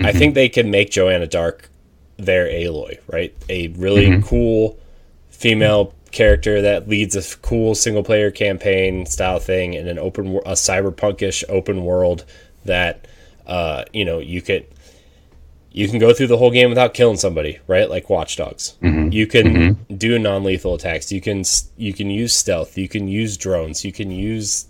I 0.00 0.12
think 0.12 0.34
they 0.34 0.48
can 0.48 0.70
make 0.70 0.90
Joanna 0.90 1.26
Dark 1.26 1.70
their 2.16 2.46
Aloy, 2.46 2.98
right? 3.08 3.34
A 3.48 3.68
really 3.68 4.22
cool 4.22 4.78
female 5.30 5.94
character 6.10 6.62
that 6.62 6.88
leads 6.88 7.14
a 7.16 7.36
cool 7.38 7.74
single 7.74 8.02
player 8.02 8.30
campaign 8.30 9.06
style 9.06 9.38
thing 9.38 9.74
in 9.74 9.86
an 9.88 9.98
open 9.98 10.36
a 10.38 10.52
cyberpunkish 10.52 11.44
open 11.48 11.84
world 11.84 12.24
that 12.64 13.06
uh, 13.46 13.84
you 13.92 14.04
know 14.04 14.18
you 14.18 14.40
could 14.40 14.66
you 15.70 15.88
can 15.88 15.98
go 15.98 16.12
through 16.12 16.28
the 16.28 16.36
whole 16.36 16.50
game 16.50 16.70
without 16.70 16.94
killing 16.94 17.16
somebody 17.16 17.58
right? 17.66 17.88
Like 17.88 18.10
watch 18.10 18.36
dogs. 18.36 18.76
Mm-hmm. 18.82 19.12
You 19.12 19.26
can 19.26 19.46
mm-hmm. 19.46 19.94
do 19.96 20.18
non-lethal 20.18 20.74
attacks. 20.74 21.12
You 21.12 21.20
can 21.20 21.44
you 21.76 21.92
can 21.92 22.10
use 22.10 22.34
stealth. 22.34 22.76
You 22.78 22.88
can 22.88 23.08
use 23.08 23.36
drones. 23.36 23.84
You 23.84 23.92
can 23.92 24.10
use 24.10 24.66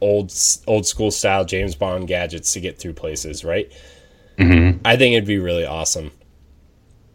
old 0.00 0.32
old 0.66 0.86
school 0.86 1.10
style 1.10 1.44
james 1.44 1.74
bond 1.74 2.08
gadgets 2.08 2.52
to 2.52 2.60
get 2.60 2.78
through 2.78 2.92
places 2.92 3.44
right? 3.44 3.72
Mm-hmm. 4.38 4.80
I 4.84 4.96
think 4.96 5.14
it'd 5.14 5.26
be 5.26 5.38
really 5.38 5.64
awesome 5.64 6.10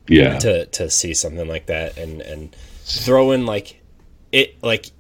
yeah. 0.10 0.40
to 0.40 0.66
to 0.66 0.90
see 0.90 1.14
something 1.14 1.48
like 1.48 1.68
that 1.68 1.98
and 1.98 2.22
and 2.22 2.56
throw 2.84 3.32
in 3.32 3.46
like 3.46 3.82
it 4.32 4.62
like 4.64 4.92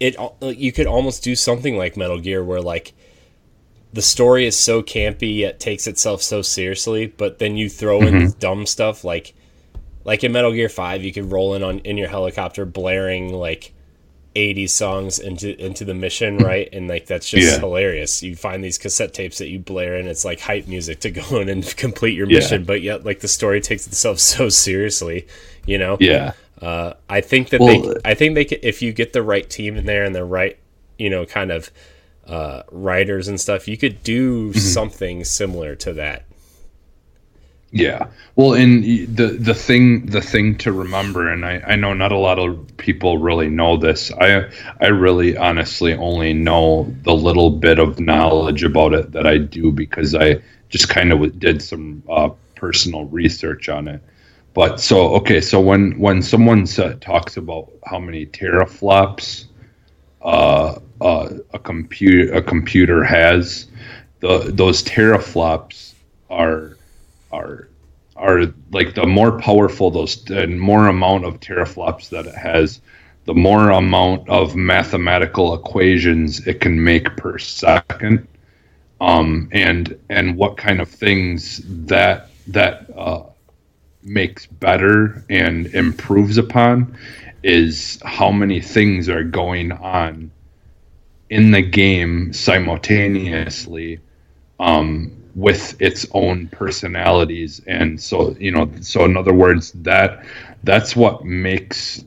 it 0.00 0.16
you 0.40 0.72
could 0.72 0.86
almost 0.86 1.24
do 1.24 1.34
something 1.34 1.76
like 1.76 1.96
Metal 1.96 2.20
Gear 2.20 2.44
where 2.44 2.60
like 2.60 2.92
the 3.92 4.02
story 4.02 4.46
is 4.46 4.58
so 4.58 4.82
campy 4.82 5.38
yet 5.38 5.58
takes 5.60 5.86
itself 5.86 6.22
so 6.22 6.42
seriously 6.42 7.06
but 7.06 7.38
then 7.38 7.56
you 7.56 7.68
throw 7.68 8.04
in 8.06 8.34
dumb 8.38 8.66
stuff 8.66 9.04
like 9.04 9.34
like 10.04 10.24
in 10.24 10.32
Metal 10.32 10.52
Gear 10.52 10.68
5 10.68 11.04
you 11.04 11.12
could 11.12 11.30
roll 11.30 11.54
in 11.54 11.62
on 11.62 11.78
in 11.80 11.96
your 11.98 12.08
helicopter 12.08 12.64
blaring 12.66 13.32
like 13.32 13.72
80s 14.34 14.70
songs 14.70 15.18
into 15.18 15.58
into 15.64 15.84
the 15.84 15.94
mission 15.94 16.38
right? 16.38 16.68
And 16.72 16.86
like 16.88 17.06
that's 17.06 17.28
just 17.28 17.46
Yeah. 17.46 17.58
hilarious. 17.58 18.22
You 18.22 18.36
find 18.36 18.62
these 18.62 18.78
cassette 18.78 19.12
tapes 19.14 19.38
that 19.38 19.48
you 19.48 19.58
blare 19.58 19.96
and 19.96 20.06
it's 20.08 20.24
like 20.24 20.40
hype 20.40 20.68
music 20.68 21.00
to 21.00 21.10
go 21.20 21.40
in 21.40 21.48
and 21.48 21.64
complete 21.76 22.14
your 22.14 22.26
Yeah. 22.26 22.38
mission 22.38 22.64
but 22.64 22.82
yet 22.82 23.04
like 23.04 23.20
the 23.20 23.28
story 23.28 23.60
takes 23.60 23.86
itself 23.86 24.18
so 24.20 24.48
seriously 24.48 25.26
you 25.66 25.78
know? 25.78 25.98
Yeah. 26.00 26.32
Uh, 26.60 26.94
I 27.08 27.20
think 27.20 27.50
that 27.50 27.60
Well, 27.60 27.68
they, 27.68 28.00
I 28.04 28.14
think 28.14 28.34
they, 28.34 28.44
could, 28.44 28.60
if 28.62 28.82
you 28.82 28.92
get 28.92 29.12
the 29.12 29.22
right 29.22 29.48
team 29.48 29.76
in 29.76 29.86
there 29.86 30.04
and 30.04 30.14
the 30.14 30.24
right, 30.24 30.58
you 30.98 31.08
know, 31.10 31.24
kind 31.26 31.52
of 31.52 31.70
uh, 32.28 32.64
writers 32.72 33.28
and 33.28 33.40
stuff, 33.40 33.68
you 33.68 33.78
could 33.78 34.02
do 34.04 34.54
Mm-hmm. 34.54 34.54
something 34.54 35.24
similar 35.24 35.76
to 35.76 35.94
that. 35.94 36.26
Yeah. 37.70 38.06
Well, 38.34 38.54
and 38.54 38.82
the 39.14 39.26
the 39.38 39.54
thing 39.54 40.06
the 40.06 40.22
thing 40.22 40.56
to 40.58 40.72
remember, 40.72 41.28
and 41.28 41.44
I, 41.44 41.60
I 41.66 41.76
know 41.76 41.92
not 41.92 42.12
a 42.12 42.18
lot 42.18 42.38
of 42.38 42.66
people 42.78 43.18
really 43.18 43.50
know 43.50 43.76
this. 43.76 44.10
I 44.12 44.48
I 44.80 44.86
really 44.88 45.36
honestly 45.36 45.92
only 45.94 46.32
know 46.32 46.96
the 47.02 47.14
little 47.14 47.50
bit 47.50 47.78
of 47.78 48.00
knowledge 48.00 48.64
about 48.64 48.94
it 48.94 49.12
that 49.12 49.26
I 49.26 49.36
do 49.38 49.70
because 49.70 50.14
I 50.14 50.42
just 50.70 50.88
kind 50.88 51.12
of 51.12 51.38
did 51.38 51.60
some 51.62 52.02
uh, 52.08 52.30
personal 52.56 53.04
research 53.06 53.68
on 53.68 53.86
it. 53.88 54.02
But 54.54 54.80
so 54.80 55.14
okay, 55.16 55.42
so 55.42 55.60
when 55.60 55.98
when 56.00 56.22
someone 56.22 56.66
sa- 56.66 56.94
talks 57.02 57.36
about 57.36 57.70
how 57.84 57.98
many 57.98 58.24
teraflops 58.24 59.47
uh, 60.22 60.78
uh, 61.00 61.28
a 61.52 61.58
computer 61.58 62.32
a 62.34 62.42
computer 62.42 63.04
has, 63.04 63.66
the 64.20 64.50
those 64.52 64.82
teraflops 64.82 65.94
are 66.30 66.76
are 67.32 67.68
are 68.16 68.46
like 68.72 68.94
the 68.94 69.06
more 69.06 69.38
powerful 69.38 69.90
those 69.90 70.28
and 70.30 70.60
more 70.60 70.88
amount 70.88 71.24
of 71.24 71.38
teraflops 71.40 72.08
that 72.08 72.26
it 72.26 72.34
has 72.34 72.80
the 73.28 73.34
more 73.34 73.68
amount 73.68 74.26
of 74.30 74.56
mathematical 74.56 75.52
equations 75.52 76.46
it 76.46 76.62
can 76.62 76.82
make 76.82 77.14
per 77.18 77.36
second, 77.36 78.26
um, 79.02 79.50
and 79.52 80.00
and 80.08 80.34
what 80.34 80.56
kind 80.56 80.80
of 80.80 80.88
things 80.88 81.60
that 81.66 82.30
that 82.46 82.86
uh, 82.96 83.22
makes 84.02 84.46
better 84.46 85.22
and 85.28 85.66
improves 85.74 86.38
upon 86.38 86.96
is 87.42 88.00
how 88.04 88.30
many 88.30 88.60
things 88.60 89.08
are 89.08 89.24
going 89.24 89.72
on 89.72 90.30
in 91.30 91.50
the 91.50 91.62
game 91.62 92.32
simultaneously 92.32 94.00
um, 94.60 95.12
with 95.34 95.80
its 95.80 96.06
own 96.12 96.48
personalities. 96.48 97.60
And 97.66 98.00
so 98.00 98.34
you 98.38 98.50
know 98.50 98.70
so 98.80 99.04
in 99.04 99.16
other 99.16 99.34
words 99.34 99.72
that 99.72 100.24
that's 100.64 100.96
what 100.96 101.24
makes 101.24 102.04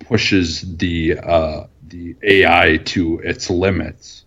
pushes 0.00 0.76
the 0.76 1.18
uh, 1.18 1.66
the 1.88 2.16
AI 2.22 2.78
to 2.86 3.20
its 3.20 3.50
limits. 3.50 4.24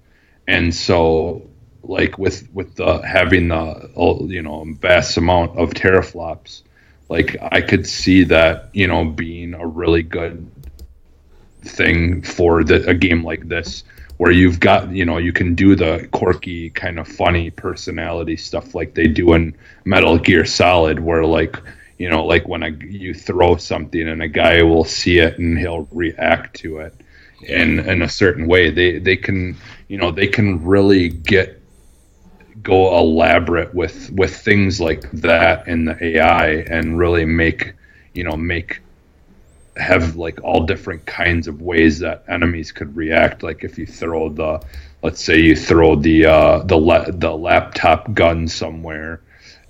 And 0.47 0.73
so 0.73 1.49
like 1.83 2.17
with 2.17 2.47
with 2.53 2.75
the 2.75 2.99
having 3.05 3.49
the 3.49 3.91
you 4.27 4.41
know 4.41 4.65
vast 4.79 5.17
amount 5.17 5.57
of 5.57 5.71
teraflops 5.71 6.63
like 7.09 7.37
I 7.41 7.61
could 7.61 7.85
see 7.87 8.23
that 8.25 8.69
you 8.73 8.87
know 8.87 9.05
being 9.05 9.53
a 9.53 9.65
really 9.65 10.03
good 10.03 10.49
thing 11.61 12.21
for 12.21 12.63
the, 12.63 12.87
a 12.89 12.93
game 12.93 13.23
like 13.23 13.47
this 13.47 13.83
where 14.17 14.31
you've 14.31 14.59
got 14.59 14.89
you 14.91 15.05
know 15.05 15.17
you 15.17 15.33
can 15.33 15.55
do 15.55 15.75
the 15.75 16.07
quirky 16.11 16.69
kind 16.69 16.99
of 16.99 17.07
funny 17.07 17.49
personality 17.49 18.37
stuff 18.37 18.75
like 18.75 18.93
they 18.93 19.07
do 19.07 19.33
in 19.33 19.55
Metal 19.85 20.17
Gear 20.17 20.45
Solid 20.45 20.99
where 20.99 21.25
like 21.25 21.55
you 21.97 22.09
know 22.09 22.25
like 22.25 22.47
when 22.47 22.63
a, 22.63 22.69
you 22.69 23.13
throw 23.13 23.55
something 23.55 24.07
and 24.07 24.21
a 24.21 24.27
guy 24.27 24.61
will 24.61 24.85
see 24.85 25.19
it 25.19 25.37
and 25.39 25.57
he'll 25.57 25.87
react 25.91 26.55
to 26.57 26.79
it 26.79 26.93
in 27.47 27.79
in 27.81 28.01
a 28.01 28.09
certain 28.09 28.47
way 28.47 28.69
they 28.69 28.99
they 28.99 29.17
can 29.17 29.57
you 29.87 29.97
know 29.97 30.11
they 30.11 30.27
can 30.27 30.63
really 30.63 31.09
get 31.09 31.62
go 32.63 32.97
elaborate 32.97 33.73
with 33.73 34.09
with 34.11 34.35
things 34.35 34.79
like 34.79 35.09
that 35.11 35.67
in 35.67 35.85
the 35.85 36.03
AI 36.03 36.47
and 36.47 36.97
really 36.97 37.25
make 37.25 37.73
you 38.13 38.23
know 38.23 38.35
make 38.37 38.81
have 39.75 40.15
like 40.15 40.39
all 40.43 40.65
different 40.65 41.05
kinds 41.05 41.47
of 41.47 41.61
ways 41.61 41.99
that 41.99 42.23
enemies 42.27 42.71
could 42.71 42.95
react. 42.95 43.43
Like 43.43 43.63
if 43.63 43.77
you 43.77 43.85
throw 43.85 44.29
the, 44.29 44.61
let's 45.01 45.23
say 45.23 45.39
you 45.39 45.55
throw 45.55 45.95
the 45.95 46.25
uh, 46.25 46.59
the 46.63 46.77
la- 46.77 47.09
the 47.09 47.31
laptop 47.31 48.13
gun 48.13 48.47
somewhere, 48.47 49.21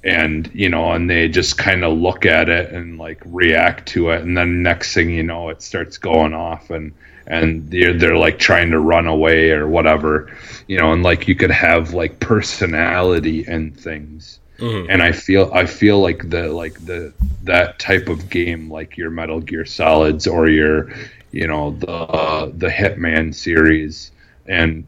and 0.04 0.50
you 0.54 0.70
know, 0.70 0.92
and 0.92 1.10
they 1.10 1.30
just 1.30 1.58
kind 1.58 1.84
of 1.84 1.98
look 1.98 2.26
at 2.26 2.50
it 2.50 2.72
and 2.72 2.98
like 2.98 3.22
react 3.26 3.88
to 3.90 4.10
it, 4.10 4.22
and 4.22 4.38
then 4.38 4.62
next 4.62 4.94
thing 4.94 5.10
you 5.10 5.24
know, 5.24 5.50
it 5.50 5.62
starts 5.62 5.98
going 5.98 6.34
off, 6.34 6.70
and 6.70 6.94
and 7.28 7.70
they're 7.70 7.94
they're 7.94 8.18
like 8.18 8.40
trying 8.40 8.72
to 8.72 8.80
run 8.80 9.08
away 9.08 9.52
or 9.52 9.68
whatever, 9.68 10.36
you 10.68 10.78
know, 10.78 10.92
and 10.92 11.04
like 11.04 11.28
you 11.28 11.36
could 11.36 11.52
have 11.52 11.94
like 11.94 12.20
personality 12.20 13.46
and 13.46 13.78
things 13.78 14.40
Mm-hmm. 14.64 14.90
And 14.90 15.02
I 15.02 15.12
feel 15.12 15.52
I 15.54 15.66
feel 15.66 16.00
like 16.00 16.30
the 16.30 16.48
like 16.50 16.74
the 16.86 17.14
that 17.44 17.80
type 17.80 18.08
of 18.08 18.30
game, 18.30 18.72
like 18.72 18.98
your 18.98 19.10
Metal 19.10 19.40
Gear 19.42 19.66
Solids 19.66 20.28
or 20.28 20.48
your, 20.48 20.90
you 21.32 21.48
know, 21.48 21.72
the 21.72 21.92
uh, 21.92 22.46
the 22.56 22.70
Hitman 22.70 23.34
series, 23.34 24.12
and 24.48 24.86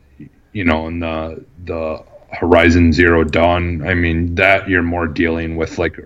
you 0.54 0.64
know, 0.64 0.88
and 0.88 1.02
the 1.02 1.44
the 1.66 2.04
Horizon 2.32 2.94
Zero 2.94 3.24
Dawn. 3.24 3.86
I 3.86 3.96
mean, 3.96 4.36
that 4.36 4.70
you're 4.70 4.84
more 4.84 5.08
dealing 5.08 5.56
with 5.58 5.80
like 5.80 6.00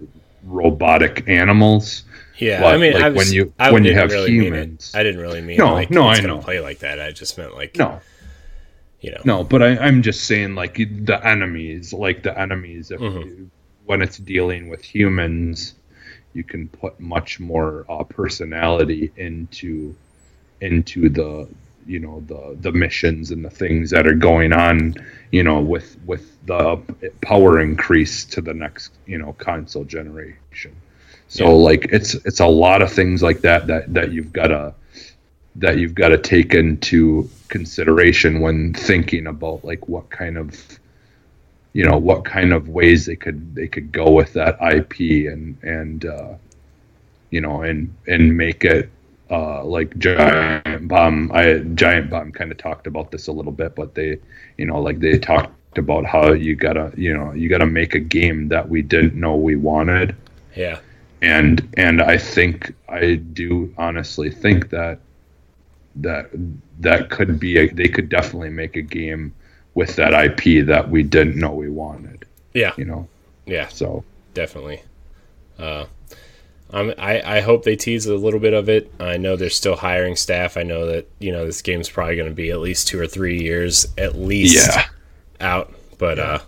robotic 0.43 1.27
animals. 1.27 2.03
Yeah, 2.39 2.65
I 2.65 2.77
mean, 2.77 2.93
like 2.93 3.03
I 3.03 3.09
was, 3.09 3.27
when 3.27 3.33
you 3.33 3.53
I 3.59 3.71
when 3.71 3.83
you 3.83 3.93
have 3.95 4.11
really 4.11 4.31
humans, 4.31 4.93
I 4.95 5.03
didn't 5.03 5.21
really 5.21 5.41
mean 5.41 5.57
no, 5.57 5.73
like 5.73 5.89
no, 5.91 6.03
I 6.03 6.19
know. 6.21 6.39
play 6.39 6.59
like 6.59 6.79
that. 6.79 6.99
I 6.99 7.11
just 7.11 7.37
meant 7.37 7.55
like 7.55 7.77
no, 7.77 8.01
you 9.01 9.11
know. 9.11 9.21
No, 9.25 9.43
but 9.43 9.61
I, 9.61 9.77
I'm 9.77 10.01
just 10.01 10.25
saying, 10.25 10.55
like 10.55 10.75
the 10.75 11.19
enemies, 11.23 11.93
like 11.93 12.23
the 12.23 12.37
enemies, 12.37 12.91
if 12.91 12.99
Mhm. 13.01 13.25
you, 13.25 13.51
when 13.85 14.01
it's 14.01 14.17
dealing 14.17 14.69
with 14.69 14.83
humans, 14.83 15.75
you 16.33 16.43
can 16.43 16.67
put 16.69 16.99
much 16.99 17.39
more 17.39 17.85
uh, 17.89 18.03
personality 18.03 19.11
into 19.17 19.95
into 20.61 21.09
the 21.09 21.47
you 21.85 21.99
know 21.99 22.23
the 22.27 22.57
the 22.61 22.71
missions 22.71 23.31
and 23.31 23.43
the 23.43 23.49
things 23.49 23.89
that 23.91 24.07
are 24.07 24.13
going 24.13 24.53
on, 24.53 24.93
you 25.31 25.43
know, 25.43 25.59
with 25.59 25.97
with 26.05 26.37
the 26.45 26.79
power 27.21 27.59
increase 27.59 28.25
to 28.25 28.41
the 28.41 28.53
next 28.53 28.91
you 29.05 29.17
know 29.17 29.33
console 29.33 29.83
generation. 29.83 30.75
So 31.29 31.45
Yeah. 31.45 31.51
like 31.69 31.85
it's 31.91 32.15
it's 32.25 32.41
a 32.41 32.47
lot 32.47 32.81
of 32.81 32.91
things 32.91 33.23
like 33.23 33.41
that 33.41 33.67
that 33.67 33.93
that 33.93 34.11
you've 34.11 34.33
got 34.33 34.47
to 34.47 34.73
that 35.57 35.77
you've 35.77 35.95
got 35.95 36.09
to 36.09 36.17
take 36.17 36.53
into 36.53 37.29
consideration 37.49 38.39
when 38.41 38.73
thinking 38.73 39.27
about 39.27 39.63
like 39.65 39.87
what 39.87 40.09
kind 40.09 40.37
of 40.37 40.79
you 41.73 41.85
know 41.85 41.97
what 41.97 42.25
kind 42.25 42.51
of 42.53 42.69
ways 42.69 43.05
they 43.05 43.15
could 43.15 43.55
they 43.55 43.67
could 43.67 43.91
go 43.91 44.11
with 44.11 44.33
that 44.33 44.57
IP 44.61 45.31
and 45.31 45.57
and 45.63 46.05
uh, 46.05 46.33
you 47.31 47.41
know 47.41 47.61
and 47.61 47.93
and 48.07 48.35
make 48.35 48.65
it 48.65 48.89
uh, 49.31 49.63
like 49.63 49.95
giant 49.99 50.87
bomb. 50.87 51.31
I 51.31 51.59
giant 51.75 52.09
bomb 52.09 52.31
kind 52.31 52.51
of 52.51 52.57
talked 52.57 52.87
about 52.87 53.11
this 53.11 53.27
a 53.27 53.31
little 53.31 53.51
bit 53.51 53.75
but 53.75 53.93
they 53.93 54.17
you 54.57 54.65
know 54.65 54.81
like 54.81 54.99
they 54.99 55.19
talked 55.19 55.77
about 55.77 56.05
how 56.05 56.31
you 56.33 56.55
gotta 56.55 56.91
you 56.97 57.13
know 57.15 57.33
you 57.33 57.49
gotta 57.49 57.67
make 57.67 57.93
a 57.93 57.99
game 57.99 58.47
that 58.49 58.67
we 58.67 58.81
didn't 58.81 59.13
know 59.13 59.35
we 59.35 59.55
wanted. 59.55 60.15
Yeah, 60.55 60.79
and 61.21 61.67
and 61.77 62.01
I 62.01 62.17
think 62.17 62.73
I 62.87 63.15
do 63.15 63.73
honestly 63.77 64.29
think 64.31 64.69
that 64.69 64.99
that 65.97 66.29
that 66.79 67.09
could 67.09 67.39
be 67.39 67.57
a, 67.57 67.67
they 67.73 67.87
could 67.87 68.09
definitely 68.09 68.49
make 68.49 68.75
a 68.75 68.81
game 68.81 69.33
with 69.73 69.95
that 69.97 70.13
IP 70.13 70.65
that 70.65 70.89
we 70.89 71.03
didn't 71.03 71.35
know 71.39 71.51
we 71.51 71.69
wanted. 71.69 72.25
yeah, 72.53 72.73
You 72.77 72.85
know, 72.85 73.07
yeah, 73.45 73.67
so 73.67 74.03
definitely. 74.33 74.81
Uh, 75.57 75.85
I'm, 76.71 76.93
I 76.97 77.37
I 77.37 77.41
hope 77.41 77.63
they 77.63 77.75
tease 77.75 78.05
a 78.05 78.15
little 78.15 78.39
bit 78.39 78.53
of 78.53 78.69
it. 78.69 78.91
I 78.99 79.17
know 79.17 79.35
they're 79.35 79.49
still 79.49 79.75
hiring 79.75 80.15
staff. 80.15 80.55
I 80.55 80.63
know 80.63 80.85
that 80.85 81.07
you 81.19 81.31
know 81.31 81.45
this 81.45 81.61
game's 81.61 81.89
probably 81.89 82.15
going 82.15 82.29
to 82.29 82.35
be 82.35 82.51
at 82.51 82.59
least 82.59 82.87
two 82.87 82.99
or 82.99 83.07
three 83.07 83.41
years 83.41 83.87
at 83.97 84.15
least 84.15 84.67
yeah, 84.67 84.85
out. 85.41 85.73
But 85.97 86.19
uh, 86.19 86.39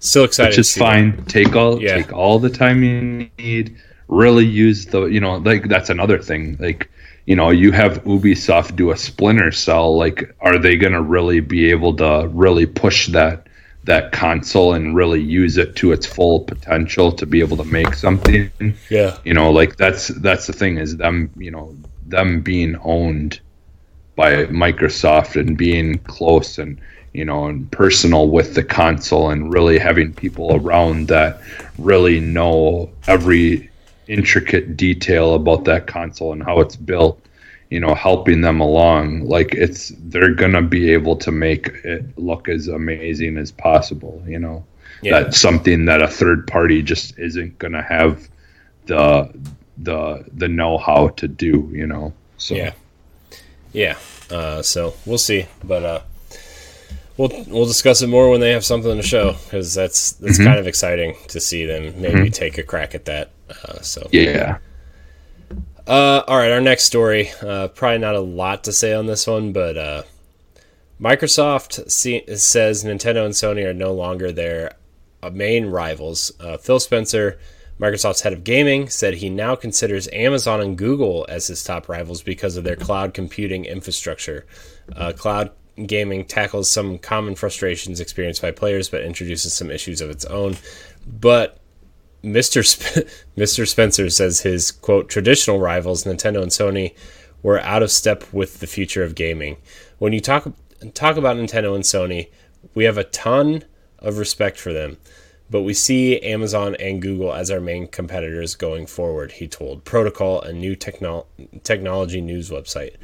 still 0.00 0.24
excited. 0.24 0.48
which 0.50 0.54
to 0.56 0.60
is 0.60 0.74
that. 0.74 0.80
fine. 0.80 1.24
Take 1.26 1.54
all 1.56 1.80
Yeah. 1.80 1.94
take 1.96 2.12
all 2.12 2.38
the 2.38 2.50
time 2.50 2.82
you 2.82 3.30
need. 3.38 3.76
Really 4.08 4.44
use 4.44 4.86
the 4.86 5.06
you 5.06 5.20
know 5.20 5.36
like 5.38 5.68
that's 5.68 5.90
another 5.90 6.18
thing 6.18 6.56
like. 6.58 6.90
You 7.28 7.34
know, 7.34 7.50
you 7.50 7.72
have 7.72 8.04
Ubisoft 8.04 8.76
do 8.76 8.92
a 8.92 8.96
Splinter 8.96 9.50
Cell. 9.50 9.96
Like, 9.96 10.32
are 10.38 10.58
they 10.58 10.76
going 10.76 10.92
to 10.92 11.02
really 11.02 11.40
be 11.40 11.70
able 11.70 11.96
to 11.96 12.28
really 12.30 12.66
push 12.66 13.08
that 13.08 13.48
that 13.86 14.12
console 14.12 14.74
and 14.74 14.94
really 14.94 15.20
use 15.20 15.56
it 15.56 15.74
to 15.76 15.92
its 15.92 16.04
full 16.04 16.40
potential 16.40 17.10
to 17.12 17.24
be 17.24 17.40
able 17.40 17.56
to 17.56 17.64
make 17.64 17.94
something? 17.94 18.50
Yeah, 18.90 19.18
you 19.24 19.32
know 19.32 19.50
like 19.50 19.76
that's 19.76 20.08
that's 20.08 20.46
the 20.46 20.52
thing 20.52 20.76
is 20.78 20.96
them 20.98 21.30
you 21.36 21.50
know 21.50 21.74
them 22.06 22.42
being 22.42 22.76
owned 22.84 23.40
by 24.14 24.46
microsoft 24.46 25.40
and 25.40 25.56
being 25.56 25.98
close 26.00 26.58
and 26.58 26.80
you 27.12 27.24
know 27.24 27.46
and 27.46 27.70
personal 27.70 28.28
with 28.28 28.54
the 28.54 28.62
console 28.62 29.30
and 29.30 29.52
really 29.52 29.78
having 29.78 30.12
people 30.12 30.54
around 30.54 31.08
that 31.08 31.40
really 31.78 32.20
know 32.20 32.90
every 33.06 33.70
intricate 34.08 34.76
detail 34.76 35.34
about 35.34 35.64
that 35.64 35.86
console 35.86 36.32
and 36.32 36.42
how 36.42 36.60
it's 36.60 36.76
built 36.76 37.20
you 37.70 37.80
know 37.80 37.94
helping 37.94 38.40
them 38.40 38.60
along. 38.60 39.28
Like 39.28 39.54
it's 39.54 39.92
they're 39.98 40.34
gonna 40.34 40.62
be 40.62 40.92
able 40.92 41.16
to 41.16 41.32
make 41.32 41.68
it 41.84 42.16
look 42.18 42.48
as 42.48 42.68
amazing 42.68 43.36
as 43.38 43.52
possible 43.52 44.22
you 44.26 44.38
know? 44.38 44.64
Yeah. 45.02 45.20
that's 45.20 45.38
something 45.38 45.84
that 45.86 46.00
a 46.00 46.08
third 46.08 46.46
party 46.46 46.82
just 46.82 47.18
isn't 47.18 47.58
gonna 47.58 47.82
have 47.82 48.28
the 48.86 49.30
the 49.78 50.24
the 50.32 50.48
know-how 50.48 51.08
to 51.08 51.28
do 51.28 51.70
you 51.72 51.86
know? 51.86 52.12
So. 52.38 52.54
Yeah, 52.54 52.72
yeah. 53.72 53.96
Uh, 54.30 54.62
so 54.62 54.94
we'll 55.04 55.18
see, 55.18 55.46
but 55.62 55.82
uh, 55.82 56.00
we'll 57.16 57.30
we'll 57.46 57.66
discuss 57.66 58.02
it 58.02 58.08
more 58.08 58.30
when 58.30 58.40
they 58.40 58.52
have 58.52 58.64
something 58.64 58.96
to 58.96 59.02
show 59.02 59.32
because 59.44 59.74
that's 59.74 60.12
that's 60.12 60.38
kind 60.38 60.58
of 60.58 60.66
exciting 60.66 61.16
to 61.28 61.40
see 61.40 61.64
them 61.66 62.00
maybe 62.00 62.30
take 62.30 62.58
a 62.58 62.62
crack 62.62 62.94
at 62.94 63.04
that. 63.06 63.30
Uh, 63.50 63.80
so 63.80 64.08
yeah 64.12 64.58
Uh, 65.86 66.24
all 66.26 66.36
right, 66.36 66.50
our 66.50 66.60
next 66.60 66.82
story. 66.82 67.30
Uh, 67.40 67.68
probably 67.68 67.98
not 67.98 68.16
a 68.16 68.20
lot 68.20 68.64
to 68.64 68.72
say 68.72 68.92
on 68.92 69.06
this 69.06 69.24
one, 69.26 69.52
but 69.52 69.78
uh, 69.78 70.02
Microsoft 71.00 71.88
see, 71.90 72.24
says 72.34 72.82
Nintendo 72.82 73.24
and 73.24 73.34
Sony 73.34 73.64
are 73.64 73.72
no 73.72 73.92
longer 73.92 74.32
their 74.32 74.72
uh, 75.22 75.30
main 75.30 75.66
rivals. 75.66 76.32
Uh, 76.40 76.56
Phil 76.56 76.80
Spencer, 76.80 77.38
Microsoft's 77.78 78.22
head 78.22 78.32
of 78.32 78.42
gaming, 78.42 78.88
said 78.88 79.14
he 79.14 79.30
now 79.30 79.54
considers 79.54 80.08
Amazon 80.12 80.60
and 80.60 80.76
Google 80.76 81.24
as 81.28 81.46
his 81.46 81.62
top 81.62 81.88
rivals 81.88 82.20
because 82.20 82.56
of 82.56 82.64
their 82.64 82.74
cloud 82.76 83.14
computing 83.14 83.64
infrastructure. 83.64 84.44
Uh, 84.96 85.12
cloud 85.12 85.52
gaming 85.86 86.24
tackles 86.24 86.68
some 86.68 86.98
common 86.98 87.36
frustrations 87.36 88.00
experienced 88.00 88.42
by 88.42 88.50
players, 88.50 88.88
but 88.88 89.02
introduces 89.02 89.52
some 89.52 89.70
issues 89.70 90.00
of 90.00 90.10
its 90.10 90.24
own. 90.24 90.56
But 91.06 91.60
Mr. 92.26 92.66
Sp- 92.66 93.06
Mr. 93.36 93.66
Spencer 93.66 94.10
says 94.10 94.40
his 94.40 94.70
quote 94.70 95.08
traditional 95.08 95.60
rivals 95.60 96.04
Nintendo 96.04 96.42
and 96.42 96.50
Sony 96.50 96.94
we're 97.42 97.60
out 97.60 97.82
of 97.82 97.92
step 97.92 98.24
with 98.32 98.58
the 98.58 98.66
future 98.66 99.04
of 99.04 99.14
gaming. 99.14 99.56
When 99.98 100.12
you 100.12 100.20
talk 100.20 100.52
talk 100.94 101.16
about 101.16 101.36
Nintendo 101.36 101.76
and 101.76 101.84
Sony, 101.84 102.28
we 102.74 102.84
have 102.84 102.98
a 102.98 103.04
ton 103.04 103.62
of 104.00 104.18
respect 104.18 104.58
for 104.58 104.72
them, 104.72 104.96
but 105.48 105.62
we 105.62 105.72
see 105.72 106.18
Amazon 106.20 106.74
and 106.80 107.00
Google 107.00 107.32
as 107.32 107.50
our 107.50 107.60
main 107.60 107.86
competitors 107.86 108.56
going 108.56 108.86
forward, 108.86 109.32
he 109.32 109.46
told 109.46 109.84
Protocol, 109.84 110.40
a 110.40 110.52
new 110.52 110.74
techno- 110.74 111.26
technology 111.62 112.20
news 112.20 112.50
website. 112.50 112.96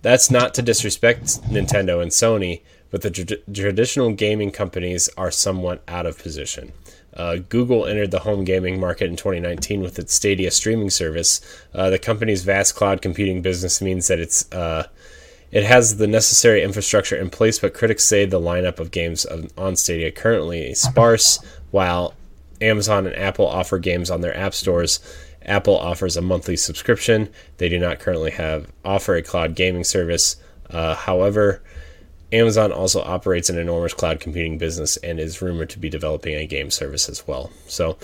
That's 0.00 0.30
not 0.30 0.54
to 0.54 0.62
disrespect 0.62 1.42
Nintendo 1.42 2.00
and 2.00 2.10
Sony, 2.10 2.62
but 2.90 3.02
the 3.02 3.10
tr- 3.10 3.52
traditional 3.52 4.12
gaming 4.12 4.50
companies 4.50 5.10
are 5.18 5.30
somewhat 5.30 5.82
out 5.88 6.06
of 6.06 6.18
position. 6.18 6.72
Uh, 7.14 7.36
Google 7.48 7.86
entered 7.86 8.10
the 8.10 8.20
home 8.20 8.44
gaming 8.44 8.80
market 8.80 9.08
in 9.08 9.16
2019 9.16 9.80
with 9.80 9.98
its 9.98 10.12
Stadia 10.12 10.50
streaming 10.50 10.90
service. 10.90 11.40
Uh, 11.72 11.90
the 11.90 11.98
company's 11.98 12.42
vast 12.42 12.74
cloud 12.74 13.00
computing 13.00 13.40
business 13.40 13.80
means 13.80 14.08
that 14.08 14.18
it's 14.18 14.50
uh, 14.52 14.88
it 15.52 15.62
has 15.62 15.98
the 15.98 16.08
necessary 16.08 16.64
infrastructure 16.64 17.16
in 17.16 17.30
place, 17.30 17.60
but 17.60 17.74
critics 17.74 18.04
say 18.04 18.24
the 18.24 18.40
lineup 18.40 18.80
of 18.80 18.90
games 18.90 19.24
on 19.56 19.76
Stadia 19.76 20.10
currently 20.10 20.70
is 20.70 20.80
sparse. 20.80 21.38
While 21.70 22.14
Amazon 22.60 23.06
and 23.06 23.14
Apple 23.14 23.46
offer 23.46 23.78
games 23.78 24.10
on 24.10 24.20
their 24.20 24.36
app 24.36 24.52
stores, 24.52 24.98
Apple 25.46 25.78
offers 25.78 26.16
a 26.16 26.22
monthly 26.22 26.56
subscription. 26.56 27.28
They 27.58 27.68
do 27.68 27.78
not 27.78 28.00
currently 28.00 28.32
have 28.32 28.72
offer 28.84 29.14
a 29.14 29.22
cloud 29.22 29.54
gaming 29.54 29.84
service. 29.84 30.36
Uh, 30.70 30.96
however, 30.96 31.62
Amazon 32.34 32.72
also 32.72 33.00
operates 33.00 33.48
an 33.48 33.58
enormous 33.58 33.94
cloud 33.94 34.20
computing 34.20 34.58
business 34.58 34.96
and 34.98 35.20
is 35.20 35.40
rumored 35.40 35.70
to 35.70 35.78
be 35.78 35.88
developing 35.88 36.34
a 36.34 36.46
game 36.46 36.70
service 36.70 37.08
as 37.08 37.26
well. 37.26 37.50
So 37.68 37.96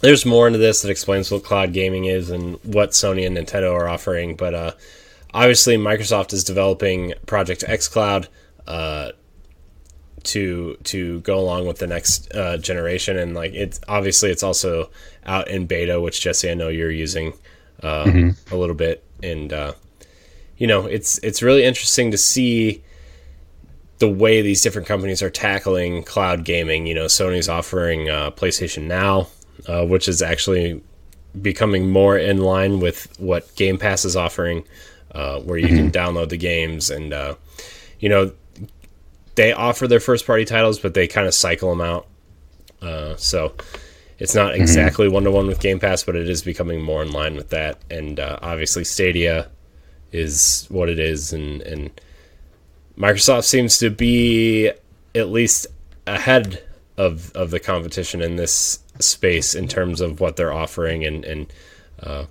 there's 0.00 0.26
more 0.26 0.48
into 0.48 0.58
this 0.58 0.82
that 0.82 0.90
explains 0.90 1.30
what 1.30 1.44
cloud 1.44 1.72
gaming 1.72 2.06
is 2.06 2.28
and 2.28 2.56
what 2.64 2.90
Sony 2.90 3.24
and 3.24 3.36
Nintendo 3.36 3.72
are 3.72 3.88
offering. 3.88 4.34
But 4.34 4.54
uh, 4.54 4.72
obviously, 5.32 5.76
Microsoft 5.76 6.32
is 6.32 6.42
developing 6.42 7.14
Project 7.24 7.62
xCloud 7.62 8.26
uh, 8.66 9.12
to 10.24 10.76
to 10.82 11.20
go 11.20 11.38
along 11.38 11.66
with 11.66 11.78
the 11.78 11.86
next 11.86 12.34
uh, 12.34 12.56
generation, 12.58 13.16
and 13.16 13.34
like 13.34 13.54
it's 13.54 13.80
obviously 13.88 14.30
it's 14.30 14.42
also 14.42 14.90
out 15.24 15.48
in 15.48 15.66
beta, 15.66 16.00
which 16.00 16.20
Jesse 16.20 16.50
I 16.50 16.54
know 16.54 16.68
you're 16.68 16.90
using 16.90 17.32
uh, 17.82 18.04
mm-hmm. 18.04 18.54
a 18.54 18.58
little 18.58 18.74
bit, 18.74 19.04
and 19.22 19.52
uh, 19.52 19.72
you 20.62 20.68
know, 20.68 20.86
it's 20.86 21.18
it's 21.24 21.42
really 21.42 21.64
interesting 21.64 22.12
to 22.12 22.16
see 22.16 22.84
the 23.98 24.08
way 24.08 24.42
these 24.42 24.62
different 24.62 24.86
companies 24.86 25.20
are 25.20 25.28
tackling 25.28 26.04
cloud 26.04 26.44
gaming. 26.44 26.86
You 26.86 26.94
know, 26.94 27.06
Sony's 27.06 27.48
offering 27.48 28.08
uh, 28.08 28.30
PlayStation 28.30 28.84
Now, 28.84 29.26
uh, 29.66 29.84
which 29.84 30.06
is 30.06 30.22
actually 30.22 30.80
becoming 31.40 31.90
more 31.90 32.16
in 32.16 32.38
line 32.38 32.78
with 32.78 33.12
what 33.18 33.52
Game 33.56 33.76
Pass 33.76 34.04
is 34.04 34.14
offering, 34.14 34.62
uh, 35.12 35.40
where 35.40 35.58
you 35.58 35.66
mm-hmm. 35.66 35.76
can 35.78 35.90
download 35.90 36.28
the 36.28 36.36
games 36.36 36.90
and 36.90 37.12
uh, 37.12 37.34
you 37.98 38.08
know 38.08 38.30
they 39.34 39.52
offer 39.52 39.88
their 39.88 39.98
first 39.98 40.28
party 40.28 40.44
titles, 40.44 40.78
but 40.78 40.94
they 40.94 41.08
kind 41.08 41.26
of 41.26 41.34
cycle 41.34 41.70
them 41.70 41.80
out. 41.80 42.06
Uh, 42.80 43.16
so 43.16 43.52
it's 44.20 44.36
not 44.36 44.52
mm-hmm. 44.52 44.62
exactly 44.62 45.08
one 45.08 45.24
to 45.24 45.32
one 45.32 45.48
with 45.48 45.58
Game 45.58 45.80
Pass, 45.80 46.04
but 46.04 46.14
it 46.14 46.30
is 46.30 46.40
becoming 46.40 46.80
more 46.80 47.02
in 47.02 47.10
line 47.10 47.34
with 47.34 47.50
that. 47.50 47.78
And 47.90 48.20
uh, 48.20 48.38
obviously, 48.40 48.84
Stadia 48.84 49.50
is 50.12 50.66
what 50.68 50.88
it 50.88 50.98
is, 50.98 51.32
and 51.32 51.62
and 51.62 51.90
Microsoft 52.96 53.44
seems 53.44 53.78
to 53.78 53.90
be 53.90 54.70
at 55.14 55.28
least 55.28 55.66
ahead 56.06 56.62
of 56.96 57.32
of 57.34 57.50
the 57.50 57.60
competition 57.60 58.20
in 58.20 58.36
this 58.36 58.78
space 59.00 59.54
in 59.54 59.68
terms 59.68 60.00
of 60.00 60.20
what 60.20 60.36
they're 60.36 60.52
offering, 60.52 61.04
and 61.04 61.24
and 61.24 61.52
uh, 62.02 62.24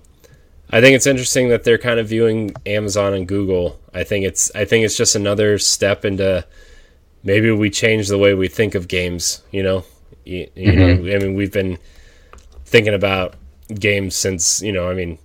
I 0.70 0.80
think 0.80 0.96
it's 0.96 1.06
interesting 1.06 1.50
that 1.50 1.64
they're 1.64 1.78
kind 1.78 2.00
of 2.00 2.08
viewing 2.08 2.54
Amazon 2.64 3.12
and 3.12 3.28
Google. 3.28 3.78
I 3.92 4.04
think 4.04 4.24
it's 4.24 4.50
I 4.54 4.64
think 4.64 4.84
it's 4.84 4.96
just 4.96 5.14
another 5.14 5.58
step 5.58 6.04
into 6.04 6.46
maybe 7.22 7.50
we 7.50 7.70
change 7.70 8.08
the 8.08 8.18
way 8.18 8.34
we 8.34 8.48
think 8.48 8.74
of 8.74 8.88
games. 8.88 9.42
You 9.50 9.62
know, 9.62 9.84
you, 10.24 10.48
you 10.54 10.72
mm-hmm. 10.72 11.04
know, 11.04 11.14
I 11.14 11.18
mean, 11.18 11.34
we've 11.34 11.52
been 11.52 11.78
thinking 12.64 12.94
about 12.94 13.34
games 13.74 14.14
since 14.14 14.62
you 14.62 14.72
know, 14.72 14.88
I 14.88 14.94
mean, 14.94 15.18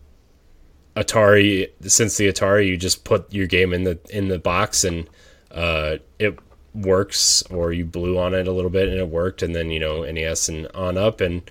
Atari 0.98 1.70
since 1.82 2.18
the 2.18 2.28
Atari, 2.28 2.68
you 2.68 2.76
just 2.76 3.04
put 3.04 3.32
your 3.32 3.46
game 3.48 3.72
in 3.72 3.84
the 3.84 4.00
in 4.10 4.30
the 4.30 4.40
box 4.40 4.84
and 4.84 5.08
uh, 5.52 5.98
it 6.18 6.38
works, 6.74 7.44
or 7.44 7.72
you 7.72 7.86
blew 7.86 8.18
on 8.18 8.34
it 8.34 8.48
a 8.48 8.52
little 8.52 8.70
bit 8.70 8.90
and 8.90 8.98
it 8.98 9.08
worked, 9.08 9.44
and 9.44 9.56
then 9.56 9.70
you 9.70 9.80
know 9.80 10.04
NES 10.04 10.50
and 10.50 10.68
on 10.74 10.98
up, 10.98 11.22
and 11.22 11.50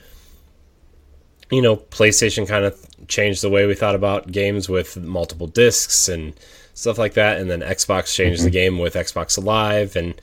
you 1.50 1.62
know 1.62 1.76
PlayStation 1.76 2.46
kind 2.46 2.64
of 2.64 2.76
changed 3.06 3.42
the 3.42 3.50
way 3.50 3.66
we 3.66 3.74
thought 3.74 3.94
about 3.94 4.32
games 4.32 4.68
with 4.68 4.96
multiple 4.96 5.46
discs 5.46 6.08
and 6.08 6.34
stuff 6.74 6.98
like 6.98 7.14
that, 7.14 7.38
and 7.40 7.48
then 7.48 7.60
Xbox 7.60 8.12
changed 8.12 8.42
the 8.42 8.50
game 8.50 8.78
with 8.78 8.94
Xbox 8.94 9.42
Live, 9.42 9.94
and 9.94 10.20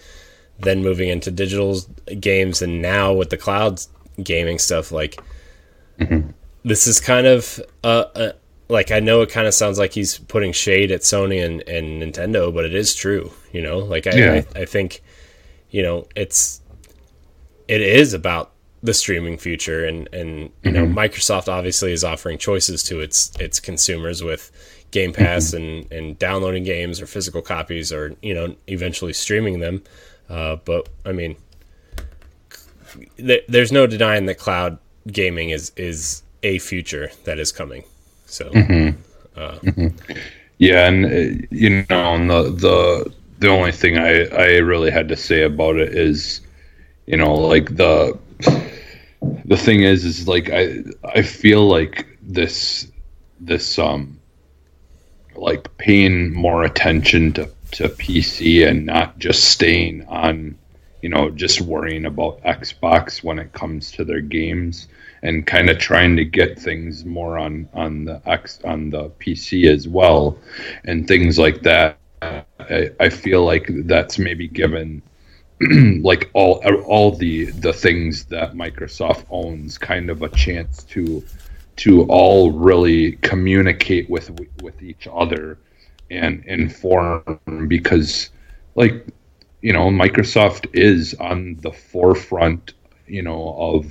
then 0.60 0.84
moving 0.84 1.08
into 1.08 1.32
digital 1.32 1.80
games, 2.20 2.62
and 2.62 2.82
now 2.82 3.14
with 3.14 3.30
the 3.30 3.38
cloud 3.38 3.82
gaming 4.22 4.60
stuff, 4.60 4.92
like. 4.92 5.22
Mm-hmm. 6.00 6.32
This 6.66 6.88
is 6.88 7.02
kind 7.02 7.28
of 7.28 7.60
a, 7.84 8.06
a 8.16 8.34
like 8.74 8.92
I 8.92 9.00
know 9.00 9.22
it 9.22 9.30
kind 9.30 9.46
of 9.46 9.54
sounds 9.54 9.78
like 9.78 9.94
he's 9.94 10.18
putting 10.18 10.52
shade 10.52 10.92
at 10.92 11.02
Sony 11.02 11.46
and, 11.46 11.62
and 11.70 12.02
Nintendo, 12.02 12.54
but 12.54 12.66
it 12.66 12.74
is 12.74 12.96
true. 12.96 13.32
You 13.52 13.62
know, 13.62 13.78
like 13.78 14.08
I, 14.08 14.16
yeah. 14.16 14.42
I, 14.56 14.62
I 14.62 14.66
think, 14.66 15.04
you 15.70 15.84
know, 15.84 16.08
it's 16.16 16.60
it 17.68 17.82
is 17.82 18.16
about 18.16 18.52
the 18.82 18.94
streaming 18.94 19.38
future, 19.38 19.86
and 19.86 20.10
and 20.12 20.40
you 20.64 20.72
mm-hmm. 20.72 20.74
know, 20.74 20.86
Microsoft 20.88 21.48
obviously 21.48 21.94
is 21.94 22.04
offering 22.04 22.40
choices 22.40 22.84
to 22.86 23.00
its 23.00 23.32
its 23.40 23.60
consumers 23.60 24.24
with 24.24 24.52
Game 24.90 25.14
Pass 25.14 25.52
mm-hmm. 25.52 25.58
and 25.58 25.92
and 25.92 26.20
downloading 26.20 26.64
games 26.64 27.00
or 27.00 27.06
physical 27.06 27.44
copies, 27.44 27.94
or 27.94 28.16
you 28.24 28.34
know, 28.34 28.56
eventually 28.68 29.14
streaming 29.14 29.60
them. 29.60 29.84
Uh, 30.30 30.56
but 30.66 30.90
I 31.06 31.12
mean, 31.12 31.36
th- 33.18 33.46
there's 33.48 33.72
no 33.72 33.86
denying 33.86 34.26
that 34.26 34.40
cloud 34.40 34.80
gaming 35.06 35.52
is 35.52 35.72
is 35.78 36.24
a 36.42 36.58
future 36.58 37.12
that 37.26 37.38
is 37.38 37.52
coming. 37.52 37.84
So, 38.34 38.50
mm-hmm. 38.50 39.00
Uh, 39.40 39.60
mm-hmm. 39.60 40.16
yeah, 40.58 40.88
and 40.88 41.06
uh, 41.06 41.46
you 41.52 41.86
know, 41.88 42.16
and 42.16 42.28
the 42.28 42.42
the 42.50 43.14
the 43.38 43.48
only 43.48 43.72
thing 43.72 44.00
I 44.00 44.26
I 44.26 44.58
really 44.58 44.90
had 44.90 45.08
to 45.10 45.16
say 45.16 45.44
about 45.44 45.76
it 45.76 45.96
is, 45.96 46.42
you 47.06 47.16
know, 47.16 47.36
like 47.36 47.76
the 47.76 48.18
the 49.46 49.56
thing 49.56 49.84
is, 49.84 50.04
is 50.04 50.28
like 50.28 50.50
I 50.50 50.80
I 51.04 51.22
feel 51.22 51.68
like 51.68 52.08
this 52.24 52.92
this 53.40 53.78
um 53.78 54.20
like 55.36 55.78
paying 55.78 56.34
more 56.34 56.64
attention 56.64 57.34
to 57.34 57.48
to 57.74 57.90
PC 57.90 58.68
and 58.68 58.88
not 58.88 59.20
just 59.20 59.44
staying 59.44 60.08
on 60.08 60.58
you 61.04 61.10
know 61.10 61.30
just 61.30 61.62
worrying 61.62 62.06
about 62.06 62.42
Xbox 62.42 63.24
when 63.24 63.38
it 63.38 63.54
comes 63.54 63.92
to 63.92 64.04
their 64.04 64.22
games 64.22 64.88
and 65.24 65.48
kind 65.48 65.70
of 65.70 65.80
trying 65.80 66.16
to 66.18 66.26
get 66.26 66.60
things 66.60 67.06
more 67.06 67.38
on 67.40 67.68
on 67.74 68.06
the 68.06 68.22
X 68.26 68.60
on 68.64 68.90
the 68.92 69.10
PC 69.22 69.68
as 69.74 69.88
well, 69.88 70.38
and 70.84 71.08
things 71.08 71.40
like 71.40 71.64
that. 71.64 71.98
I, 72.22 72.90
I 73.00 73.10
feel 73.10 73.44
like 73.44 73.66
that's 73.86 74.20
maybe 74.20 74.48
given 74.48 75.02
like 76.02 76.30
all 76.34 76.62
all 76.86 77.12
the 77.12 77.46
the 77.46 77.74
things 77.74 78.26
that 78.26 78.54
Microsoft 78.54 79.26
owns 79.30 79.78
kind 79.78 80.10
of 80.10 80.22
a 80.22 80.30
chance 80.30 80.84
to 80.86 81.24
to 81.78 82.04
all 82.04 82.52
really 82.52 83.14
communicate 83.18 84.10
with 84.10 84.30
with 84.62 84.82
each 84.84 85.08
other 85.12 85.58
and 86.12 86.44
inform 86.46 87.40
because 87.68 88.30
like 88.76 89.08
you 89.62 89.72
know 89.72 89.90
Microsoft 89.90 90.68
is 90.74 91.14
on 91.16 91.58
the 91.62 91.72
forefront 91.72 92.74
you 93.08 93.22
know 93.22 93.56
of 93.58 93.86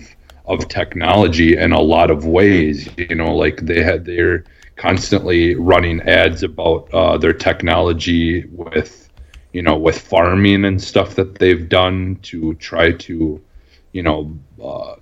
of 0.47 0.69
technology 0.69 1.57
in 1.57 1.73
a 1.73 1.81
lot 1.81 2.11
of 2.11 2.27
ways. 2.27 2.89
You 2.97 3.15
know, 3.15 3.35
like 3.35 3.61
they 3.63 3.83
had 3.83 4.05
they're 4.05 4.45
constantly 4.77 5.55
running 5.55 6.01
ads 6.03 6.43
about 6.43 6.93
uh, 6.93 7.19
their 7.19 7.33
technology 7.33 8.45
with 8.47 9.09
you 9.53 9.63
know 9.63 9.77
with 9.77 9.99
farming 9.99 10.65
and 10.65 10.83
stuff 10.83 11.15
that 11.15 11.39
they've 11.39 11.69
done 11.69 12.19
to 12.23 12.55
try 12.55 12.93
to 12.93 13.41
you 13.93 14.03
know 14.03 14.37
uh, 14.63 14.97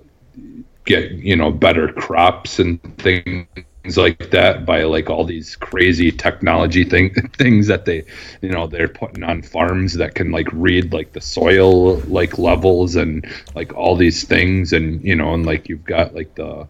get 0.84 1.12
you 1.12 1.36
know 1.36 1.50
better 1.50 1.92
crops 1.92 2.58
and 2.58 2.80
things 2.98 3.46
things 3.82 3.96
like 3.96 4.30
that 4.30 4.66
by 4.66 4.82
like 4.84 5.08
all 5.08 5.24
these 5.24 5.56
crazy 5.56 6.10
technology 6.10 6.84
thing 6.84 7.14
things 7.38 7.66
that 7.66 7.84
they 7.84 8.04
you 8.42 8.50
know 8.50 8.66
they're 8.66 8.88
putting 8.88 9.22
on 9.22 9.42
farms 9.42 9.94
that 9.94 10.14
can 10.14 10.30
like 10.30 10.48
read 10.52 10.92
like 10.92 11.12
the 11.12 11.20
soil 11.20 11.96
like 12.00 12.38
levels 12.38 12.96
and 12.96 13.26
like 13.54 13.74
all 13.74 13.96
these 13.96 14.24
things. 14.24 14.72
And 14.72 15.02
you 15.02 15.16
know 15.16 15.34
and 15.34 15.46
like 15.46 15.68
you've 15.68 15.84
got 15.84 16.14
like 16.14 16.34
the 16.34 16.66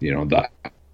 you 0.00 0.12
know 0.12 0.24
the 0.24 0.48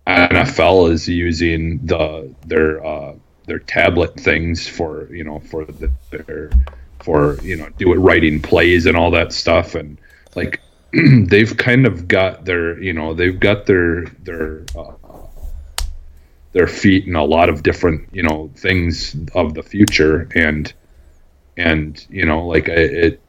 NFL 0.06 0.90
is 0.90 1.09
using 1.09 1.85
the 1.86 2.32
their 2.47 2.85
uh 2.85 3.14
their 3.47 3.59
tablet 3.59 4.19
things 4.19 4.69
for 4.69 5.12
you 5.12 5.24
know 5.24 5.40
for 5.40 5.64
the, 5.64 5.90
their 6.10 6.51
for 7.01 7.39
you 7.43 7.56
know 7.56 7.69
do 7.78 7.93
it 7.93 7.97
writing 7.97 8.40
plays 8.40 8.86
and 8.86 8.97
all 8.97 9.10
that 9.10 9.32
stuff. 9.32 9.74
And 9.74 9.98
like 10.35 10.60
they've 11.27 11.56
kind 11.56 11.86
of 11.86 12.06
got 12.06 12.44
their 12.44 12.81
you 12.81 12.93
know 12.93 13.14
they've 13.14 13.39
got 13.39 13.66
their 13.66 14.05
their 14.23 14.64
uh, 14.77 14.93
their 16.53 16.66
feet 16.66 17.07
in 17.07 17.16
a 17.16 17.24
lot 17.24 17.49
of 17.49 17.62
different 17.62 18.09
you 18.12 18.23
know 18.23 18.51
things 18.57 19.16
of 19.35 19.55
the 19.55 19.62
future. 19.62 20.29
And 20.35 20.73
and 21.57 22.05
you 22.09 22.24
know 22.24 22.47
like 22.47 22.69
it 22.69 23.20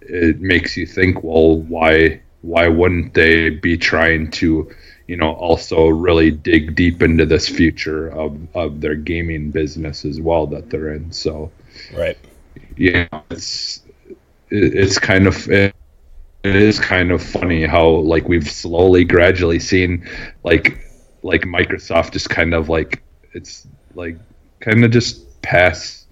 it 0.00 0.40
makes 0.40 0.76
you 0.76 0.86
think 0.86 1.22
well 1.22 1.58
why 1.58 2.20
why 2.42 2.68
wouldn't 2.68 3.14
they 3.14 3.50
be 3.50 3.76
trying 3.76 4.30
to 4.30 4.70
you 5.06 5.16
know 5.16 5.32
also 5.34 5.88
really 5.88 6.30
dig 6.30 6.74
deep 6.74 7.02
into 7.02 7.26
this 7.26 7.48
future 7.48 8.08
of 8.08 8.36
of 8.54 8.80
their 8.80 8.94
gaming 8.94 9.50
business 9.50 10.04
as 10.04 10.20
well 10.20 10.46
that 10.46 10.70
they're 10.70 10.94
in? 10.94 11.12
So 11.12 11.50
right. 11.94 12.16
yeah 12.76 13.08
it's 13.30 13.82
it's 14.50 14.98
kind 14.98 15.26
of 15.26 15.48
it, 15.50 15.74
it 16.42 16.56
is 16.56 16.80
kind 16.80 17.10
of 17.10 17.22
funny 17.22 17.66
how 17.66 17.88
like 17.88 18.26
we've 18.28 18.50
slowly 18.50 19.04
gradually 19.04 19.58
seen 19.58 20.08
like 20.42 20.89
like 21.22 21.42
Microsoft 21.42 22.12
just 22.12 22.30
kind 22.30 22.54
of 22.54 22.68
like 22.68 23.02
it's 23.32 23.66
like 23.94 24.16
kind 24.60 24.84
of 24.84 24.90
just 24.90 25.40
pass 25.42 26.06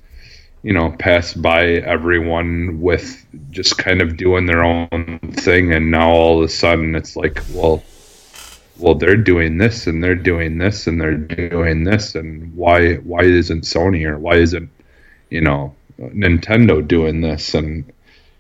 you 0.63 0.73
know 0.73 0.91
pass 0.99 1.35
by 1.35 1.65
everyone 1.65 2.81
with 2.81 3.25
just 3.51 3.79
kind 3.79 4.03
of 4.03 4.17
doing 4.17 4.47
their 4.47 4.65
own 4.65 5.19
thing 5.33 5.73
and 5.73 5.91
now 5.91 6.11
all 6.11 6.39
of 6.39 6.45
a 6.45 6.49
sudden 6.49 6.95
it's 6.95 7.15
like 7.15 7.43
well 7.53 7.83
well 8.79 8.95
they're 8.95 9.17
doing 9.17 9.59
this 9.59 9.87
and 9.87 10.03
they're 10.03 10.15
doing 10.15 10.59
this 10.59 10.87
and 10.87 11.01
they're 11.01 11.15
doing 11.15 11.85
this 11.85 12.15
and 12.15 12.55
why 12.55 12.95
why 12.97 13.23
isn't 13.23 13.63
Sony 13.63 14.05
or 14.05 14.19
why 14.19 14.37
isn't 14.37 14.71
you 15.31 15.41
know 15.41 15.75
Nintendo 15.99 16.87
doing 16.87 17.21
this? 17.21 17.55
And 17.55 17.93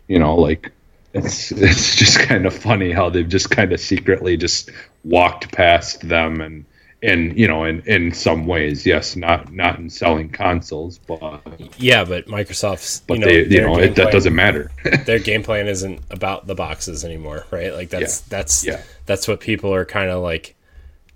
you 0.06 0.18
know 0.18 0.34
like 0.34 0.72
it's 1.14 1.50
it's 1.52 1.96
just 1.96 2.20
kind 2.20 2.46
of 2.46 2.54
funny 2.54 2.92
how 2.92 3.10
they've 3.10 3.28
just 3.28 3.50
kind 3.50 3.72
of 3.72 3.80
secretly 3.80 4.36
just 4.36 4.70
walked 5.08 5.50
past 5.52 6.08
them 6.08 6.40
and 6.40 6.64
and 7.02 7.38
you 7.38 7.46
know 7.46 7.64
in 7.64 7.80
in 7.86 8.12
some 8.12 8.46
ways 8.46 8.84
yes 8.84 9.14
not 9.14 9.52
not 9.52 9.78
in 9.78 9.88
selling 9.88 10.28
consoles 10.28 10.98
but 10.98 11.40
yeah 11.78 12.04
but 12.04 12.26
microsoft's 12.26 13.00
but 13.06 13.14
you 13.14 13.20
know, 13.20 13.26
they 13.26 13.44
you 13.46 13.60
know 13.60 13.78
it, 13.78 13.94
that 13.94 14.10
doesn't 14.10 14.34
matter 14.34 14.70
their 15.06 15.20
game 15.20 15.42
plan 15.42 15.68
isn't 15.68 16.00
about 16.10 16.46
the 16.46 16.54
boxes 16.54 17.04
anymore 17.04 17.46
right 17.50 17.72
like 17.72 17.88
that's 17.88 18.20
yeah. 18.20 18.26
that's 18.28 18.64
yeah. 18.64 18.82
that's 19.06 19.28
what 19.28 19.38
people 19.38 19.72
are 19.72 19.84
kind 19.84 20.10
of 20.10 20.22
like 20.22 20.56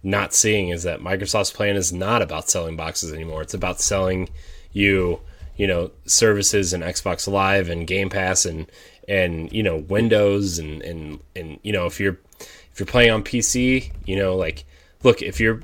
not 0.05 0.33
seeing 0.33 0.69
is 0.69 0.85
that 0.85 1.01
microsoft's 1.01 1.51
plan 1.51 1.75
is 1.75 1.93
not 1.93 2.23
about 2.23 2.49
selling 2.49 2.77
boxes 2.77 3.13
anymore 3.13 3.43
it's 3.43 3.55
about 3.55 3.81
selling 3.81 4.29
you 4.73 5.21
you 5.57 5.67
know 5.67 5.91
services 6.07 6.73
and 6.73 6.85
xbox 6.85 7.27
live 7.27 7.69
and 7.69 7.89
game 7.89 8.09
pass 8.09 8.45
and 8.45 8.71
and 9.09 9.53
you 9.53 9.63
know 9.63 9.79
windows 9.79 10.61
and 10.61 10.81
and 10.83 11.21
and 11.35 11.59
you 11.63 11.73
know 11.73 11.87
if 11.87 11.99
you're 11.99 12.19
if 12.73 12.81
you're 12.81 12.87
playing 12.87 13.11
on 13.11 13.23
pc 13.23 13.93
you 14.07 14.17
know 14.17 14.37
like 14.37 14.65
look 15.03 15.23
if 15.23 15.41
you're 15.41 15.61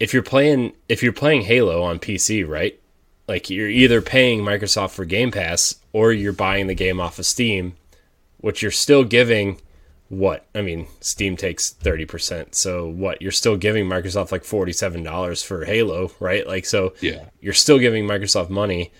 if 0.00 0.14
you're 0.14 0.22
playing 0.22 0.72
if 0.88 1.02
you're 1.02 1.12
playing 1.12 1.42
Halo 1.42 1.82
on 1.82 1.98
PC, 1.98 2.46
right? 2.46 2.78
Like 3.26 3.50
you're 3.50 3.68
either 3.68 4.00
paying 4.00 4.40
Microsoft 4.40 4.90
for 4.90 5.04
Game 5.04 5.30
Pass 5.30 5.76
or 5.92 6.12
you're 6.12 6.32
buying 6.32 6.66
the 6.66 6.74
game 6.74 7.00
off 7.00 7.18
of 7.18 7.26
Steam, 7.26 7.74
which 8.38 8.62
you're 8.62 8.70
still 8.70 9.04
giving 9.04 9.60
what? 10.08 10.46
I 10.54 10.62
mean, 10.62 10.86
Steam 11.00 11.36
takes 11.36 11.74
30%. 11.74 12.54
So 12.54 12.88
what? 12.88 13.20
You're 13.20 13.30
still 13.32 13.58
giving 13.58 13.86
Microsoft 13.86 14.32
like 14.32 14.42
$47 14.42 15.44
for 15.44 15.66
Halo, 15.66 16.10
right? 16.20 16.46
Like 16.46 16.64
so 16.64 16.94
yeah. 17.00 17.26
you're 17.40 17.52
still 17.52 17.78
giving 17.78 18.06
Microsoft 18.06 18.50
money 18.50 18.92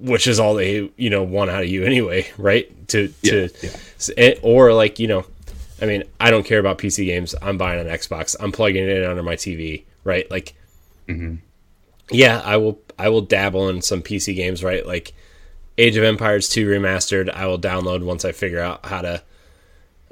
which 0.00 0.26
is 0.26 0.40
all 0.40 0.54
they, 0.54 0.90
you 0.96 1.08
know, 1.08 1.22
want 1.22 1.48
out 1.48 1.62
of 1.62 1.68
you 1.68 1.84
anyway, 1.84 2.26
right? 2.38 2.88
To 2.88 3.06
to 3.22 3.48
yeah, 3.62 3.68
yeah. 4.16 4.34
or 4.42 4.72
like, 4.72 4.98
you 4.98 5.06
know, 5.06 5.26
I 5.80 5.86
mean, 5.86 6.04
I 6.18 6.30
don't 6.30 6.46
care 6.46 6.58
about 6.58 6.78
PC 6.78 7.06
games. 7.06 7.34
I'm 7.42 7.58
buying 7.58 7.80
an 7.80 7.86
Xbox. 7.86 8.34
I'm 8.40 8.52
plugging 8.52 8.84
it 8.84 8.96
in 8.96 9.04
under 9.04 9.22
my 9.22 9.36
TV, 9.36 9.84
right? 10.04 10.30
Like, 10.30 10.54
mm-hmm. 11.08 11.36
yeah, 12.10 12.40
I 12.44 12.56
will. 12.56 12.80
I 12.98 13.10
will 13.10 13.20
dabble 13.20 13.68
in 13.68 13.82
some 13.82 14.02
PC 14.02 14.34
games, 14.34 14.64
right? 14.64 14.86
Like 14.86 15.12
Age 15.76 15.96
of 15.96 16.04
Empires 16.04 16.48
2 16.48 16.66
remastered. 16.66 17.30
I 17.30 17.46
will 17.46 17.58
download 17.58 18.02
once 18.02 18.24
I 18.24 18.32
figure 18.32 18.60
out 18.60 18.86
how 18.86 19.02
to. 19.02 19.22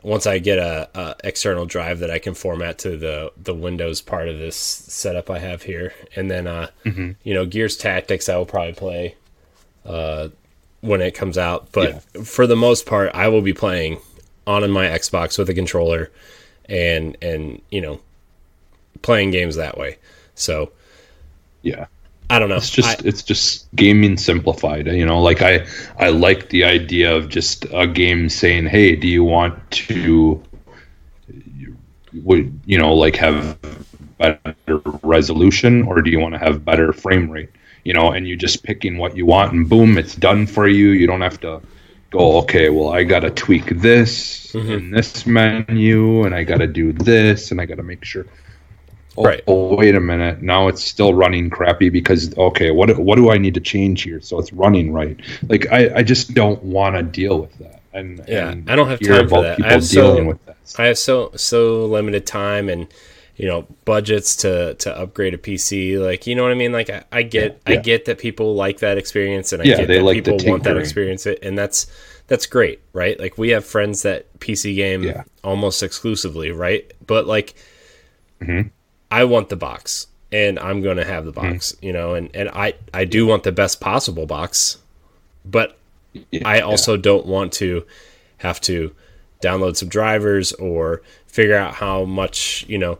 Once 0.02 0.26
I 0.26 0.38
get 0.38 0.58
a, 0.58 0.90
a 0.94 1.16
external 1.24 1.64
drive 1.64 2.00
that 2.00 2.10
I 2.10 2.18
can 2.18 2.34
format 2.34 2.76
to 2.80 2.98
the 2.98 3.32
the 3.42 3.54
Windows 3.54 4.02
part 4.02 4.28
of 4.28 4.38
this 4.38 4.56
setup 4.56 5.30
I 5.30 5.38
have 5.38 5.62
here, 5.62 5.94
and 6.14 6.30
then 6.30 6.46
uh, 6.46 6.68
mm-hmm. 6.84 7.12
you 7.22 7.32
know, 7.32 7.46
Gears 7.46 7.78
Tactics 7.78 8.28
I 8.28 8.36
will 8.36 8.44
probably 8.44 8.74
play 8.74 9.14
uh, 9.86 10.28
when 10.82 11.00
it 11.00 11.14
comes 11.14 11.38
out. 11.38 11.72
But 11.72 12.04
yeah. 12.14 12.22
for 12.22 12.46
the 12.46 12.54
most 12.54 12.84
part, 12.84 13.12
I 13.14 13.28
will 13.28 13.40
be 13.40 13.54
playing 13.54 13.98
on 14.46 14.70
my 14.70 14.86
Xbox 14.86 15.38
with 15.38 15.48
a 15.48 15.54
controller 15.54 16.10
and 16.68 17.16
and 17.22 17.60
you 17.70 17.80
know 17.80 18.00
playing 19.02 19.30
games 19.30 19.56
that 19.56 19.76
way. 19.76 19.98
So 20.34 20.72
yeah. 21.62 21.86
I 22.30 22.38
don't 22.38 22.48
know. 22.48 22.56
It's 22.56 22.70
just 22.70 23.04
I, 23.04 23.06
it's 23.06 23.22
just 23.22 23.68
gaming 23.76 24.16
simplified. 24.16 24.86
You 24.86 25.04
know, 25.04 25.20
like 25.20 25.42
I 25.42 25.66
I 25.98 26.08
like 26.08 26.48
the 26.48 26.64
idea 26.64 27.14
of 27.14 27.28
just 27.28 27.66
a 27.72 27.86
game 27.86 28.30
saying, 28.30 28.66
"Hey, 28.66 28.96
do 28.96 29.06
you 29.06 29.22
want 29.22 29.70
to 29.72 30.42
would 32.22 32.58
you 32.64 32.78
know 32.78 32.94
like 32.94 33.16
have 33.16 33.58
better 34.16 34.80
resolution 35.02 35.82
or 35.82 36.00
do 36.00 36.10
you 36.10 36.18
want 36.18 36.32
to 36.32 36.38
have 36.38 36.64
better 36.64 36.94
frame 36.94 37.30
rate?" 37.30 37.50
You 37.84 37.92
know, 37.92 38.10
and 38.10 38.26
you 38.26 38.36
just 38.36 38.62
picking 38.62 38.96
what 38.96 39.14
you 39.14 39.26
want 39.26 39.52
and 39.52 39.68
boom, 39.68 39.98
it's 39.98 40.14
done 40.14 40.46
for 40.46 40.66
you. 40.66 40.88
You 40.88 41.06
don't 41.06 41.20
have 41.20 41.38
to 41.42 41.60
go, 42.14 42.38
okay, 42.38 42.70
well, 42.70 42.90
I 42.90 43.04
got 43.04 43.20
to 43.20 43.30
tweak 43.30 43.66
this 43.80 44.52
mm-hmm. 44.52 44.72
in 44.72 44.90
this 44.90 45.26
menu, 45.26 46.24
and 46.24 46.34
I 46.34 46.44
got 46.44 46.58
to 46.58 46.66
do 46.66 46.92
this, 46.92 47.50
and 47.50 47.60
I 47.60 47.66
got 47.66 47.76
to 47.76 47.82
make 47.82 48.04
sure. 48.04 48.26
Oh, 49.16 49.24
right. 49.24 49.42
Oh, 49.46 49.76
wait 49.76 49.94
a 49.94 50.00
minute. 50.00 50.42
Now 50.42 50.68
it's 50.68 50.82
still 50.82 51.14
running 51.14 51.50
crappy 51.50 51.88
because 51.88 52.36
okay, 52.36 52.70
what 52.70 52.98
what 52.98 53.16
do 53.16 53.30
I 53.30 53.38
need 53.38 53.54
to 53.54 53.60
change 53.60 54.02
here 54.02 54.20
so 54.20 54.40
it's 54.40 54.52
running 54.52 54.92
right? 54.92 55.16
Like 55.48 55.70
I, 55.70 55.98
I 55.98 56.02
just 56.02 56.34
don't 56.34 56.60
want 56.64 56.96
to 56.96 57.02
deal 57.02 57.40
with 57.40 57.56
that. 57.58 57.80
And 57.92 58.24
yeah, 58.26 58.50
and 58.50 58.68
I 58.68 58.74
don't 58.74 58.88
have 58.88 59.00
time 59.00 59.28
for 59.28 59.42
that. 59.42 59.62
I 59.64 59.70
have 59.70 59.84
so, 59.84 60.36
I 60.78 60.86
have 60.86 60.98
so 60.98 61.30
so 61.36 61.86
limited 61.86 62.26
time 62.26 62.68
and 62.68 62.88
you 63.36 63.46
know 63.46 63.66
budgets 63.84 64.36
to 64.36 64.74
to 64.74 64.96
upgrade 64.96 65.34
a 65.34 65.38
PC. 65.38 65.98
Like 65.98 66.26
you 66.26 66.34
know 66.34 66.42
what 66.42 66.52
I 66.52 66.56
mean? 66.56 66.72
Like 66.72 66.90
I, 66.90 67.04
I 67.10 67.22
get 67.22 67.60
yeah, 67.66 67.72
yeah. 67.72 67.78
I 67.78 67.82
get 67.82 68.04
that 68.06 68.18
people 68.18 68.54
like 68.54 68.78
that 68.80 68.98
experience, 68.98 69.52
and 69.52 69.62
I 69.62 69.64
yeah, 69.66 69.76
get 69.78 69.88
that 69.88 70.02
like 70.02 70.16
people 70.16 70.38
want 70.44 70.64
that 70.64 70.76
experience, 70.76 71.26
and 71.26 71.58
that's 71.58 71.86
that's 72.26 72.46
great, 72.46 72.80
right? 72.92 73.18
Like 73.18 73.36
we 73.36 73.50
have 73.50 73.64
friends 73.64 74.02
that 74.02 74.38
PC 74.38 74.74
game 74.76 75.12
almost 75.42 75.82
exclusively, 75.82 76.50
right? 76.50 76.90
But 77.06 77.26
like, 77.26 77.54
mm-hmm. 78.40 78.68
I 79.10 79.24
want 79.24 79.48
the 79.48 79.56
box, 79.56 80.06
and 80.32 80.58
I'm 80.58 80.80
going 80.80 80.96
to 80.96 81.04
have 81.04 81.24
the 81.24 81.32
mm-hmm. 81.32 81.52
box, 81.52 81.72
mm-hmm. 81.72 81.86
you 81.86 81.92
know, 81.92 82.14
and 82.14 82.30
and 82.34 82.48
I 82.50 82.74
I 82.92 83.04
do 83.04 83.26
want 83.26 83.42
the 83.42 83.52
best 83.52 83.80
possible 83.80 84.26
box, 84.26 84.78
but 85.44 85.78
I 86.44 86.60
also 86.60 86.96
don't 86.96 87.26
want 87.26 87.52
to 87.54 87.84
have 88.38 88.60
to 88.62 88.94
download 89.42 89.76
some 89.76 89.88
drivers 89.88 90.52
or 90.54 91.02
figure 91.26 91.56
out 91.56 91.74
how 91.74 92.04
much 92.04 92.64
you 92.68 92.78
know 92.78 92.98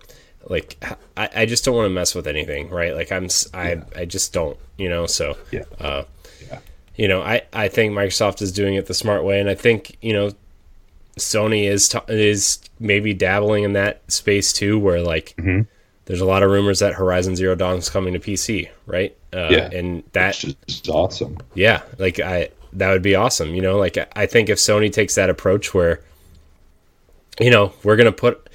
like 0.49 0.83
I, 1.16 1.29
I 1.35 1.47
just 1.47 1.65
don't 1.65 1.75
want 1.75 1.87
to 1.87 1.91
mess 1.91 2.15
with 2.15 2.27
anything, 2.27 2.71
right? 2.71 2.95
Like 2.95 3.11
I'm 3.12 3.29
I 3.53 3.75
yeah. 3.75 3.85
I 3.97 4.05
just 4.05 4.33
don't, 4.33 4.59
you 4.77 4.89
know. 4.89 5.07
So 5.07 5.37
yeah, 5.51 5.65
uh, 5.81 6.05
yeah. 6.49 6.59
You 6.97 7.09
know, 7.09 7.23
I 7.23 7.43
I 7.53 7.69
think 7.69 7.93
Microsoft 7.93 8.43
is 8.43 8.53
doing 8.53 8.75
it 8.75 8.87
the 8.87 8.95
smart 8.95 9.25
way, 9.25 9.41
and 9.41 9.49
I 9.49 9.55
think 9.55 9.97
you 10.01 10.12
know 10.12 10.31
Sony 11.19 11.65
is 11.69 11.89
t- 11.89 11.99
is 12.09 12.61
maybe 12.79 13.15
dabbling 13.15 13.65
in 13.65 13.73
that 13.75 14.11
space 14.11 14.53
too, 14.53 14.79
where 14.79 15.01
like 15.01 15.35
mm-hmm. 15.39 15.62
there's 16.07 16.21
a 16.21 16.27
lot 16.27 16.43
of 16.43 16.51
rumors 16.51 16.81
that 16.81 16.95
Horizon 16.95 17.37
Zero 17.37 17.55
Dawn 17.55 17.79
is 17.79 17.89
coming 17.89 18.15
to 18.15 18.21
PC, 18.21 18.69
right? 18.87 19.16
Uh, 19.33 19.49
yeah, 19.51 19.71
and 19.73 20.03
that 20.12 20.43
is 20.45 20.83
awesome. 20.89 21.39
Yeah, 21.55 21.83
like 21.99 22.21
I 22.21 22.51
that 22.75 22.91
would 22.91 23.03
be 23.03 23.15
awesome. 23.15 23.55
You 23.55 23.62
know, 23.62 23.79
like 23.79 23.97
I 24.16 24.27
think 24.27 24.49
if 24.49 24.59
Sony 24.59 24.93
takes 24.93 25.15
that 25.15 25.31
approach 25.31 25.73
where 25.73 26.01
you 27.41 27.51
know 27.51 27.73
we're 27.83 27.97
gonna 27.97 28.12
put 28.12 28.49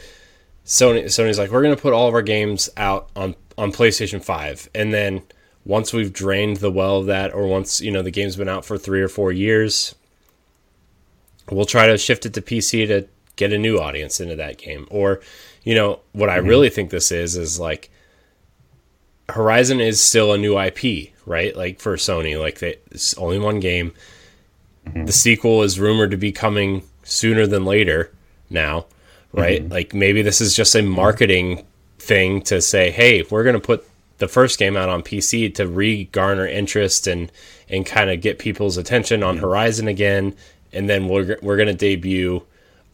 Sony 0.70 1.06
Sony's 1.06 1.40
like 1.40 1.50
we're 1.50 1.64
going 1.64 1.76
to 1.76 1.82
put 1.82 1.94
all 1.94 2.08
of 2.08 2.14
our 2.14 2.22
games 2.22 2.70
out 2.78 3.10
on 3.16 3.36
on 3.58 3.72
PlayStation 3.72 4.24
5 4.24 4.70
and 4.76 4.94
then 4.94 5.24
once 5.66 5.92
we've 5.92 6.14
drained 6.14 6.58
the 6.58 6.70
well 6.70 6.98
of 6.98 7.08
that 7.08 7.34
or 7.34 7.48
once 7.48 7.82
you 7.82 7.90
know 7.90 8.04
the 8.04 8.12
game's 8.12 8.36
been 8.36 8.48
out 8.48 8.64
for 8.64 8.78
3 8.78 9.02
or 9.02 9.08
4 9.08 9.32
years 9.32 9.96
we'll 11.50 11.66
try 11.66 11.88
to 11.88 11.98
shift 11.98 12.28
it 12.28 12.36
to 12.36 12.42
PC 12.42 12.88
to 12.88 13.08
get 13.36 13.52
a 13.52 13.58
new 13.58 13.80
audience 13.80 14.20
into 14.20 14.36
that 14.36 14.60
game 14.60 14.88
or 14.92 15.22
you 15.64 15.74
know 15.74 16.02
what 16.12 16.30
mm-hmm. 16.30 16.46
I 16.46 16.48
really 16.48 16.70
think 16.70 16.92
this 16.92 17.12
is 17.12 17.36
is 17.36 17.60
like 17.60 17.90
Horizon 19.30 19.80
is 19.80 20.04
still 20.04 20.34
a 20.34 20.40
new 20.40 20.60
IP, 20.60 21.14
right? 21.28 21.56
Like 21.56 21.80
for 21.80 21.96
Sony, 21.98 22.40
like 22.40 22.58
they, 22.58 22.78
it's 22.90 23.16
only 23.16 23.38
one 23.38 23.60
game. 23.60 23.94
Mm-hmm. 24.88 25.06
The 25.06 25.12
sequel 25.12 25.62
is 25.62 25.80
rumored 25.80 26.10
to 26.10 26.18
be 26.18 26.32
coming 26.32 26.82
sooner 27.04 27.46
than 27.46 27.64
later 27.64 28.12
now 28.50 28.88
right? 29.34 29.62
Mm-hmm. 29.62 29.72
Like 29.72 29.94
maybe 29.94 30.22
this 30.22 30.42
is 30.42 30.56
just 30.56 30.76
a 30.76 30.82
marketing 30.82 31.66
thing 31.98 32.42
to 32.44 32.62
say, 32.62 32.92
hey, 32.92 33.24
we're 33.30 33.44
going 33.44 33.56
to 33.56 33.60
put 33.60 33.86
the 34.18 34.28
first 34.28 34.60
game 34.60 34.78
out 34.78 34.90
on 34.90 35.02
PC 35.02 35.54
to 35.56 35.68
re-garner 35.68 36.46
interest 36.46 37.08
and 37.08 37.32
and 37.70 37.86
kind 37.86 38.10
of 38.10 38.22
get 38.22 38.40
people's 38.40 38.78
attention 38.78 39.24
on 39.24 39.38
Horizon 39.38 39.88
again, 39.88 40.36
and 40.74 40.90
then 40.90 41.08
we're 41.08 41.38
we're 41.42 41.58
going 41.58 41.68
to 41.68 41.74
debut 41.74 42.44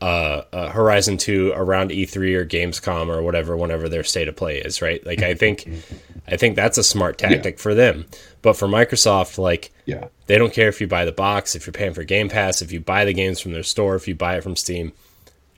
uh, 0.01 0.43
uh, 0.51 0.69
Horizon 0.69 1.17
Two 1.17 1.51
around 1.55 1.91
E3 1.91 2.35
or 2.35 2.45
Gamescom 2.45 3.07
or 3.07 3.21
whatever, 3.21 3.55
whenever 3.55 3.89
their 3.89 4.03
state 4.03 4.27
of 4.27 4.35
play 4.35 4.59
is, 4.59 4.81
right? 4.81 5.03
Like 5.05 5.23
I 5.23 5.33
think, 5.33 5.67
I 6.27 6.37
think 6.37 6.55
that's 6.55 6.77
a 6.77 6.83
smart 6.83 7.17
tactic 7.17 7.55
yeah. 7.55 7.61
for 7.61 7.73
them. 7.73 8.05
But 8.41 8.57
for 8.57 8.67
Microsoft, 8.67 9.37
like, 9.37 9.71
yeah, 9.85 10.09
they 10.27 10.37
don't 10.37 10.53
care 10.53 10.67
if 10.67 10.81
you 10.81 10.87
buy 10.87 11.05
the 11.05 11.11
box, 11.11 11.55
if 11.55 11.65
you're 11.65 11.73
paying 11.73 11.93
for 11.93 12.03
Game 12.03 12.29
Pass, 12.29 12.61
if 12.61 12.71
you 12.71 12.79
buy 12.79 13.05
the 13.05 13.13
games 13.13 13.39
from 13.39 13.53
their 13.53 13.63
store, 13.63 13.95
if 13.95 14.07
you 14.07 14.15
buy 14.15 14.37
it 14.37 14.43
from 14.43 14.55
Steam, 14.55 14.91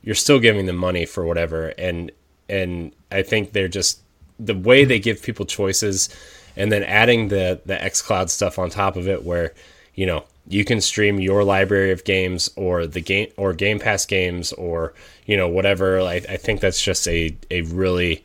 you're 0.07 0.15
still 0.15 0.39
giving 0.39 0.67
them 0.67 0.77
money 0.77 1.05
for 1.05 1.25
whatever. 1.25 1.67
And 1.77 2.13
and 2.47 2.93
I 3.11 3.23
think 3.23 3.51
they're 3.51 3.67
just 3.67 3.99
the 4.39 4.55
way 4.55 4.85
they 4.85 4.99
give 4.99 5.21
people 5.21 5.45
choices, 5.45 6.07
and 6.55 6.71
then 6.71 6.83
adding 6.83 7.27
the 7.27 7.59
the 7.65 7.75
XCloud 7.75 8.29
stuff 8.29 8.57
on 8.57 8.69
top 8.69 8.95
of 8.95 9.09
it, 9.09 9.25
where 9.25 9.53
you 9.95 10.05
know 10.05 10.23
you 10.47 10.63
can 10.63 10.79
stream 10.79 11.19
your 11.19 11.43
library 11.43 11.91
of 11.91 12.05
games 12.05 12.49
or 12.55 12.87
the 12.87 13.01
game 13.01 13.27
or 13.35 13.51
Game 13.51 13.79
Pass 13.79 14.05
games 14.05 14.53
or 14.53 14.93
you 15.25 15.35
know 15.35 15.49
whatever. 15.49 15.99
I, 15.99 16.21
I 16.29 16.37
think 16.37 16.61
that's 16.61 16.81
just 16.81 17.05
a 17.09 17.35
a 17.51 17.63
really 17.63 18.23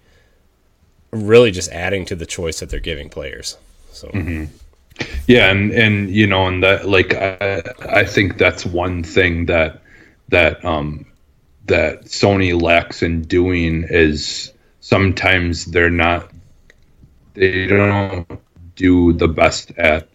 really 1.10 1.50
just 1.50 1.68
adding 1.72 2.04
to 2.06 2.14
the 2.14 2.26
choice 2.26 2.60
that 2.60 2.70
they're 2.70 2.78
giving 2.78 3.10
players. 3.10 3.58
So. 3.90 4.06
Mm-hmm. 4.06 4.44
Yeah, 5.26 5.50
and 5.50 5.72
and 5.72 6.10
you 6.10 6.28
know, 6.28 6.46
and 6.46 6.62
that 6.62 6.86
like 6.86 7.12
I 7.12 7.60
I 7.80 8.04
think 8.04 8.38
that's 8.38 8.64
one 8.64 9.02
thing 9.02 9.46
that 9.46 9.82
that 10.28 10.64
um 10.64 11.06
that 11.66 12.04
Sony 12.04 12.60
lacks 12.60 13.02
in 13.02 13.22
doing 13.22 13.84
is 13.88 14.52
sometimes 14.80 15.66
they're 15.66 15.90
not 15.90 16.30
they 17.34 17.66
don't 17.66 18.26
do 18.76 19.12
the 19.12 19.28
best 19.28 19.70
at 19.78 20.08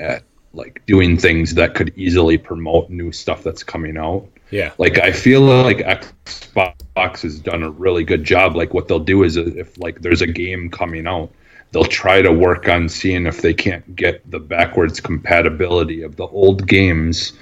at 0.00 0.24
like 0.52 0.84
doing 0.86 1.16
things 1.16 1.54
that 1.54 1.74
could 1.74 1.92
easily 1.96 2.38
promote 2.38 2.90
new 2.90 3.12
stuff 3.12 3.42
that's 3.42 3.62
coming 3.62 3.96
out. 3.96 4.26
Yeah. 4.50 4.72
Like 4.78 4.98
I 4.98 5.12
feel 5.12 5.42
like 5.42 5.78
Xbox 5.78 7.22
has 7.22 7.38
done 7.38 7.62
a 7.62 7.70
really 7.70 8.04
good 8.04 8.24
job. 8.24 8.56
Like 8.56 8.74
what 8.74 8.88
they'll 8.88 8.98
do 8.98 9.22
is 9.22 9.36
if 9.36 9.78
like 9.78 10.00
there's 10.00 10.22
a 10.22 10.26
game 10.26 10.70
coming 10.70 11.06
out, 11.06 11.30
they'll 11.72 11.84
try 11.84 12.22
to 12.22 12.32
work 12.32 12.68
on 12.68 12.88
seeing 12.88 13.26
if 13.26 13.42
they 13.42 13.52
can't 13.54 13.94
get 13.94 14.28
the 14.30 14.40
backwards 14.40 15.00
compatibility 15.00 16.02
of 16.02 16.16
the 16.16 16.26
old 16.26 16.66
games 16.66 17.34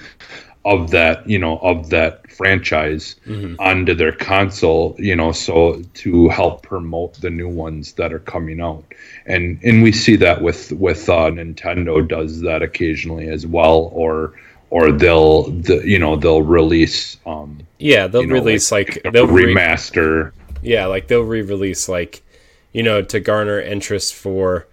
of 0.66 0.90
that, 0.90 1.28
you 1.30 1.38
know, 1.38 1.58
of 1.58 1.90
that 1.90 2.28
franchise 2.28 3.14
mm-hmm. 3.24 3.54
onto 3.60 3.94
their 3.94 4.10
console, 4.10 4.96
you 4.98 5.14
know, 5.14 5.30
so 5.30 5.80
to 5.94 6.28
help 6.28 6.64
promote 6.64 7.14
the 7.20 7.30
new 7.30 7.48
ones 7.48 7.92
that 7.92 8.12
are 8.12 8.18
coming 8.18 8.60
out. 8.60 8.84
And 9.26 9.60
and 9.62 9.84
we 9.84 9.92
see 9.92 10.16
that 10.16 10.42
with 10.42 10.72
with 10.72 11.08
uh, 11.08 11.30
Nintendo 11.30 12.06
does 12.06 12.40
that 12.40 12.62
occasionally 12.62 13.28
as 13.28 13.46
well 13.46 13.90
or 13.92 14.34
or 14.70 14.90
they'll 14.90 15.44
the, 15.44 15.76
you 15.88 16.00
know 16.00 16.16
they'll 16.16 16.42
release 16.42 17.16
um 17.24 17.60
yeah 17.78 18.08
they'll 18.08 18.22
you 18.22 18.26
know, 18.26 18.34
release 18.34 18.72
like, 18.72 19.00
like 19.04 19.12
they'll 19.12 19.28
remaster 19.28 20.24
re- 20.24 20.32
yeah 20.62 20.86
like 20.86 21.06
they'll 21.06 21.22
re-release 21.22 21.88
like 21.88 22.24
you 22.72 22.82
know 22.82 23.00
to 23.00 23.20
garner 23.20 23.60
interest 23.60 24.12
for 24.12 24.66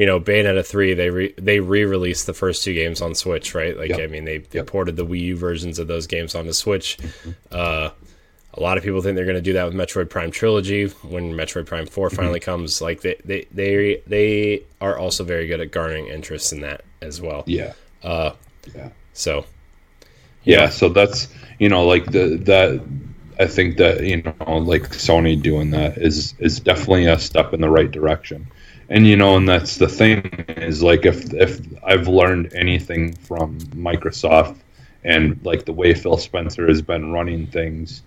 you 0.00 0.06
know, 0.06 0.18
Bayonetta 0.18 0.66
three 0.66 0.94
they 0.94 1.10
re- 1.10 1.34
they 1.36 1.60
re-released 1.60 2.26
the 2.26 2.32
first 2.32 2.64
two 2.64 2.72
games 2.72 3.02
on 3.02 3.14
Switch, 3.14 3.54
right? 3.54 3.76
Like, 3.76 3.90
yep. 3.90 4.00
I 4.00 4.06
mean, 4.06 4.24
they, 4.24 4.38
they 4.38 4.60
yep. 4.60 4.66
ported 4.66 4.96
the 4.96 5.04
Wii 5.04 5.20
U 5.20 5.36
versions 5.36 5.78
of 5.78 5.88
those 5.88 6.06
games 6.06 6.34
onto 6.34 6.54
Switch. 6.54 6.96
Mm-hmm. 6.96 7.30
Uh, 7.50 7.90
a 8.54 8.60
lot 8.62 8.78
of 8.78 8.82
people 8.82 9.02
think 9.02 9.14
they're 9.14 9.26
going 9.26 9.34
to 9.34 9.42
do 9.42 9.52
that 9.52 9.64
with 9.66 9.74
Metroid 9.74 10.08
Prime 10.08 10.30
trilogy 10.30 10.86
when 11.02 11.34
Metroid 11.34 11.66
Prime 11.66 11.86
4 11.86 12.08
mm-hmm. 12.08 12.16
finally 12.16 12.40
comes. 12.40 12.80
Like 12.80 13.02
they, 13.02 13.16
they 13.26 13.46
they 13.52 14.02
they 14.06 14.62
are 14.80 14.96
also 14.96 15.22
very 15.22 15.46
good 15.46 15.60
at 15.60 15.70
garnering 15.70 16.06
interest 16.06 16.54
in 16.54 16.62
that 16.62 16.80
as 17.02 17.20
well. 17.20 17.44
Yeah. 17.46 17.74
Uh, 18.02 18.32
yeah. 18.74 18.88
So. 19.12 19.44
Yeah. 20.44 20.60
yeah. 20.60 20.68
So 20.70 20.88
that's 20.88 21.28
you 21.58 21.68
know 21.68 21.84
like 21.84 22.06
the 22.06 22.38
that 22.44 22.80
I 23.38 23.46
think 23.46 23.76
that 23.76 24.02
you 24.02 24.22
know 24.22 24.56
like 24.56 24.88
Sony 24.92 25.40
doing 25.40 25.72
that 25.72 25.98
is 25.98 26.32
is 26.38 26.58
definitely 26.58 27.04
a 27.04 27.18
step 27.18 27.52
in 27.52 27.60
the 27.60 27.68
right 27.68 27.90
direction 27.90 28.50
and 28.90 29.06
you 29.06 29.16
know 29.16 29.36
and 29.36 29.48
that's 29.48 29.76
the 29.76 29.88
thing 29.88 30.20
is 30.48 30.82
like 30.82 31.06
if 31.06 31.32
if 31.34 31.60
i've 31.84 32.08
learned 32.08 32.52
anything 32.54 33.12
from 33.14 33.58
microsoft 33.88 34.56
and 35.04 35.38
like 35.44 35.64
the 35.64 35.72
way 35.72 35.94
phil 35.94 36.18
spencer 36.18 36.66
has 36.66 36.82
been 36.82 37.12
running 37.12 37.46
things 37.46 38.02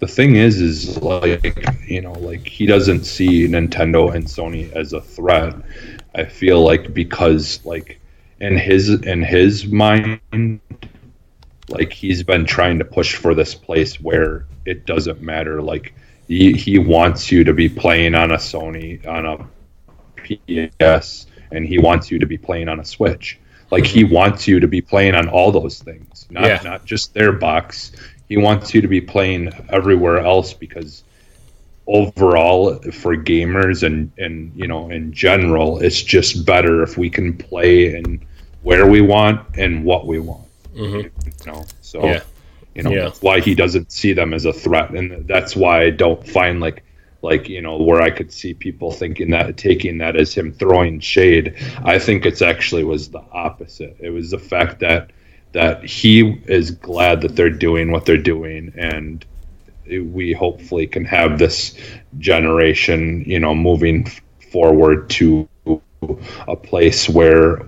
the 0.00 0.06
thing 0.06 0.36
is 0.36 0.60
is 0.60 1.00
like 1.00 1.56
you 1.88 2.00
know 2.00 2.12
like 2.12 2.46
he 2.46 2.66
doesn't 2.66 3.04
see 3.04 3.46
nintendo 3.46 4.14
and 4.14 4.26
sony 4.26 4.70
as 4.72 4.92
a 4.92 5.00
threat 5.00 5.54
i 6.14 6.24
feel 6.24 6.62
like 6.62 6.92
because 6.92 7.64
like 7.64 7.98
in 8.40 8.56
his 8.56 8.90
in 8.90 9.22
his 9.22 9.66
mind 9.66 10.60
like 11.68 11.92
he's 11.92 12.22
been 12.22 12.44
trying 12.44 12.78
to 12.78 12.84
push 12.84 13.16
for 13.16 13.34
this 13.34 13.54
place 13.54 14.00
where 14.00 14.46
it 14.64 14.86
doesn't 14.86 15.20
matter. 15.20 15.60
Like 15.62 15.94
he, 16.28 16.52
he 16.52 16.78
wants 16.78 17.30
you 17.30 17.44
to 17.44 17.52
be 17.52 17.68
playing 17.68 18.14
on 18.14 18.32
a 18.32 18.36
sony 18.36 19.04
on 19.06 19.26
a 19.26 19.48
PS 20.26 21.26
and 21.52 21.66
he 21.66 21.78
wants 21.78 22.10
you 22.10 22.18
to 22.18 22.26
be 22.26 22.38
playing 22.38 22.68
on 22.68 22.80
a 22.80 22.84
Switch. 22.84 23.38
Like 23.70 23.84
he 23.84 24.04
wants 24.04 24.46
you 24.46 24.60
to 24.60 24.68
be 24.68 24.80
playing 24.80 25.14
on 25.14 25.28
all 25.28 25.50
those 25.50 25.80
things, 25.80 26.26
not 26.30 26.44
yeah. 26.44 26.60
not 26.62 26.84
just 26.84 27.14
their 27.14 27.32
box. 27.32 27.92
He 28.28 28.36
wants 28.36 28.74
you 28.74 28.80
to 28.80 28.88
be 28.88 29.00
playing 29.00 29.52
everywhere 29.70 30.18
else 30.18 30.52
because 30.52 31.02
overall 31.86 32.74
for 32.92 33.16
gamers 33.16 33.84
and 33.84 34.10
and 34.18 34.52
you 34.56 34.66
know 34.66 34.90
in 34.90 35.12
general 35.12 35.78
it's 35.78 36.02
just 36.02 36.44
better 36.44 36.82
if 36.82 36.98
we 36.98 37.08
can 37.08 37.36
play 37.36 37.94
and 37.94 38.24
where 38.62 38.86
we 38.86 39.00
want 39.00 39.40
and 39.56 39.84
what 39.84 40.04
we 40.06 40.18
want 40.18 40.44
mm-hmm. 40.74 40.96
you 40.96 41.52
know 41.52 41.64
so 41.80 42.04
yeah. 42.04 42.20
you 42.74 42.82
know 42.82 42.90
yeah. 42.90 43.04
that's 43.04 43.22
why 43.22 43.38
he 43.38 43.54
doesn't 43.54 43.92
see 43.92 44.12
them 44.12 44.34
as 44.34 44.46
a 44.46 44.52
threat 44.52 44.90
and 44.90 45.28
that's 45.28 45.54
why 45.54 45.82
i 45.82 45.90
don't 45.90 46.26
find 46.26 46.60
like 46.60 46.82
like 47.26 47.48
you 47.48 47.60
know 47.60 47.76
where 47.76 48.00
i 48.00 48.08
could 48.08 48.32
see 48.32 48.54
people 48.54 48.92
thinking 48.92 49.30
that 49.30 49.56
taking 49.56 49.98
that 49.98 50.16
as 50.16 50.32
him 50.32 50.52
throwing 50.52 51.00
shade 51.00 51.54
i 51.84 51.98
think 51.98 52.24
it's 52.24 52.40
actually 52.40 52.84
was 52.84 53.10
the 53.10 53.22
opposite. 53.32 53.96
It 53.98 54.10
was 54.10 54.30
the 54.30 54.38
fact 54.38 54.80
that 54.80 55.10
that 55.52 55.84
he 55.84 56.42
is 56.46 56.70
glad 56.70 57.20
that 57.22 57.34
they're 57.34 57.50
doing 57.50 57.90
what 57.90 58.06
they're 58.06 58.16
doing 58.34 58.72
and 58.76 59.24
we 59.88 60.32
hopefully 60.32 60.86
can 60.86 61.04
have 61.04 61.38
this 61.38 61.76
generation 62.18 63.24
you 63.26 63.40
know 63.40 63.54
moving 63.54 64.06
forward 64.52 65.10
to 65.10 65.48
a 66.46 66.56
place 66.56 67.08
where 67.08 67.66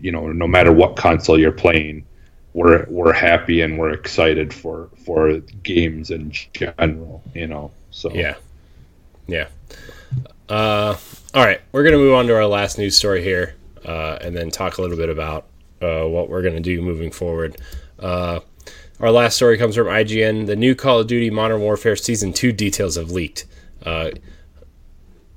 you 0.00 0.12
know 0.12 0.30
no 0.32 0.46
matter 0.46 0.72
what 0.72 0.96
console 0.96 1.38
you're 1.38 1.60
playing 1.66 2.04
we're 2.52 2.86
we're 2.88 3.12
happy 3.12 3.62
and 3.62 3.78
we're 3.78 3.90
excited 3.92 4.54
for 4.54 4.88
for 5.04 5.38
games 5.62 6.10
in 6.10 6.30
general 6.30 7.22
you 7.34 7.48
know 7.48 7.72
so. 7.90 8.12
Yeah 8.14 8.36
yeah. 9.26 9.48
Uh, 10.48 10.96
all 11.34 11.44
right, 11.44 11.60
we're 11.72 11.84
gonna 11.84 11.96
move 11.96 12.14
on 12.14 12.26
to 12.26 12.34
our 12.34 12.46
last 12.46 12.78
news 12.78 12.98
story 12.98 13.22
here, 13.22 13.56
uh, 13.84 14.18
and 14.20 14.36
then 14.36 14.50
talk 14.50 14.78
a 14.78 14.82
little 14.82 14.96
bit 14.96 15.08
about 15.08 15.46
uh, 15.80 16.04
what 16.04 16.28
we're 16.28 16.42
gonna 16.42 16.60
do 16.60 16.80
moving 16.82 17.10
forward. 17.10 17.56
Uh, 17.98 18.40
our 19.00 19.10
last 19.10 19.36
story 19.36 19.58
comes 19.58 19.74
from 19.74 19.86
IGN. 19.86 20.46
The 20.46 20.56
new 20.56 20.74
Call 20.74 21.00
of 21.00 21.06
Duty 21.06 21.30
Modern 21.30 21.60
Warfare 21.60 21.96
Season 21.96 22.32
Two 22.32 22.52
details 22.52 22.96
have 22.96 23.10
leaked. 23.10 23.46
Uh, 23.84 24.10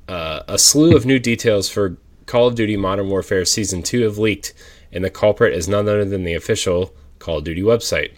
uh, 0.08 0.44
a 0.48 0.58
slew 0.58 0.96
of 0.96 1.06
new 1.06 1.20
details 1.20 1.70
for 1.70 1.98
Call 2.26 2.48
of 2.48 2.56
Duty 2.56 2.78
Modern 2.78 3.10
Warfare 3.10 3.46
Season 3.46 3.82
2 3.82 4.04
have 4.04 4.18
leaked, 4.18 4.54
and 4.92 5.04
the 5.04 5.10
culprit 5.10 5.54
is 5.54 5.68
none 5.68 5.88
other 5.88 6.06
than 6.06 6.24
the 6.24 6.34
official 6.34 6.94
Call 7.20 7.40
of 7.40 7.44
Duty 7.44 7.62
website. 7.62 8.12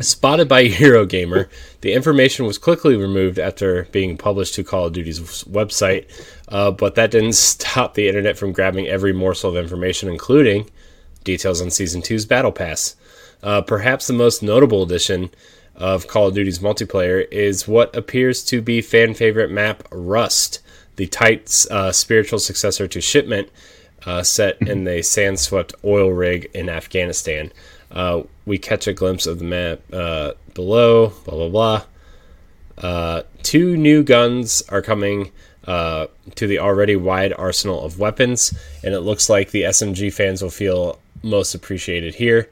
Spotted 0.00 0.48
by 0.48 0.66
Eurogamer, 0.66 1.48
the 1.82 1.92
information 1.92 2.46
was 2.46 2.58
quickly 2.58 2.96
removed 2.96 3.38
after 3.38 3.84
being 3.92 4.16
published 4.16 4.54
to 4.54 4.64
Call 4.64 4.86
of 4.86 4.92
Duty's 4.92 5.44
website, 5.44 6.08
uh, 6.48 6.70
but 6.70 6.94
that 6.94 7.10
didn't 7.10 7.34
stop 7.34 7.94
the 7.94 8.08
internet 8.08 8.38
from 8.38 8.52
grabbing 8.52 8.86
every 8.86 9.12
morsel 9.12 9.50
of 9.50 9.56
information, 9.56 10.08
including 10.08 10.70
details 11.24 11.60
on 11.60 11.70
Season 11.70 12.00
2's 12.00 12.26
Battle 12.26 12.52
Pass. 12.52 12.96
Uh, 13.42 13.60
perhaps 13.60 14.06
the 14.06 14.12
most 14.12 14.42
notable 14.42 14.82
addition 14.82 15.30
of 15.76 16.08
Call 16.08 16.28
of 16.28 16.34
Duty's 16.34 16.58
multiplayer 16.58 17.30
is 17.30 17.68
what 17.68 17.94
appears 17.94 18.42
to 18.44 18.60
be 18.62 18.80
fan 18.80 19.14
favorite 19.14 19.50
map 19.50 19.86
Rust, 19.90 20.60
the 20.96 21.06
tight 21.06 21.66
uh, 21.70 21.92
spiritual 21.92 22.38
successor 22.38 22.88
to 22.88 23.00
Shipment, 23.00 23.48
uh, 24.06 24.22
set 24.22 24.60
in 24.62 24.84
the 24.84 25.02
sand 25.02 25.38
swept 25.38 25.74
oil 25.84 26.10
rig 26.10 26.50
in 26.54 26.68
Afghanistan. 26.68 27.52
Uh, 27.90 28.22
we 28.46 28.58
catch 28.58 28.86
a 28.86 28.92
glimpse 28.92 29.26
of 29.26 29.38
the 29.38 29.44
map 29.44 29.80
uh, 29.92 30.32
below, 30.54 31.08
blah, 31.24 31.34
blah, 31.34 31.48
blah. 31.48 31.82
Uh, 32.78 33.22
two 33.42 33.76
new 33.76 34.02
guns 34.02 34.62
are 34.68 34.82
coming 34.82 35.30
uh, 35.66 36.06
to 36.34 36.46
the 36.46 36.58
already 36.58 36.96
wide 36.96 37.32
arsenal 37.36 37.84
of 37.84 37.98
weapons, 37.98 38.56
and 38.82 38.94
it 38.94 39.00
looks 39.00 39.28
like 39.28 39.50
the 39.50 39.62
SMG 39.62 40.12
fans 40.12 40.42
will 40.42 40.50
feel 40.50 40.98
most 41.22 41.54
appreciated 41.54 42.14
here. 42.14 42.48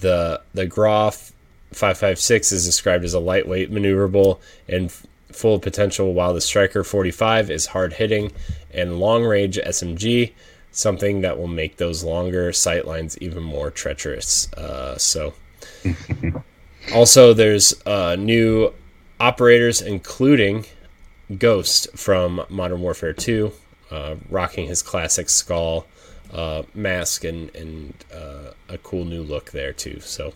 The, 0.00 0.40
the 0.54 0.66
Grau 0.66 1.10
556 1.10 2.52
is 2.52 2.66
described 2.66 3.04
as 3.04 3.14
a 3.14 3.20
lightweight, 3.20 3.70
maneuverable, 3.70 4.40
and 4.68 4.90
full 5.32 5.58
potential, 5.58 6.12
while 6.12 6.34
the 6.34 6.40
Striker 6.40 6.82
45 6.82 7.50
is 7.50 7.66
hard 7.66 7.94
hitting 7.94 8.32
and 8.72 8.98
long 8.98 9.24
range 9.24 9.58
SMG 9.58 10.32
something 10.72 11.20
that 11.22 11.38
will 11.38 11.48
make 11.48 11.76
those 11.76 12.04
longer 12.04 12.52
sight 12.52 12.86
lines 12.86 13.18
even 13.20 13.42
more 13.42 13.70
treacherous. 13.70 14.52
Uh, 14.52 14.96
so, 14.96 15.34
Also, 16.92 17.32
there's 17.32 17.74
uh, 17.86 18.16
new 18.16 18.72
operators, 19.20 19.80
including 19.80 20.64
Ghost 21.38 21.88
from 21.96 22.44
Modern 22.48 22.80
Warfare 22.80 23.12
2, 23.12 23.52
uh, 23.90 24.16
rocking 24.28 24.66
his 24.66 24.82
classic 24.82 25.28
skull 25.28 25.86
uh, 26.32 26.62
mask 26.74 27.22
and, 27.22 27.54
and 27.54 27.94
uh, 28.12 28.52
a 28.68 28.78
cool 28.78 29.04
new 29.04 29.22
look 29.22 29.52
there, 29.52 29.72
too. 29.72 30.00
So, 30.00 30.32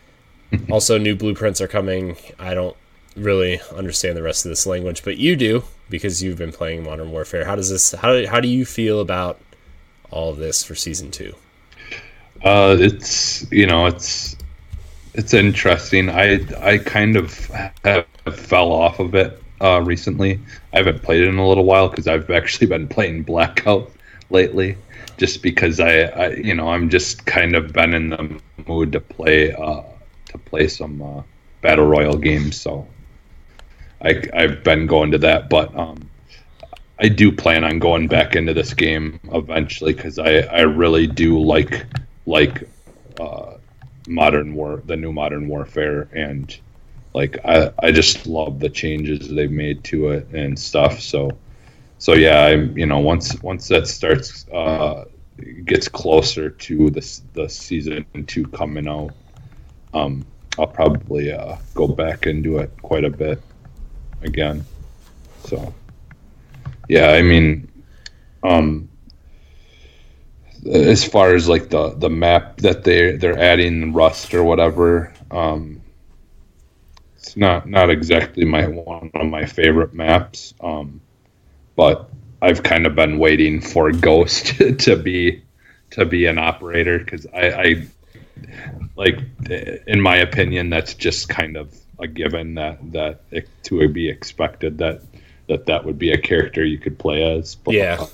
also, 0.70 0.96
new 0.96 1.14
blueprints 1.14 1.60
are 1.60 1.68
coming. 1.68 2.16
I 2.38 2.54
don't 2.54 2.76
really 3.14 3.60
understand 3.76 4.16
the 4.16 4.22
rest 4.22 4.46
of 4.46 4.50
this 4.50 4.66
language, 4.66 5.04
but 5.04 5.18
you 5.18 5.36
do 5.36 5.64
because 5.90 6.22
you've 6.22 6.38
been 6.38 6.52
playing 6.52 6.84
Modern 6.84 7.10
Warfare. 7.10 7.44
How 7.44 7.56
does 7.56 7.68
this? 7.68 7.92
How 7.92 8.26
how 8.26 8.40
do 8.40 8.48
you 8.48 8.64
feel 8.64 9.00
about 9.00 9.38
all 10.10 10.30
of 10.30 10.36
this 10.36 10.64
for 10.64 10.74
season 10.74 11.10
two? 11.10 11.34
Uh, 12.42 12.76
it's 12.78 13.50
you 13.50 13.66
know 13.66 13.86
it's 13.86 14.36
it's 15.14 15.32
interesting. 15.32 16.10
I 16.10 16.40
I 16.60 16.78
kind 16.78 17.16
of 17.16 17.32
have 17.84 18.06
fell 18.32 18.72
off 18.72 18.98
of 18.98 19.14
it 19.14 19.42
uh, 19.60 19.80
recently. 19.80 20.40
I 20.72 20.78
haven't 20.78 21.02
played 21.02 21.22
it 21.22 21.28
in 21.28 21.38
a 21.38 21.48
little 21.48 21.64
while 21.64 21.88
because 21.88 22.06
I've 22.06 22.30
actually 22.30 22.66
been 22.66 22.88
playing 22.88 23.22
Blackout 23.22 23.90
lately, 24.30 24.76
just 25.16 25.42
because 25.42 25.80
I, 25.80 26.02
I 26.02 26.28
you 26.34 26.54
know 26.54 26.68
I'm 26.68 26.90
just 26.90 27.24
kind 27.26 27.54
of 27.54 27.72
been 27.72 27.94
in 27.94 28.10
the 28.10 28.40
mood 28.66 28.92
to 28.92 29.00
play 29.00 29.52
uh, 29.52 29.82
to 30.26 30.38
play 30.38 30.68
some 30.68 31.00
uh, 31.00 31.22
battle 31.62 31.86
royale 31.86 32.18
games. 32.18 32.60
So 32.60 32.86
I 34.02 34.22
I've 34.34 34.62
been 34.62 34.86
going 34.86 35.12
to 35.12 35.18
that, 35.18 35.48
but 35.48 35.74
um, 35.76 36.10
I 36.98 37.08
do 37.08 37.32
plan 37.32 37.64
on 37.64 37.78
going 37.78 38.06
back 38.06 38.36
into 38.36 38.54
this 38.54 38.72
game 38.72 39.20
eventually 39.32 39.92
because 39.92 40.18
I 40.18 40.40
I 40.40 40.60
really 40.60 41.06
do 41.06 41.40
like 41.40 41.86
like 42.26 42.68
uh, 43.20 43.54
modern 44.06 44.54
war 44.54 44.82
the 44.86 44.96
new 44.96 45.12
modern 45.12 45.48
warfare 45.48 46.08
and 46.12 46.56
like 47.14 47.38
I, 47.44 47.70
I 47.82 47.92
just 47.92 48.26
love 48.26 48.58
the 48.58 48.68
changes 48.68 49.28
they've 49.28 49.50
made 49.50 49.82
to 49.84 50.08
it 50.08 50.28
and 50.32 50.58
stuff 50.58 51.00
so 51.00 51.30
so 51.98 52.12
yeah 52.12 52.40
i 52.40 52.50
you 52.50 52.86
know 52.86 52.98
once 52.98 53.40
once 53.42 53.68
that 53.68 53.86
starts 53.86 54.46
uh 54.48 55.04
gets 55.64 55.88
closer 55.88 56.50
to 56.50 56.90
the 56.90 57.20
the 57.32 57.48
season 57.48 58.04
two 58.26 58.46
coming 58.48 58.88
out 58.88 59.12
um 59.94 60.24
i'll 60.58 60.66
probably 60.66 61.32
uh 61.32 61.56
go 61.74 61.88
back 61.88 62.22
do 62.22 62.58
it 62.58 62.70
quite 62.82 63.04
a 63.04 63.10
bit 63.10 63.40
again 64.22 64.64
so 65.44 65.72
yeah 66.88 67.10
i 67.10 67.22
mean 67.22 67.70
um 68.42 68.88
as 70.72 71.04
far 71.04 71.34
as 71.34 71.48
like 71.48 71.68
the 71.68 71.90
the 71.98 72.08
map 72.08 72.56
that 72.58 72.84
they 72.84 73.16
they're 73.16 73.38
adding 73.38 73.92
rust 73.92 74.32
or 74.34 74.42
whatever 74.44 75.12
um 75.30 75.80
it's 77.16 77.36
not 77.36 77.68
not 77.68 77.90
exactly 77.90 78.44
my 78.44 78.66
one 78.66 79.10
of 79.14 79.26
my 79.26 79.44
favorite 79.44 79.92
maps 79.94 80.54
um 80.60 81.00
but 81.76 82.10
i've 82.42 82.62
kind 82.62 82.86
of 82.86 82.94
been 82.94 83.18
waiting 83.18 83.60
for 83.60 83.90
ghost 84.08 84.56
to 84.78 84.96
be 84.96 85.42
to 85.90 86.04
be 86.04 86.26
an 86.26 86.38
operator 86.38 86.98
because 86.98 87.24
I, 87.32 87.50
I 87.50 87.86
like 88.96 89.20
in 89.86 90.00
my 90.00 90.16
opinion 90.16 90.68
that's 90.68 90.94
just 90.94 91.28
kind 91.28 91.56
of 91.56 91.72
a 92.00 92.08
given 92.08 92.54
that 92.54 92.78
that 92.92 93.20
it, 93.30 93.48
to 93.64 93.88
be 93.88 94.08
expected 94.08 94.78
that 94.78 95.02
that 95.48 95.66
that 95.66 95.84
would 95.84 95.98
be 95.98 96.10
a 96.10 96.18
character 96.18 96.64
you 96.64 96.78
could 96.78 96.98
play 96.98 97.22
as 97.22 97.54
but, 97.54 97.74
yeah 97.74 98.06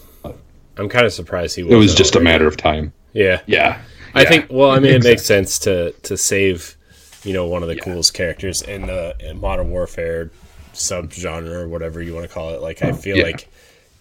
I'm 0.81 0.89
kind 0.89 1.05
of 1.05 1.13
surprised 1.13 1.57
he. 1.57 1.63
Was 1.63 1.73
It 1.73 1.77
was 1.77 1.95
just 1.95 2.17
already. 2.17 2.31
a 2.31 2.33
matter 2.33 2.47
of 2.47 2.57
time. 2.57 2.93
Yeah, 3.13 3.43
yeah. 3.47 3.83
I 4.15 4.25
think. 4.25 4.47
Well, 4.51 4.71
I 4.71 4.79
mean, 4.79 4.95
it 4.95 5.05
makes 5.05 5.25
sense 5.25 5.59
to 5.61 5.93
to 6.03 6.17
save, 6.17 6.77
you 7.23 7.35
know, 7.35 7.47
one 7.47 7.63
of 7.63 7.69
the 7.69 7.77
yeah. 7.77 7.83
coolest 7.83 8.15
characters 8.15 8.63
in 8.63 8.87
the 8.87 9.15
in 9.21 9.41
Modern 9.41 9.71
Warfare 9.71 10.31
subgenre 10.73 11.53
or 11.53 11.69
whatever 11.69 12.01
you 12.01 12.15
want 12.15 12.27
to 12.27 12.33
call 12.33 12.55
it. 12.55 12.63
Like, 12.63 12.83
I 12.83 12.93
feel 12.93 13.19
yeah. 13.19 13.25
like 13.25 13.49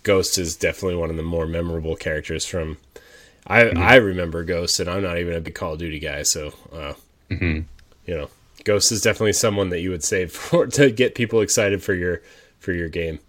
Ghost 0.04 0.38
is 0.38 0.56
definitely 0.56 0.96
one 0.96 1.10
of 1.10 1.18
the 1.18 1.24
more 1.24 1.46
memorable 1.46 1.98
characters 1.98 2.46
from. 2.46 2.78
I 3.46 3.64
mm-hmm. 3.64 3.78
I 3.78 3.96
remember 3.96 4.46
Ghost, 4.46 4.80
and 4.80 4.90
I'm 4.90 5.04
not 5.04 5.18
even 5.18 5.34
a 5.34 5.42
big 5.42 5.56
Call 5.56 5.74
of 5.74 5.80
Duty 5.80 6.00
guy, 6.00 6.24
so 6.24 6.54
uh, 6.72 6.94
mm-hmm. 7.30 7.62
you 8.06 8.16
know, 8.16 8.30
Ghost 8.64 8.94
is 8.94 9.02
definitely 9.02 9.34
someone 9.34 9.70
that 9.70 9.82
you 9.82 9.90
would 9.90 10.04
save 10.04 10.32
for 10.34 10.66
to 10.68 10.92
get 10.92 11.14
people 11.14 11.42
excited 11.42 11.84
for 11.84 11.94
your 11.94 12.22
for 12.60 12.74
your 12.74 12.90
game, 12.90 13.20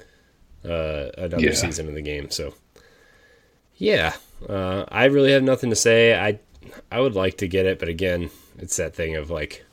uh, 0.64 1.10
another 1.16 1.40
yeah. 1.46 1.54
season 1.54 1.88
of 1.88 1.94
the 1.94 2.02
game. 2.02 2.30
So 2.30 2.54
yeah, 3.76 4.14
uh, 4.48 4.84
I 4.88 5.06
really 5.06 5.32
have 5.32 5.42
nothing 5.42 5.70
to 5.70 5.76
say. 5.76 6.18
I 6.18 6.38
I 6.92 7.00
would 7.00 7.14
like 7.14 7.38
to 7.38 7.48
get 7.48 7.66
it, 7.66 7.78
but 7.78 7.88
again, 7.88 8.30
it's 8.58 8.76
that 8.76 8.94
thing 8.94 9.16
of 9.16 9.30
like, 9.30 9.64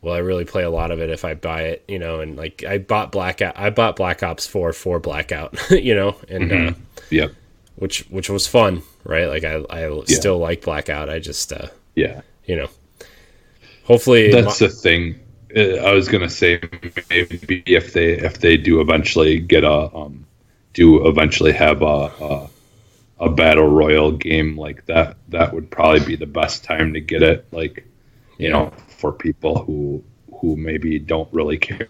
well, 0.00 0.14
I 0.14 0.18
really 0.18 0.44
play 0.44 0.62
a 0.62 0.70
lot 0.70 0.90
of 0.90 1.00
it 1.00 1.10
if 1.10 1.24
I 1.24 1.34
buy 1.34 1.62
it, 1.62 1.84
you 1.86 1.98
know, 1.98 2.20
and 2.20 2.36
like 2.36 2.64
I 2.64 2.78
bought 2.78 3.12
Blackout, 3.12 3.58
I 3.58 3.70
bought 3.70 3.96
Black 3.96 4.22
Ops 4.22 4.46
Four 4.46 4.72
for 4.72 4.98
Blackout, 4.98 5.56
you 5.70 5.94
know, 5.94 6.16
and 6.28 6.50
mm-hmm. 6.50 6.68
uh, 6.68 7.02
yeah, 7.10 7.28
which 7.76 8.00
which 8.08 8.30
was 8.30 8.46
fun, 8.46 8.82
right? 9.04 9.26
Like 9.26 9.44
I 9.44 9.56
I 9.68 9.88
yeah. 9.88 10.02
still 10.06 10.38
like 10.38 10.62
Blackout. 10.62 11.10
I 11.10 11.18
just 11.18 11.52
uh, 11.52 11.68
yeah, 11.94 12.22
you 12.46 12.56
know, 12.56 12.68
hopefully 13.84 14.32
that's 14.32 14.60
my- 14.60 14.68
the 14.68 14.72
thing. 14.72 15.20
I 15.56 15.92
was 15.92 16.08
gonna 16.08 16.30
say 16.30 16.60
maybe 17.10 17.62
if 17.66 17.92
they 17.92 18.12
if 18.12 18.38
they 18.40 18.56
do 18.56 18.80
eventually 18.80 19.38
get 19.40 19.64
a 19.64 19.94
um, 19.94 20.26
do 20.72 21.06
eventually 21.06 21.52
have 21.52 21.82
a, 21.82 21.84
a 21.84 22.50
a 23.22 23.28
battle 23.28 23.68
royal 23.68 24.10
game 24.12 24.56
like 24.58 24.84
that, 24.86 25.16
that 25.28 25.54
would 25.54 25.70
probably 25.70 26.04
be 26.04 26.16
the 26.16 26.26
best 26.26 26.64
time 26.64 26.94
to 26.94 27.00
get 27.00 27.22
it. 27.22 27.46
Like, 27.52 27.86
you 28.36 28.50
know, 28.50 28.72
for 28.88 29.12
people 29.12 29.62
who 29.62 30.02
who 30.40 30.56
maybe 30.56 30.98
don't 30.98 31.32
really 31.32 31.56
care 31.56 31.88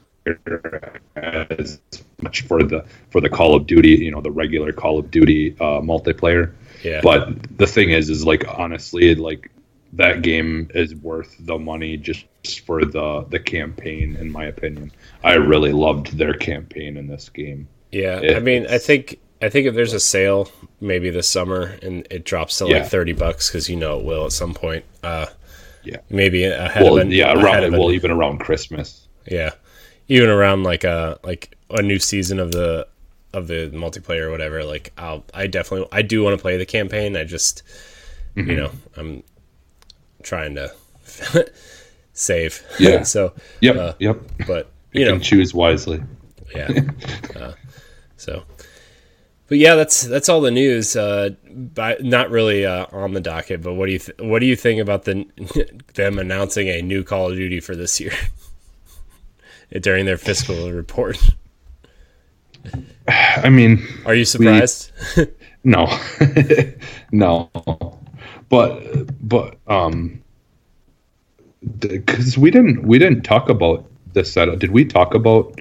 as 1.16 1.80
much 2.20 2.43
for 2.43 2.62
the 2.62 2.84
for 3.10 3.20
the 3.20 3.30
Call 3.30 3.55
of 3.55 3.66
Duty, 3.66 3.97
you 3.97 4.10
know, 4.10 4.20
the 4.20 4.30
regular 4.30 4.72
Call 4.72 4.98
of 4.98 5.10
Duty 5.10 5.56
uh, 5.59 5.80
multiplayer. 5.80 6.52
Yeah. 6.84 7.01
But 7.02 7.56
the 7.56 7.66
thing 7.66 7.90
is, 7.90 8.10
is 8.10 8.26
like 8.26 8.44
honestly, 8.47 9.14
like 9.14 9.51
that 9.94 10.22
game 10.22 10.70
is 10.74 10.94
worth 10.94 11.34
the 11.40 11.59
money 11.59 11.97
just 11.97 12.26
for 12.64 12.85
the 12.85 13.24
the 13.28 13.40
campaign. 13.40 14.16
In 14.16 14.31
my 14.31 14.47
opinion, 14.47 14.93
I 15.23 15.35
really 15.35 15.73
loved 15.73 16.19
their 16.19 16.35
campaign 16.35 16.97
in 16.97 17.06
this 17.06 17.28
game. 17.28 17.69
Yeah, 17.90 18.20
it, 18.20 18.36
I 18.36 18.40
mean, 18.40 18.66
I 18.69 18.78
think 18.78 19.19
I 19.40 19.48
think 19.48 19.66
if 19.66 19.74
there's 19.74 19.93
a 19.93 20.01
sale, 20.01 20.51
maybe 20.81 21.10
this 21.10 21.28
summer, 21.28 21.77
and 21.82 22.06
it 22.10 22.24
drops 22.24 22.59
to 22.59 22.69
yeah. 22.69 22.78
like 22.78 22.86
thirty 22.86 23.12
bucks 23.12 23.48
because 23.48 23.69
you 23.69 23.77
know 23.77 23.98
it 23.98 24.05
will 24.05 24.24
at 24.27 24.32
some 24.32 24.55
point. 24.55 24.85
Uh, 25.02 25.27
yeah, 25.85 25.98
maybe 26.10 26.44
ahead 26.44 26.82
well, 26.82 26.97
of 26.97 27.02
an, 27.02 27.10
yeah, 27.10 27.32
around 27.32 27.73
well, 27.73 27.90
even 27.90 28.10
around 28.10 28.39
Christmas. 28.39 29.09
Yeah, 29.27 29.51
even 30.09 30.31
around 30.31 30.62
like 30.62 30.85
a 30.85 31.19
like 31.24 31.56
a 31.70 31.82
new 31.82 31.98
season 31.98 32.39
of 32.39 32.52
the 32.52 32.86
of 33.32 33.48
the 33.48 33.70
multiplayer 33.73 34.23
or 34.23 34.31
whatever. 34.31 34.64
Like 34.64 34.93
I'll 34.97 35.24
I 35.35 35.47
definitely 35.47 35.89
I 35.93 36.02
do 36.02 36.23
want 36.23 36.36
to 36.36 36.43
play 36.43 36.56
the 36.56 36.66
campaign. 36.66 37.16
I 37.16 37.24
just 37.24 37.62
mm-hmm. 38.36 38.48
you 38.48 38.56
know 38.56 38.70
I'm 38.97 39.23
trying 40.23 40.55
to 40.55 40.73
save. 42.12 42.62
Yeah. 42.78 43.02
so 43.14 43.34
yep, 43.60 43.76
uh, 43.76 43.94
yep. 43.98 44.20
But 44.47 44.70
you, 44.93 45.01
you 45.01 45.06
know, 45.06 45.18
choose 45.18 45.55
wisely. 45.55 46.02
Yeah. 46.55 46.70
uh, 47.36 47.52
so 48.16 48.44
but 49.52 49.59
yeah, 49.59 49.74
that's 49.74 50.01
that's 50.05 50.30
all 50.30 50.40
the 50.40 50.51
news. 50.51 50.97
Uh, 50.97 51.28
not 52.01 52.30
really 52.30 52.64
uh, 52.64 52.86
on 52.90 53.12
the 53.12 53.20
docket, 53.20 53.60
but 53.60 53.74
what 53.74 53.84
do 53.84 53.93
you 53.93 53.98
th- 53.98 54.16
what 54.18 54.39
do 54.39 54.47
you 54.47 54.56
think 54.56 54.80
about 54.80 55.05
the 55.05 55.26
them 55.94 56.18
announcing 56.18 56.68
a 56.68 56.80
new 56.80 57.05
Call 57.05 57.30
of 57.30 57.36
Duty 57.36 57.60
for 57.60 57.76
this 57.76 58.01
year 58.01 58.14
during 59.82 60.06
their 60.06 60.16
fiscal 60.16 60.72
report? 60.72 61.18
I 63.06 63.51
mean, 63.51 63.86
are 64.06 64.14
you 64.14 64.24
surprised? 64.24 64.90
We, 65.18 65.26
no, 65.64 65.98
no, 67.12 67.51
but 68.48 69.28
but 69.28 69.59
um, 69.66 70.21
because 71.78 72.36
we 72.36 72.51
didn't 72.51 72.82
we 72.82 72.98
didn't 72.98 73.22
talk 73.22 73.48
about 73.48 73.86
this 74.12 74.32
setup. 74.32 74.59
Did 74.59 74.70
we 74.70 74.84
talk 74.84 75.14
about 75.14 75.60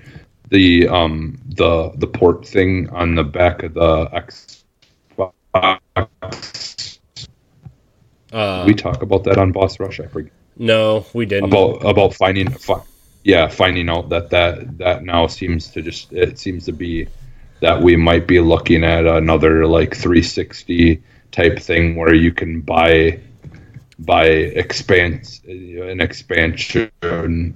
the 0.51 0.87
um 0.87 1.37
the 1.45 1.91
the 1.95 2.07
port 2.07 2.45
thing 2.45 2.89
on 2.89 3.15
the 3.15 3.23
back 3.23 3.63
of 3.63 3.73
the 3.73 4.05
Xbox. 4.07 5.33
Uh, 8.33 8.63
we 8.65 8.73
talk 8.73 9.01
about 9.01 9.23
that 9.25 9.37
on 9.37 9.51
Boss 9.51 9.79
Rush. 9.79 9.99
I 9.99 10.07
forget. 10.07 10.31
No, 10.57 11.05
we 11.13 11.25
didn't. 11.25 11.49
About 11.49 11.85
about 11.85 12.13
finding, 12.13 12.49
fi- 12.49 12.83
yeah, 13.23 13.47
finding 13.47 13.89
out 13.89 14.09
that 14.09 14.29
that 14.29 14.77
that 14.77 15.03
now 15.03 15.27
seems 15.27 15.69
to 15.71 15.81
just 15.81 16.13
it 16.13 16.39
seems 16.39 16.65
to 16.65 16.71
be 16.71 17.07
that 17.61 17.81
we 17.81 17.95
might 17.95 18.27
be 18.27 18.39
looking 18.39 18.83
at 18.83 19.05
another 19.05 19.67
like 19.67 19.95
360 19.95 21.01
type 21.31 21.59
thing 21.59 21.95
where 21.95 22.13
you 22.13 22.31
can 22.31 22.61
buy 22.61 23.19
by 24.01 24.25
expanse 24.25 25.41
an 25.45 26.01
expansion 26.01 26.91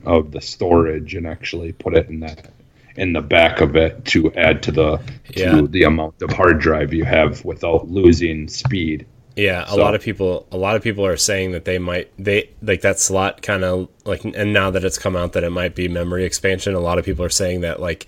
of 0.06 0.32
the 0.32 0.42
storage 0.42 1.16
and 1.16 1.26
actually 1.26 1.72
put 1.74 1.96
it 1.96 2.08
in 2.08 2.20
that 2.20 2.52
in 2.96 3.14
the 3.14 3.22
back 3.22 3.62
of 3.62 3.76
it 3.76 4.06
to 4.06 4.32
add 4.34 4.64
to 4.64 4.72
the 4.72 5.02
yeah. 5.36 5.52
to 5.52 5.68
the 5.68 5.84
amount 5.84 6.22
of 6.22 6.32
hard 6.32 6.60
drive 6.60 6.94
you 6.94 7.04
have 7.04 7.44
without 7.44 7.90
losing 7.90 8.48
speed. 8.48 9.06
Yeah, 9.36 9.64
a 9.64 9.70
so. 9.70 9.78
lot 9.78 9.96
of 9.96 10.02
people 10.02 10.48
a 10.52 10.58
lot 10.58 10.76
of 10.76 10.84
people 10.84 11.06
are 11.06 11.18
saying 11.18 11.52
that 11.52 11.66
they 11.66 11.80
might 11.80 12.12
they 12.18 12.50
like 12.62 12.82
that 12.82 13.00
slot 13.00 13.42
kind 13.42 13.64
of 13.64 13.90
like 14.06 14.24
and 14.24 14.54
now 14.54 14.72
that 14.72 14.86
it's 14.86 14.98
come 14.98 15.16
out 15.16 15.34
that 15.34 15.44
it 15.44 15.50
might 15.50 15.76
be 15.76 15.88
memory 15.88 16.26
expansion, 16.26 16.74
a 16.74 16.80
lot 16.80 17.00
of 17.00 17.06
people 17.06 17.26
are 17.26 17.30
saying 17.30 17.62
that 17.62 17.82
like 17.82 18.08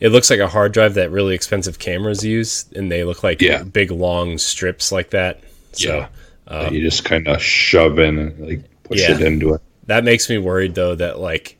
it 0.00 0.08
looks 0.08 0.30
like 0.30 0.40
a 0.40 0.48
hard 0.48 0.72
drive 0.72 0.94
that 0.94 1.10
really 1.10 1.34
expensive 1.34 1.78
cameras 1.78 2.24
use 2.24 2.66
and 2.72 2.90
they 2.90 3.04
look 3.04 3.22
like 3.22 3.42
yeah. 3.42 3.62
big 3.62 3.90
long 3.90 4.38
strips 4.38 4.90
like 4.90 5.10
that. 5.10 5.40
So 5.72 5.98
yeah. 5.98 6.08
Um, 6.48 6.74
you 6.74 6.82
just 6.82 7.04
kind 7.04 7.26
of 7.26 7.42
shove 7.42 7.98
in 7.98 8.18
and 8.18 8.46
like 8.46 8.82
push 8.82 9.00
yeah. 9.00 9.14
it 9.14 9.22
into 9.22 9.54
it. 9.54 9.62
That 9.86 10.04
makes 10.04 10.28
me 10.28 10.38
worried 10.38 10.74
though 10.74 10.94
that 10.94 11.18
like 11.18 11.58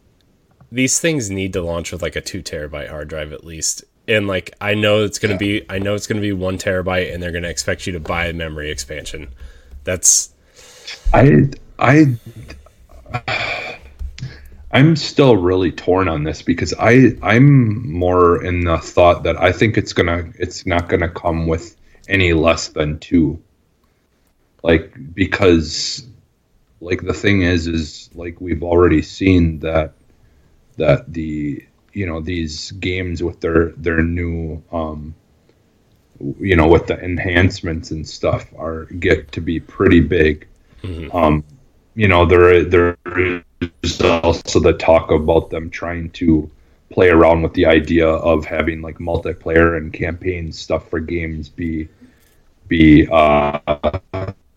these 0.72 0.98
things 0.98 1.30
need 1.30 1.52
to 1.52 1.62
launch 1.62 1.92
with 1.92 2.02
like 2.02 2.16
a 2.16 2.20
2 2.20 2.42
terabyte 2.42 2.88
hard 2.88 3.08
drive 3.08 3.32
at 3.32 3.44
least 3.44 3.84
and 4.08 4.26
like 4.26 4.54
I 4.60 4.74
know 4.74 5.04
it's 5.04 5.18
gonna 5.18 5.34
yeah. 5.34 5.38
be 5.38 5.66
I 5.68 5.78
know 5.78 5.94
it's 5.94 6.06
gonna 6.06 6.20
be 6.20 6.32
one 6.32 6.58
terabyte, 6.58 7.12
and 7.12 7.22
they're 7.22 7.32
gonna 7.32 7.48
expect 7.48 7.86
you 7.86 7.92
to 7.94 8.00
buy 8.00 8.26
a 8.26 8.32
memory 8.32 8.70
expansion. 8.70 9.28
That's 9.84 10.32
I 11.12 11.50
I 11.78 12.16
I'm 14.72 14.96
still 14.96 15.36
really 15.36 15.72
torn 15.72 16.08
on 16.08 16.24
this 16.24 16.42
because 16.42 16.74
I 16.78 17.16
I'm 17.22 17.90
more 17.90 18.44
in 18.44 18.64
the 18.64 18.78
thought 18.78 19.22
that 19.22 19.40
I 19.40 19.52
think 19.52 19.76
it's 19.78 19.92
gonna 19.92 20.30
it's 20.38 20.66
not 20.66 20.88
gonna 20.88 21.10
come 21.10 21.46
with 21.46 21.76
any 22.08 22.32
less 22.32 22.68
than 22.68 22.98
two. 22.98 23.40
Like 24.64 25.14
because 25.14 26.06
like 26.80 27.02
the 27.02 27.12
thing 27.12 27.42
is 27.42 27.66
is 27.66 28.08
like 28.14 28.40
we've 28.40 28.62
already 28.62 29.02
seen 29.02 29.58
that 29.60 29.92
that 30.78 31.12
the 31.12 31.62
you 31.92 32.06
know 32.06 32.22
these 32.22 32.70
games 32.72 33.22
with 33.22 33.40
their 33.40 33.72
their 33.72 34.02
new 34.02 34.62
um, 34.72 35.14
you 36.40 36.56
know 36.56 36.66
with 36.66 36.86
the 36.86 36.98
enhancements 36.98 37.90
and 37.90 38.08
stuff 38.08 38.46
are 38.56 38.86
get 38.86 39.30
to 39.32 39.42
be 39.42 39.60
pretty 39.60 40.00
big. 40.00 40.48
Mm-hmm. 40.82 41.14
Um, 41.14 41.44
you 41.94 42.08
know 42.08 42.24
there 42.24 42.64
there 42.64 42.96
is 43.82 44.00
also 44.00 44.60
the 44.60 44.72
talk 44.72 45.10
about 45.10 45.50
them 45.50 45.68
trying 45.68 46.08
to 46.12 46.50
play 46.88 47.10
around 47.10 47.42
with 47.42 47.52
the 47.52 47.66
idea 47.66 48.08
of 48.08 48.46
having 48.46 48.80
like 48.80 48.96
multiplayer 48.96 49.76
and 49.76 49.92
campaign 49.92 50.52
stuff 50.52 50.88
for 50.88 51.00
games 51.00 51.50
be 51.50 51.86
be 52.66 53.06
uh, 53.12 53.58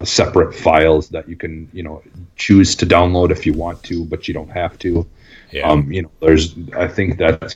separate 0.03 0.53
files 0.53 1.09
that 1.09 1.27
you 1.27 1.35
can 1.35 1.69
you 1.73 1.83
know 1.83 2.01
choose 2.35 2.75
to 2.75 2.85
download 2.85 3.31
if 3.31 3.45
you 3.45 3.53
want 3.53 3.81
to, 3.83 4.05
but 4.05 4.27
you 4.27 4.33
don't 4.33 4.49
have 4.49 4.77
to. 4.79 5.07
Yeah. 5.51 5.69
Um, 5.69 5.91
you 5.91 6.03
know, 6.03 6.11
there's 6.19 6.55
I 6.75 6.87
think 6.87 7.17
that's 7.17 7.55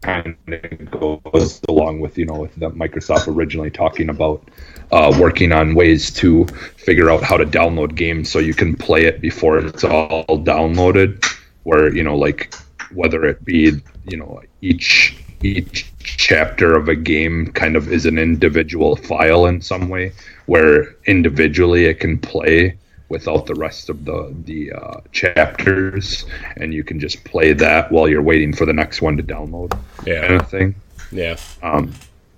kind 0.00 0.36
of 0.46 0.90
goes 0.90 1.60
along 1.68 2.00
with 2.00 2.16
you 2.16 2.26
know 2.26 2.34
with 2.34 2.54
the 2.56 2.70
Microsoft 2.70 3.34
originally 3.34 3.70
talking 3.70 4.08
about 4.08 4.48
uh, 4.92 5.16
working 5.18 5.52
on 5.52 5.74
ways 5.74 6.10
to 6.12 6.46
figure 6.76 7.10
out 7.10 7.22
how 7.22 7.36
to 7.36 7.44
download 7.44 7.94
games 7.94 8.30
so 8.30 8.38
you 8.38 8.54
can 8.54 8.76
play 8.76 9.04
it 9.04 9.20
before 9.20 9.58
it's 9.58 9.84
all 9.84 10.24
downloaded. 10.26 11.24
Where 11.64 11.94
you 11.94 12.02
know 12.02 12.16
like 12.16 12.54
whether 12.92 13.24
it 13.24 13.44
be 13.44 13.72
you 14.06 14.16
know 14.16 14.42
each 14.60 15.16
each 15.42 15.90
chapter 15.98 16.76
of 16.76 16.88
a 16.88 16.94
game 16.94 17.50
kind 17.52 17.76
of 17.76 17.92
is 17.92 18.06
an 18.06 18.18
individual 18.18 18.96
file 18.96 19.46
in 19.46 19.60
some 19.60 19.88
way 19.88 20.12
where 20.46 20.96
individually 21.06 21.86
it 21.86 22.00
can 22.00 22.18
play 22.18 22.76
without 23.08 23.46
the 23.46 23.54
rest 23.54 23.90
of 23.90 24.04
the 24.04 24.34
the 24.44 24.72
uh, 24.72 25.00
chapters, 25.12 26.24
and 26.56 26.72
you 26.72 26.84
can 26.84 26.98
just 26.98 27.22
play 27.24 27.52
that 27.52 27.90
while 27.92 28.08
you're 28.08 28.22
waiting 28.22 28.52
for 28.52 28.66
the 28.66 28.72
next 28.72 29.02
one 29.02 29.16
to 29.16 29.22
download. 29.22 29.78
Yeah, 30.06 30.26
kind 30.26 30.40
of 30.40 30.50
thing. 30.50 30.74
Yeah. 31.12 31.36
Um, 31.62 31.92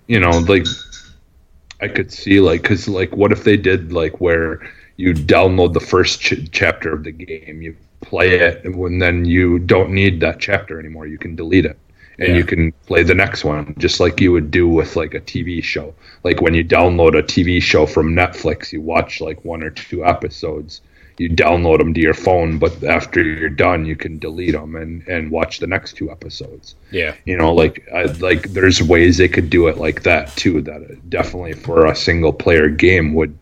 you 0.06 0.20
know, 0.20 0.30
like 0.30 0.66
I 1.80 1.88
could 1.88 2.12
see 2.12 2.40
like 2.40 2.62
because 2.62 2.88
like 2.88 3.14
what 3.16 3.32
if 3.32 3.44
they 3.44 3.56
did 3.56 3.92
like 3.92 4.20
where 4.20 4.60
you 4.96 5.14
download 5.14 5.72
the 5.72 5.80
first 5.80 6.20
ch- 6.20 6.50
chapter 6.52 6.92
of 6.92 7.04
the 7.04 7.12
game, 7.12 7.62
you 7.62 7.76
play 8.00 8.38
it, 8.40 8.64
and 8.64 9.00
then 9.00 9.24
you 9.24 9.58
don't 9.58 9.90
need 9.90 10.20
that 10.20 10.38
chapter 10.38 10.78
anymore. 10.78 11.06
You 11.06 11.18
can 11.18 11.36
delete 11.36 11.66
it 11.66 11.78
and 12.18 12.28
yeah. 12.28 12.36
you 12.36 12.44
can 12.44 12.72
play 12.86 13.02
the 13.02 13.14
next 13.14 13.44
one 13.44 13.74
just 13.78 14.00
like 14.00 14.20
you 14.20 14.32
would 14.32 14.50
do 14.50 14.68
with 14.68 14.96
like 14.96 15.14
a 15.14 15.20
TV 15.20 15.62
show. 15.62 15.94
Like 16.24 16.40
when 16.40 16.54
you 16.54 16.64
download 16.64 17.18
a 17.18 17.22
TV 17.22 17.62
show 17.62 17.86
from 17.86 18.14
Netflix, 18.14 18.72
you 18.72 18.80
watch 18.80 19.20
like 19.20 19.44
one 19.44 19.62
or 19.62 19.70
two 19.70 20.04
episodes. 20.04 20.80
You 21.18 21.30
download 21.30 21.78
them 21.78 21.94
to 21.94 22.00
your 22.00 22.14
phone, 22.14 22.58
but 22.58 22.84
after 22.84 23.22
you're 23.22 23.48
done, 23.48 23.86
you 23.86 23.96
can 23.96 24.18
delete 24.18 24.52
them 24.52 24.76
and, 24.76 25.06
and 25.08 25.30
watch 25.30 25.60
the 25.60 25.66
next 25.66 25.94
two 25.94 26.10
episodes. 26.10 26.74
Yeah, 26.90 27.14
you 27.24 27.38
know, 27.38 27.54
like 27.54 27.88
I, 27.92 28.04
like 28.04 28.50
there's 28.50 28.82
ways 28.82 29.16
they 29.16 29.28
could 29.28 29.48
do 29.48 29.68
it 29.68 29.78
like 29.78 30.02
that 30.02 30.36
too. 30.36 30.60
That 30.60 31.08
definitely 31.08 31.54
for 31.54 31.86
a 31.86 31.96
single 31.96 32.34
player 32.34 32.68
game 32.68 33.14
would, 33.14 33.38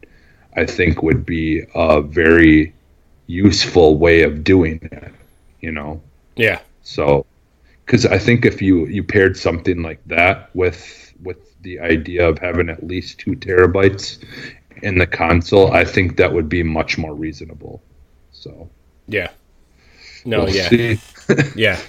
I 0.55 0.67
think, 0.67 1.03
would 1.03 1.27
be 1.27 1.65
a 1.75 2.01
very 2.01 2.73
useful 3.27 3.99
way 3.99 4.23
of 4.23 4.45
doing 4.45 4.79
it. 4.93 5.13
You 5.61 5.73
know. 5.73 6.01
Yeah. 6.37 6.61
So 6.85 7.27
because 7.85 8.07
I 8.07 8.19
think 8.19 8.45
if 8.45 8.63
you 8.63 8.87
you 8.87 9.03
paired 9.03 9.37
something 9.37 9.83
like 9.83 10.01
that 10.07 10.55
with 10.55 11.13
with 11.23 11.61
the 11.63 11.81
idea 11.81 12.29
of 12.29 12.39
having 12.39 12.69
at 12.69 12.87
least 12.87 13.19
two 13.19 13.33
terabytes 13.33 14.23
in 14.83 14.99
the 14.99 15.07
console, 15.07 15.73
I 15.73 15.85
think 15.85 16.17
that 16.17 16.33
would 16.33 16.49
be 16.49 16.63
much 16.63 16.99
more 16.99 17.15
reasonable. 17.15 17.83
So 18.33 18.69
yeah, 19.07 19.31
no, 20.25 20.45
we'll 20.45 20.55
yeah, 20.55 20.97
yeah. 21.57 21.81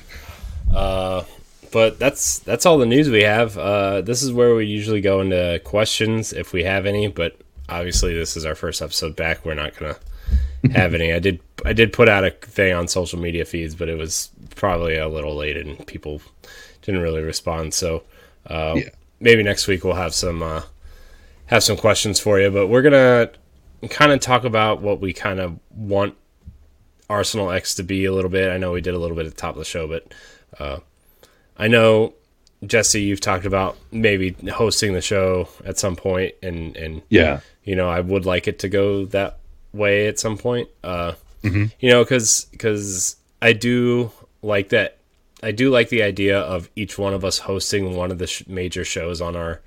Uh, 0.73 1.23
but 1.71 1.99
that's 1.99 2.39
that's 2.39 2.65
all 2.65 2.77
the 2.77 2.85
news 2.85 3.09
we 3.09 3.23
have. 3.23 3.57
Uh, 3.57 4.01
this 4.01 4.23
is 4.23 4.31
where 4.31 4.55
we 4.55 4.65
usually 4.65 5.01
go 5.01 5.21
into 5.21 5.59
questions 5.63 6.33
if 6.33 6.53
we 6.53 6.63
have 6.63 6.85
any. 6.85 7.07
But 7.07 7.37
obviously, 7.69 8.13
this 8.13 8.37
is 8.37 8.45
our 8.45 8.55
first 8.55 8.81
episode 8.81 9.15
back. 9.15 9.45
We're 9.45 9.55
not 9.55 9.75
gonna 9.75 9.97
have 10.73 10.93
any. 10.93 11.13
I 11.13 11.19
did 11.19 11.39
I 11.65 11.73
did 11.73 11.93
put 11.93 12.09
out 12.09 12.23
a 12.23 12.31
thing 12.31 12.73
on 12.73 12.87
social 12.87 13.19
media 13.19 13.45
feeds, 13.45 13.75
but 13.75 13.89
it 13.89 13.97
was 13.97 14.29
probably 14.55 14.97
a 14.97 15.07
little 15.07 15.35
late 15.35 15.57
and 15.57 15.85
people 15.87 16.21
didn't 16.81 17.01
really 17.01 17.21
respond. 17.21 17.73
So 17.73 18.03
uh, 18.47 18.73
yeah. 18.77 18.89
maybe 19.19 19.43
next 19.43 19.67
week 19.67 19.83
we'll 19.83 19.95
have 19.95 20.13
some 20.13 20.43
uh, 20.43 20.63
have 21.47 21.63
some 21.63 21.77
questions 21.77 22.19
for 22.19 22.39
you. 22.39 22.51
But 22.51 22.67
we're 22.67 22.81
gonna 22.81 23.31
kind 23.89 24.11
of 24.11 24.19
talk 24.19 24.43
about 24.43 24.81
what 24.81 24.99
we 24.99 25.13
kind 25.13 25.39
of 25.39 25.59
want 25.75 26.15
Arsenal 27.09 27.51
X 27.51 27.75
to 27.75 27.83
be 27.83 28.05
a 28.05 28.13
little 28.13 28.31
bit. 28.31 28.51
I 28.51 28.57
know 28.57 28.71
we 28.71 28.81
did 28.81 28.93
a 28.93 28.99
little 28.99 29.15
bit 29.15 29.25
at 29.25 29.33
the 29.33 29.41
top 29.41 29.55
of 29.55 29.59
the 29.59 29.65
show, 29.65 29.87
but 29.87 30.13
uh, 30.59 30.79
I 31.57 31.67
know 31.67 32.13
Jesse, 32.65 33.01
you've 33.01 33.21
talked 33.21 33.45
about 33.45 33.77
maybe 33.91 34.35
hosting 34.51 34.93
the 34.93 35.01
show 35.01 35.49
at 35.65 35.77
some 35.77 35.95
point, 35.95 36.35
and 36.41 36.75
and 36.75 37.01
yeah, 37.09 37.41
you 37.63 37.75
know, 37.75 37.89
I 37.89 37.99
would 37.99 38.25
like 38.25 38.47
it 38.47 38.59
to 38.59 38.69
go 38.69 39.05
that 39.07 39.39
way 39.75 40.07
at 40.07 40.19
some 40.19 40.37
point. 40.37 40.69
Uh, 40.83 41.13
mm-hmm. 41.43 41.65
You 41.79 41.89
know, 41.89 42.03
because 42.03 42.45
because 42.51 43.17
I 43.41 43.53
do 43.53 44.11
like 44.41 44.69
that. 44.69 44.97
I 45.43 45.51
do 45.51 45.69
like 45.69 45.89
the 45.89 46.01
idea 46.01 46.39
of 46.39 46.69
each 46.75 46.97
one 46.97 47.13
of 47.13 47.23
us 47.23 47.39
hosting 47.39 47.95
one 47.95 48.09
of 48.09 48.17
the 48.17 48.27
sh- 48.27 48.47
major 48.47 48.83
shows 48.83 49.21
on 49.21 49.35
our 49.35 49.61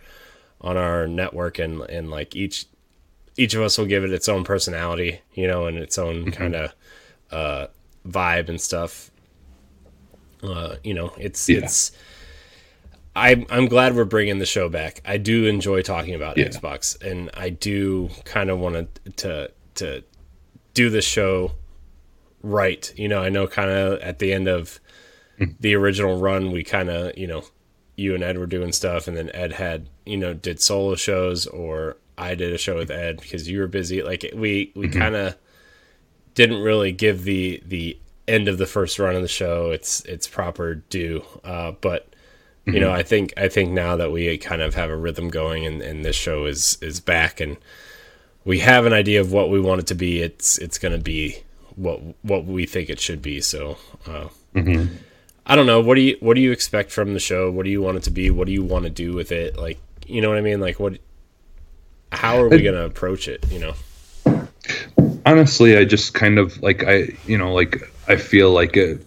on 0.61 0.77
our 0.77 1.07
network, 1.07 1.59
and 1.59 1.83
and 1.83 2.11
like 2.11 2.35
each 2.35 2.67
each 3.37 3.55
of 3.55 3.63
us 3.63 3.79
will 3.79 3.87
give 3.87 4.05
it 4.05 4.13
its 4.13 4.29
own 4.29 4.45
personality, 4.45 5.21
you 5.35 5.47
know, 5.47 5.67
and 5.67 5.79
its 5.79 5.99
own 5.99 6.27
mm-hmm. 6.27 6.31
kind 6.31 6.55
of 6.57 6.75
uh, 7.31 7.67
vibe 8.07 8.49
and 8.49 8.61
stuff. 8.61 9.11
Uh, 10.43 10.77
you 10.83 10.95
know, 10.95 11.13
it's 11.19 11.49
yeah. 11.49 11.59
it's. 11.59 11.93
I'm 13.15 13.47
I'm 13.51 13.67
glad 13.67 13.97
we're 13.97 14.05
bringing 14.05 14.39
the 14.39 14.47
show 14.47 14.69
back. 14.69 15.01
I 15.05 15.17
do 15.17 15.47
enjoy 15.47 15.83
talking 15.83 16.15
about 16.15 16.37
yeah. 16.37 16.47
Xbox, 16.47 17.01
and 17.03 17.31
I 17.35 17.51
do 17.51 18.11
kind 18.25 18.51
of 18.51 18.59
want 18.59 18.75
to 18.75 19.13
to 19.13 19.51
to 19.79 20.05
do 20.75 20.91
the 20.91 21.03
show 21.03 21.53
right. 22.43 22.93
You 22.97 23.09
know, 23.09 23.23
I 23.23 23.29
know 23.29 23.47
kind 23.47 23.71
of 23.71 24.01
at 24.01 24.19
the 24.19 24.33
end 24.33 24.49
of 24.49 24.81
hmm. 25.39 25.47
the 25.61 25.75
original 25.75 26.19
run, 26.19 26.53
we 26.53 26.65
kind 26.65 26.89
of, 26.89 27.17
you 27.17 27.27
know, 27.27 27.45
you 27.97 28.15
and 28.15 28.23
Ed 28.23 28.39
were 28.39 28.47
doing 28.47 28.71
stuff, 28.73 29.09
and 29.09 29.17
then 29.17 29.31
Ed 29.35 29.55
had, 29.55 29.89
you 30.07 30.17
know, 30.17 30.33
did 30.33 30.63
solo 30.63 30.95
shows, 30.95 31.47
or 31.47 31.97
I 32.17 32.37
did 32.37 32.53
a 32.53 32.59
show 32.59 32.77
with 32.77 32.91
Ed 32.91 33.21
because 33.21 33.49
you 33.49 33.59
were 33.59 33.67
busy. 33.67 34.03
Like 34.03 34.25
we 34.35 34.73
we 34.75 34.87
mm-hmm. 34.87 34.99
kind 34.99 35.17
of 35.17 35.37
didn't 36.35 36.63
really 36.63 36.93
give 36.93 37.25
the 37.25 37.61
the 37.67 37.99
end 38.29 38.47
of 38.47 38.59
the 38.59 38.67
first 38.67 38.99
run 38.99 39.17
of 39.17 39.23
the 39.23 39.29
show 39.29 39.73
its 39.73 40.03
its 40.03 40.29
proper 40.29 40.77
due. 40.77 41.25
Uh, 41.43 41.73
but 41.73 42.15
you 42.65 42.75
mm-hmm. 42.75 42.83
know, 42.83 42.93
I 42.93 43.03
think 43.03 43.35
I 43.37 43.49
think 43.49 43.73
now 43.73 43.97
that 43.97 44.13
we 44.13 44.39
kind 44.39 44.63
of 44.63 44.77
have 44.77 44.91
a 44.91 44.97
rhythm 44.97 45.29
going, 45.29 45.67
and, 45.67 45.83
and 45.83 46.05
this 46.05 46.17
show 46.17 46.47
is 46.47 46.79
is 46.81 47.01
back, 47.01 47.41
and 47.41 47.57
we 48.45 48.61
have 48.61 48.87
an 48.87 48.93
idea 48.93 49.21
of 49.21 49.33
what 49.33 49.51
we 49.51 49.61
want 49.61 49.81
it 49.81 49.87
to 49.89 49.95
be. 49.95 50.21
It's 50.21 50.59
it's 50.59 50.79
going 50.79 50.93
to 50.93 51.03
be 51.03 51.43
what 51.77 52.01
what 52.23 52.45
we 52.45 52.67
think 52.67 52.91
it 52.91 53.01
should 53.01 53.23
be. 53.23 53.41
So 53.41 53.79
uh, 54.07 54.29
mm-hmm. 54.55 54.95
I 55.47 55.57
don't 55.57 55.67
know. 55.67 55.81
What 55.81 55.95
do 55.95 56.03
you 56.03 56.17
what 56.21 56.35
do 56.35 56.41
you 56.41 56.53
expect 56.53 56.91
from 56.91 57.15
the 57.15 57.21
show? 57.21 57.51
What 57.51 57.65
do 57.65 57.71
you 57.71 57.81
want 57.81 57.97
it 57.97 58.03
to 58.05 58.11
be? 58.11 58.31
What 58.31 58.47
do 58.47 58.53
you 58.53 58.63
want 58.63 58.85
to 58.85 58.91
do 58.91 59.15
with 59.15 59.33
it? 59.33 59.57
Like 59.57 59.79
you 60.07 60.21
know 60.21 60.29
what 60.29 60.39
I 60.39 60.43
mean? 60.43 60.61
Like 60.61 60.79
what? 60.79 60.99
How 62.11 62.41
are 62.41 62.49
we 62.49 62.63
going 62.63 62.75
to 62.75 62.85
approach 62.85 63.29
it? 63.29 63.45
You 63.51 63.61
know. 63.61 63.75
Honestly, 65.27 65.77
I 65.77 65.85
just 65.85 66.15
kind 66.15 66.39
of 66.39 66.61
like 66.63 66.85
I 66.85 67.09
you 67.27 67.39
know 67.39 67.53
like 67.53 67.83
I 68.09 68.17
feel 68.17 68.51
like 68.51 68.77
it, 68.77 69.05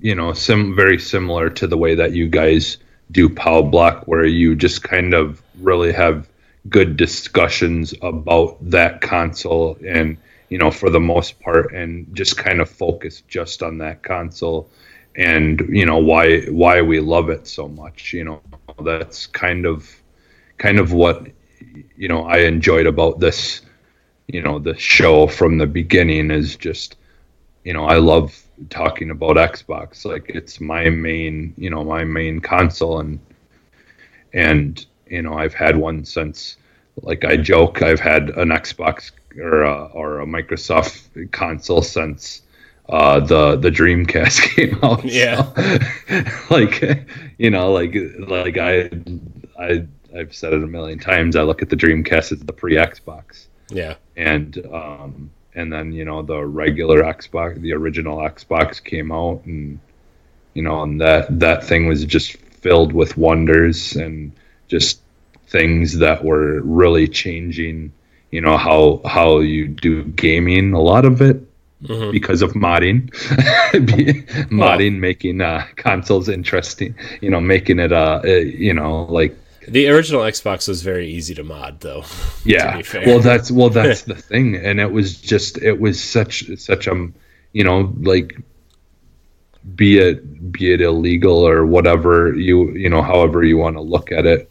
you 0.00 0.14
know, 0.14 0.32
sim 0.32 0.74
very 0.74 0.98
similar 0.98 1.48
to 1.50 1.66
the 1.66 1.76
way 1.76 1.94
that 1.94 2.12
you 2.12 2.28
guys 2.28 2.78
do 3.10 3.28
Pow 3.28 3.62
Block, 3.62 4.06
where 4.06 4.24
you 4.24 4.54
just 4.54 4.82
kind 4.82 5.14
of 5.14 5.40
really 5.60 5.92
have 5.92 6.28
good 6.68 6.96
discussions 6.96 7.94
about 8.02 8.58
that 8.70 9.00
console 9.00 9.78
and 9.86 10.16
you 10.48 10.58
know 10.58 10.70
for 10.70 10.90
the 10.90 11.00
most 11.00 11.38
part 11.40 11.72
and 11.72 12.06
just 12.14 12.36
kind 12.36 12.60
of 12.60 12.68
focus 12.68 13.22
just 13.28 13.62
on 13.62 13.78
that 13.78 14.02
console 14.02 14.68
and 15.16 15.60
you 15.68 15.84
know 15.84 15.98
why 15.98 16.40
why 16.46 16.80
we 16.80 17.00
love 17.00 17.28
it 17.28 17.46
so 17.46 17.68
much 17.68 18.12
you 18.12 18.24
know. 18.24 18.40
That's 18.84 19.26
kind 19.26 19.66
of 19.66 19.90
kind 20.58 20.78
of 20.78 20.92
what 20.92 21.26
you 21.96 22.08
know 22.08 22.22
I 22.24 22.38
enjoyed 22.38 22.86
about 22.86 23.18
this 23.18 23.62
you 24.28 24.40
know 24.40 24.58
the 24.60 24.78
show 24.78 25.26
from 25.26 25.58
the 25.58 25.66
beginning 25.66 26.30
is 26.30 26.54
just 26.54 26.96
you 27.64 27.72
know 27.72 27.84
I 27.84 27.96
love 27.96 28.40
talking 28.70 29.10
about 29.10 29.36
Xbox. 29.36 30.04
Like 30.04 30.26
it's 30.28 30.60
my 30.60 30.90
main 30.90 31.54
you 31.56 31.70
know 31.70 31.82
my 31.84 32.04
main 32.04 32.40
console 32.40 33.00
and 33.00 33.18
and 34.32 34.86
you 35.10 35.22
know 35.22 35.34
I've 35.34 35.54
had 35.54 35.76
one 35.76 36.04
since 36.04 36.56
like 37.02 37.24
I 37.24 37.36
joke 37.36 37.82
I've 37.82 38.00
had 38.00 38.30
an 38.30 38.48
Xbox 38.48 39.12
or 39.36 39.62
a, 39.62 39.84
or 39.92 40.20
a 40.20 40.26
Microsoft 40.26 41.30
console 41.32 41.82
since 41.82 42.42
uh, 42.88 43.20
the 43.20 43.56
the 43.56 43.70
Dreamcast 43.70 44.42
came 44.54 44.78
out. 44.82 45.04
Yeah, 45.04 45.52
so, 46.08 46.24
like 46.54 47.06
you 47.38 47.50
know, 47.50 47.72
like 47.72 47.94
like 48.18 48.58
I 48.58 48.90
I 49.58 49.86
I've 50.16 50.34
said 50.34 50.52
it 50.52 50.62
a 50.62 50.66
million 50.66 50.98
times. 50.98 51.36
I 51.36 51.42
look 51.42 51.62
at 51.62 51.68
the 51.68 51.76
Dreamcast 51.76 52.32
as 52.32 52.40
the 52.40 52.52
pre 52.52 52.74
Xbox. 52.76 53.46
Yeah, 53.70 53.96
and 54.16 54.66
um 54.72 55.30
and 55.54 55.72
then 55.72 55.92
you 55.92 56.04
know 56.04 56.22
the 56.22 56.44
regular 56.44 57.02
Xbox, 57.02 57.60
the 57.60 57.74
original 57.74 58.18
Xbox 58.18 58.82
came 58.82 59.12
out, 59.12 59.42
and 59.44 59.78
you 60.54 60.62
know, 60.62 60.82
and 60.82 61.00
that 61.00 61.38
that 61.40 61.64
thing 61.64 61.86
was 61.86 62.04
just 62.04 62.36
filled 62.36 62.92
with 62.92 63.16
wonders 63.16 63.94
and 63.96 64.32
just 64.68 65.00
things 65.48 65.98
that 65.98 66.24
were 66.24 66.60
really 66.62 67.08
changing 67.08 67.92
you 68.30 68.40
know 68.40 68.56
how 68.56 69.00
how 69.06 69.38
you 69.40 69.68
do 69.68 70.04
gaming 70.04 70.72
a 70.72 70.80
lot 70.80 71.04
of 71.04 71.22
it 71.22 71.42
mm-hmm. 71.82 72.10
because 72.10 72.42
of 72.42 72.52
modding. 72.52 73.10
Modding 74.50 74.98
making 74.98 75.40
uh, 75.40 75.66
consoles 75.76 76.28
interesting 76.28 76.94
you 77.20 77.30
know 77.30 77.40
making 77.40 77.78
it 77.78 77.92
uh, 77.92 78.20
uh 78.24 78.28
you 78.28 78.74
know 78.74 79.04
like 79.04 79.36
the 79.66 79.88
original 79.88 80.22
xbox 80.22 80.66
was 80.66 80.82
very 80.82 81.08
easy 81.08 81.34
to 81.34 81.44
mod 81.44 81.80
though 81.80 82.04
yeah. 82.44 82.80
well 83.06 83.20
that's 83.20 83.50
well 83.50 83.68
that's 83.80 84.02
the 84.02 84.14
thing. 84.14 84.56
And 84.56 84.80
it 84.80 84.90
was 84.90 85.20
just 85.20 85.58
it 85.58 85.80
was 85.80 86.02
such 86.02 86.50
such 86.56 86.86
a 86.86 87.08
you 87.52 87.64
know 87.64 87.94
like 88.00 88.38
be 89.74 89.98
it 89.98 90.52
be 90.52 90.72
it 90.72 90.80
illegal 90.80 91.46
or 91.46 91.66
whatever 91.66 92.34
you 92.34 92.70
you 92.70 92.88
know 92.88 93.02
however 93.02 93.44
you 93.44 93.58
want 93.58 93.76
to 93.76 93.82
look 93.82 94.10
at 94.10 94.24
it 94.24 94.50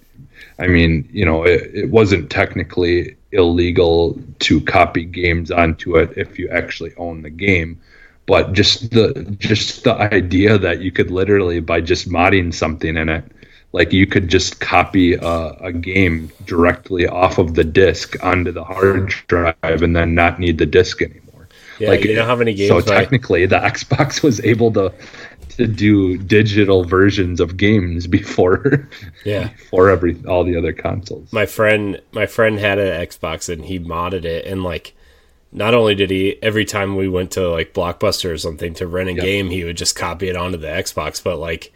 i 0.59 0.67
mean 0.67 1.07
you 1.11 1.25
know 1.25 1.43
it, 1.43 1.69
it 1.73 1.89
wasn't 1.89 2.29
technically 2.29 3.15
illegal 3.31 4.19
to 4.39 4.61
copy 4.61 5.03
games 5.03 5.51
onto 5.51 5.97
it 5.97 6.11
if 6.17 6.39
you 6.39 6.49
actually 6.49 6.93
own 6.95 7.21
the 7.21 7.29
game 7.29 7.79
but 8.25 8.53
just 8.53 8.91
the 8.91 9.35
just 9.39 9.83
the 9.83 9.93
idea 9.93 10.57
that 10.57 10.81
you 10.81 10.91
could 10.91 11.11
literally 11.11 11.59
by 11.59 11.81
just 11.81 12.09
modding 12.09 12.53
something 12.53 12.95
in 12.95 13.09
it 13.09 13.23
like 13.73 13.91
you 13.91 14.07
could 14.07 14.27
just 14.27 14.59
copy 14.59 15.13
a, 15.13 15.37
a, 15.61 15.71
game 15.71 16.31
directly 16.45 17.05
off 17.07 17.37
of 17.37 17.53
the 17.53 17.63
disk 17.63 18.15
onto 18.23 18.51
the 18.51 18.63
hard 18.63 19.09
drive 19.27 19.55
and 19.63 19.95
then 19.95 20.15
not 20.15 20.39
need 20.39 20.57
the 20.57 20.65
disk 20.65 21.01
anymore. 21.01 21.47
Yeah, 21.77 21.89
like 21.89 22.03
you 22.03 22.15
know 22.15 22.25
how 22.25 22.35
many 22.35 22.53
games 22.53 22.69
so 22.69 22.81
technically 22.81 23.45
the 23.45 23.59
xbox 23.75 24.23
was 24.23 24.43
able 24.43 24.71
to 24.73 24.91
to 25.57 25.67
do 25.67 26.17
digital 26.17 26.83
versions 26.83 27.39
of 27.39 27.57
games 27.57 28.07
before 28.17 28.87
yeah 29.25 29.49
for 29.69 29.89
every 29.89 30.17
all 30.27 30.43
the 30.43 30.55
other 30.55 30.73
consoles. 30.73 31.31
My 31.33 31.45
friend 31.45 32.01
my 32.11 32.25
friend 32.25 32.59
had 32.59 32.79
an 32.79 33.05
Xbox 33.05 33.51
and 33.51 33.65
he 33.65 33.79
modded 33.79 34.23
it 34.23 34.45
and 34.45 34.63
like 34.63 34.93
not 35.51 35.73
only 35.73 35.95
did 35.95 36.09
he 36.09 36.41
every 36.41 36.65
time 36.65 36.95
we 36.95 37.07
went 37.07 37.31
to 37.31 37.49
like 37.49 37.73
Blockbuster 37.73 38.31
or 38.31 38.37
something 38.37 38.73
to 38.75 38.87
rent 38.87 39.09
a 39.09 39.13
yep. 39.13 39.23
game, 39.23 39.49
he 39.49 39.63
would 39.63 39.77
just 39.77 39.95
copy 39.95 40.29
it 40.29 40.35
onto 40.35 40.57
the 40.57 40.67
Xbox, 40.67 41.23
but 41.23 41.37
like 41.37 41.73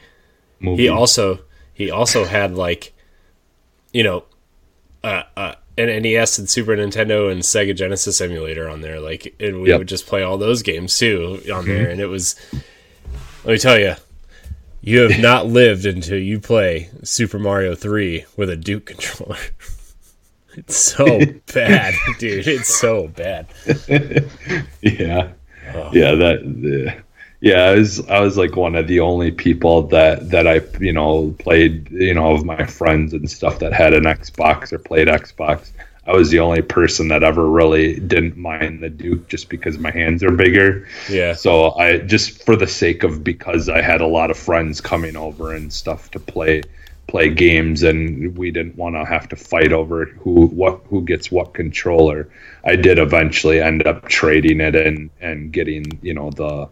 Movie. 0.59 0.83
he 0.83 0.89
also 0.89 1.39
he 1.73 1.89
also 1.89 2.25
had 2.25 2.55
like 2.55 2.93
you 3.91 4.03
know 4.03 4.25
uh, 5.03 5.23
uh 5.35 5.55
an 5.77 6.03
NES 6.03 6.37
and 6.37 6.49
Super 6.49 6.75
Nintendo 6.75 7.31
and 7.31 7.41
Sega 7.41 7.75
Genesis 7.75 8.21
emulator 8.21 8.69
on 8.69 8.81
there 8.81 8.99
like 8.99 9.33
and 9.39 9.61
we 9.61 9.69
yep. 9.69 9.79
would 9.79 9.87
just 9.87 10.05
play 10.05 10.21
all 10.21 10.37
those 10.37 10.61
games 10.61 10.97
too 10.97 11.41
on 11.45 11.63
mm-hmm. 11.63 11.67
there 11.69 11.89
and 11.89 12.01
it 12.01 12.07
was 12.07 12.35
let 13.43 13.53
me 13.53 13.57
tell 13.57 13.79
you, 13.79 13.95
you 14.81 15.01
have 15.01 15.21
not 15.21 15.47
lived 15.47 15.85
until 15.85 16.17
you 16.17 16.39
play 16.39 16.89
Super 17.03 17.39
Mario 17.39 17.75
3 17.75 18.25
with 18.35 18.49
a 18.49 18.55
Duke 18.55 18.85
controller. 18.85 19.37
it's 20.55 20.75
so 20.75 21.19
bad, 21.53 21.93
dude. 22.19 22.47
It's 22.47 22.79
so 22.79 23.07
bad. 23.07 23.47
yeah. 24.81 25.31
Oh. 25.73 25.89
Yeah, 25.93 26.15
that 26.15 26.91
uh, 26.97 27.01
yeah, 27.39 27.65
I 27.65 27.75
was 27.75 28.07
I 28.07 28.19
was 28.19 28.37
like 28.37 28.55
one 28.55 28.75
of 28.75 28.87
the 28.87 28.99
only 28.99 29.31
people 29.31 29.83
that 29.87 30.29
that 30.29 30.47
I, 30.47 30.61
you 30.79 30.93
know, 30.93 31.35
played, 31.39 31.89
you 31.91 32.13
know, 32.13 32.33
of 32.33 32.43
my 32.43 32.65
friends 32.65 33.13
and 33.13 33.29
stuff 33.29 33.59
that 33.59 33.73
had 33.73 33.93
an 33.93 34.03
Xbox 34.03 34.73
or 34.73 34.79
played 34.79 35.07
Xbox 35.07 35.71
I 36.07 36.13
was 36.13 36.31
the 36.31 36.39
only 36.39 36.63
person 36.63 37.09
that 37.09 37.23
ever 37.23 37.47
really 37.47 37.99
didn't 37.99 38.35
mind 38.35 38.81
the 38.81 38.89
Duke 38.89 39.27
just 39.27 39.49
because 39.49 39.77
my 39.77 39.91
hands 39.91 40.23
are 40.23 40.31
bigger. 40.31 40.87
Yeah. 41.09 41.33
So 41.33 41.77
I 41.77 41.99
just 41.99 42.43
for 42.43 42.55
the 42.55 42.67
sake 42.67 43.03
of 43.03 43.23
because 43.23 43.69
I 43.69 43.81
had 43.81 44.01
a 44.01 44.07
lot 44.07 44.31
of 44.31 44.37
friends 44.37 44.81
coming 44.81 45.15
over 45.15 45.53
and 45.53 45.71
stuff 45.71 46.09
to 46.11 46.19
play 46.19 46.63
play 47.07 47.29
games 47.29 47.83
and 47.83 48.35
we 48.37 48.49
didn't 48.51 48.75
want 48.77 48.95
to 48.95 49.03
have 49.03 49.27
to 49.29 49.35
fight 49.35 49.73
over 49.73 50.05
who 50.05 50.47
what 50.47 50.81
who 50.89 51.03
gets 51.03 51.31
what 51.31 51.53
controller. 51.53 52.27
I 52.63 52.77
did 52.77 52.97
eventually 52.97 53.61
end 53.61 53.85
up 53.85 54.07
trading 54.07 54.59
it 54.59 54.75
and 54.75 55.11
and 55.19 55.51
getting, 55.51 55.99
you 56.01 56.15
know, 56.15 56.31
the 56.31 56.67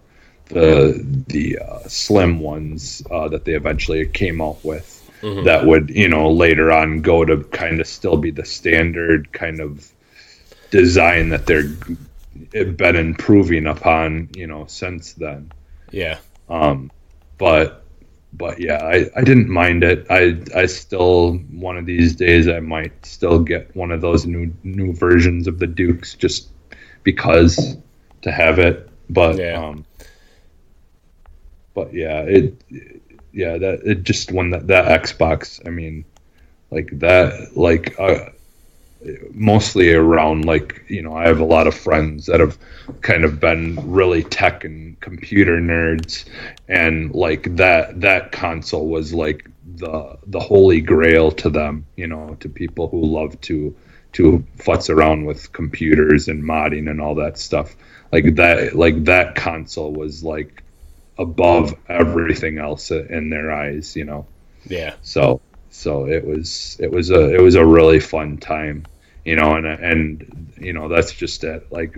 the 0.46 1.06
the 1.28 1.60
uh, 1.60 1.88
slim 1.88 2.40
ones 2.40 3.04
uh, 3.12 3.28
that 3.28 3.46
they 3.46 3.54
eventually 3.54 4.06
came 4.08 4.42
out 4.42 4.64
with 4.66 4.99
mm-hmm. 5.22 5.46
that 5.46 5.66
would 5.66 5.90
you 5.90 6.08
know 6.08 6.32
later 6.32 6.72
on 6.72 7.02
go 7.02 7.26
to 7.26 7.44
kind 7.46 7.80
of 7.80 7.88
still 7.88 8.18
be 8.18 8.32
the 8.32 8.46
standard 8.46 9.32
kind 9.32 9.60
of 9.60 9.92
design 10.72 11.30
that 11.30 11.46
they're 11.46 11.70
been 12.52 12.96
improving 12.96 13.68
upon 13.68 14.30
you 14.36 14.48
know 14.48 14.66
since 14.68 15.14
then 15.14 15.52
yeah 15.92 16.18
um 16.50 16.92
but 17.38 17.84
but 18.32 18.60
yeah 18.60 18.78
i 18.84 19.10
i 19.16 19.22
didn't 19.22 19.50
mind 19.50 19.84
it 19.84 20.06
i 20.10 20.38
i 20.56 20.66
still 20.66 21.34
one 21.52 21.78
of 21.78 21.86
these 21.86 22.16
days 22.16 22.48
i 22.48 22.60
might 22.60 23.06
still 23.06 23.40
get 23.40 23.76
one 23.76 23.92
of 23.92 24.02
those 24.02 24.26
new 24.26 24.54
new 24.64 24.94
versions 24.94 25.48
of 25.48 25.60
the 25.60 25.68
dukes 25.68 26.14
just 26.16 26.50
because 27.04 27.78
to 28.22 28.32
have 28.32 28.60
it 28.60 28.90
but 29.10 29.38
yeah. 29.38 29.54
um 29.54 29.86
but 31.74 31.94
yeah 31.94 32.22
it 32.22 32.99
yeah, 33.32 33.58
that 33.58 33.82
it 33.84 34.04
just 34.04 34.32
when 34.32 34.52
that, 34.52 34.68
that 34.68 35.02
Xbox, 35.04 35.66
I 35.66 35.70
mean, 35.70 36.06
like 36.72 37.00
that, 37.00 37.56
like 37.56 38.00
uh, 38.00 38.30
mostly 39.32 39.94
around 39.94 40.46
like 40.46 40.84
you 40.88 41.02
know, 41.02 41.14
I 41.14 41.28
have 41.28 41.40
a 41.40 41.46
lot 41.46 41.68
of 41.68 41.76
friends 41.76 42.26
that 42.28 42.40
have 42.40 42.58
kind 43.02 43.24
of 43.24 43.40
been 43.40 43.80
really 43.90 44.24
tech 44.24 44.64
and 44.64 45.00
computer 45.00 45.60
nerds, 45.60 46.26
and 46.68 47.14
like 47.14 47.56
that 47.56 48.02
that 48.02 48.32
console 48.32 48.88
was 48.88 49.14
like 49.14 49.50
the 49.76 50.18
the 50.28 50.40
holy 50.40 50.82
grail 50.82 51.32
to 51.32 51.50
them, 51.50 51.86
you 51.96 52.08
know, 52.08 52.36
to 52.40 52.50
people 52.50 52.88
who 52.90 53.06
love 53.06 53.40
to 53.42 53.76
to 54.14 54.44
futz 54.58 54.90
around 54.90 55.26
with 55.26 55.52
computers 55.54 56.28
and 56.28 56.44
modding 56.44 56.90
and 56.90 57.00
all 57.00 57.16
that 57.16 57.38
stuff. 57.38 57.76
Like 58.12 58.36
that, 58.36 58.76
like 58.76 59.06
that 59.06 59.36
console 59.36 59.94
was 59.94 60.24
like 60.24 60.64
above 61.20 61.76
everything 61.90 62.58
else 62.58 62.90
in 62.90 63.30
their 63.30 63.52
eyes, 63.52 63.96
you 63.96 64.06
know. 64.06 64.26
Yeah. 64.66 64.96
So 65.02 65.42
so 65.70 66.08
it 66.08 66.26
was 66.26 66.78
it 66.80 66.92
was 66.92 67.12
a 67.12 67.36
it 67.36 67.42
was 67.42 67.56
a 67.56 67.66
really 67.66 68.00
fun 68.00 68.38
time, 68.38 68.86
you 69.26 69.36
know, 69.36 69.56
and 69.56 69.68
and 69.68 70.54
you 70.58 70.74
know 70.74 70.88
that's 70.88 71.12
just 71.12 71.44
it. 71.44 71.72
Like 71.72 71.98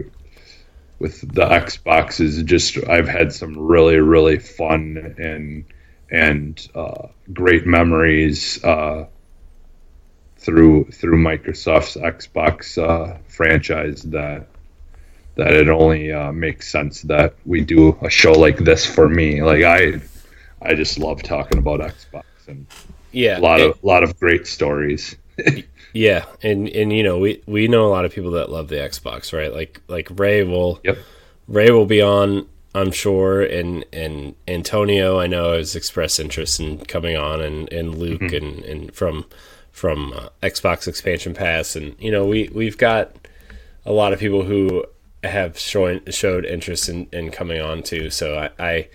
with 0.99 1.21
the 1.21 1.45
Xboxes, 1.45 2.43
just 2.43 2.77
I've 2.89 3.07
had 3.07 3.31
some 3.31 3.57
really 3.57 3.99
really 3.99 4.39
fun 4.39 5.15
and 5.17 5.65
and 6.09 6.67
uh, 6.75 7.07
great 7.31 7.65
memories 7.65 8.61
uh, 8.63 9.05
through 10.37 10.85
through 10.85 11.17
Microsoft's 11.17 11.95
Xbox 11.95 12.77
uh, 12.77 13.19
franchise 13.27 14.01
that 14.03 14.47
that 15.35 15.53
it 15.53 15.69
only 15.69 16.11
uh, 16.11 16.31
makes 16.31 16.69
sense 16.69 17.01
that 17.03 17.35
we 17.45 17.61
do 17.61 17.97
a 18.01 18.09
show 18.09 18.33
like 18.33 18.57
this 18.57 18.85
for 18.85 19.07
me. 19.07 19.41
Like 19.41 19.63
I, 19.63 20.01
I 20.61 20.73
just 20.75 20.99
love 20.99 21.23
talking 21.23 21.57
about 21.57 21.79
Xbox 21.79 22.23
and 22.47 22.65
yeah, 23.11 23.39
a 23.39 23.41
lot 23.41 23.61
of 23.61 23.81
a 23.81 23.85
lot 23.85 24.03
of 24.03 24.17
great 24.19 24.47
stories. 24.47 25.15
yeah, 25.93 26.25
and 26.41 26.67
and 26.69 26.93
you 26.93 27.03
know 27.03 27.17
we 27.17 27.41
we 27.45 27.67
know 27.67 27.87
a 27.87 27.89
lot 27.91 28.05
of 28.05 28.13
people 28.13 28.31
that 28.31 28.49
love 28.49 28.67
the 28.67 28.75
Xbox, 28.75 29.37
right? 29.37 29.53
Like 29.53 29.81
like 29.87 30.07
Ray 30.11 30.43
will 30.43 30.79
yep. 30.83 30.97
Ray 31.47 31.71
will 31.71 31.85
be 31.85 32.01
on. 32.01 32.47
I'm 32.73 32.91
sure, 32.91 33.41
and 33.41 33.83
and 33.91 34.35
Antonio, 34.47 35.19
I 35.19 35.27
know 35.27 35.53
has 35.53 35.75
expressed 35.75 36.21
interest 36.21 36.59
in 36.61 36.79
coming 36.85 37.17
on, 37.17 37.41
and 37.41 37.71
and 37.71 37.95
Luke, 37.95 38.21
mm-hmm. 38.21 38.35
and 38.35 38.63
and 38.63 38.95
from 38.95 39.25
from 39.71 40.13
uh, 40.13 40.29
Xbox 40.41 40.87
Expansion 40.87 41.33
Pass, 41.33 41.75
and 41.75 41.95
you 41.99 42.11
know 42.11 42.25
we 42.25 42.49
we've 42.53 42.77
got 42.77 43.13
a 43.85 43.91
lot 43.91 44.13
of 44.13 44.19
people 44.19 44.43
who 44.43 44.85
have 45.23 45.57
shown 45.57 46.01
showed 46.09 46.45
interest 46.45 46.89
in, 46.89 47.07
in 47.11 47.31
coming 47.31 47.61
on 47.61 47.83
too. 47.83 48.09
So 48.09 48.37
I, 48.37 48.49
I, 48.59 48.87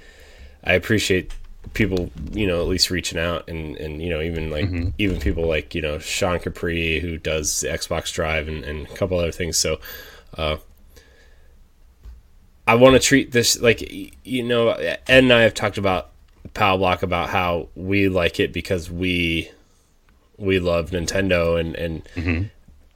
I 0.64 0.72
appreciate 0.74 1.32
people 1.74 2.10
you 2.32 2.46
know 2.46 2.60
at 2.60 2.68
least 2.68 2.90
reaching 2.90 3.18
out 3.18 3.48
and 3.48 3.76
and 3.76 4.00
you 4.00 4.08
know 4.08 4.22
even 4.22 4.50
like 4.50 4.66
mm-hmm. 4.66 4.90
even 4.98 5.20
people 5.20 5.46
like 5.46 5.74
you 5.74 5.82
know 5.82 5.98
Sean 5.98 6.38
Capri 6.38 7.00
who 7.00 7.18
does 7.18 7.60
the 7.60 7.68
Xbox 7.68 8.12
Drive 8.12 8.48
and, 8.48 8.64
and 8.64 8.86
a 8.86 8.94
couple 8.94 9.18
other 9.18 9.32
things. 9.32 9.58
So. 9.58 9.80
Uh, 10.36 10.56
I 12.68 12.74
want 12.74 12.94
to 12.94 13.00
treat 13.00 13.30
this 13.30 13.60
like 13.60 13.80
you 14.24 14.42
know 14.42 14.70
Ed 14.70 14.98
and 15.06 15.32
I 15.32 15.42
have 15.42 15.54
talked 15.54 15.78
about 15.78 16.10
Pow 16.52 16.76
Block 16.76 17.02
about 17.02 17.30
how 17.30 17.68
we 17.76 18.08
like 18.08 18.40
it 18.40 18.52
because 18.52 18.90
we 18.90 19.50
we 20.36 20.58
love 20.58 20.90
Nintendo 20.90 21.60
and 21.60 21.76
and 21.76 22.04
mm-hmm. 22.16 22.42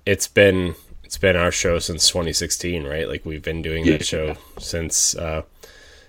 it's 0.05 0.27
been 0.27 0.75
it's 1.11 1.19
been 1.19 1.35
our 1.35 1.51
show 1.51 1.81
since 1.81 2.07
2016 2.07 2.85
right? 2.85 3.09
Like 3.09 3.27
we've 3.27 3.43
been 3.43 3.63
doing 3.63 3.85
that 3.87 4.07
show 4.07 4.37
since 4.61 5.17
uh 5.17 5.43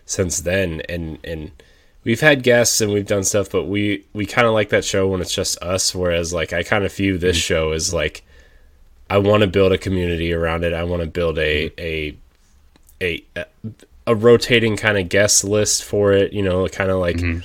since 0.06 0.42
then. 0.42 0.84
And 0.88 1.18
and 1.24 1.52
we've 2.04 2.22
had 2.22 2.44
guests 2.44 2.82
and 2.82 2.94
we've 2.94 3.08
done 3.08 3.24
stuff 3.24 3.50
but 3.50 3.64
we 3.64 4.06
we 4.14 4.28
kind 4.28 4.46
of 4.46 4.54
like 4.54 4.70
that 4.70 4.86
show 4.86 5.08
when 5.08 5.20
it's 5.20 5.34
just 5.34 5.58
us 5.58 5.96
whereas 5.96 6.36
like 6.36 6.54
I 6.54 6.62
kind 6.62 6.86
of 6.86 6.94
view 6.94 7.18
this 7.18 7.36
mm-hmm. 7.36 7.42
show 7.42 7.72
as 7.72 7.96
like 7.96 8.24
I 9.10 9.18
want 9.18 9.42
to 9.42 9.48
build 9.48 9.72
a 9.72 9.78
community 9.80 10.32
around 10.34 10.64
it. 10.64 10.72
I 10.72 10.84
want 10.84 11.02
to 11.02 11.08
build 11.08 11.40
a 11.40 11.72
mm-hmm. 11.72 12.20
a 13.02 13.24
a 13.36 13.46
a 14.06 14.14
rotating 14.14 14.78
kind 14.78 15.00
of 15.00 15.10
guest 15.10 15.44
list 15.44 15.84
for 15.84 16.12
it 16.12 16.32
you 16.32 16.44
know 16.44 16.68
kind 16.68 16.92
of 16.92 17.00
like 17.00 17.16
mm-hmm 17.16 17.40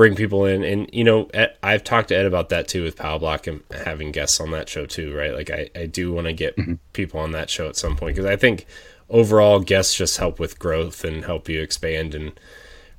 bring 0.00 0.14
people 0.14 0.46
in 0.46 0.64
and 0.64 0.88
you 0.94 1.04
know 1.04 1.28
i've 1.62 1.84
talked 1.84 2.08
to 2.08 2.16
ed 2.16 2.24
about 2.24 2.48
that 2.48 2.66
too 2.66 2.82
with 2.82 2.96
pow 2.96 3.18
block 3.18 3.46
and 3.46 3.62
having 3.84 4.10
guests 4.10 4.40
on 4.40 4.50
that 4.50 4.66
show 4.66 4.86
too 4.86 5.14
right 5.14 5.34
like 5.34 5.50
i, 5.50 5.68
I 5.76 5.84
do 5.84 6.10
want 6.10 6.26
to 6.26 6.32
get 6.32 6.56
mm-hmm. 6.56 6.76
people 6.94 7.20
on 7.20 7.32
that 7.32 7.50
show 7.50 7.68
at 7.68 7.76
some 7.76 7.96
point 7.96 8.16
because 8.16 8.24
i 8.24 8.34
think 8.34 8.64
overall 9.10 9.60
guests 9.60 9.94
just 9.94 10.16
help 10.16 10.40
with 10.40 10.58
growth 10.58 11.04
and 11.04 11.22
help 11.22 11.50
you 11.50 11.60
expand 11.60 12.14
and 12.14 12.32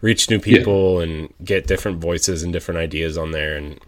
reach 0.01 0.29
new 0.29 0.39
people 0.39 0.97
yeah. 0.97 1.11
and 1.11 1.33
get 1.43 1.65
different 1.65 1.97
voices 1.97 2.43
and 2.43 2.53
different 2.53 2.79
ideas 2.79 3.17
on 3.17 3.31
there 3.31 3.57
and 3.57 3.79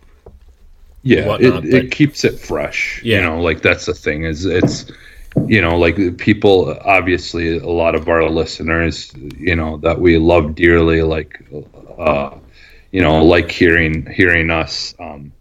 yeah 1.03 1.27
whatnot, 1.27 1.63
it, 1.63 1.69
but, 1.69 1.83
it 1.85 1.91
keeps 1.91 2.23
it 2.23 2.39
fresh 2.39 2.99
yeah. 3.03 3.17
you 3.17 3.21
know 3.21 3.39
like 3.39 3.61
that's 3.61 3.85
the 3.85 3.93
thing 3.93 4.23
is 4.23 4.43
it's 4.43 4.91
you 5.45 5.61
know 5.61 5.77
like 5.77 6.17
people 6.17 6.75
obviously 6.83 7.59
a 7.59 7.69
lot 7.69 7.93
of 7.93 8.09
our 8.09 8.27
listeners 8.27 9.13
you 9.37 9.55
know 9.55 9.77
that 9.77 10.01
we 10.01 10.17
love 10.17 10.55
dearly 10.55 11.03
like 11.03 11.39
uh 11.99 12.31
you 12.93 13.01
know, 13.01 13.25
like 13.25 13.51
hearing 13.51 14.05
hearing 14.05 14.49
us. 14.49 14.95
Um, 14.99 15.33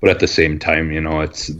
but 0.00 0.10
at 0.10 0.18
the 0.18 0.28
same 0.28 0.58
time, 0.58 0.90
you 0.90 1.00
know, 1.00 1.20
it's 1.20 1.50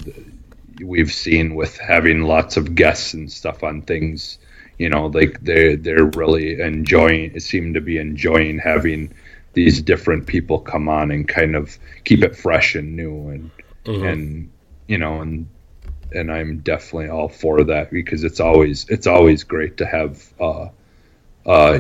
we've 0.85 1.13
seen 1.13 1.55
with 1.55 1.79
having 1.79 2.23
lots 2.23 2.57
of 2.57 2.75
guests 2.75 3.15
and 3.15 3.31
stuff 3.31 3.63
on 3.63 3.83
things. 3.83 4.39
You 4.79 4.91
know, 4.91 5.07
like 5.07 5.41
they 5.41 5.77
they're 5.77 6.11
really 6.17 6.61
enjoying. 6.61 7.33
It 7.35 7.43
seem 7.43 7.73
to 7.75 7.81
be 7.81 7.99
enjoying 7.99 8.59
having 8.59 9.15
these 9.53 9.81
different 9.81 10.27
people 10.27 10.59
come 10.59 10.89
on 10.89 11.13
and 11.13 11.29
kind 11.29 11.55
of 11.55 11.79
keep 12.05 12.23
it 12.25 12.37
fresh 12.37 12.75
and 12.75 12.97
new 12.97 13.29
and 13.29 13.51
mm-hmm. 13.85 14.05
and 14.05 14.51
you 14.89 14.99
know 14.99 15.21
and 15.21 15.47
and 16.13 16.33
I'm 16.33 16.59
definitely 16.59 17.09
all 17.09 17.29
for 17.29 17.63
that 17.65 17.93
because 17.93 18.25
it's 18.25 18.41
always 18.41 18.85
it's 18.89 19.07
always 19.07 19.45
great 19.45 19.77
to 19.77 19.87
have 19.87 20.33
uh, 20.41 20.69
uh, 21.47 21.79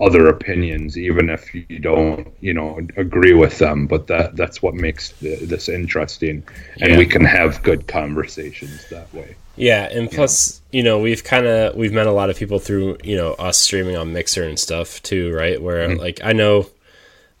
other 0.00 0.28
opinions, 0.28 0.96
even 0.96 1.28
if 1.28 1.54
you 1.54 1.78
don't, 1.78 2.26
you 2.40 2.54
know, 2.54 2.80
agree 2.96 3.34
with 3.34 3.58
them. 3.58 3.86
But 3.86 4.06
that 4.06 4.36
that's 4.36 4.62
what 4.62 4.74
makes 4.74 5.10
the, 5.12 5.36
this 5.44 5.68
interesting, 5.68 6.42
and 6.80 6.92
yeah. 6.92 6.98
we 6.98 7.06
can 7.06 7.24
have 7.24 7.62
good 7.62 7.86
conversations 7.86 8.88
that 8.88 9.12
way. 9.12 9.36
Yeah, 9.56 9.88
and 9.90 10.10
plus, 10.10 10.62
you 10.72 10.82
know, 10.82 10.98
we've 10.98 11.22
kind 11.22 11.46
of 11.46 11.76
we've 11.76 11.92
met 11.92 12.06
a 12.06 12.12
lot 12.12 12.30
of 12.30 12.36
people 12.36 12.58
through 12.58 12.96
you 13.04 13.16
know 13.16 13.34
us 13.34 13.58
streaming 13.58 13.96
on 13.96 14.12
Mixer 14.12 14.44
and 14.44 14.58
stuff 14.58 15.02
too, 15.02 15.32
right? 15.34 15.60
Where 15.60 15.88
mm-hmm. 15.88 16.00
like 16.00 16.20
I 16.24 16.32
know, 16.32 16.68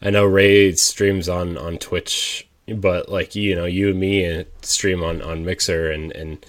I 0.02 0.10
know 0.10 0.26
Ray 0.26 0.72
streams 0.72 1.28
on 1.28 1.56
on 1.56 1.78
Twitch, 1.78 2.46
but 2.68 3.08
like 3.08 3.34
you 3.34 3.54
know, 3.54 3.64
you 3.64 3.90
and 3.90 3.98
me 3.98 4.24
and 4.24 4.46
stream 4.62 5.02
on 5.02 5.22
on 5.22 5.44
Mixer 5.46 5.90
and 5.90 6.12
and 6.12 6.44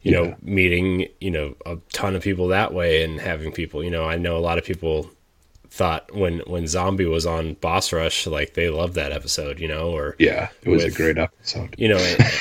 you 0.00 0.12
yeah. 0.12 0.20
know 0.20 0.36
meeting 0.42 1.08
you 1.20 1.30
know 1.30 1.54
a 1.66 1.76
ton 1.92 2.16
of 2.16 2.22
people 2.22 2.48
that 2.48 2.72
way 2.74 3.04
and 3.04 3.20
having 3.20 3.52
people 3.52 3.84
you 3.84 3.90
know 3.90 4.04
i 4.04 4.16
know 4.16 4.36
a 4.36 4.40
lot 4.40 4.58
of 4.58 4.64
people 4.64 5.08
thought 5.72 6.14
when 6.14 6.40
when 6.40 6.66
zombie 6.66 7.06
was 7.06 7.24
on 7.24 7.54
boss 7.54 7.94
rush 7.94 8.26
like 8.26 8.52
they 8.52 8.68
loved 8.68 8.94
that 8.94 9.10
episode 9.10 9.58
you 9.58 9.66
know 9.66 9.90
or 9.90 10.14
yeah 10.18 10.50
it 10.62 10.68
was 10.68 10.84
with, 10.84 10.92
a 10.92 10.96
great 10.96 11.16
episode. 11.16 11.74
you 11.78 11.88
know 11.88 11.96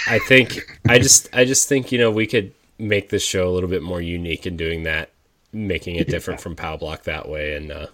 i 0.07 0.19
think 0.27 0.59
i 0.89 0.99
just 0.99 1.33
i 1.33 1.45
just 1.45 1.69
think 1.69 1.93
you 1.93 1.97
know 1.97 2.11
we 2.11 2.27
could 2.27 2.53
make 2.77 3.09
this 3.09 3.23
show 3.23 3.47
a 3.47 3.51
little 3.51 3.69
bit 3.69 3.81
more 3.81 4.01
unique 4.01 4.45
in 4.45 4.57
doing 4.57 4.83
that 4.83 5.11
making 5.53 5.95
it 5.95 6.09
different 6.09 6.39
yeah. 6.39 6.43
from 6.43 6.55
pow 6.57 6.75
block 6.75 7.03
that 7.03 7.29
way 7.29 7.55
and 7.55 7.71
uh 7.71 7.87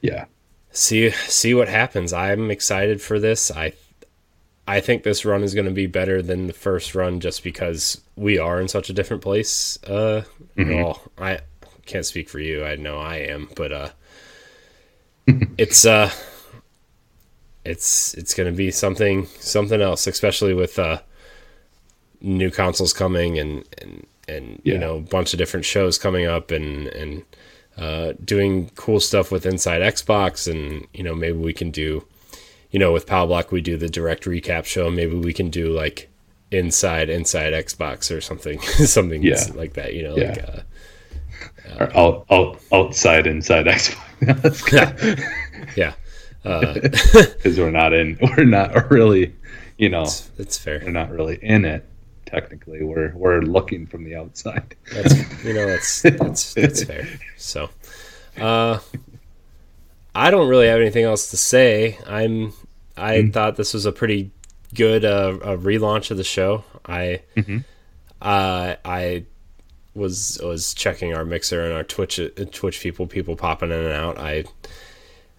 yeah. 0.00 0.26
see 0.70 1.10
see 1.10 1.54
what 1.54 1.68
happens. 1.68 2.12
I'm 2.12 2.50
excited 2.50 3.00
for 3.00 3.18
this. 3.18 3.50
I 3.50 3.72
i 4.66 4.80
think 4.80 5.02
this 5.02 5.24
run 5.24 5.42
is 5.42 5.54
going 5.54 5.64
to 5.64 5.72
be 5.72 5.86
better 5.86 6.20
than 6.20 6.46
the 6.46 6.52
first 6.52 6.94
run 6.94 7.20
just 7.20 7.42
because 7.42 8.00
we 8.16 8.38
are 8.38 8.60
in 8.60 8.68
such 8.68 8.90
a 8.90 8.92
different 8.92 9.22
place 9.22 9.78
uh 9.86 10.22
mm-hmm. 10.56 10.74
well 10.74 11.00
i 11.16 11.38
can't 11.86 12.04
speak 12.04 12.28
for 12.28 12.38
you. 12.38 12.64
I 12.64 12.76
know 12.76 12.98
i 12.98 13.16
am 13.16 13.48
but 13.56 13.72
uh 13.72 13.88
it's 15.58 15.84
uh 15.84 16.10
it's 17.64 18.14
it's 18.14 18.34
going 18.34 18.50
to 18.50 18.56
be 18.56 18.70
something 18.70 19.26
something 19.38 19.80
else, 19.80 20.06
especially 20.06 20.54
with 20.54 20.78
uh, 20.78 21.00
new 22.20 22.50
consoles 22.50 22.92
coming 22.92 23.38
and 23.38 23.64
and 23.80 24.06
and 24.26 24.60
yeah. 24.64 24.74
you 24.74 24.78
know 24.78 24.96
a 24.96 25.00
bunch 25.00 25.32
of 25.32 25.38
different 25.38 25.66
shows 25.66 25.98
coming 25.98 26.26
up 26.26 26.50
and 26.50 26.88
and 26.88 27.24
uh, 27.76 28.12
doing 28.24 28.70
cool 28.74 29.00
stuff 29.00 29.30
with 29.30 29.46
Inside 29.46 29.82
Xbox 29.82 30.50
and 30.50 30.86
you 30.92 31.04
know 31.04 31.14
maybe 31.14 31.38
we 31.38 31.52
can 31.52 31.70
do 31.70 32.04
you 32.70 32.78
know 32.78 32.92
with 32.92 33.06
Pow 33.06 33.26
Block 33.26 33.52
we 33.52 33.60
do 33.60 33.76
the 33.76 33.88
direct 33.88 34.24
recap 34.24 34.64
show 34.64 34.90
maybe 34.90 35.16
we 35.16 35.32
can 35.32 35.50
do 35.50 35.70
like 35.70 36.08
inside 36.50 37.08
inside 37.10 37.52
Xbox 37.52 38.14
or 38.14 38.20
something 38.20 38.60
something 38.62 39.22
yeah. 39.22 39.44
like 39.54 39.74
that 39.74 39.94
you 39.94 40.02
know 40.02 40.16
yeah. 40.16 40.28
like 40.30 40.48
uh, 40.48 40.60
or 41.78 41.96
out, 41.96 42.26
out, 42.30 42.60
outside 42.72 43.26
inside 43.26 43.66
Xbox. 43.66 44.04
yeah, 45.76 45.94
because 46.42 47.58
uh, 47.58 47.62
we're 47.62 47.70
not 47.70 47.92
in. 47.92 48.18
We're 48.20 48.44
not 48.44 48.90
really, 48.90 49.34
you 49.76 49.88
know. 49.88 50.02
It's, 50.02 50.30
it's, 50.38 50.58
fair. 50.58 50.80
We're 50.84 50.90
not 50.90 51.10
really 51.10 51.38
in 51.42 51.64
it. 51.64 51.84
Technically, 52.26 52.82
we're 52.82 53.12
we're 53.14 53.40
looking 53.40 53.86
from 53.86 54.04
the 54.04 54.16
outside. 54.16 54.76
That's 54.92 55.44
you 55.44 55.54
know 55.54 55.66
that's 55.66 56.02
that's 56.02 56.54
that's 56.54 56.84
fair. 56.84 57.08
So, 57.36 57.70
uh, 58.38 58.78
I 60.14 60.30
don't 60.30 60.48
really 60.48 60.66
have 60.66 60.80
anything 60.80 61.04
else 61.04 61.30
to 61.30 61.36
say. 61.36 61.98
I'm. 62.06 62.52
I 62.96 63.18
mm-hmm. 63.18 63.30
thought 63.30 63.56
this 63.56 63.72
was 63.72 63.86
a 63.86 63.92
pretty 63.92 64.32
good 64.74 65.04
uh, 65.04 65.38
a 65.42 65.56
relaunch 65.56 66.10
of 66.10 66.16
the 66.16 66.24
show. 66.24 66.64
I. 66.84 67.22
Mm-hmm. 67.36 67.58
Uh, 68.20 68.74
I 68.84 69.24
was 69.98 70.40
was 70.42 70.74
checking 70.74 71.14
our 71.14 71.24
mixer 71.24 71.64
and 71.64 71.74
our 71.74 71.84
Twitch 71.84 72.20
Twitch 72.52 72.80
people 72.80 73.06
people 73.06 73.36
popping 73.36 73.70
in 73.70 73.78
and 73.78 73.92
out. 73.92 74.18
I 74.18 74.44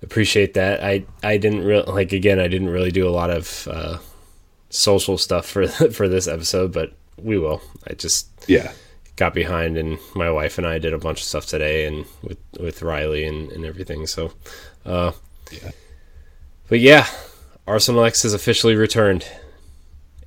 appreciate 0.04 0.54
that. 0.54 0.84
I 0.84 1.06
I 1.24 1.38
didn't 1.38 1.64
really 1.64 1.92
like 1.92 2.12
again. 2.12 2.40
I 2.40 2.48
didn't 2.48 2.70
really 2.70 2.92
do 2.92 3.08
a 3.08 3.12
lot 3.12 3.30
of 3.30 3.68
uh, 3.72 3.98
social 4.70 5.18
stuff 5.18 5.46
for 5.46 5.68
for 5.92 6.08
this 6.08 6.28
episode, 6.28 6.74
but 6.74 6.94
we 7.18 7.38
will. 7.40 7.62
I 7.88 7.94
just 7.94 8.30
yeah 8.48 8.74
got 9.16 9.34
behind, 9.34 9.78
and 9.78 9.98
my 10.16 10.30
wife 10.30 10.58
and 10.58 10.68
I 10.68 10.80
did 10.80 10.94
a 10.94 10.98
bunch 10.98 11.20
of 11.20 11.26
stuff 11.26 11.46
today, 11.46 11.86
and 11.86 12.06
with 12.22 12.38
with 12.60 12.82
Riley 12.82 13.26
and 13.26 13.52
and 13.52 13.66
everything. 13.66 14.08
So, 14.08 14.34
uh, 14.86 15.14
yeah. 15.52 15.72
But 16.68 16.80
yeah, 16.80 17.08
Arsenal 17.66 18.04
X 18.04 18.24
has 18.24 18.34
officially 18.34 18.76
returned. 18.76 19.26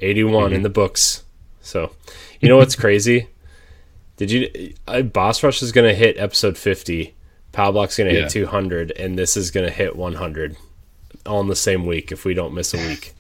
81 0.03 0.47
mm-hmm. 0.47 0.55
in 0.55 0.63
the 0.63 0.69
books. 0.69 1.23
So, 1.61 1.93
you 2.41 2.49
know 2.49 2.57
what's 2.57 2.77
crazy? 2.85 3.29
Did 4.17 4.31
you? 4.31 4.75
Uh, 4.87 5.03
Boss 5.03 5.43
Rush 5.43 5.63
is 5.63 5.73
going 5.73 5.89
to 5.89 5.95
hit 5.95 6.19
episode 6.19 6.59
fifty. 6.59 7.15
Pow 7.53 7.73
Block's 7.73 7.97
going 7.97 8.11
to 8.11 8.15
yeah. 8.15 8.23
hit 8.23 8.31
two 8.31 8.47
hundred, 8.47 8.93
and 8.93 9.19
this 9.19 9.37
is 9.37 9.51
going 9.51 9.67
to 9.67 9.73
hit 9.73 9.97
one 9.97 10.15
hundred, 10.15 10.57
all 11.27 11.41
in 11.41 11.49
the 11.49 11.57
same 11.57 11.87
week 11.87 12.13
if 12.13 12.25
we 12.25 12.35
don't 12.35 12.55
miss 12.55 12.75
a 12.75 12.79
week. 12.79 13.15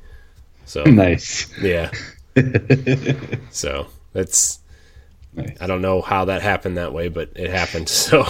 So 0.65 0.85
nice. 0.87 1.53
Yeah. 1.61 1.91
so 3.51 3.89
that's. 4.13 4.59
Nice. 5.35 5.57
I 5.61 5.67
don't 5.67 5.81
know 5.81 6.03
how 6.03 6.27
that 6.27 6.43
happened 6.43 6.77
that 6.77 6.93
way, 6.93 7.09
but 7.09 7.31
it 7.37 7.51
happened. 7.51 7.89
So. 7.89 8.27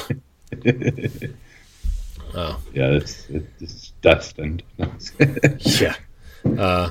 oh. 2.34 2.60
Yeah, 2.74 2.90
it's 2.90 3.26
it's 3.30 3.93
destined. 4.02 4.62
yeah. 5.59 5.97
Uh, 6.44 6.90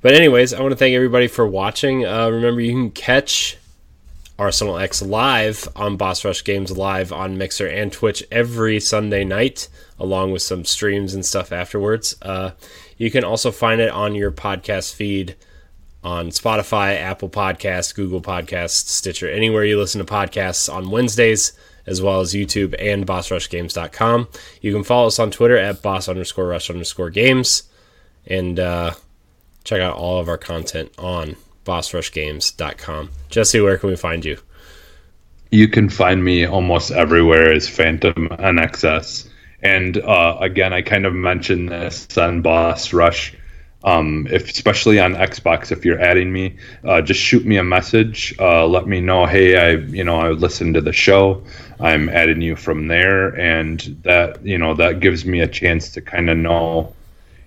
but 0.00 0.14
anyways, 0.14 0.54
I 0.54 0.60
want 0.60 0.72
to 0.72 0.76
thank 0.76 0.94
everybody 0.94 1.28
for 1.28 1.46
watching. 1.46 2.06
Uh, 2.06 2.28
remember, 2.30 2.60
you 2.60 2.72
can 2.72 2.90
catch 2.90 3.58
Arsenal 4.42 4.76
X 4.76 5.00
live 5.00 5.68
on 5.76 5.96
Boss 5.96 6.24
Rush 6.24 6.42
Games 6.42 6.76
live 6.76 7.12
on 7.12 7.38
Mixer 7.38 7.68
and 7.68 7.92
Twitch 7.92 8.24
every 8.32 8.80
Sunday 8.80 9.22
night, 9.22 9.68
along 10.00 10.32
with 10.32 10.42
some 10.42 10.64
streams 10.64 11.14
and 11.14 11.24
stuff 11.24 11.52
afterwards. 11.52 12.16
Uh, 12.20 12.50
you 12.98 13.08
can 13.08 13.22
also 13.22 13.52
find 13.52 13.80
it 13.80 13.90
on 13.90 14.16
your 14.16 14.32
podcast 14.32 14.96
feed 14.96 15.36
on 16.02 16.30
Spotify, 16.30 16.96
Apple 16.96 17.28
Podcasts, 17.28 17.94
Google 17.94 18.20
Podcasts, 18.20 18.88
Stitcher, 18.88 19.30
anywhere 19.30 19.64
you 19.64 19.78
listen 19.78 20.04
to 20.04 20.12
podcasts 20.12 20.72
on 20.72 20.90
Wednesdays, 20.90 21.52
as 21.86 22.02
well 22.02 22.20
as 22.20 22.32
YouTube 22.34 22.74
and 22.80 23.06
BossRushGames.com. 23.06 24.26
You 24.60 24.72
can 24.72 24.82
follow 24.82 25.06
us 25.06 25.20
on 25.20 25.30
Twitter 25.30 25.56
at 25.56 25.82
Boss 25.82 26.08
underscore 26.08 26.48
Rush 26.48 26.68
underscore 26.68 27.10
Games, 27.10 27.62
and 28.26 28.58
uh, 28.58 28.94
check 29.62 29.80
out 29.80 29.94
all 29.94 30.18
of 30.18 30.28
our 30.28 30.36
content 30.36 30.90
on 30.98 31.36
BossRushGames.com. 31.64 33.10
Jesse, 33.28 33.60
where 33.60 33.78
can 33.78 33.90
we 33.90 33.96
find 33.96 34.24
you? 34.24 34.38
You 35.50 35.68
can 35.68 35.88
find 35.88 36.24
me 36.24 36.46
almost 36.46 36.90
everywhere 36.90 37.52
as 37.52 37.68
Phantom 37.68 38.28
NXS. 38.28 39.28
And 39.62 39.98
uh, 39.98 40.38
again, 40.40 40.72
I 40.72 40.82
kind 40.82 41.06
of 41.06 41.14
mentioned 41.14 41.68
this 41.68 42.16
on 42.18 42.42
Boss 42.42 42.92
Rush 42.92 43.34
um, 43.84 44.28
if 44.30 44.48
especially 44.50 45.00
on 45.00 45.14
Xbox, 45.14 45.72
if 45.72 45.84
you're 45.84 46.00
adding 46.00 46.32
me, 46.32 46.56
uh, 46.84 47.02
just 47.02 47.20
shoot 47.20 47.44
me 47.44 47.56
a 47.56 47.64
message. 47.64 48.34
Uh, 48.38 48.66
let 48.66 48.86
me 48.86 49.00
know, 49.00 49.26
hey, 49.26 49.56
I 49.56 49.70
you 49.86 50.04
know 50.04 50.20
I 50.20 50.30
listened 50.30 50.74
to 50.74 50.80
the 50.80 50.92
show. 50.92 51.42
I'm 51.80 52.08
adding 52.08 52.40
you 52.40 52.54
from 52.54 52.86
there, 52.86 53.28
and 53.38 53.80
that 54.02 54.44
you 54.44 54.56
know 54.56 54.74
that 54.74 55.00
gives 55.00 55.24
me 55.24 55.40
a 55.40 55.48
chance 55.48 55.90
to 55.92 56.00
kind 56.00 56.30
of 56.30 56.36
know, 56.36 56.94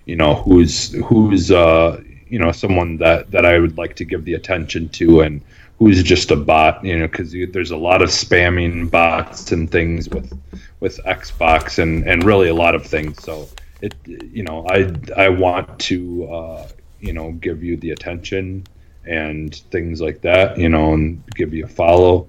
you 0.04 0.16
know, 0.16 0.34
who's 0.34 0.92
who's 1.04 1.50
uh, 1.50 2.02
you 2.28 2.38
know 2.38 2.52
someone 2.52 2.96
that 2.98 3.30
that 3.30 3.44
I 3.44 3.58
would 3.58 3.76
like 3.76 3.96
to 3.96 4.04
give 4.04 4.24
the 4.24 4.34
attention 4.34 4.88
to, 4.90 5.20
and 5.20 5.40
who's 5.78 6.02
just 6.02 6.30
a 6.30 6.36
bot. 6.36 6.84
You 6.84 6.98
know, 6.98 7.08
because 7.08 7.32
there's 7.32 7.70
a 7.70 7.76
lot 7.76 8.02
of 8.02 8.10
spamming 8.10 8.90
bots 8.90 9.52
and 9.52 9.70
things 9.70 10.08
with 10.08 10.32
with 10.80 10.98
Xbox, 11.04 11.78
and 11.78 12.06
and 12.06 12.24
really 12.24 12.48
a 12.48 12.54
lot 12.54 12.74
of 12.74 12.84
things. 12.86 13.22
So 13.22 13.48
it 13.82 13.94
you 14.06 14.42
know 14.42 14.66
i 14.68 14.90
i 15.16 15.28
want 15.28 15.78
to 15.78 16.26
uh, 16.32 16.68
you 17.00 17.12
know 17.12 17.32
give 17.32 17.62
you 17.62 17.76
the 17.78 17.90
attention 17.90 18.66
and 19.04 19.56
things 19.70 20.00
like 20.00 20.20
that 20.20 20.58
you 20.58 20.68
know 20.68 20.94
and 20.94 21.22
give 21.34 21.52
you 21.52 21.64
a 21.64 21.68
follow 21.68 22.26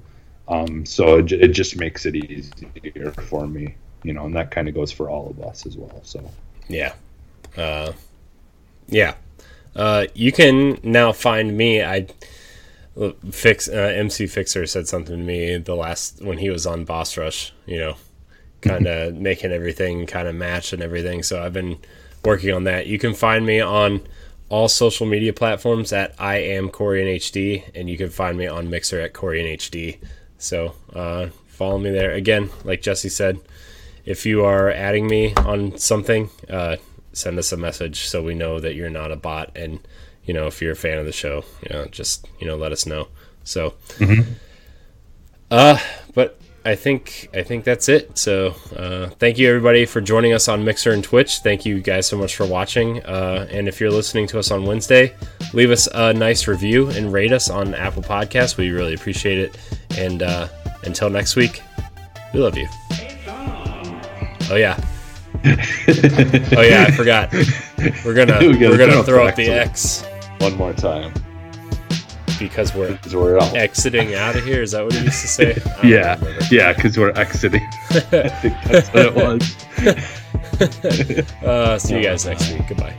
um, 0.49 0.85
so 0.85 1.17
it, 1.17 1.31
it 1.33 1.49
just 1.49 1.77
makes 1.77 2.05
it 2.05 2.15
easier 2.15 3.11
for 3.27 3.47
me 3.47 3.75
you 4.03 4.13
know 4.13 4.25
and 4.25 4.35
that 4.35 4.51
kind 4.51 4.67
of 4.67 4.73
goes 4.73 4.91
for 4.91 5.09
all 5.09 5.29
of 5.29 5.41
us 5.41 5.65
as 5.65 5.77
well 5.77 6.01
so 6.03 6.19
yeah 6.67 6.93
uh, 7.57 7.91
yeah 8.87 9.15
uh, 9.77 10.05
you 10.13 10.31
can 10.31 10.77
now 10.83 11.13
find 11.13 11.55
me 11.55 11.81
i 11.81 12.05
fix 13.31 13.69
uh, 13.69 13.93
mc 13.95 14.27
fixer 14.27 14.65
said 14.65 14.87
something 14.87 15.17
to 15.17 15.23
me 15.23 15.55
the 15.57 15.75
last 15.75 16.21
when 16.21 16.39
he 16.39 16.49
was 16.49 16.65
on 16.65 16.83
boss 16.83 17.15
rush 17.15 17.53
you 17.65 17.77
know 17.77 17.95
kind 18.61 18.87
of 18.87 19.15
making 19.29 19.51
everything 19.51 20.05
kind 20.05 20.27
of 20.27 20.35
match 20.35 20.73
and 20.73 20.81
everything. 20.81 21.23
So 21.23 21.41
I've 21.41 21.53
been 21.53 21.77
working 22.23 22.53
on 22.53 22.63
that. 22.65 22.87
You 22.87 22.99
can 22.99 23.13
find 23.13 23.45
me 23.45 23.59
on 23.59 24.01
all 24.49 24.67
social 24.67 25.05
media 25.05 25.33
platforms 25.33 25.91
at 25.91 26.13
I 26.17 26.37
am 26.37 26.69
Corian 26.69 27.15
HD, 27.15 27.63
and 27.75 27.89
you 27.89 27.97
can 27.97 28.09
find 28.09 28.37
me 28.37 28.47
on 28.47 28.69
Mixer 28.69 28.99
at 29.01 29.13
Corian 29.13 29.53
HD. 29.57 29.99
So 30.37 30.73
uh, 30.93 31.27
follow 31.47 31.77
me 31.77 31.91
there. 31.91 32.11
Again, 32.11 32.49
like 32.63 32.81
Jesse 32.81 33.09
said, 33.09 33.39
if 34.05 34.25
you 34.25 34.45
are 34.45 34.69
adding 34.69 35.07
me 35.07 35.33
on 35.35 35.77
something, 35.77 36.29
uh, 36.49 36.77
send 37.17 37.39
us 37.39 37.51
a 37.51 37.57
message 37.57 38.07
so 38.07 38.21
we 38.21 38.35
know 38.35 38.59
that 38.59 38.75
you're 38.75 38.89
not 38.89 39.11
a 39.11 39.15
bot. 39.15 39.51
And 39.55 39.79
you 40.23 40.33
know, 40.33 40.47
if 40.47 40.61
you're 40.61 40.73
a 40.73 40.75
fan 40.75 40.97
of 40.97 41.05
the 41.05 41.11
show, 41.11 41.43
you 41.63 41.73
know, 41.73 41.85
just 41.85 42.27
you 42.39 42.47
know, 42.47 42.55
let 42.55 42.71
us 42.71 42.85
know. 42.85 43.07
So, 43.43 43.71
mm-hmm. 43.97 44.33
uh, 45.49 45.79
but 46.13 46.39
I 46.67 46.75
think 46.75 47.29
I 47.33 47.43
think 47.43 47.63
that's 47.63 47.87
it. 47.87 48.17
So 48.17 48.53
uh, 48.75 49.07
thank 49.19 49.37
you 49.37 49.47
everybody 49.47 49.85
for 49.85 50.01
joining 50.01 50.33
us 50.33 50.49
on 50.49 50.65
Mixer 50.65 50.91
and 50.91 51.01
Twitch. 51.01 51.39
Thank 51.39 51.65
you 51.65 51.79
guys 51.79 52.07
so 52.07 52.17
much 52.17 52.35
for 52.35 52.45
watching. 52.45 53.03
Uh, 53.05 53.47
and 53.49 53.69
if 53.69 53.79
you're 53.79 53.89
listening 53.89 54.27
to 54.27 54.39
us 54.39 54.51
on 54.51 54.65
Wednesday, 54.65 55.15
leave 55.53 55.71
us 55.71 55.87
a 55.87 56.13
nice 56.13 56.45
review 56.45 56.89
and 56.89 57.13
rate 57.13 57.31
us 57.31 57.49
on 57.49 57.73
Apple 57.73 58.03
Podcasts. 58.03 58.57
We 58.57 58.71
really 58.71 58.93
appreciate 58.93 59.39
it. 59.39 59.57
And 59.97 60.21
uh, 60.21 60.49
until 60.83 61.09
next 61.09 61.37
week, 61.37 61.63
we 62.33 62.41
love 62.41 62.57
you. 62.57 62.67
Oh 64.49 64.55
yeah. 64.55 64.77
oh 66.57 66.61
yeah, 66.61 66.85
I 66.87 66.91
forgot. 66.91 67.31
We're 68.03 68.13
gonna 68.13 68.39
we 68.39 68.65
are 68.65 68.77
gonna 68.77 69.03
throw 69.03 69.27
up 69.27 69.35
the 69.35 69.49
X 69.49 70.03
one 70.39 70.55
more 70.55 70.73
time 70.73 71.13
because 72.39 72.73
we're, 72.75 72.99
we're 73.13 73.37
exiting 73.55 74.15
out 74.15 74.35
of 74.35 74.43
here. 74.43 74.61
Is 74.61 74.71
that 74.71 74.83
what 74.83 74.93
he 74.93 75.05
used 75.05 75.21
to 75.21 75.27
say? 75.27 75.61
yeah, 75.83 76.15
remember. 76.15 76.45
yeah, 76.51 76.73
because 76.73 76.97
we're 76.97 77.11
exiting. 77.11 77.65
I 77.89 78.29
think 78.29 78.55
that's 78.65 78.89
what 78.89 79.05
it 79.05 79.15
was. 79.15 79.55
uh, 81.43 81.79
see 81.79 81.97
you 81.97 82.03
guys 82.03 82.25
next 82.25 82.51
week. 82.51 82.67
Goodbye. 82.67 82.95